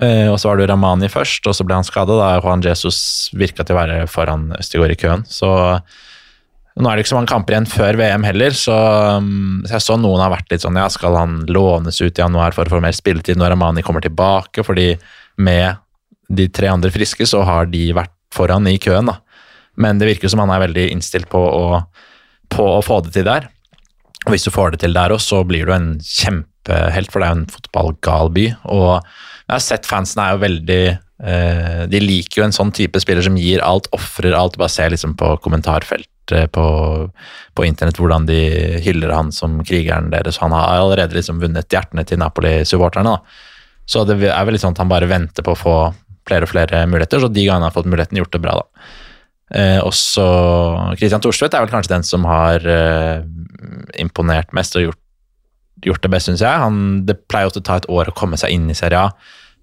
Eh, 0.00 0.28
og 0.28 0.40
så 0.40 0.50
var 0.50 0.60
det 0.60 0.70
Ramani 0.70 1.12
først, 1.12 1.44
og 1.48 1.56
så 1.56 1.68
ble 1.68 1.76
han 1.76 1.86
skada. 1.88 2.16
Da 2.16 2.32
Juan 2.40 2.64
Jesus 2.64 3.28
virka 3.36 3.64
til 3.64 3.76
å 3.76 3.80
være 3.82 4.00
foran 4.08 4.50
Østigård 4.56 4.96
i 4.96 5.00
køen. 5.00 5.28
Så 5.28 5.52
nå 6.76 6.90
er 6.90 6.98
det 6.98 7.06
ikke 7.06 7.12
så 7.14 7.16
mange 7.16 7.30
kamper 7.30 7.54
igjen 7.54 7.68
før 7.72 7.96
VM 7.96 8.24
heller, 8.26 8.56
så, 8.56 8.76
um, 9.16 9.62
så 9.64 9.78
jeg 9.78 9.84
så 9.86 9.96
noen 9.96 10.20
har 10.20 10.32
vært 10.34 10.50
litt 10.52 10.64
sånn 10.64 10.76
Ja, 10.76 10.90
skal 10.92 11.16
han 11.16 11.38
lånes 11.48 12.02
ut 12.02 12.18
i 12.18 12.20
januar 12.20 12.52
for 12.52 12.68
å 12.68 12.76
få 12.76 12.82
mer 12.84 12.96
spilletid 12.96 13.40
når 13.40 13.54
Amani 13.54 13.84
kommer 13.86 14.04
tilbake? 14.04 14.64
Fordi 14.66 14.90
med 15.40 15.80
de 16.28 16.48
tre 16.52 16.68
andre 16.68 16.90
friske, 16.92 17.24
så 17.28 17.40
har 17.48 17.70
de 17.72 17.88
vært 17.96 18.12
foran 18.34 18.68
i 18.68 18.76
køen, 18.82 19.08
da. 19.08 19.20
Men 19.80 20.00
det 20.00 20.10
virker 20.10 20.32
som 20.32 20.42
han 20.42 20.52
er 20.52 20.66
veldig 20.66 20.88
innstilt 20.92 21.30
på 21.32 21.40
å, 21.40 21.80
på 22.52 22.66
å 22.74 22.82
få 22.84 23.00
det 23.06 23.14
til 23.14 23.28
der. 23.28 23.48
Og 24.26 24.34
hvis 24.34 24.44
du 24.44 24.52
får 24.52 24.74
det 24.74 24.82
til 24.82 24.96
der 24.96 25.14
også, 25.14 25.40
så 25.40 25.48
blir 25.48 25.68
du 25.68 25.72
en 25.72 25.94
kjempehelt, 26.02 27.12
for 27.12 27.22
det 27.22 27.28
er 27.28 27.32
jo 27.32 27.38
en 27.38 27.54
fotballgal 27.54 28.32
by. 28.36 28.46
Og 28.74 28.90
jeg 28.98 29.54
har 29.54 29.64
sett 29.64 29.88
fansen 29.88 30.20
er 30.24 30.34
jo 30.34 30.42
veldig 30.42 30.82
eh, 30.90 31.82
De 31.92 32.02
liker 32.02 32.42
jo 32.42 32.46
en 32.48 32.56
sånn 32.56 32.74
type 32.74 33.00
spiller 33.00 33.24
som 33.24 33.38
gir 33.40 33.64
alt, 33.64 33.88
ofrer 33.96 34.36
alt. 34.36 34.58
Bare 34.60 34.72
se 34.72 34.88
liksom 34.92 35.14
på 35.20 35.36
kommentarfeltet 35.44 36.10
på, 36.52 36.66
på 37.54 37.66
internett 37.66 38.00
hvordan 38.00 38.26
de 38.28 38.40
hyller 38.84 39.12
han 39.14 39.30
som 39.34 39.58
krigeren 39.66 40.10
deres. 40.12 40.40
Han 40.42 40.54
har 40.56 40.80
allerede 40.80 41.16
liksom 41.16 41.42
vunnet 41.42 41.70
hjertene 41.72 42.06
til 42.06 42.20
Napoli-supporterne. 42.22 43.18
Så 43.86 44.02
det 44.08 44.18
er 44.26 44.44
vel 44.46 44.56
litt 44.56 44.64
sånn 44.64 44.74
at 44.74 44.82
han 44.82 44.90
bare 44.90 45.08
venter 45.10 45.46
på 45.46 45.54
å 45.54 45.60
få 45.60 45.76
flere 46.26 46.46
og 46.46 46.50
flere 46.50 46.84
muligheter, 46.90 47.22
så 47.22 47.30
de 47.30 47.44
gangene 47.44 47.62
han 47.62 47.68
har 47.68 47.74
fått 47.76 47.88
muligheten, 47.90 48.18
gjort 48.18 48.34
det 48.34 48.42
bra, 48.42 48.56
da. 48.58 48.86
Eh, 49.54 49.78
også 49.78 50.24
Christian 50.98 51.22
Thorstvedt 51.22 51.54
er 51.54 51.62
vel 51.62 51.70
kanskje 51.70 51.92
den 51.92 52.06
som 52.06 52.24
har 52.26 52.64
eh, 52.66 53.20
imponert 54.02 54.50
mest 54.56 54.74
og 54.74 54.88
gjort, 54.88 55.02
gjort 55.86 56.02
det 56.02 56.10
best, 56.10 56.30
syns 56.30 56.42
jeg. 56.42 56.62
Han, 56.64 56.80
det 57.06 57.20
pleier 57.30 57.46
ofte 57.46 57.62
å 57.62 57.66
ta 57.68 57.78
et 57.78 57.86
år 57.92 58.10
å 58.10 58.16
komme 58.16 58.38
seg 58.40 58.56
inn 58.56 58.66
i 58.72 58.78
Serie 58.78 59.06
A, 59.06 59.12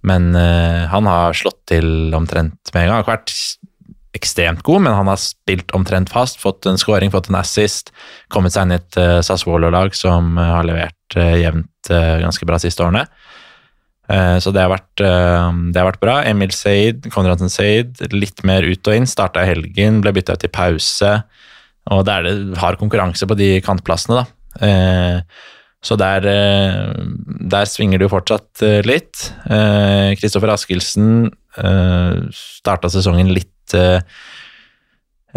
men 0.07 0.31
eh, 0.39 0.85
han 0.91 1.09
har 1.09 1.35
slått 1.35 1.59
til 1.73 2.15
omtrent 2.15 2.71
med 2.71 2.85
en 2.85 2.93
gang. 2.93 3.03
Har 3.03 3.17
vært 3.17 3.35
ekstremt 4.13 4.61
god, 4.63 4.85
men 4.85 4.93
han 4.93 5.09
har 5.09 5.19
spilt 5.21 5.73
omtrent 5.75 6.11
fast, 6.13 6.39
fått 6.41 6.67
en 6.69 6.77
scoring, 6.77 7.11
fått 7.13 7.31
en 7.31 7.39
assist, 7.39 7.91
kommet 8.33 8.53
seg 8.53 8.67
inn 8.67 8.75
i 8.75 8.79
et 8.79 8.99
uh, 9.01 9.19
Sassuolo-lag 9.25 9.95
som 9.97 10.35
uh, 10.37 10.51
har 10.59 10.67
levert 10.69 11.17
uh, 11.17 11.33
jevnt 11.39 11.91
uh, 11.91 12.19
ganske 12.21 12.47
bra 12.49 12.61
siste 12.61 12.85
årene. 12.85 13.07
Så 14.13 14.51
det 14.51 14.59
har, 14.59 14.67
vært, 14.67 14.99
det 14.99 15.79
har 15.79 15.87
vært 15.87 16.01
bra. 16.03 16.17
Emil 16.27 16.51
Seid, 16.53 17.05
Konradsen 17.09 17.49
Seid, 17.49 18.01
litt 18.11 18.41
mer 18.45 18.65
ut 18.67 18.89
og 18.91 18.97
inn. 18.99 19.07
Starta 19.09 19.41
i 19.41 19.47
helgen, 19.47 20.01
ble 20.03 20.11
bytta 20.13 20.35
ut 20.35 20.43
i 20.43 20.49
pause. 20.53 21.13
Og 21.95 22.03
det 22.05 22.17
er 22.19 22.27
det 22.27 22.59
har 22.59 22.77
konkurranse 22.77 23.25
på 23.25 23.37
de 23.39 23.47
kantplassene, 23.63 24.19
da. 24.19 25.23
Så 25.87 25.97
der, 25.97 26.27
der 27.55 27.71
svinger 27.71 28.03
det 28.03 28.09
jo 28.09 28.13
fortsatt 28.13 28.65
litt. 28.85 29.23
Kristoffer 30.19 30.51
Askildsen 30.51 31.31
starta 32.35 32.91
sesongen 32.91 33.31
litt 33.33 33.52
eh, 33.77 34.01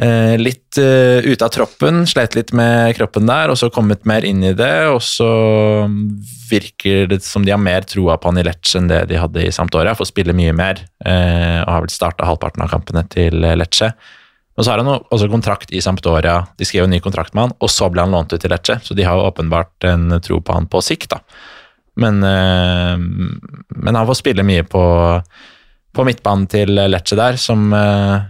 eh, 0.03 0.35
litt 0.41 0.79
eh, 0.81 1.25
ute 1.27 1.47
av 1.47 1.53
troppen, 1.55 2.05
slet 2.09 2.37
litt 2.39 2.53
med 2.57 2.95
kroppen 2.99 3.29
der, 3.29 3.53
og 3.53 3.59
så 3.61 3.71
kommet 3.73 4.07
mer 4.09 4.27
inn 4.27 4.45
i 4.45 4.55
det. 4.57 4.89
Og 4.93 5.01
så 5.05 5.31
virker 6.51 7.11
det 7.13 7.23
som 7.27 7.47
de 7.47 7.55
har 7.55 7.63
mer 7.63 7.89
troa 7.89 8.19
på 8.21 8.31
han 8.31 8.43
i 8.43 8.47
Lecce 8.47 8.81
enn 8.81 8.93
det 8.93 9.07
de 9.11 9.19
hadde 9.21 9.47
i 9.47 9.55
Sampdoria. 9.55 9.97
Får 9.99 10.13
spille 10.13 10.37
mye 10.37 10.55
mer, 10.57 10.85
og 11.03 11.73
har 11.73 11.83
vel 11.85 11.93
starta 11.93 12.29
halvparten 12.29 12.65
av 12.65 12.73
kampene 12.73 13.03
til 13.13 13.43
Lecce. 13.57 13.93
Og 14.57 14.65
så 14.65 14.73
har 14.73 14.81
han 14.81 14.89
også 14.89 15.29
kontrakt 15.29 15.73
i 15.77 15.83
Sampdoria, 15.85 16.39
de 16.57 16.65
skrev 16.65 16.87
en 16.87 16.95
ny 16.95 17.03
kontrakt 17.05 17.35
med 17.37 17.43
han, 17.45 17.59
og 17.61 17.69
så 17.69 17.91
ble 17.93 18.07
han 18.07 18.15
lånt 18.15 18.33
ut 18.33 18.41
til 18.41 18.49
Lecce, 18.49 18.79
så 18.81 18.97
de 18.97 19.05
har 19.05 19.19
jo 19.19 19.27
åpenbart 19.29 19.85
en 19.85 20.17
tro 20.25 20.39
på 20.41 20.55
han 20.57 20.69
på 20.73 20.81
sikt, 20.81 21.11
da. 21.13 21.21
Men, 22.01 22.21
men 22.21 23.97
han 23.97 24.09
får 24.09 24.19
spille 24.19 24.45
mye 24.49 24.65
på, 24.69 24.81
på 25.97 26.05
midtbanen 26.07 26.47
til 26.53 26.77
Lecce 26.91 27.19
der, 27.19 27.39
som 27.41 27.71
uh, 27.73 28.21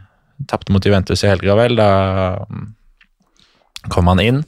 tapte 0.48 0.74
mot 0.74 0.84
Juventus 0.84 1.24
i 1.24 1.30
helga, 1.30 1.56
vel. 1.58 1.76
Da 1.78 1.90
mm, 2.46 2.70
kom 3.92 4.12
han 4.12 4.22
inn. 4.22 4.40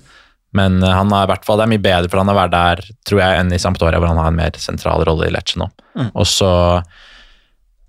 Men 0.57 0.81
eh, 0.81 0.95
han 0.97 1.13
har 1.13 1.27
i 1.27 1.29
hvert 1.29 1.45
fall, 1.45 1.61
det 1.61 1.67
er 1.67 1.73
mye 1.75 1.85
bedre 1.85 2.09
for 2.09 2.23
han 2.23 2.33
å 2.33 2.39
være 2.39 2.55
der, 2.55 2.81
tror 3.05 3.21
jeg, 3.21 3.41
enn 3.41 3.53
i 3.53 3.61
Sampdoria, 3.61 4.01
hvor 4.01 4.09
han 4.09 4.21
har 4.21 4.31
en 4.33 4.39
mer 4.39 4.57
sentral 4.61 5.05
rolle 5.05 5.29
i 5.29 5.35
Lecce 5.35 5.61
nå. 5.61 5.69
Og 6.09 6.25
så 6.29 6.49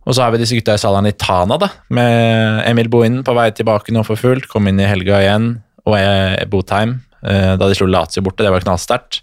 og 0.10 0.16
så 0.16 0.24
har 0.24 0.34
vi 0.34 0.40
disse 0.42 0.58
gutta 0.58 0.74
i 0.74 0.82
Salernitana, 0.82 1.60
da, 1.62 1.68
med 1.94 2.64
Emil 2.66 2.88
Bohinen 2.90 3.22
på 3.26 3.36
vei 3.38 3.50
tilbake 3.54 3.94
nå 3.94 4.02
for 4.08 4.18
fullt. 4.18 4.48
Kom 4.50 4.66
inn 4.70 4.80
i 4.82 4.88
helga 4.90 5.20
igjen, 5.22 5.52
og 5.86 5.98
er 6.00 6.48
Botheim, 6.50 6.96
eh, 7.22 7.54
da 7.60 7.68
de 7.68 7.78
slo 7.78 7.86
Lazio 7.86 8.24
borte. 8.26 8.42
Det 8.42 8.54
var 8.54 8.66
knallsterkt. 8.66 9.22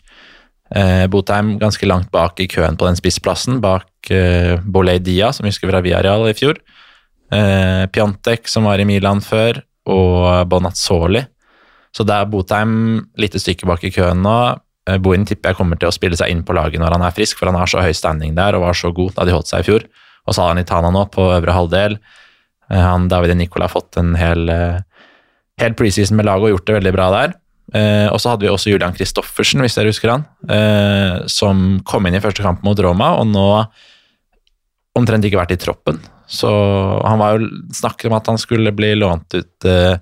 Eh, 0.75 1.07
Botheim 1.07 1.57
ganske 1.61 1.87
langt 1.87 2.11
bak 2.11 2.41
i 2.43 2.49
køen 2.51 2.79
på 2.79 2.89
den 2.89 2.99
spissplassen, 2.99 3.61
bak 3.63 4.11
eh, 4.11 4.57
Boley 4.65 4.99
Dia, 4.99 5.31
som 5.33 5.47
husker 5.47 5.71
fra 5.71 5.83
Viareal 5.85 6.27
i 6.31 6.35
fjor. 6.35 6.59
Eh, 7.33 7.87
Pjontek, 7.93 8.49
som 8.51 8.67
var 8.67 8.83
i 8.83 8.89
Milan 8.89 9.23
før, 9.23 9.63
og 9.87 10.49
Bonazzoli. 10.51 11.23
Så 11.95 12.05
det 12.05 12.17
er 12.17 12.29
Botheim 12.29 13.07
lite 13.17 13.41
stykke 13.41 13.69
bak 13.69 13.85
i 13.87 13.93
køen 13.95 14.25
nå. 14.25 14.39
Eh, 14.87 14.99
Bohin 15.03 15.27
tipper 15.27 15.53
jeg 15.53 15.61
kommer 15.61 15.79
til 15.81 15.91
å 15.91 15.95
spille 15.95 16.19
seg 16.19 16.33
inn 16.33 16.45
på 16.47 16.55
laget 16.57 16.83
når 16.83 16.99
han 16.99 17.07
er 17.07 17.15
frisk, 17.15 17.39
for 17.39 17.51
han 17.51 17.59
har 17.59 17.71
så 17.71 17.83
høy 17.85 17.95
standing 17.97 18.37
der 18.37 18.59
og 18.59 18.67
var 18.67 18.77
så 18.79 18.93
god 18.95 19.17
da 19.17 19.27
de 19.27 19.35
holdt 19.35 19.51
seg 19.51 19.65
i 19.65 19.69
fjor. 19.71 19.87
Og 20.27 20.35
så 20.35 20.43
har 20.43 20.55
han 20.55 20.63
Itana 20.63 20.91
nå 20.95 21.07
på 21.15 21.31
øvre 21.37 21.55
halvdel. 21.55 21.99
Eh, 22.71 22.83
Han 22.83 23.09
David 23.09 23.37
Nicola 23.39 23.67
har 23.67 23.75
fått 23.75 23.99
en 24.03 24.15
hel, 24.19 24.49
eh, 24.51 24.81
hel 25.63 25.75
preseason 25.79 26.17
med 26.19 26.27
laget 26.27 26.51
og 26.51 26.57
gjort 26.57 26.67
det 26.67 26.79
veldig 26.81 26.95
bra 26.99 27.11
der. 27.15 27.35
Eh, 27.75 28.07
og 28.13 28.21
så 28.23 28.33
hadde 28.33 28.47
vi 28.47 28.53
også 28.53 28.71
Julian 28.71 28.95
Kristoffersen, 28.95 29.63
hvis 29.65 29.75
dere 29.75 29.91
husker 29.91 30.13
han, 30.13 30.27
eh, 30.53 31.25
som 31.31 31.81
kom 31.89 32.07
inn 32.07 32.19
i 32.19 32.23
første 32.23 32.45
kamp 32.45 32.63
mot 32.67 32.79
Roma, 32.79 33.17
og 33.19 33.27
nå 33.33 33.49
omtrent 34.97 35.27
ikke 35.27 35.41
vært 35.41 35.57
i 35.57 35.61
troppen. 35.61 35.99
Så 36.27 36.51
han 37.07 37.21
var 37.21 37.37
jo 37.37 37.51
snakker 37.75 38.11
om 38.11 38.17
at 38.19 38.31
han 38.31 38.39
skulle 38.41 38.75
bli 38.75 38.95
lånt 38.99 39.35
ut 39.37 39.67
eh, 39.69 39.99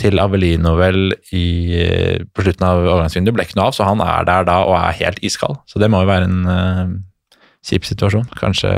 til 0.00 0.20
Avelino 0.22 0.76
vel 0.78 1.14
i, 1.34 1.46
eh, 1.76 2.24
på 2.30 2.44
slutten 2.44 2.66
av 2.66 2.82
overgangsvinduet. 2.84 3.36
Ble 3.36 3.46
ikke 3.48 3.58
noe 3.58 3.70
av, 3.70 3.76
så 3.76 3.88
han 3.88 4.02
er 4.04 4.26
der 4.28 4.46
da 4.48 4.60
og 4.66 4.76
er 4.78 4.98
helt 5.00 5.22
iskald. 5.26 5.60
Så 5.70 5.82
det 5.82 5.90
må 5.92 6.02
jo 6.04 6.10
være 6.10 6.28
en 6.28 6.52
eh, 6.54 6.92
kjip 7.66 7.88
situasjon. 7.88 8.28
Kanskje, 8.38 8.70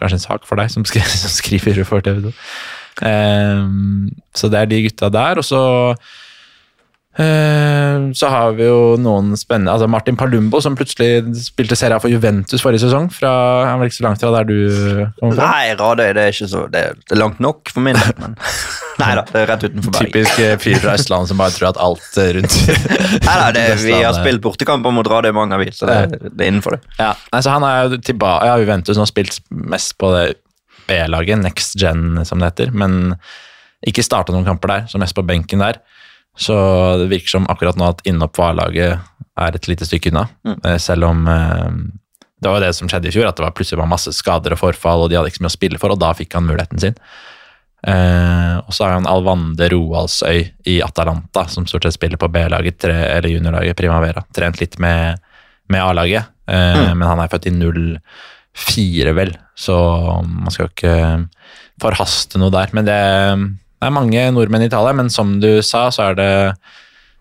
kanskje 0.00 0.20
en 0.20 0.26
sak 0.26 0.48
for 0.48 0.60
deg 0.60 0.72
som, 0.72 0.86
skri, 0.88 1.04
som 1.24 1.32
skriver 1.32 1.82
for 1.88 2.04
TV 2.04 2.28
2. 2.28 2.34
Eh, 3.10 3.66
så 4.36 4.52
det 4.52 4.62
er 4.62 4.72
de 4.72 4.84
gutta 4.88 5.12
der. 5.12 5.42
Og 5.42 5.46
så 5.46 5.60
så 7.16 8.28
har 8.28 8.56
vi 8.58 8.66
jo 8.66 8.96
noen 9.00 9.30
spennende 9.40 9.72
altså 9.72 9.86
Martin 9.88 10.18
Palumbo, 10.20 10.60
som 10.60 10.74
plutselig 10.76 11.22
spilte 11.40 11.78
Serie 11.78 11.96
for 12.02 12.12
Juventus 12.12 12.60
forrige 12.60 12.84
sesong. 12.84 13.08
Fra, 13.12 13.30
han 13.70 13.80
var 13.80 13.88
ikke 13.88 13.96
så 13.96 14.04
langt 14.04 14.20
fra 14.20 14.32
der 14.34 14.48
du 14.48 14.56
kommer 15.16 15.38
fra. 15.38 15.46
Nei, 15.54 15.70
Radøy 15.80 16.10
det 16.16 16.26
er 16.26 16.34
ikke 16.34 16.48
så 16.50 16.66
Det 16.72 16.82
er, 16.90 16.98
langt 17.16 17.40
nok 17.40 17.72
for 17.72 17.84
min 17.86 17.96
del, 17.96 18.12
men 18.20 18.36
Nei 19.00 19.10
da, 19.16 19.24
det 19.28 19.42
er 19.42 19.50
rett 19.52 19.64
utenfor 19.64 19.96
Bergen. 19.96 20.12
Typisk 20.12 20.42
eh, 20.44 20.54
fyr 20.60 20.78
fra 20.82 20.96
Østlandet 20.96 21.32
som 21.32 21.40
bare 21.40 21.56
tror 21.56 21.70
at 21.70 21.80
alt 21.86 22.20
eh, 22.20 22.30
rundt 22.36 22.58
Nei, 22.68 23.36
da, 23.40 23.48
det, 23.56 23.64
vi 23.86 23.96
har 23.96 24.16
spilt 24.16 24.44
bortekamper 24.44 24.94
mot 24.96 25.08
Radøy 25.12 25.32
mange 25.36 25.56
av 25.56 25.64
så 25.72 25.88
det, 25.88 26.20
det 26.28 26.36
er 26.36 26.52
innenfor 26.52 26.76
det. 26.76 26.82
Ja, 27.00 27.14
altså 27.32 27.56
han 27.56 27.66
er 27.68 27.80
jo 27.80 28.00
tilbake, 28.12 28.48
ja, 28.48 28.60
Juventus 28.60 29.00
har 29.00 29.08
spilt 29.08 29.40
mest 29.48 29.96
på 30.00 30.12
det 30.14 30.26
B-laget, 30.86 31.40
Next 31.42 31.80
Gen 31.80 32.20
som 32.28 32.40
det 32.40 32.52
heter, 32.52 32.72
men 32.76 33.16
ikke 33.86 34.04
starta 34.04 34.34
noen 34.34 34.46
kamper 34.46 34.72
der, 34.72 34.88
så 34.90 35.00
mest 35.00 35.16
på 35.16 35.24
benken 35.26 35.64
der. 35.64 35.80
Så 36.36 36.54
det 37.00 37.06
virker 37.10 37.32
som 37.38 37.46
akkurat 37.48 37.78
nå 37.80 37.88
at 37.88 38.02
innhopp 38.06 38.34
på 38.36 38.44
A-laget 38.44 38.98
er 39.40 39.56
et 39.56 39.68
lite 39.68 39.86
stykke 39.88 40.10
unna, 40.12 40.26
Mm. 40.44 40.58
selv 40.80 41.04
om 41.08 41.26
eh, 41.28 41.70
det 42.42 42.50
var 42.52 42.60
det 42.60 42.74
som 42.76 42.88
skjedde 42.88 43.08
i 43.08 43.14
fjor, 43.14 43.26
at 43.28 43.36
det 43.38 43.44
var 43.46 43.54
plutselig 43.56 43.80
var 43.80 43.88
masse 43.88 44.12
skader 44.12 44.52
og 44.52 44.60
forfall, 44.60 45.04
og 45.06 45.10
de 45.10 45.16
hadde 45.16 45.30
ikke 45.32 45.40
så 45.40 45.46
mye 45.46 45.54
å 45.54 45.56
spille 45.56 45.78
for, 45.80 45.94
og 45.94 45.98
da 46.02 46.12
fikk 46.12 46.36
han 46.36 46.44
muligheten 46.46 46.78
sin. 46.82 46.94
Eh, 47.86 48.56
og 48.60 48.72
så 48.74 48.84
har 48.86 48.96
han 48.96 49.06
Alvande 49.08 49.68
Roaldsøy 49.72 50.42
i 50.68 50.78
Atalanta, 50.84 51.46
som 51.48 51.66
stort 51.68 51.86
sett 51.86 51.96
spiller 51.96 52.20
på 52.20 52.28
B-laget, 52.32 52.84
eller 52.88 53.28
juniorlaget 53.30 53.76
Primavera. 53.78 54.24
Trent 54.34 54.60
litt 54.60 54.78
med, 54.82 55.20
med 55.72 55.82
A-laget, 55.84 56.28
eh, 56.48 56.92
men 56.94 57.06
han 57.08 57.20
er 57.22 57.30
født 57.32 57.48
i 57.48 57.54
04, 58.56 59.12
vel, 59.16 59.34
så 59.56 59.76
man 60.26 60.50
skal 60.52 60.66
jo 60.66 60.72
ikke 60.74 61.28
forhaste 61.82 62.40
noe 62.40 62.50
der. 62.54 62.72
Men 62.76 62.88
det 62.88 63.00
er 63.84 63.94
mange 63.94 64.26
nordmenn 64.32 64.64
i 64.64 64.68
Italia, 64.70 64.94
men 64.96 65.10
som 65.12 65.36
du 65.42 65.58
sa, 65.64 65.88
så 65.94 66.10
er 66.10 66.18
det 66.18 66.32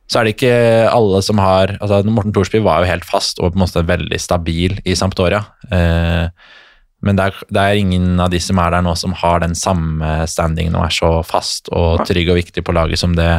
så 0.05 0.19
er 0.19 0.27
det 0.27 0.35
ikke 0.35 0.57
alle 0.93 1.21
som 1.25 1.39
har 1.41 1.71
altså 1.79 2.03
Morten 2.05 2.33
Thorsby 2.35 2.59
var 2.61 2.83
jo 2.83 2.91
helt 2.91 3.07
fast 3.09 3.39
og 3.39 3.53
på 3.53 3.57
en 3.57 3.63
måte 3.63 3.81
veldig 3.87 4.19
stabil 4.21 4.77
i 4.85 4.93
Sampdoria. 4.97 5.41
Eh, 5.73 6.27
men 7.05 7.17
det 7.17 7.25
er, 7.25 7.39
det 7.53 7.63
er 7.63 7.79
ingen 7.79 8.21
av 8.21 8.29
de 8.33 8.39
som 8.41 8.59
er 8.61 8.73
der 8.73 8.85
nå 8.85 8.93
som 8.97 9.15
har 9.17 9.41
den 9.41 9.55
samme 9.57 10.27
standingen 10.29 10.77
og 10.77 10.87
er 10.87 10.93
så 10.93 11.09
fast 11.25 11.69
og 11.73 12.05
trygg 12.05 12.29
og 12.33 12.39
viktig 12.39 12.63
på 12.65 12.75
laget 12.77 13.01
som 13.01 13.17
det, 13.17 13.31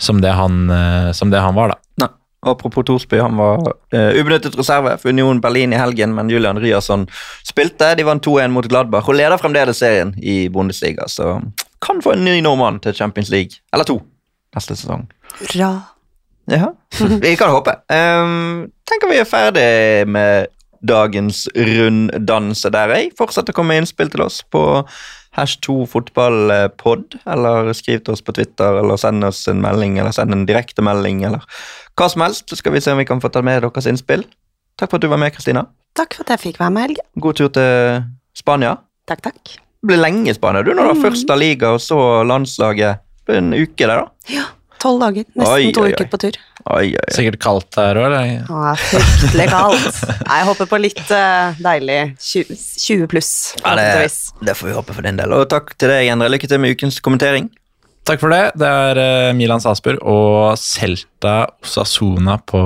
som 0.00 0.20
det, 0.24 0.32
han, 0.36 0.64
eh, 0.72 1.12
som 1.16 1.32
det 1.32 1.40
han 1.44 1.56
var, 1.56 1.74
da. 1.74 1.80
Nei. 2.04 2.10
Apropos 2.42 2.82
Thorsby, 2.82 3.20
han 3.22 3.36
var 3.38 3.60
eh, 3.94 4.16
ubenyttet 4.18 4.56
reserve 4.58 4.96
for 4.98 5.12
Union 5.12 5.38
Berlin 5.40 5.76
i 5.76 5.78
helgen, 5.78 6.10
men 6.16 6.32
Julian 6.32 6.58
Ryerson 6.58 7.04
spilte. 7.46 7.92
De 7.94 8.02
vant 8.08 8.24
2-1 8.24 8.50
mot 8.50 8.66
Gladbach 8.66 9.06
og 9.06 9.14
leder 9.14 9.38
fremdeles 9.38 9.78
serien 9.78 10.10
i 10.18 10.48
Bundesliga, 10.50 11.06
så 11.06 11.36
kan 11.82 12.02
få 12.02 12.16
en 12.16 12.24
ny 12.24 12.38
nordmann 12.44 12.80
til 12.82 12.94
Champions 12.96 13.30
League. 13.32 13.62
Eller 13.74 13.88
to 13.88 14.00
neste 14.56 14.76
sesong. 14.76 15.06
Hurra. 15.40 15.72
Ja, 16.50 16.72
vi 17.22 17.36
kan 17.38 17.52
håpe. 17.54 17.76
Um, 17.88 18.66
tenker 18.90 19.10
vi 19.12 19.20
er 19.22 19.28
ferdig 19.28 20.08
med 20.10 20.50
dagens 20.82 21.44
runddanse 21.54 22.70
der, 22.74 22.90
jeg. 22.96 23.12
Fortsett 23.18 23.52
å 23.52 23.54
komme 23.54 23.72
med 23.72 23.84
innspill 23.84 24.10
til 24.12 24.24
oss 24.24 24.40
på 24.50 24.82
hash 25.38 25.60
2 25.64 25.86
fotballpod, 25.88 27.16
eller 27.30 27.70
skriv 27.78 28.02
til 28.02 28.16
oss 28.16 28.24
på 28.24 28.34
Twitter, 28.36 28.80
eller 28.82 29.00
send 29.00 29.24
oss 29.24 29.46
en 29.48 29.62
melding, 29.64 29.96
eller 30.02 30.12
send 30.12 30.34
en 30.34 30.44
direktemelding, 30.48 31.22
eller 31.30 31.46
hva 31.96 32.10
som 32.12 32.26
helst. 32.26 32.48
Så 32.50 32.58
skal 32.60 32.74
vi 32.74 32.82
se 32.84 32.92
om 32.92 33.00
vi 33.00 33.08
kan 33.08 33.22
få 33.22 33.32
ta 33.32 33.44
med 33.46 33.62
deres 33.62 33.88
innspill. 33.88 34.26
Takk 34.80 34.90
for 34.90 34.98
at 34.98 35.06
du 35.06 35.12
var 35.12 35.22
med, 35.22 35.32
Kristina. 35.36 35.68
Takk 35.96 36.18
for 36.18 36.26
at 36.26 36.36
jeg 36.36 36.48
fikk 36.50 36.62
være 36.62 36.74
med, 36.74 36.88
Helge. 36.90 37.10
God 37.22 37.38
tur 37.38 37.52
til 37.54 38.08
Spania. 38.36 38.80
Takk, 39.08 39.24
takk. 39.30 39.60
Blir 39.82 39.98
lenge 39.98 40.30
i 40.30 40.34
Spania, 40.36 40.62
du, 40.62 40.70
når 40.76 40.86
du 40.86 40.90
har 40.92 41.00
først 41.10 41.26
La 41.30 41.34
Liga 41.40 41.72
og 41.74 41.80
så 41.82 41.96
landslaget. 42.28 43.00
På 43.26 43.34
en 43.38 43.52
uke 43.54 43.86
der, 43.86 44.02
da. 44.02 44.30
Ja, 44.30 44.44
tolv 44.82 45.02
dager. 45.02 45.24
Nesten 45.38 45.52
Oi, 45.52 45.72
to 45.74 45.82
oi, 45.84 45.90
oi. 45.90 45.94
uker 45.94 46.08
på 46.10 46.18
tur. 46.22 46.38
Oi, 46.62 46.74
oi, 46.74 46.88
oi. 46.98 47.14
Sikkert 47.14 47.38
kaldt 47.42 47.78
her 47.78 47.98
òg, 47.98 48.06
eller? 48.08 48.28
Ja, 48.46 48.72
fryktelig 48.78 49.46
kaldt. 49.50 49.98
Nei, 50.26 50.38
Jeg 50.40 50.48
håper 50.50 50.70
på 50.70 50.80
litt 50.82 51.02
uh, 51.10 51.58
deilig 51.62 51.98
20, 52.22 52.58
20 52.84 53.10
pluss, 53.10 53.32
Ja, 53.62 53.74
det, 53.78 54.10
det 54.46 54.54
får 54.58 54.70
vi 54.70 54.76
håpe 54.78 54.94
for 54.98 55.06
din 55.06 55.18
del. 55.18 55.34
Og 55.38 55.46
takk 55.50 55.74
til 55.78 55.90
deg, 55.90 56.10
Endre. 56.14 56.30
Lykke 56.34 56.50
til 56.50 56.62
med 56.62 56.74
ukens 56.78 56.98
kommentering. 57.02 57.50
Takk 58.08 58.18
for 58.18 58.34
det. 58.34 58.40
Det 58.58 58.66
er 58.66 58.98
eh, 58.98 59.32
Milan 59.38 59.62
Salzburg 59.62 60.00
og 60.02 60.56
Celta 60.58 61.44
Osasuna 61.62 62.38
på 62.50 62.58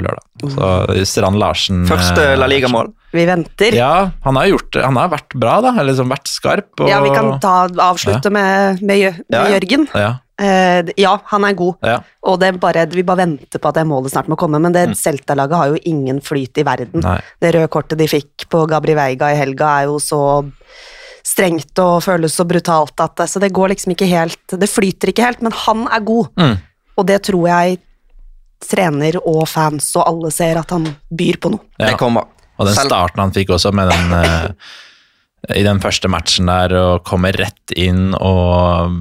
lørdag. 0.00 0.24
Så 0.54 0.68
Strand 1.08 1.36
Larsen 1.40 1.82
Første 1.88 2.22
eh, 2.30 2.36
La 2.38 2.48
Liga-mål. 2.48 2.94
Vi 3.12 3.24
venter. 3.28 3.76
Ja, 3.76 3.88
Ja, 3.88 4.10
han 4.24 4.36
har 4.36 4.48
gjort. 4.48 4.78
Han 4.84 4.96
har 5.00 5.10
vært 5.12 5.36
bra, 5.36 5.58
da. 5.64 5.74
Eller 5.74 5.92
liksom 5.92 6.08
vært 6.12 6.28
skarp. 6.28 6.70
Og, 6.80 6.88
vi 6.88 7.12
kan 7.12 7.34
ta, 7.42 7.58
avslutte 7.84 8.32
med, 8.32 8.80
med, 8.80 8.88
med 8.88 8.98
Ja, 9.04 9.44
ja. 9.44 9.52
Jørgen. 9.56 9.86
Ja, 9.94 10.14
Uh, 10.38 10.86
ja, 10.94 11.16
han 11.32 11.42
er 11.48 11.54
god. 11.58 11.80
ja. 11.82 11.96
Og 12.30 12.36
det 12.38 12.46
er 12.52 12.58
bare, 12.62 12.84
vi 12.92 13.02
bare 13.02 13.24
venter 13.24 13.58
på 13.58 13.70
at 13.72 13.74
det 13.80 13.82
målet 13.90 14.12
snart 14.12 14.28
må 14.30 14.36
komme, 14.38 14.60
men 14.62 14.70
det 14.70 14.84
Celta-laget 14.94 15.58
har 15.58 15.72
jo 15.72 15.80
ingen 15.82 16.20
flyt 16.22 16.60
i 16.62 16.62
verden. 16.62 17.02
Nei. 17.02 17.16
Det 17.42 17.50
røde 17.56 17.66
kortet 17.74 17.98
de 17.98 18.06
fikk 18.06 18.46
på 18.46 18.60
Gabri 18.70 18.94
Veiga 18.94 19.32
i 19.34 19.38
helga 19.40 19.72
er 19.80 19.88
jo 19.90 19.96
så 19.98 20.20
strengt 21.28 21.82
og 21.82 22.00
føles 22.06 22.34
så 22.38 22.46
brutalt 22.48 23.04
at 23.04 23.18
det, 23.20 23.28
så 23.30 23.42
det 23.42 23.52
går 23.54 23.74
liksom 23.74 23.92
ikke 23.94 24.08
helt 24.08 24.56
Det 24.56 24.70
flyter 24.70 25.12
ikke 25.12 25.26
helt, 25.26 25.44
men 25.44 25.54
han 25.66 25.84
er 25.92 26.04
god. 26.06 26.32
Mm. 26.40 26.56
Og 26.98 27.06
det 27.08 27.20
tror 27.28 27.46
jeg 27.50 27.78
trener 28.58 29.20
og 29.20 29.44
fans 29.48 29.92
og 29.96 30.06
alle 30.08 30.32
ser 30.34 30.58
at 30.60 30.74
han 30.74 30.86
byr 31.14 31.38
på 31.42 31.52
noe. 31.54 31.64
Ja. 31.78 31.92
Det 31.92 31.98
kommer. 32.00 32.26
Og 32.58 32.66
den 32.66 32.74
starten 32.74 33.22
han 33.22 33.34
fikk 33.34 33.52
også 33.54 33.70
med 33.76 33.90
den 33.92 34.14
uh, 34.18 34.48
I 35.54 35.62
den 35.62 35.78
første 35.82 36.10
matchen 36.10 36.50
der 36.50 36.74
og 36.74 37.04
kommer 37.06 37.36
rett 37.38 37.74
inn 37.78 38.16
og 38.18 38.96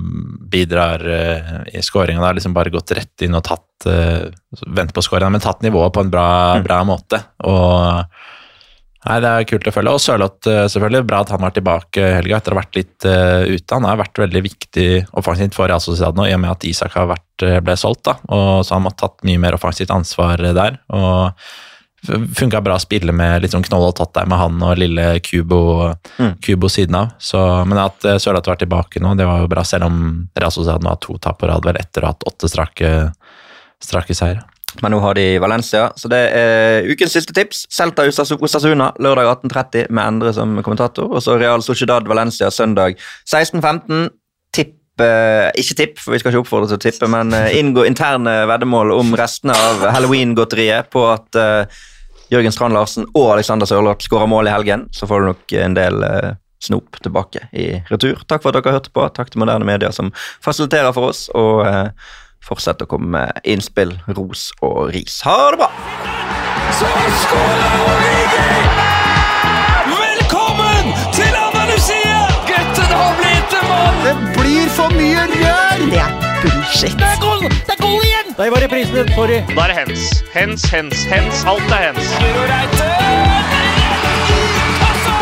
bidrar 0.51 1.01
uh, 1.01 1.55
i 1.73 1.81
skåringa. 1.81 2.21
har 2.21 2.37
liksom 2.37 2.53
bare 2.53 2.73
gått 2.73 2.93
rett 2.99 3.25
inn 3.25 3.37
og 3.37 3.47
tatt 3.47 3.89
uh, 3.89 4.29
Vent 4.77 4.93
på 4.93 5.03
skåringa, 5.05 5.33
men 5.33 5.43
tatt 5.43 5.65
nivået 5.65 5.95
på 5.95 6.05
en 6.05 6.13
bra, 6.13 6.29
bra 6.65 6.83
måte. 6.85 7.23
Og 7.49 8.05
Nei, 9.07 9.19
Det 9.23 9.29
er 9.29 9.47
kult 9.47 9.67
å 9.69 9.73
følge. 9.73 9.93
Og 9.95 10.01
Sørloth, 10.03 10.49
eh, 10.51 10.65
selvfølgelig. 10.71 11.05
Bra 11.07 11.21
at 11.23 11.31
han 11.31 11.43
var 11.43 11.53
tilbake 11.55 12.09
helga 12.17 12.39
etter 12.39 12.53
å 12.53 12.57
ha 12.57 12.63
vært 12.63 12.79
litt 12.79 13.07
uh, 13.07 13.45
ute. 13.47 13.77
Han 13.77 13.87
har 13.87 14.01
vært 14.01 14.19
veldig 14.19 14.41
viktig 14.43 14.89
offensivt 15.19 15.55
for 15.55 15.69
Real 15.69 15.83
Sociedad 15.83 16.17
nå, 16.17 16.27
i 16.27 16.35
og 16.35 16.43
med 16.43 16.51
at 16.51 16.67
Isak 16.67 16.97
har 16.99 17.07
vært, 17.13 17.45
eh, 17.45 17.61
ble 17.63 17.77
solgt. 17.79 18.03
da, 18.09 18.17
og 18.27 18.65
Så 18.67 18.75
han 18.75 18.89
har 18.89 18.97
tatt 18.99 19.23
mye 19.23 19.39
mer 19.39 19.55
offensivt 19.55 19.93
ansvar 19.95 20.43
der. 20.43 20.79
og 20.89 21.33
Funka 22.07 22.61
bra 22.61 22.75
å 22.77 22.79
spille 22.79 23.11
med 23.11 23.41
litt 23.41 23.51
sånn 23.51 23.65
knoll 23.65 23.87
og 23.87 23.95
tatt 23.97 24.13
der 24.13 24.27
med 24.29 24.37
han 24.37 24.61
og 24.63 24.77
lille 24.77 25.19
Kubo, 25.19 25.95
Kubo 26.45 26.69
siden 26.69 26.95
av. 26.95 27.15
Så, 27.19 27.39
men 27.67 27.81
at 27.81 28.05
Sørloth 28.21 28.47
var 28.47 28.59
tilbake 28.61 29.01
nå, 29.01 29.15
det 29.17 29.25
var 29.27 29.41
jo 29.41 29.49
bra, 29.51 29.63
selv 29.65 29.89
om 29.89 30.29
Real 30.37 30.53
Sociedad 30.53 30.85
nå 30.85 30.93
har 30.93 31.01
to 31.01 31.17
tap 31.17 31.39
på 31.41 31.49
rad 31.49 31.65
vel 31.65 31.79
etter 31.81 32.05
å 32.05 32.11
ha 32.11 32.13
hatt 32.13 32.27
åtte 32.29 32.47
strake, 32.47 32.93
strake 33.83 34.15
seire. 34.15 34.45
Men 34.81 34.93
nå 34.93 34.99
har 35.01 35.17
de 35.17 35.25
Valencia, 35.41 35.87
så 35.97 36.09
det 36.11 36.19
er 36.37 36.87
ukens 36.91 37.15
siste 37.17 37.33
tips. 37.35 37.65
Celta 37.73 38.05
Osasuna 38.07 38.91
lørdag 39.01 39.29
18.30 39.49 39.91
med 39.91 40.03
Endre 40.03 40.33
som 40.35 40.55
kommentator. 40.65 41.09
Og 41.09 41.23
så 41.23 41.37
Real 41.39 41.63
Sociedad 41.65 42.07
Valencia 42.07 42.51
søndag 42.53 42.97
16.15. 43.25 44.09
Tipp 44.55 45.03
eh, 45.03 45.49
Ikke 45.61 45.77
tipp, 45.81 46.01
for 46.01 46.13
vi 46.13 46.21
skal 46.21 46.33
ikke 46.33 46.43
oppfordre 46.45 46.71
til 46.71 46.79
å 46.79 46.85
tippe, 46.87 47.09
men 47.11 47.33
eh, 47.35 47.57
inngå 47.59 47.85
interne 47.89 48.39
veddemål 48.49 48.93
om 48.97 49.15
restene 49.17 49.55
av 49.57 49.87
halloween-godteriet 49.95 50.91
på 50.93 51.05
at 51.09 51.39
eh, 51.41 51.79
Jørgen 52.33 52.53
Strand 52.53 52.75
Larsen 52.75 53.07
og 53.13 53.31
Alexander 53.37 53.69
Sørloth 53.69 54.05
skårer 54.05 54.29
mål 54.29 54.49
i 54.49 54.53
helgen. 54.53 54.85
Så 54.91 55.09
får 55.09 55.23
du 55.23 55.31
nok 55.31 55.57
en 55.63 55.77
del 55.77 56.03
snop 56.63 56.97
tilbake 56.99 57.47
i 57.55 57.69
retur. 57.87 58.19
Takk 58.27 58.43
for 58.43 58.51
at 58.51 58.57
dere 58.59 58.75
hørte 58.75 58.91
på. 58.91 59.05
Takk 59.15 59.29
til 59.31 59.39
Moderne 59.39 59.67
Media 59.67 59.93
som 59.95 60.13
fasiliterer 60.43 60.93
for 60.95 61.13
oss. 61.13 61.27
og... 61.33 61.65
Fortsett 62.43 62.81
å 62.81 62.87
komme 62.89 63.07
med 63.11 63.39
innspill, 63.43 63.95
ros 64.15 64.51
og 64.63 64.91
ris. 64.95 65.21
Ha 65.27 65.37
det 65.51 65.57
bra! 65.61 65.69
Så 66.77 66.87
skåler 67.23 67.75
Origi! 67.87 68.47
Velkommen 69.91 70.91
til 71.15 71.33
Andalusia! 71.41 72.19
Gutten 72.47 72.91
har 72.93 73.15
blitt 73.19 73.55
en 73.59 73.67
mann! 73.71 73.97
Det 74.05 74.15
blir 74.37 74.69
for 74.75 74.93
mye 74.95 75.25
rør! 75.33 75.83
Det 75.91 76.01
er 76.03 76.11
bullshit. 76.43 76.95
Det 76.99 77.07
er 77.07 77.19
goal! 77.23 77.47
Det 77.49 77.73
er 77.75 77.81
goal 77.81 78.05
igjen! 78.05 78.35
Der 78.37 78.51
var 78.53 78.63
reprisen. 78.63 79.11
Sorry. 79.15 79.39
Da 79.55 79.65
er 79.65 79.73
det 79.73 79.77
hens. 79.81 80.23
Hens, 80.33 80.67
hens, 80.71 81.03
hens. 81.11 81.43
Alt 81.49 81.71
er 81.73 81.81
hens. 81.89 82.05
Altså! 84.87 85.15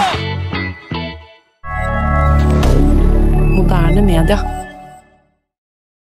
Moderne 3.55 4.01
media. 4.01 4.64